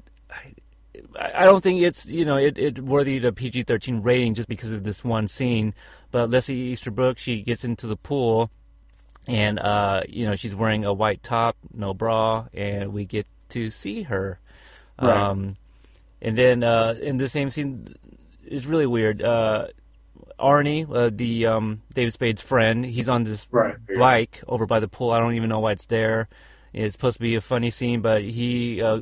I, 1.19 1.45
don't 1.45 1.61
think 1.61 1.81
it's 1.81 2.05
you 2.07 2.25
know 2.25 2.37
it, 2.37 2.57
it 2.57 2.79
worthy 2.79 3.17
of 3.17 3.25
a 3.25 3.31
PG 3.31 3.63
thirteen 3.63 4.01
rating 4.01 4.33
just 4.33 4.47
because 4.47 4.71
of 4.71 4.83
this 4.83 5.03
one 5.03 5.27
scene. 5.27 5.73
But 6.11 6.29
Leslie 6.29 6.55
Easterbrook, 6.55 7.17
she 7.17 7.41
gets 7.41 7.63
into 7.63 7.87
the 7.87 7.95
pool, 7.95 8.49
and 9.27 9.59
uh, 9.59 10.01
you 10.07 10.25
know 10.25 10.35
she's 10.35 10.55
wearing 10.55 10.85
a 10.85 10.93
white 10.93 11.23
top, 11.23 11.55
no 11.73 11.93
bra, 11.93 12.45
and 12.53 12.93
we 12.93 13.05
get 13.05 13.27
to 13.49 13.69
see 13.69 14.03
her. 14.03 14.39
Right. 15.01 15.17
Um, 15.17 15.57
and 16.21 16.37
then 16.37 16.63
uh, 16.63 16.95
in 17.01 17.17
the 17.17 17.29
same 17.29 17.49
scene, 17.49 17.93
it's 18.45 18.65
really 18.65 18.87
weird. 18.87 19.21
Uh, 19.21 19.67
Arnie, 20.39 20.87
uh, 20.93 21.09
the 21.13 21.45
um, 21.47 21.81
David 21.93 22.13
Spade's 22.13 22.41
friend, 22.41 22.85
he's 22.85 23.07
on 23.09 23.23
this 23.23 23.47
Right. 23.51 23.75
bike 23.97 24.43
over 24.47 24.65
by 24.65 24.79
the 24.79 24.87
pool. 24.87 25.11
I 25.11 25.19
don't 25.19 25.35
even 25.35 25.49
know 25.49 25.59
why 25.59 25.71
it's 25.71 25.85
there. 25.85 26.27
It's 26.75 26.91
supposed 26.93 27.15
to 27.17 27.21
be 27.21 27.35
a 27.35 27.41
funny 27.41 27.69
scene, 27.69 28.01
but 28.01 28.21
he, 28.21 28.81
uh, 28.81 28.97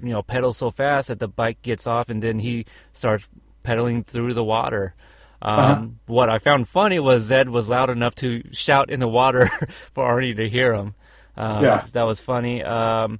you 0.00 0.12
know, 0.12 0.22
pedals 0.22 0.58
so 0.58 0.70
fast 0.70 1.08
that 1.08 1.18
the 1.18 1.26
bike 1.28 1.60
gets 1.62 1.86
off, 1.86 2.08
and 2.08 2.22
then 2.22 2.38
he 2.38 2.66
starts 2.92 3.28
pedaling 3.64 4.04
through 4.04 4.32
the 4.34 4.44
water. 4.44 4.94
Um, 5.42 5.58
Uh-huh. 5.58 5.86
What 6.06 6.28
I 6.30 6.38
found 6.38 6.68
funny 6.68 6.98
was 7.00 7.24
Zed 7.24 7.48
was 7.48 7.68
loud 7.68 7.90
enough 7.90 8.14
to 8.16 8.42
shout 8.52 8.90
in 8.90 9.00
the 9.00 9.08
water 9.08 9.46
for 9.92 10.04
Arnie 10.08 10.36
to 10.36 10.48
hear 10.48 10.72
him. 10.72 10.94
Um, 11.36 11.62
Yeah. 11.64 11.84
that 11.92 12.04
was 12.04 12.20
funny. 12.20 12.62
Um, 12.62 13.18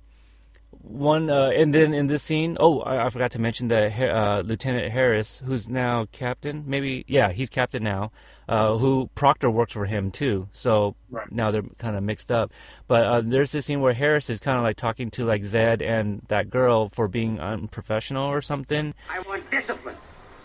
one 0.86 1.30
uh, 1.30 1.50
and 1.54 1.74
then 1.74 1.92
in 1.94 2.06
this 2.06 2.22
scene, 2.22 2.56
oh, 2.60 2.80
I, 2.80 3.06
I 3.06 3.10
forgot 3.10 3.32
to 3.32 3.38
mention 3.40 3.68
that 3.68 3.92
uh, 4.00 4.42
Lieutenant 4.44 4.90
Harris, 4.92 5.42
who's 5.44 5.68
now 5.68 6.06
captain, 6.12 6.64
maybe 6.66 7.04
yeah, 7.08 7.32
he's 7.32 7.50
captain 7.50 7.82
now. 7.82 8.12
Uh, 8.48 8.76
who 8.76 9.10
Proctor 9.16 9.50
works 9.50 9.72
for 9.72 9.86
him 9.86 10.12
too, 10.12 10.48
so 10.52 10.94
Right. 11.10 11.26
now 11.32 11.50
they're 11.50 11.64
kind 11.78 11.96
of 11.96 12.04
mixed 12.04 12.30
up. 12.30 12.52
But 12.86 13.04
uh, 13.04 13.20
there's 13.24 13.50
this 13.50 13.66
scene 13.66 13.80
where 13.80 13.92
Harris 13.92 14.30
is 14.30 14.38
kind 14.38 14.56
of 14.56 14.62
like 14.62 14.76
talking 14.76 15.10
to 15.12 15.24
like 15.24 15.44
Zed 15.44 15.82
and 15.82 16.22
that 16.28 16.48
girl 16.48 16.88
for 16.90 17.08
being 17.08 17.40
unprofessional 17.40 18.24
or 18.24 18.40
something. 18.40 18.94
I 19.10 19.18
want 19.22 19.50
discipline. 19.50 19.96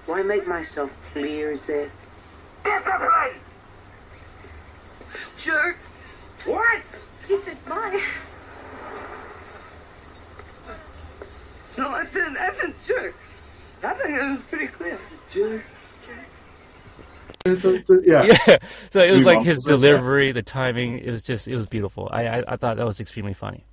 Do 0.07 0.13
I 0.13 0.23
make 0.23 0.47
myself 0.47 0.89
clear, 1.13 1.55
Zed? 1.55 1.91
Discipline! 2.63 3.35
Jerk! 5.37 5.77
What? 6.45 6.81
He 7.27 7.37
said 7.37 7.63
bye. 7.65 8.01
No, 11.77 11.89
I 11.89 12.05
said, 12.05 12.35
I 12.37 12.53
said 12.53 12.73
jerk. 12.85 13.15
I 13.83 13.93
think 13.93 14.09
it 14.17 14.31
was 14.31 14.41
pretty 14.49 14.67
clear. 14.67 14.93
I 14.95 15.09
said 15.09 15.19
jerk. 15.31 15.61
It's- 17.45 17.65
it's- 17.65 17.89
yeah. 18.05 18.23
Yeah, 18.23 18.57
so 18.91 18.99
it 19.01 19.11
was 19.11 19.19
We 19.19 19.25
like 19.25 19.39
his 19.39 19.63
present 19.63 19.81
that. 19.81 19.87
delivery, 19.87 20.31
the 20.31 20.43
timing. 20.43 20.99
It 20.99 21.09
was 21.09 21.23
just, 21.23 21.47
it 21.47 21.55
was 21.55 21.65
beautiful. 21.65 22.07
I, 22.11 22.27
I, 22.27 22.43
I 22.53 22.55
thought 22.55 22.77
that 22.77 22.85
was 22.85 22.99
extremely 22.99 23.33
funny. 23.33 23.65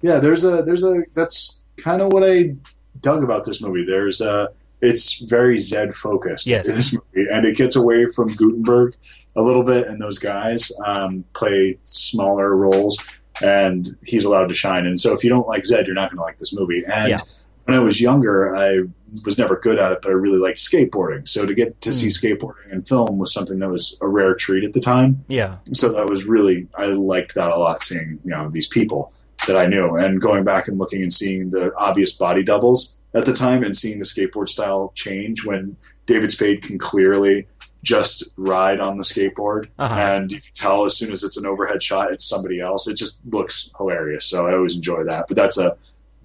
Yeah, 0.00 0.18
there's 0.20 0.44
a 0.44 0.62
there's 0.62 0.84
a 0.84 1.02
that's 1.14 1.64
kind 1.78 2.02
of 2.02 2.12
what 2.12 2.22
I 2.24 2.54
dug 3.00 3.24
about 3.24 3.44
this 3.46 3.62
movie. 3.62 3.84
There's 3.86 4.20
a 4.20 4.50
it's 4.82 5.22
very 5.24 5.58
Zed 5.58 5.94
focused. 5.96 6.46
Yes. 6.46 6.66
This 6.66 6.92
movie, 6.92 7.28
and 7.32 7.46
it 7.46 7.56
gets 7.56 7.74
away 7.76 8.06
from 8.14 8.28
Guttenberg 8.34 8.94
a 9.34 9.42
little 9.42 9.64
bit, 9.64 9.86
and 9.88 10.00
those 10.00 10.18
guys 10.18 10.70
um, 10.84 11.24
play 11.32 11.78
smaller 11.84 12.54
roles, 12.54 12.98
and 13.42 13.96
he's 14.04 14.24
allowed 14.24 14.46
to 14.48 14.54
shine. 14.54 14.86
And 14.86 14.98
so, 14.98 15.12
if 15.14 15.24
you 15.24 15.30
don't 15.30 15.46
like 15.46 15.64
Zed, 15.66 15.86
you're 15.86 15.94
not 15.94 16.10
going 16.10 16.18
to 16.18 16.22
like 16.22 16.38
this 16.38 16.54
movie. 16.54 16.82
And 16.86 17.10
Yeah. 17.10 17.18
when 17.64 17.76
I 17.76 17.80
was 17.80 18.00
younger, 18.00 18.54
I 18.54 18.80
was 19.24 19.38
never 19.38 19.56
good 19.60 19.78
at 19.78 19.92
it, 19.92 19.98
but 20.02 20.10
I 20.10 20.14
really 20.14 20.38
liked 20.38 20.58
skateboarding. 20.58 21.26
So 21.28 21.46
to 21.46 21.54
get 21.54 21.80
to 21.82 21.92
see 21.92 22.06
Hmm. 22.06 22.34
skateboarding 22.34 22.72
in 22.72 22.82
film 22.82 23.18
was 23.18 23.32
something 23.32 23.58
that 23.60 23.70
was 23.70 23.96
a 24.02 24.08
rare 24.08 24.34
treat 24.34 24.64
at 24.64 24.72
the 24.72 24.80
time 24.80 25.24
Yeah, 25.28 25.56
so 25.72 25.92
that 25.92 26.06
was 26.08 26.24
really 26.24 26.66
I 26.76 26.86
liked 26.86 27.34
that 27.36 27.50
a 27.50 27.56
lot 27.56 27.80
seeing 27.82 28.18
you 28.24 28.30
know 28.30 28.50
these 28.50 28.66
people 28.66 29.12
that 29.46 29.56
I 29.56 29.66
knew 29.66 29.94
and 29.94 30.20
going 30.20 30.42
back 30.42 30.66
and 30.68 30.78
looking 30.78 31.02
and 31.02 31.12
seeing 31.12 31.50
the 31.50 31.72
obvious 31.76 32.12
body 32.12 32.42
doubles 32.42 33.00
at 33.14 33.24
the 33.24 33.32
time 33.32 33.62
and 33.62 33.76
seeing 33.76 33.98
the 34.00 34.04
skateboard 34.04 34.48
style 34.48 34.90
change 34.96 35.44
when 35.44 35.76
David 36.06 36.32
Spade 36.32 36.62
can 36.62 36.76
clearly 36.78 37.46
just 37.84 38.24
ride 38.36 38.80
on 38.80 38.96
the 38.98 39.04
skateboard 39.04 39.68
Uh-huh. 39.78 39.94
and 39.94 40.32
you 40.32 40.40
can 40.40 40.54
tell 40.54 40.84
as 40.86 40.96
soon 40.98 41.12
as 41.12 41.22
it's 41.22 41.36
an 41.36 41.46
overhead 41.46 41.80
shot 41.82 42.12
it's 42.12 42.26
somebody 42.28 42.60
else 42.60 42.88
it 42.88 42.96
just 42.96 43.24
looks 43.32 43.72
hilarious 43.78 44.24
so 44.26 44.46
I 44.48 44.54
always 44.54 44.74
enjoy 44.74 45.04
that 45.04 45.26
but 45.28 45.36
that's 45.36 45.58
a 45.58 45.76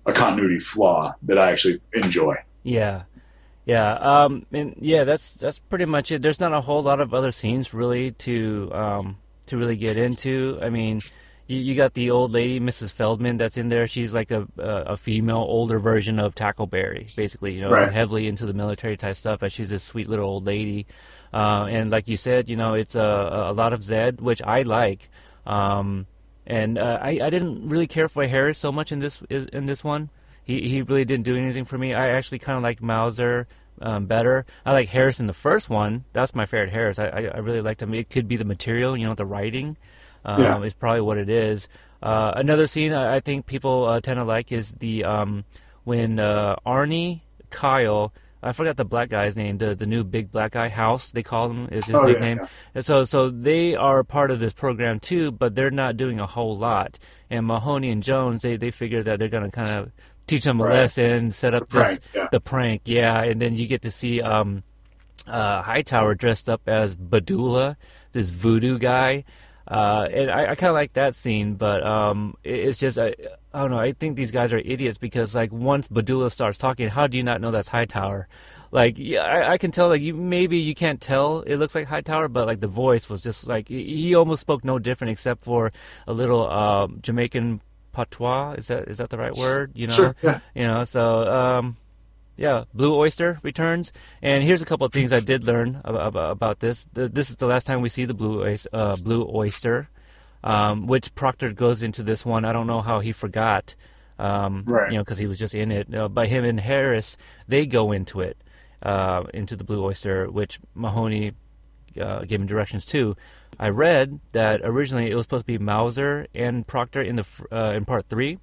a 0.07 0.13
continuity 0.13 0.57
flaw 0.59 1.13
that 1.23 1.37
I 1.37 1.51
actually 1.51 1.79
enjoy 1.93 2.35
yeah, 2.63 3.03
yeah. 3.65 3.93
Um, 3.93 4.45
and 4.51 4.75
yeah, 4.79 5.03
that's 5.03 5.35
that's 5.35 5.59
pretty 5.59 5.85
much 5.85 6.11
it. 6.11 6.21
There's 6.21 6.39
not 6.39 6.53
a 6.53 6.61
whole 6.61 6.81
lot 6.83 6.99
of 6.99 7.13
other 7.13 7.31
scenes 7.31 7.73
really 7.73 8.11
to 8.25 8.69
um 8.73 9.17
to 9.47 9.57
really 9.57 9.75
get 9.77 9.97
into. 9.97 10.57
I 10.61 10.69
mean. 10.69 11.01
You, 11.47 11.57
you 11.57 11.73
got 11.73 11.95
the 11.95 12.11
old 12.11 12.29
lady, 12.31 12.59
Mrs. 12.59 12.91
Feldman, 12.91 13.37
that's 13.37 13.57
in 13.57 13.69
there. 13.69 13.87
She's 13.87 14.13
like 14.13 14.29
a 14.29 14.45
a, 14.59 14.93
a 14.93 14.97
female, 14.97 15.37
older 15.49 15.79
version 15.79 16.19
of 16.19 16.35
Tackleberry, 16.35 17.15
basically. 17.15 17.55
You 17.55 17.61
know, 17.61 17.71
Right. 17.71 17.91
heavily 17.91 18.27
into 18.27 18.45
the 18.45 18.53
military 18.53 18.97
type 18.97 19.15
stuff. 19.15 19.39
But 19.39 19.51
she's 19.51 19.71
this 19.71 19.83
sweet 19.83 20.07
little 20.07 20.29
old 20.29 20.45
lady, 20.45 20.85
uh, 21.33 21.67
and 21.69 21.91
like 21.91 22.07
you 22.07 22.17
said, 22.17 22.49
you 22.49 22.55
know, 22.55 22.73
it's 22.73 22.95
a 22.95 23.49
a 23.51 23.53
lot 23.53 23.73
of 23.73 23.83
Zed, 23.83 24.21
which 24.21 24.41
I 24.41 24.63
like. 24.63 25.09
Um, 25.45 26.05
and 26.47 26.77
uh, 26.77 26.99
I 27.01 27.19
I 27.21 27.29
didn't 27.29 27.69
really 27.69 27.87
care 27.87 28.07
for 28.09 28.25
Harris 28.25 28.57
so 28.57 28.71
much 28.71 28.91
in 28.91 28.99
this 28.99 29.21
in 29.29 29.65
this 29.65 29.83
one. 29.83 30.09
He 30.43 30.67
he 30.69 30.81
really 30.81 31.05
didn't 31.05 31.25
do 31.25 31.35
anything 31.35 31.65
for 31.65 31.77
me. 31.77 31.93
I 31.93 32.09
actually 32.09 32.39
kind 32.39 32.57
of 32.57 32.63
like 32.63 32.81
Mauser 32.81 33.47
um, 33.81 34.07
better. 34.07 34.45
I 34.65 34.73
like 34.73 34.89
Harris 34.89 35.19
in 35.19 35.27
the 35.27 35.33
first 35.33 35.69
one. 35.69 36.05
That's 36.13 36.33
my 36.35 36.45
favorite 36.45 36.71
Harris. 36.71 36.97
I, 36.99 37.07
I 37.07 37.21
I 37.25 37.37
really 37.39 37.61
liked 37.61 37.81
him. 37.81 37.93
It 37.93 38.09
could 38.09 38.27
be 38.27 38.37
the 38.37 38.45
material, 38.45 38.97
you 38.97 39.05
know, 39.05 39.13
the 39.13 39.25
writing. 39.25 39.77
Um, 40.25 40.41
Yeah. 40.41 40.61
is 40.63 40.73
probably 40.73 41.01
what 41.01 41.17
it 41.17 41.29
is. 41.29 41.67
Uh, 42.03 42.33
another 42.35 42.67
scene 42.67 42.93
I, 42.93 43.15
I 43.17 43.19
think 43.21 43.45
people 43.45 43.85
uh, 43.85 44.01
tend 44.01 44.17
to 44.17 44.23
like 44.25 44.51
is 44.51 44.73
the 44.73 45.03
um, 45.05 45.45
when 45.85 46.19
uh, 46.19 46.55
Arnie 46.65 47.21
Kyle. 47.51 48.11
I 48.41 48.51
forgot 48.53 48.77
the 48.77 48.85
black 48.85 49.09
guy's 49.09 49.35
name. 49.35 49.57
The 49.57 49.75
the 49.75 49.85
new 49.85 50.03
big 50.03 50.31
black 50.31 50.51
guy 50.51 50.69
House 50.69 51.11
they 51.11 51.23
call 51.23 51.49
him 51.49 51.67
is 51.71 51.85
his 51.85 51.95
Oh, 51.95 52.05
yeah, 52.07 52.13
nickname. 52.13 52.39
And 52.73 52.85
so 52.85 53.03
so 53.03 53.29
they 53.29 53.75
are 53.75 54.03
part 54.03 54.31
of 54.31 54.39
this 54.39 54.53
program 54.53 54.99
too, 54.99 55.31
but 55.31 55.55
they're 55.55 55.71
not 55.71 55.97
doing 55.97 56.19
a 56.19 56.25
whole 56.25 56.57
lot. 56.57 56.97
And 57.29 57.45
Mahoney 57.45 57.89
and 57.91 58.01
Jones 58.03 58.41
they 58.41 58.55
they 58.57 58.71
figure 58.71 59.03
that 59.03 59.19
they're 59.19 59.27
gonna 59.27 59.51
kind 59.51 59.69
of 59.71 59.91
teach 60.27 60.43
them 60.45 60.61
a 60.61 60.63
Right. 60.63 60.73
lesson, 60.73 61.31
set 61.31 61.53
up 61.53 61.67
The 61.69 61.79
this 61.79 61.87
prank, 61.87 62.01
yeah. 62.13 62.27
the 62.31 62.39
prank, 62.39 62.81
yeah, 62.85 63.21
and 63.23 63.41
then 63.41 63.57
you 63.57 63.67
get 63.67 63.81
to 63.81 63.91
see 63.91 64.21
um, 64.21 64.63
uh, 65.27 65.61
Hightower 65.63 66.15
dressed 66.15 66.47
up 66.49 66.61
as 66.67 66.95
Badula, 66.95 67.75
this 68.13 68.29
voodoo 68.29 68.77
guy. 68.79 69.23
Uh, 69.67 70.07
and 70.11 70.31
I, 70.31 70.51
I 70.51 70.55
kind 70.55 70.69
of 70.69 70.73
like 70.75 70.93
that 70.93 71.13
scene, 71.13 71.55
but 71.55 71.85
um, 71.85 72.35
it, 72.43 72.59
it's 72.59 72.77
just 72.77 72.97
I, 72.97 73.13
I 73.53 73.61
don't 73.61 73.71
know. 73.71 73.79
I 73.79 73.93
think 73.93 74.15
these 74.15 74.31
guys 74.31 74.53
are 74.53 74.59
idiots 74.59 74.97
because 74.97 75.33
like 75.33 75.51
once 75.51 75.87
Badula 75.87 76.31
starts 76.31 76.57
talking, 76.57 76.87
how 76.87 77.07
do 77.07 77.17
you 77.17 77.23
not 77.23 77.41
know 77.41 77.51
that's 77.51 77.69
Hightower? 77.69 78.27
Like 78.71 78.95
yeah, 78.97 79.21
I, 79.21 79.53
I 79.53 79.57
can 79.57 79.71
tell 79.71 79.87
like 79.89 80.01
you 80.01 80.13
maybe 80.13 80.59
you 80.59 80.75
can't 80.75 81.01
tell 81.01 81.41
it 81.41 81.55
looks 81.55 81.73
like 81.73 81.87
Hightower, 81.87 82.27
but 82.27 82.45
like 82.45 82.59
the 82.59 82.67
voice 82.67 83.09
was 83.09 83.21
just 83.21 83.47
like 83.47 83.67
he, 83.67 84.13
almost 84.13 84.41
spoke 84.41 84.63
no 84.63 84.77
different 84.77 85.11
except 85.11 85.43
for 85.43 85.71
a 86.07 86.13
little 86.13 86.47
uh, 86.47 86.87
Jamaican 87.01 87.61
patois. 87.91 88.53
Is 88.53 88.67
that 88.67 88.87
is 88.87 88.99
that 88.99 89.09
the 89.09 89.17
right 89.17 89.33
word? 89.35 89.71
You 89.73 89.87
know, 89.87 89.93
Sure, 89.93 90.15
yeah. 90.21 90.39
you 90.53 90.67
know. 90.67 90.83
So 90.83 91.31
um, 91.33 91.77
yeah, 92.37 92.65
Blue 92.75 92.95
Oyster 92.95 93.39
returns, 93.41 93.91
and 94.21 94.43
here's 94.43 94.61
a 94.61 94.65
couple 94.65 94.85
of 94.85 94.93
things 94.93 95.11
I 95.11 95.19
did 95.19 95.43
learn 95.43 95.81
about, 95.83 96.15
about 96.15 96.59
this. 96.59 96.87
This 96.93 97.31
is 97.31 97.37
the 97.37 97.47
last 97.47 97.65
time 97.65 97.81
we 97.81 97.89
see 97.89 98.05
the 98.05 98.13
Blue 98.13 98.55
uh, 98.71 98.95
Blue 98.97 99.27
Oyster, 99.33 99.89
um, 100.43 100.87
which 100.87 101.13
Proctor 101.15 101.51
goes 101.53 101.83
into 101.83 102.03
this 102.03 102.25
one. 102.25 102.45
I 102.45 102.53
don't 102.53 102.67
know 102.67 102.81
how 102.81 102.99
he 102.99 103.11
forgot, 103.11 103.75
um, 104.17 104.63
Right. 104.65 104.91
you 104.91 104.97
know, 104.97 105.03
because 105.03 105.17
he 105.17 105.27
was 105.27 105.37
just 105.37 105.53
in 105.55 105.71
it. 105.71 105.93
Uh, 105.93 106.07
but 106.07 106.27
him 106.27 106.43
and 106.45 106.59
Harris, 106.59 107.17
they 107.47 107.65
go 107.65 107.91
into 107.91 108.21
it, 108.21 108.37
uh, 108.83 109.23
into 109.33 109.55
the 109.55 109.63
Blue 109.63 109.83
Oyster, 109.83 110.29
which 110.29 110.59
Mahoney 110.75 111.33
uh, 111.99 112.21
gave 112.21 112.41
him 112.41 112.47
directions 112.47 112.85
to. 112.85 113.15
I 113.59 113.69
read 113.69 114.19
that 114.33 114.61
originally 114.63 115.09
it 115.09 115.15
was 115.15 115.23
supposed 115.25 115.45
to 115.45 115.57
be 115.57 115.63
Mauser 115.63 116.27
and 116.33 116.65
Proctor 116.65 117.01
in 117.01 117.15
the 117.15 117.25
uh, 117.51 117.73
in 117.75 117.83
part 117.83 118.07
three, 118.07 118.37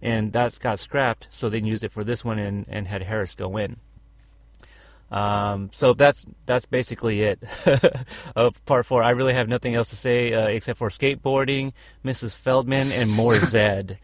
and 0.00 0.32
that's 0.32 0.58
got 0.58 0.78
scrapped. 0.78 1.26
So 1.30 1.48
they 1.48 1.58
used 1.60 1.82
it 1.82 1.90
for 1.92 2.04
this 2.04 2.24
one 2.24 2.38
and, 2.38 2.66
and 2.68 2.86
had 2.86 3.02
Harris 3.02 3.34
go 3.34 3.56
in. 3.56 3.76
Um, 5.14 5.70
so 5.72 5.94
that's 5.94 6.26
that's 6.46 6.66
basically 6.66 7.22
it 7.22 7.42
of 8.36 8.64
part 8.66 8.84
four. 8.84 9.02
I 9.02 9.10
really 9.10 9.34
have 9.34 9.48
nothing 9.48 9.74
else 9.76 9.90
to 9.90 9.96
say 9.96 10.32
uh, 10.32 10.48
except 10.48 10.78
for 10.78 10.88
skateboarding, 10.88 11.72
Mrs. 12.04 12.34
Feldman, 12.34 12.90
and 12.92 13.10
more 13.12 13.34
Zed. 13.54 13.98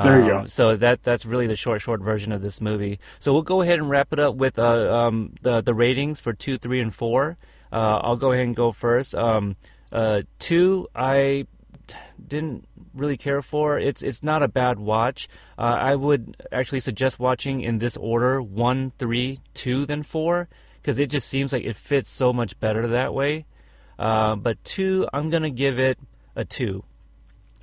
There 0.00 0.18
you 0.20 0.32
Um, 0.34 0.42
go. 0.42 0.46
So 0.48 0.76
that 0.76 1.02
that's 1.02 1.26
really 1.26 1.48
the 1.48 1.56
short 1.56 1.80
short 1.80 2.00
version 2.00 2.30
of 2.32 2.42
this 2.42 2.60
movie. 2.60 3.00
So 3.18 3.32
we'll 3.32 3.42
go 3.42 3.60
ahead 3.60 3.78
and 3.80 3.90
wrap 3.90 4.12
it 4.12 4.20
up 4.20 4.36
with 4.36 4.58
uh, 4.58 4.94
um, 4.94 5.34
the 5.42 5.62
the 5.62 5.74
ratings 5.74 6.20
for 6.20 6.32
two, 6.32 6.58
three, 6.58 6.80
and 6.80 6.94
four. 6.94 7.36
Uh, 7.72 7.98
I'll 8.02 8.16
go 8.16 8.30
ahead 8.32 8.44
and 8.46 8.54
go 8.56 8.70
first. 8.70 9.14
Um, 9.14 9.56
uh, 9.90 10.22
two, 10.38 10.86
I 10.94 11.46
didn't 12.28 12.66
really 12.94 13.16
care 13.16 13.42
for. 13.42 13.78
It's 13.78 14.02
it's 14.02 14.22
not 14.22 14.42
a 14.42 14.48
bad 14.48 14.78
watch. 14.78 15.28
Uh, 15.58 15.76
I 15.78 15.94
would 15.94 16.36
actually 16.52 16.80
suggest 16.80 17.18
watching 17.18 17.60
in 17.60 17.78
this 17.78 17.96
order: 17.96 18.42
one, 18.42 18.92
three, 18.98 19.40
two, 19.54 19.86
then 19.86 20.02
four, 20.02 20.48
because 20.80 20.98
it 20.98 21.10
just 21.10 21.28
seems 21.28 21.52
like 21.52 21.64
it 21.64 21.76
fits 21.76 22.08
so 22.08 22.32
much 22.32 22.58
better 22.60 22.88
that 22.88 23.14
way. 23.14 23.46
Uh, 23.98 24.36
but 24.36 24.62
two, 24.64 25.08
I'm 25.12 25.30
gonna 25.30 25.50
give 25.50 25.78
it 25.78 25.98
a 26.36 26.44
two. 26.44 26.84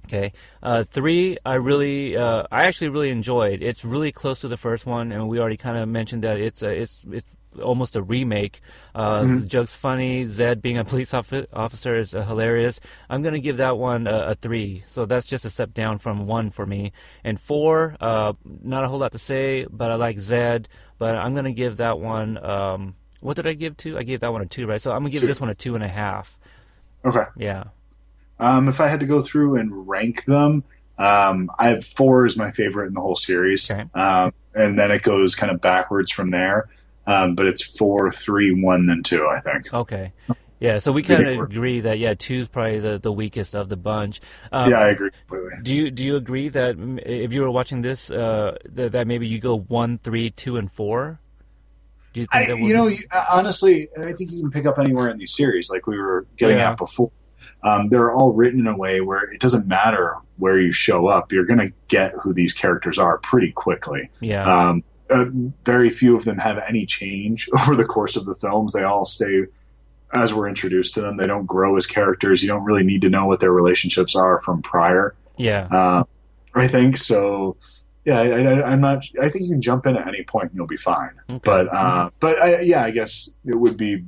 Okay, 0.05 0.33
uh, 0.63 0.85
three, 0.85 1.37
I 1.45 1.55
really, 1.55 2.17
uh, 2.17 2.43
I 2.51 2.63
actually 2.63 2.89
really 2.89 3.11
enjoyed. 3.11 3.61
It's 3.61 3.85
really 3.85 4.11
close 4.11 4.41
to 4.41 4.47
the 4.47 4.57
first 4.57 4.87
one, 4.87 5.11
and 5.11 5.29
we 5.29 5.39
already 5.39 5.57
kind 5.57 5.77
of 5.77 5.87
mentioned 5.87 6.23
that 6.23 6.39
it's 6.39 6.63
a, 6.63 6.69
it's 6.69 7.01
it's 7.11 7.25
almost 7.63 7.95
a 7.95 8.01
remake. 8.01 8.61
Uh, 8.93 9.23
The 9.23 9.39
joke's 9.45 9.75
funny. 9.75 10.25
Zed 10.25 10.61
being 10.61 10.77
a 10.77 10.85
police 10.85 11.13
offi- 11.13 11.47
officer 11.53 11.95
is 11.97 12.13
uh, 12.13 12.23
hilarious. 12.23 12.79
I'm 13.09 13.21
gonna 13.21 13.39
give 13.39 13.57
that 13.57 13.77
one 13.77 14.07
a, 14.07 14.29
a 14.31 14.35
three. 14.35 14.83
So 14.87 15.05
that's 15.05 15.25
just 15.25 15.45
a 15.45 15.49
step 15.49 15.73
down 15.73 15.97
from 15.97 16.27
one 16.27 16.51
for 16.51 16.65
me. 16.65 16.91
And 17.23 17.39
four, 17.39 17.95
uh, 17.99 18.33
not 18.63 18.83
a 18.83 18.87
whole 18.87 18.99
lot 18.99 19.11
to 19.13 19.19
say, 19.19 19.65
but 19.69 19.91
I 19.91 19.95
like 19.95 20.19
Zed. 20.19 20.67
But 20.97 21.15
I'm 21.15 21.33
gonna 21.35 21.51
give 21.53 21.77
that 21.77 21.99
one. 21.99 22.37
Um, 22.43 22.95
what 23.21 23.35
did 23.35 23.47
I 23.47 23.53
give 23.53 23.75
two? 23.77 23.97
I 23.97 24.03
gave 24.03 24.19
that 24.21 24.31
one 24.31 24.41
a 24.41 24.45
two, 24.45 24.67
right? 24.67 24.81
So 24.81 24.91
I'm 24.91 24.99
gonna 24.99 25.09
give 25.09 25.21
Two. 25.21 25.27
this 25.27 25.41
one 25.41 25.49
a 25.49 25.55
two 25.55 25.75
and 25.75 25.83
a 25.83 25.87
half. 25.89 26.37
okay 27.05 27.23
Yeah. 27.37 27.65
Um, 28.39 28.69
if 28.69 28.79
I 28.79 28.87
had 28.87 29.01
to 29.01 29.05
go 29.05 29.21
through 29.21 29.57
and 29.57 29.87
rank 29.87 30.23
them, 30.25 30.63
um, 30.97 31.49
I 31.59 31.67
have 31.67 31.83
four 31.83 32.25
is 32.25 32.37
my 32.37 32.51
favorite 32.51 32.87
in 32.87 32.93
the 32.93 33.01
whole 33.01 33.15
series, 33.17 33.69
Okay. 33.69 33.83
um, 33.93 34.31
and 34.55 34.79
then 34.79 34.91
it 34.91 35.01
goes 35.03 35.35
kind 35.35 35.51
of 35.51 35.59
backwards 35.61 36.11
from 36.11 36.31
there. 36.31 36.69
Um, 37.07 37.35
but 37.35 37.47
it's 37.47 37.63
four, 37.77 38.09
three, 38.11 38.51
one, 38.51 38.85
then 38.85 39.03
two. 39.03 39.27
I 39.27 39.39
think. 39.39 39.73
Okay. 39.73 40.13
Yeah, 40.61 40.79
so 40.79 40.91
we 40.91 41.03
kind 41.03 41.25
of 41.25 41.39
agree 41.39 41.79
that 41.79 41.99
yeah, 41.99 42.15
two's 42.15 42.49
probably 42.49 42.79
the, 42.79 42.99
the 42.99 43.13
weakest 43.13 43.55
of 43.55 43.69
the 43.69 43.77
bunch. 43.77 44.19
Um, 44.51 44.69
yeah, 44.69 44.79
I 44.79 44.89
agree 44.89 45.09
completely. 45.11 45.51
Do 45.63 45.73
you 45.73 45.89
do 45.89 46.03
you 46.03 46.15
agree 46.17 46.49
that 46.49 46.75
if 47.05 47.31
you 47.33 47.41
were 47.43 47.49
watching 47.51 47.81
this, 47.81 48.11
uh, 48.11 48.57
that, 48.73 48.91
that 48.91 49.07
maybe 49.07 49.25
you 49.25 49.39
go 49.39 49.57
one, 49.57 49.99
three, 49.99 50.31
two, 50.31 50.57
and 50.57 50.69
four? 50.69 51.21
Do 52.11 52.19
you 52.19 52.27
think 52.29 52.49
I, 52.49 52.53
that 52.53 52.59
you 52.59 52.73
know, 52.73 52.87
be- 52.89 52.95
you- 52.95 53.07
honestly, 53.31 53.87
I 53.97 54.11
think 54.11 54.31
you 54.31 54.41
can 54.41 54.51
pick 54.51 54.65
up 54.65 54.77
anywhere 54.79 55.09
in 55.09 55.17
these 55.17 55.33
series, 55.33 55.69
like 55.69 55.87
we 55.87 55.97
were 55.97 56.25
getting 56.35 56.57
Yeah. 56.57 56.71
at 56.71 56.77
before. 56.77 57.11
Um, 57.63 57.87
they're 57.87 58.11
all 58.13 58.33
written 58.33 58.59
in 58.59 58.67
a 58.67 58.75
way 58.75 58.99
where 58.99 59.23
it 59.31 59.39
doesn't 59.39 59.65
matter 59.65 60.15
where 60.39 60.57
you 60.59 60.73
show 60.73 61.07
up; 61.07 61.31
you're 61.31 61.45
going 61.45 61.59
to 61.59 61.71
get 61.87 62.11
who 62.21 62.33
these 62.33 62.51
characters 62.51 62.97
are 62.99 63.17
pretty 63.19 63.53
quickly. 63.53 64.09
yeah, 64.19 64.43
Um, 64.43 64.83
uh, 65.09 65.25
very 65.65 65.89
few 65.89 66.15
of 66.15 66.25
them 66.25 66.37
have 66.37 66.57
any 66.67 66.85
change 66.85 67.49
over 67.61 67.75
the 67.75 67.85
course 67.85 68.15
of 68.15 68.25
the 68.25 68.35
films. 68.35 68.73
They 68.73 68.83
all 68.83 69.05
stay 69.05 69.45
as 70.13 70.33
we're 70.33 70.47
introduced 70.47 70.93
to 70.95 71.01
them. 71.01 71.17
They 71.17 71.27
don't 71.27 71.45
grow 71.45 71.75
as 71.77 71.85
characters. 71.85 72.41
You 72.41 72.49
don't 72.49 72.63
really 72.63 72.83
need 72.83 73.01
to 73.03 73.09
know 73.09 73.25
what 73.27 73.39
their 73.39 73.51
relationships 73.51 74.15
are 74.15 74.39
from 74.41 74.61
prior. 74.61 75.15
yeah, 75.37 75.67
Uh, 75.71 76.03
I 76.55 76.67
think 76.67 76.97
so. 76.97 77.57
Yeah, 78.05 78.19
I, 78.19 78.25
I, 78.41 78.71
I'm 78.71 78.81
not. 78.81 79.05
I 79.21 79.29
think 79.29 79.43
you 79.45 79.51
can 79.51 79.61
jump 79.61 79.85
in 79.85 79.95
at 79.95 80.07
any 80.07 80.23
point 80.23 80.45
and 80.49 80.55
you'll 80.55 80.65
be 80.65 80.77
fine. 80.77 81.11
Okay. 81.31 81.39
But 81.43 81.67
uh, 81.71 82.09
but 82.19 82.41
I, 82.41 82.61
yeah, 82.61 82.83
I 82.83 82.91
guess 82.91 83.37
it 83.45 83.55
would 83.55 83.77
be 83.77 84.03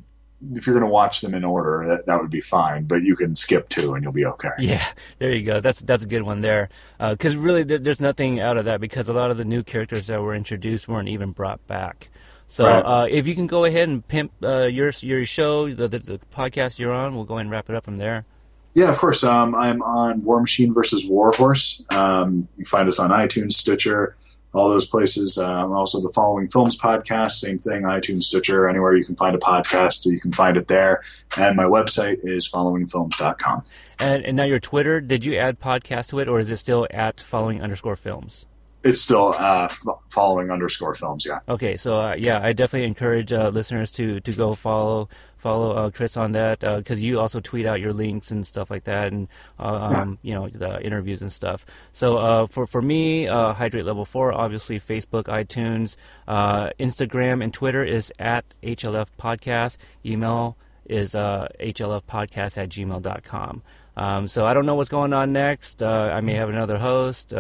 if 0.54 0.66
you're 0.66 0.78
going 0.78 0.88
to 0.88 0.92
watch 0.92 1.22
them 1.22 1.34
in 1.34 1.44
order, 1.44 1.84
that 1.88 2.06
that 2.08 2.22
would 2.22 2.30
be 2.32 2.42
fine. 2.42 2.86
But 2.86 3.04
you 3.04 3.16
can 3.16 3.36
skip 3.36 3.70
two 3.70 3.94
and 3.94 4.04
you'll 4.04 4.12
be 4.14 4.26
okay. 4.26 4.50
Yeah, 4.60 4.86
there 5.20 5.32
you 5.34 5.44
go. 5.44 5.60
That's 5.60 5.80
that's 5.82 6.04
a 6.04 6.08
good 6.08 6.24
one 6.24 6.42
there. 6.42 6.70
Because 7.00 7.36
really, 7.36 7.64
there, 7.64 7.78
there's 7.78 8.02
nothing 8.02 8.40
out 8.40 8.58
of 8.58 8.66
that 8.66 8.82
because 8.82 9.10
a 9.10 9.14
lot 9.14 9.32
of 9.32 9.38
the 9.38 9.46
new 9.46 9.64
characters 9.64 10.08
that 10.08 10.22
were 10.22 10.36
introduced 10.36 10.88
weren't 10.88 11.10
even 11.10 11.32
brought 11.32 11.66
back. 11.68 12.10
So 12.48 12.66
Right. 12.66 12.82
uh, 12.86 13.08
if 13.10 13.28
you 13.28 13.36
can 13.36 13.48
go 13.48 13.64
ahead 13.64 13.88
and 13.88 14.06
pimp 14.06 14.32
uh, 14.44 14.64
your 14.64 14.92
your 15.00 15.26
show, 15.26 15.74
the, 15.74 15.88
the, 15.88 16.00
the 16.00 16.20
podcast 16.36 16.80
you're 16.80 16.92
on, 16.94 17.16
we'll 17.16 17.24
go 17.24 17.36
ahead 17.36 17.46
and 17.46 17.52
wrap 17.52 17.70
it 17.70 17.76
up 17.76 17.86
from 17.86 17.98
there. 17.98 18.26
Yeah, 18.74 18.90
of 18.90 18.98
course. 18.98 19.24
Um, 19.24 19.54
I'm 19.56 19.82
on 19.84 20.24
War 20.24 20.40
Machine 20.40 20.74
versus 20.74 21.06
Warhorse. 21.06 21.84
Um, 21.94 22.48
you 22.58 22.64
can 22.64 22.66
find 22.66 22.88
us 22.88 23.00
on 23.00 23.10
iTunes, 23.10 23.54
Stitcher, 23.54 24.16
all 24.54 24.70
those 24.70 24.86
places. 24.86 25.38
Um, 25.38 25.72
also, 25.72 26.02
the 26.02 26.12
Following 26.14 26.48
Films 26.50 26.78
podcast, 26.78 27.32
same 27.32 27.60
thing, 27.60 27.84
iTunes, 27.84 28.24
Stitcher, 28.24 28.68
anywhere 28.68 28.96
you 28.96 29.06
can 29.06 29.16
find 29.16 29.36
a 29.36 29.40
podcast, 29.40 30.06
you 30.06 30.20
can 30.20 30.32
find 30.32 30.58
it 30.58 30.68
there. 30.68 31.02
And 31.38 31.56
my 31.56 31.64
website 31.64 32.20
is 32.24 32.50
followingfilms.com. 32.50 33.64
And, 34.00 34.26
and 34.26 34.36
now 34.36 34.44
your 34.44 34.60
Twitter, 34.60 35.00
did 35.00 35.24
you 35.24 35.36
add 35.36 35.60
podcast 35.60 36.10
to 36.10 36.20
it, 36.20 36.28
or 36.28 36.40
is 36.40 36.50
it 36.52 36.58
still 36.58 36.88
at 36.92 37.22
following 37.22 37.62
underscore 37.62 37.96
films? 37.96 38.46
It's 38.84 39.00
still 39.00 39.36
uh, 39.38 39.68
f- 39.70 39.86
following 40.10 40.50
underscore 40.50 40.96
films, 40.96 41.24
yeah. 41.24 41.40
Okay, 41.48 41.78
so 41.78 42.02
uh, 42.02 42.16
yeah, 42.16 42.42
I 42.42 42.52
definitely 42.54 42.88
encourage 42.88 43.32
uh, 43.32 43.50
listeners 43.50 43.92
to 43.92 44.20
to 44.22 44.32
go 44.32 44.54
follow 44.56 45.08
follow 45.42 45.72
uh, 45.72 45.90
Chris 45.90 46.16
on 46.18 46.34
that 46.34 46.60
because 46.60 47.02
you 47.02 47.20
also 47.20 47.40
tweet 47.40 47.66
out 47.66 47.80
your 47.82 47.94
links 47.94 48.30
and 48.32 48.46
stuff 48.46 48.70
like 48.70 48.84
that, 48.84 49.12
and 49.12 49.28
uh, 49.60 49.90
um, 49.92 50.20
you 50.22 50.34
know 50.34 50.48
the 50.48 50.82
interviews 50.86 51.22
and 51.22 51.34
stuff. 51.34 51.66
So 51.92 52.18
uh, 52.18 52.48
for 52.48 52.68
for 52.68 52.82
me, 52.82 53.28
uh, 53.28 53.54
Hydrate 53.54 53.86
Level 53.86 54.06
Four, 54.06 54.32
obviously 54.32 54.80
Facebook, 54.80 55.24
iTunes, 55.24 55.96
uh, 56.28 56.70
Instagram, 56.80 57.44
and 57.44 57.54
Twitter 57.54 57.84
is 57.84 58.14
at 58.20 58.46
HLF 58.62 59.08
Podcast. 59.20 59.78
Email 60.06 60.58
is 60.86 61.16
uh, 61.16 61.48
hlfpodcast 61.60 62.58
at 62.58 62.70
gmail.com. 62.70 63.64
Um, 63.98 64.28
so 64.28 64.46
I 64.46 64.54
don't 64.54 64.66
know 64.66 64.76
what's 64.76 64.90
going 64.90 65.14
on 65.14 65.34
next. 65.34 65.82
Uh, 65.82 66.12
I 66.14 66.22
may 66.22 66.34
have 66.36 66.50
another 66.50 66.78
host. 66.78 67.34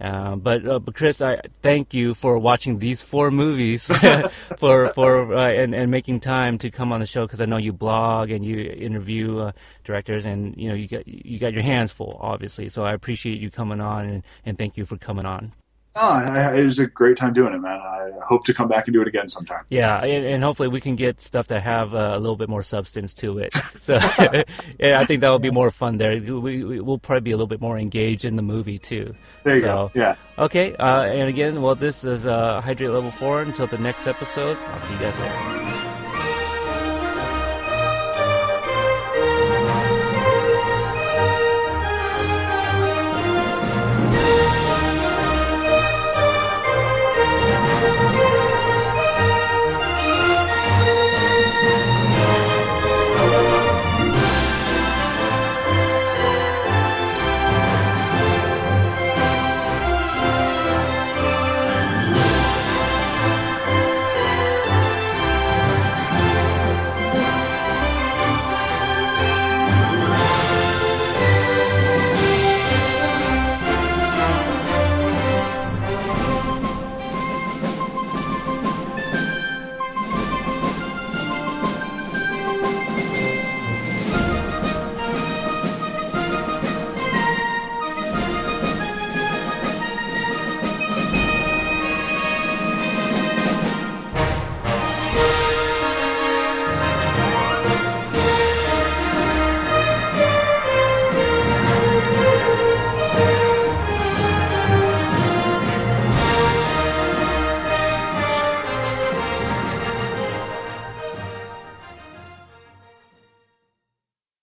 Uh, 0.00 0.36
but 0.36 0.66
uh, 0.66 0.78
but 0.78 0.94
Chris, 0.94 1.22
I 1.22 1.40
thank 1.62 1.94
you 1.94 2.14
for 2.14 2.38
watching 2.38 2.78
these 2.78 3.00
four 3.00 3.30
movies, 3.30 3.86
for 4.58 4.92
for 4.92 5.34
uh, 5.34 5.50
and 5.50 5.74
and 5.74 5.90
making 5.90 6.20
time 6.20 6.58
to 6.58 6.70
come 6.70 6.92
on 6.92 7.00
the 7.00 7.06
show 7.06 7.24
because 7.24 7.40
I 7.40 7.46
know 7.46 7.56
you 7.56 7.72
blog 7.72 8.30
and 8.30 8.44
you 8.44 8.58
interview 8.58 9.38
uh, 9.38 9.52
directors 9.84 10.26
and 10.26 10.54
you 10.56 10.68
know 10.68 10.74
you 10.74 10.86
got 10.86 11.08
you 11.08 11.38
got 11.38 11.54
your 11.54 11.62
hands 11.62 11.92
full 11.92 12.18
obviously. 12.20 12.68
So 12.68 12.84
I 12.84 12.92
appreciate 12.92 13.40
you 13.40 13.50
coming 13.50 13.80
on 13.80 14.06
and, 14.06 14.22
and 14.44 14.58
thank 14.58 14.76
you 14.76 14.84
for 14.84 14.98
coming 14.98 15.24
on. 15.24 15.52
Oh, 15.98 16.12
I, 16.12 16.56
it 16.58 16.64
was 16.64 16.78
a 16.78 16.86
great 16.86 17.16
time 17.16 17.32
doing 17.32 17.54
it, 17.54 17.58
man. 17.58 17.80
I 17.80 18.10
hope 18.22 18.44
to 18.46 18.54
come 18.54 18.68
back 18.68 18.86
and 18.86 18.94
do 18.94 19.00
it 19.02 19.08
again 19.08 19.28
sometime. 19.28 19.64
Yeah, 19.70 19.98
and, 20.04 20.24
and 20.26 20.44
hopefully 20.44 20.68
we 20.68 20.80
can 20.80 20.94
get 20.96 21.20
stuff 21.20 21.48
that 21.48 21.62
have 21.62 21.94
uh, 21.94 22.12
a 22.14 22.18
little 22.18 22.36
bit 22.36 22.48
more 22.48 22.62
substance 22.62 23.14
to 23.14 23.38
it. 23.38 23.54
So 23.86 23.94
yeah, 24.80 24.98
I 24.98 25.04
think 25.04 25.20
that 25.20 25.28
will 25.30 25.38
be 25.38 25.52
more 25.52 25.70
fun 25.70 25.98
there. 25.98 26.20
We, 26.20 26.58
we 26.60 26.80
we'll 26.80 26.98
probably 26.98 27.20
be 27.20 27.30
a 27.30 27.36
little 27.36 27.46
bit 27.46 27.60
more 27.60 27.78
engaged 27.78 28.24
in 28.24 28.34
the 28.34 28.42
movie 28.42 28.80
too. 28.80 29.14
There 29.44 29.54
you 29.56 29.60
So- 29.62 29.90
go. 29.94 30.00
Yeah. 30.00 30.16
Okay, 30.38 30.74
uh, 30.74 31.02
and 31.04 31.28
again, 31.28 31.62
well, 31.62 31.76
this 31.76 32.02
is 32.04 32.26
uh, 32.26 32.60
Hydrate 32.60 32.90
Level 32.90 33.12
4. 33.12 33.42
Until 33.42 33.68
the 33.68 33.78
next 33.78 34.06
episode, 34.08 34.56
I'll 34.58 34.80
see 34.80 34.92
you 34.94 34.98
guys 34.98 35.18
later. 35.20 35.75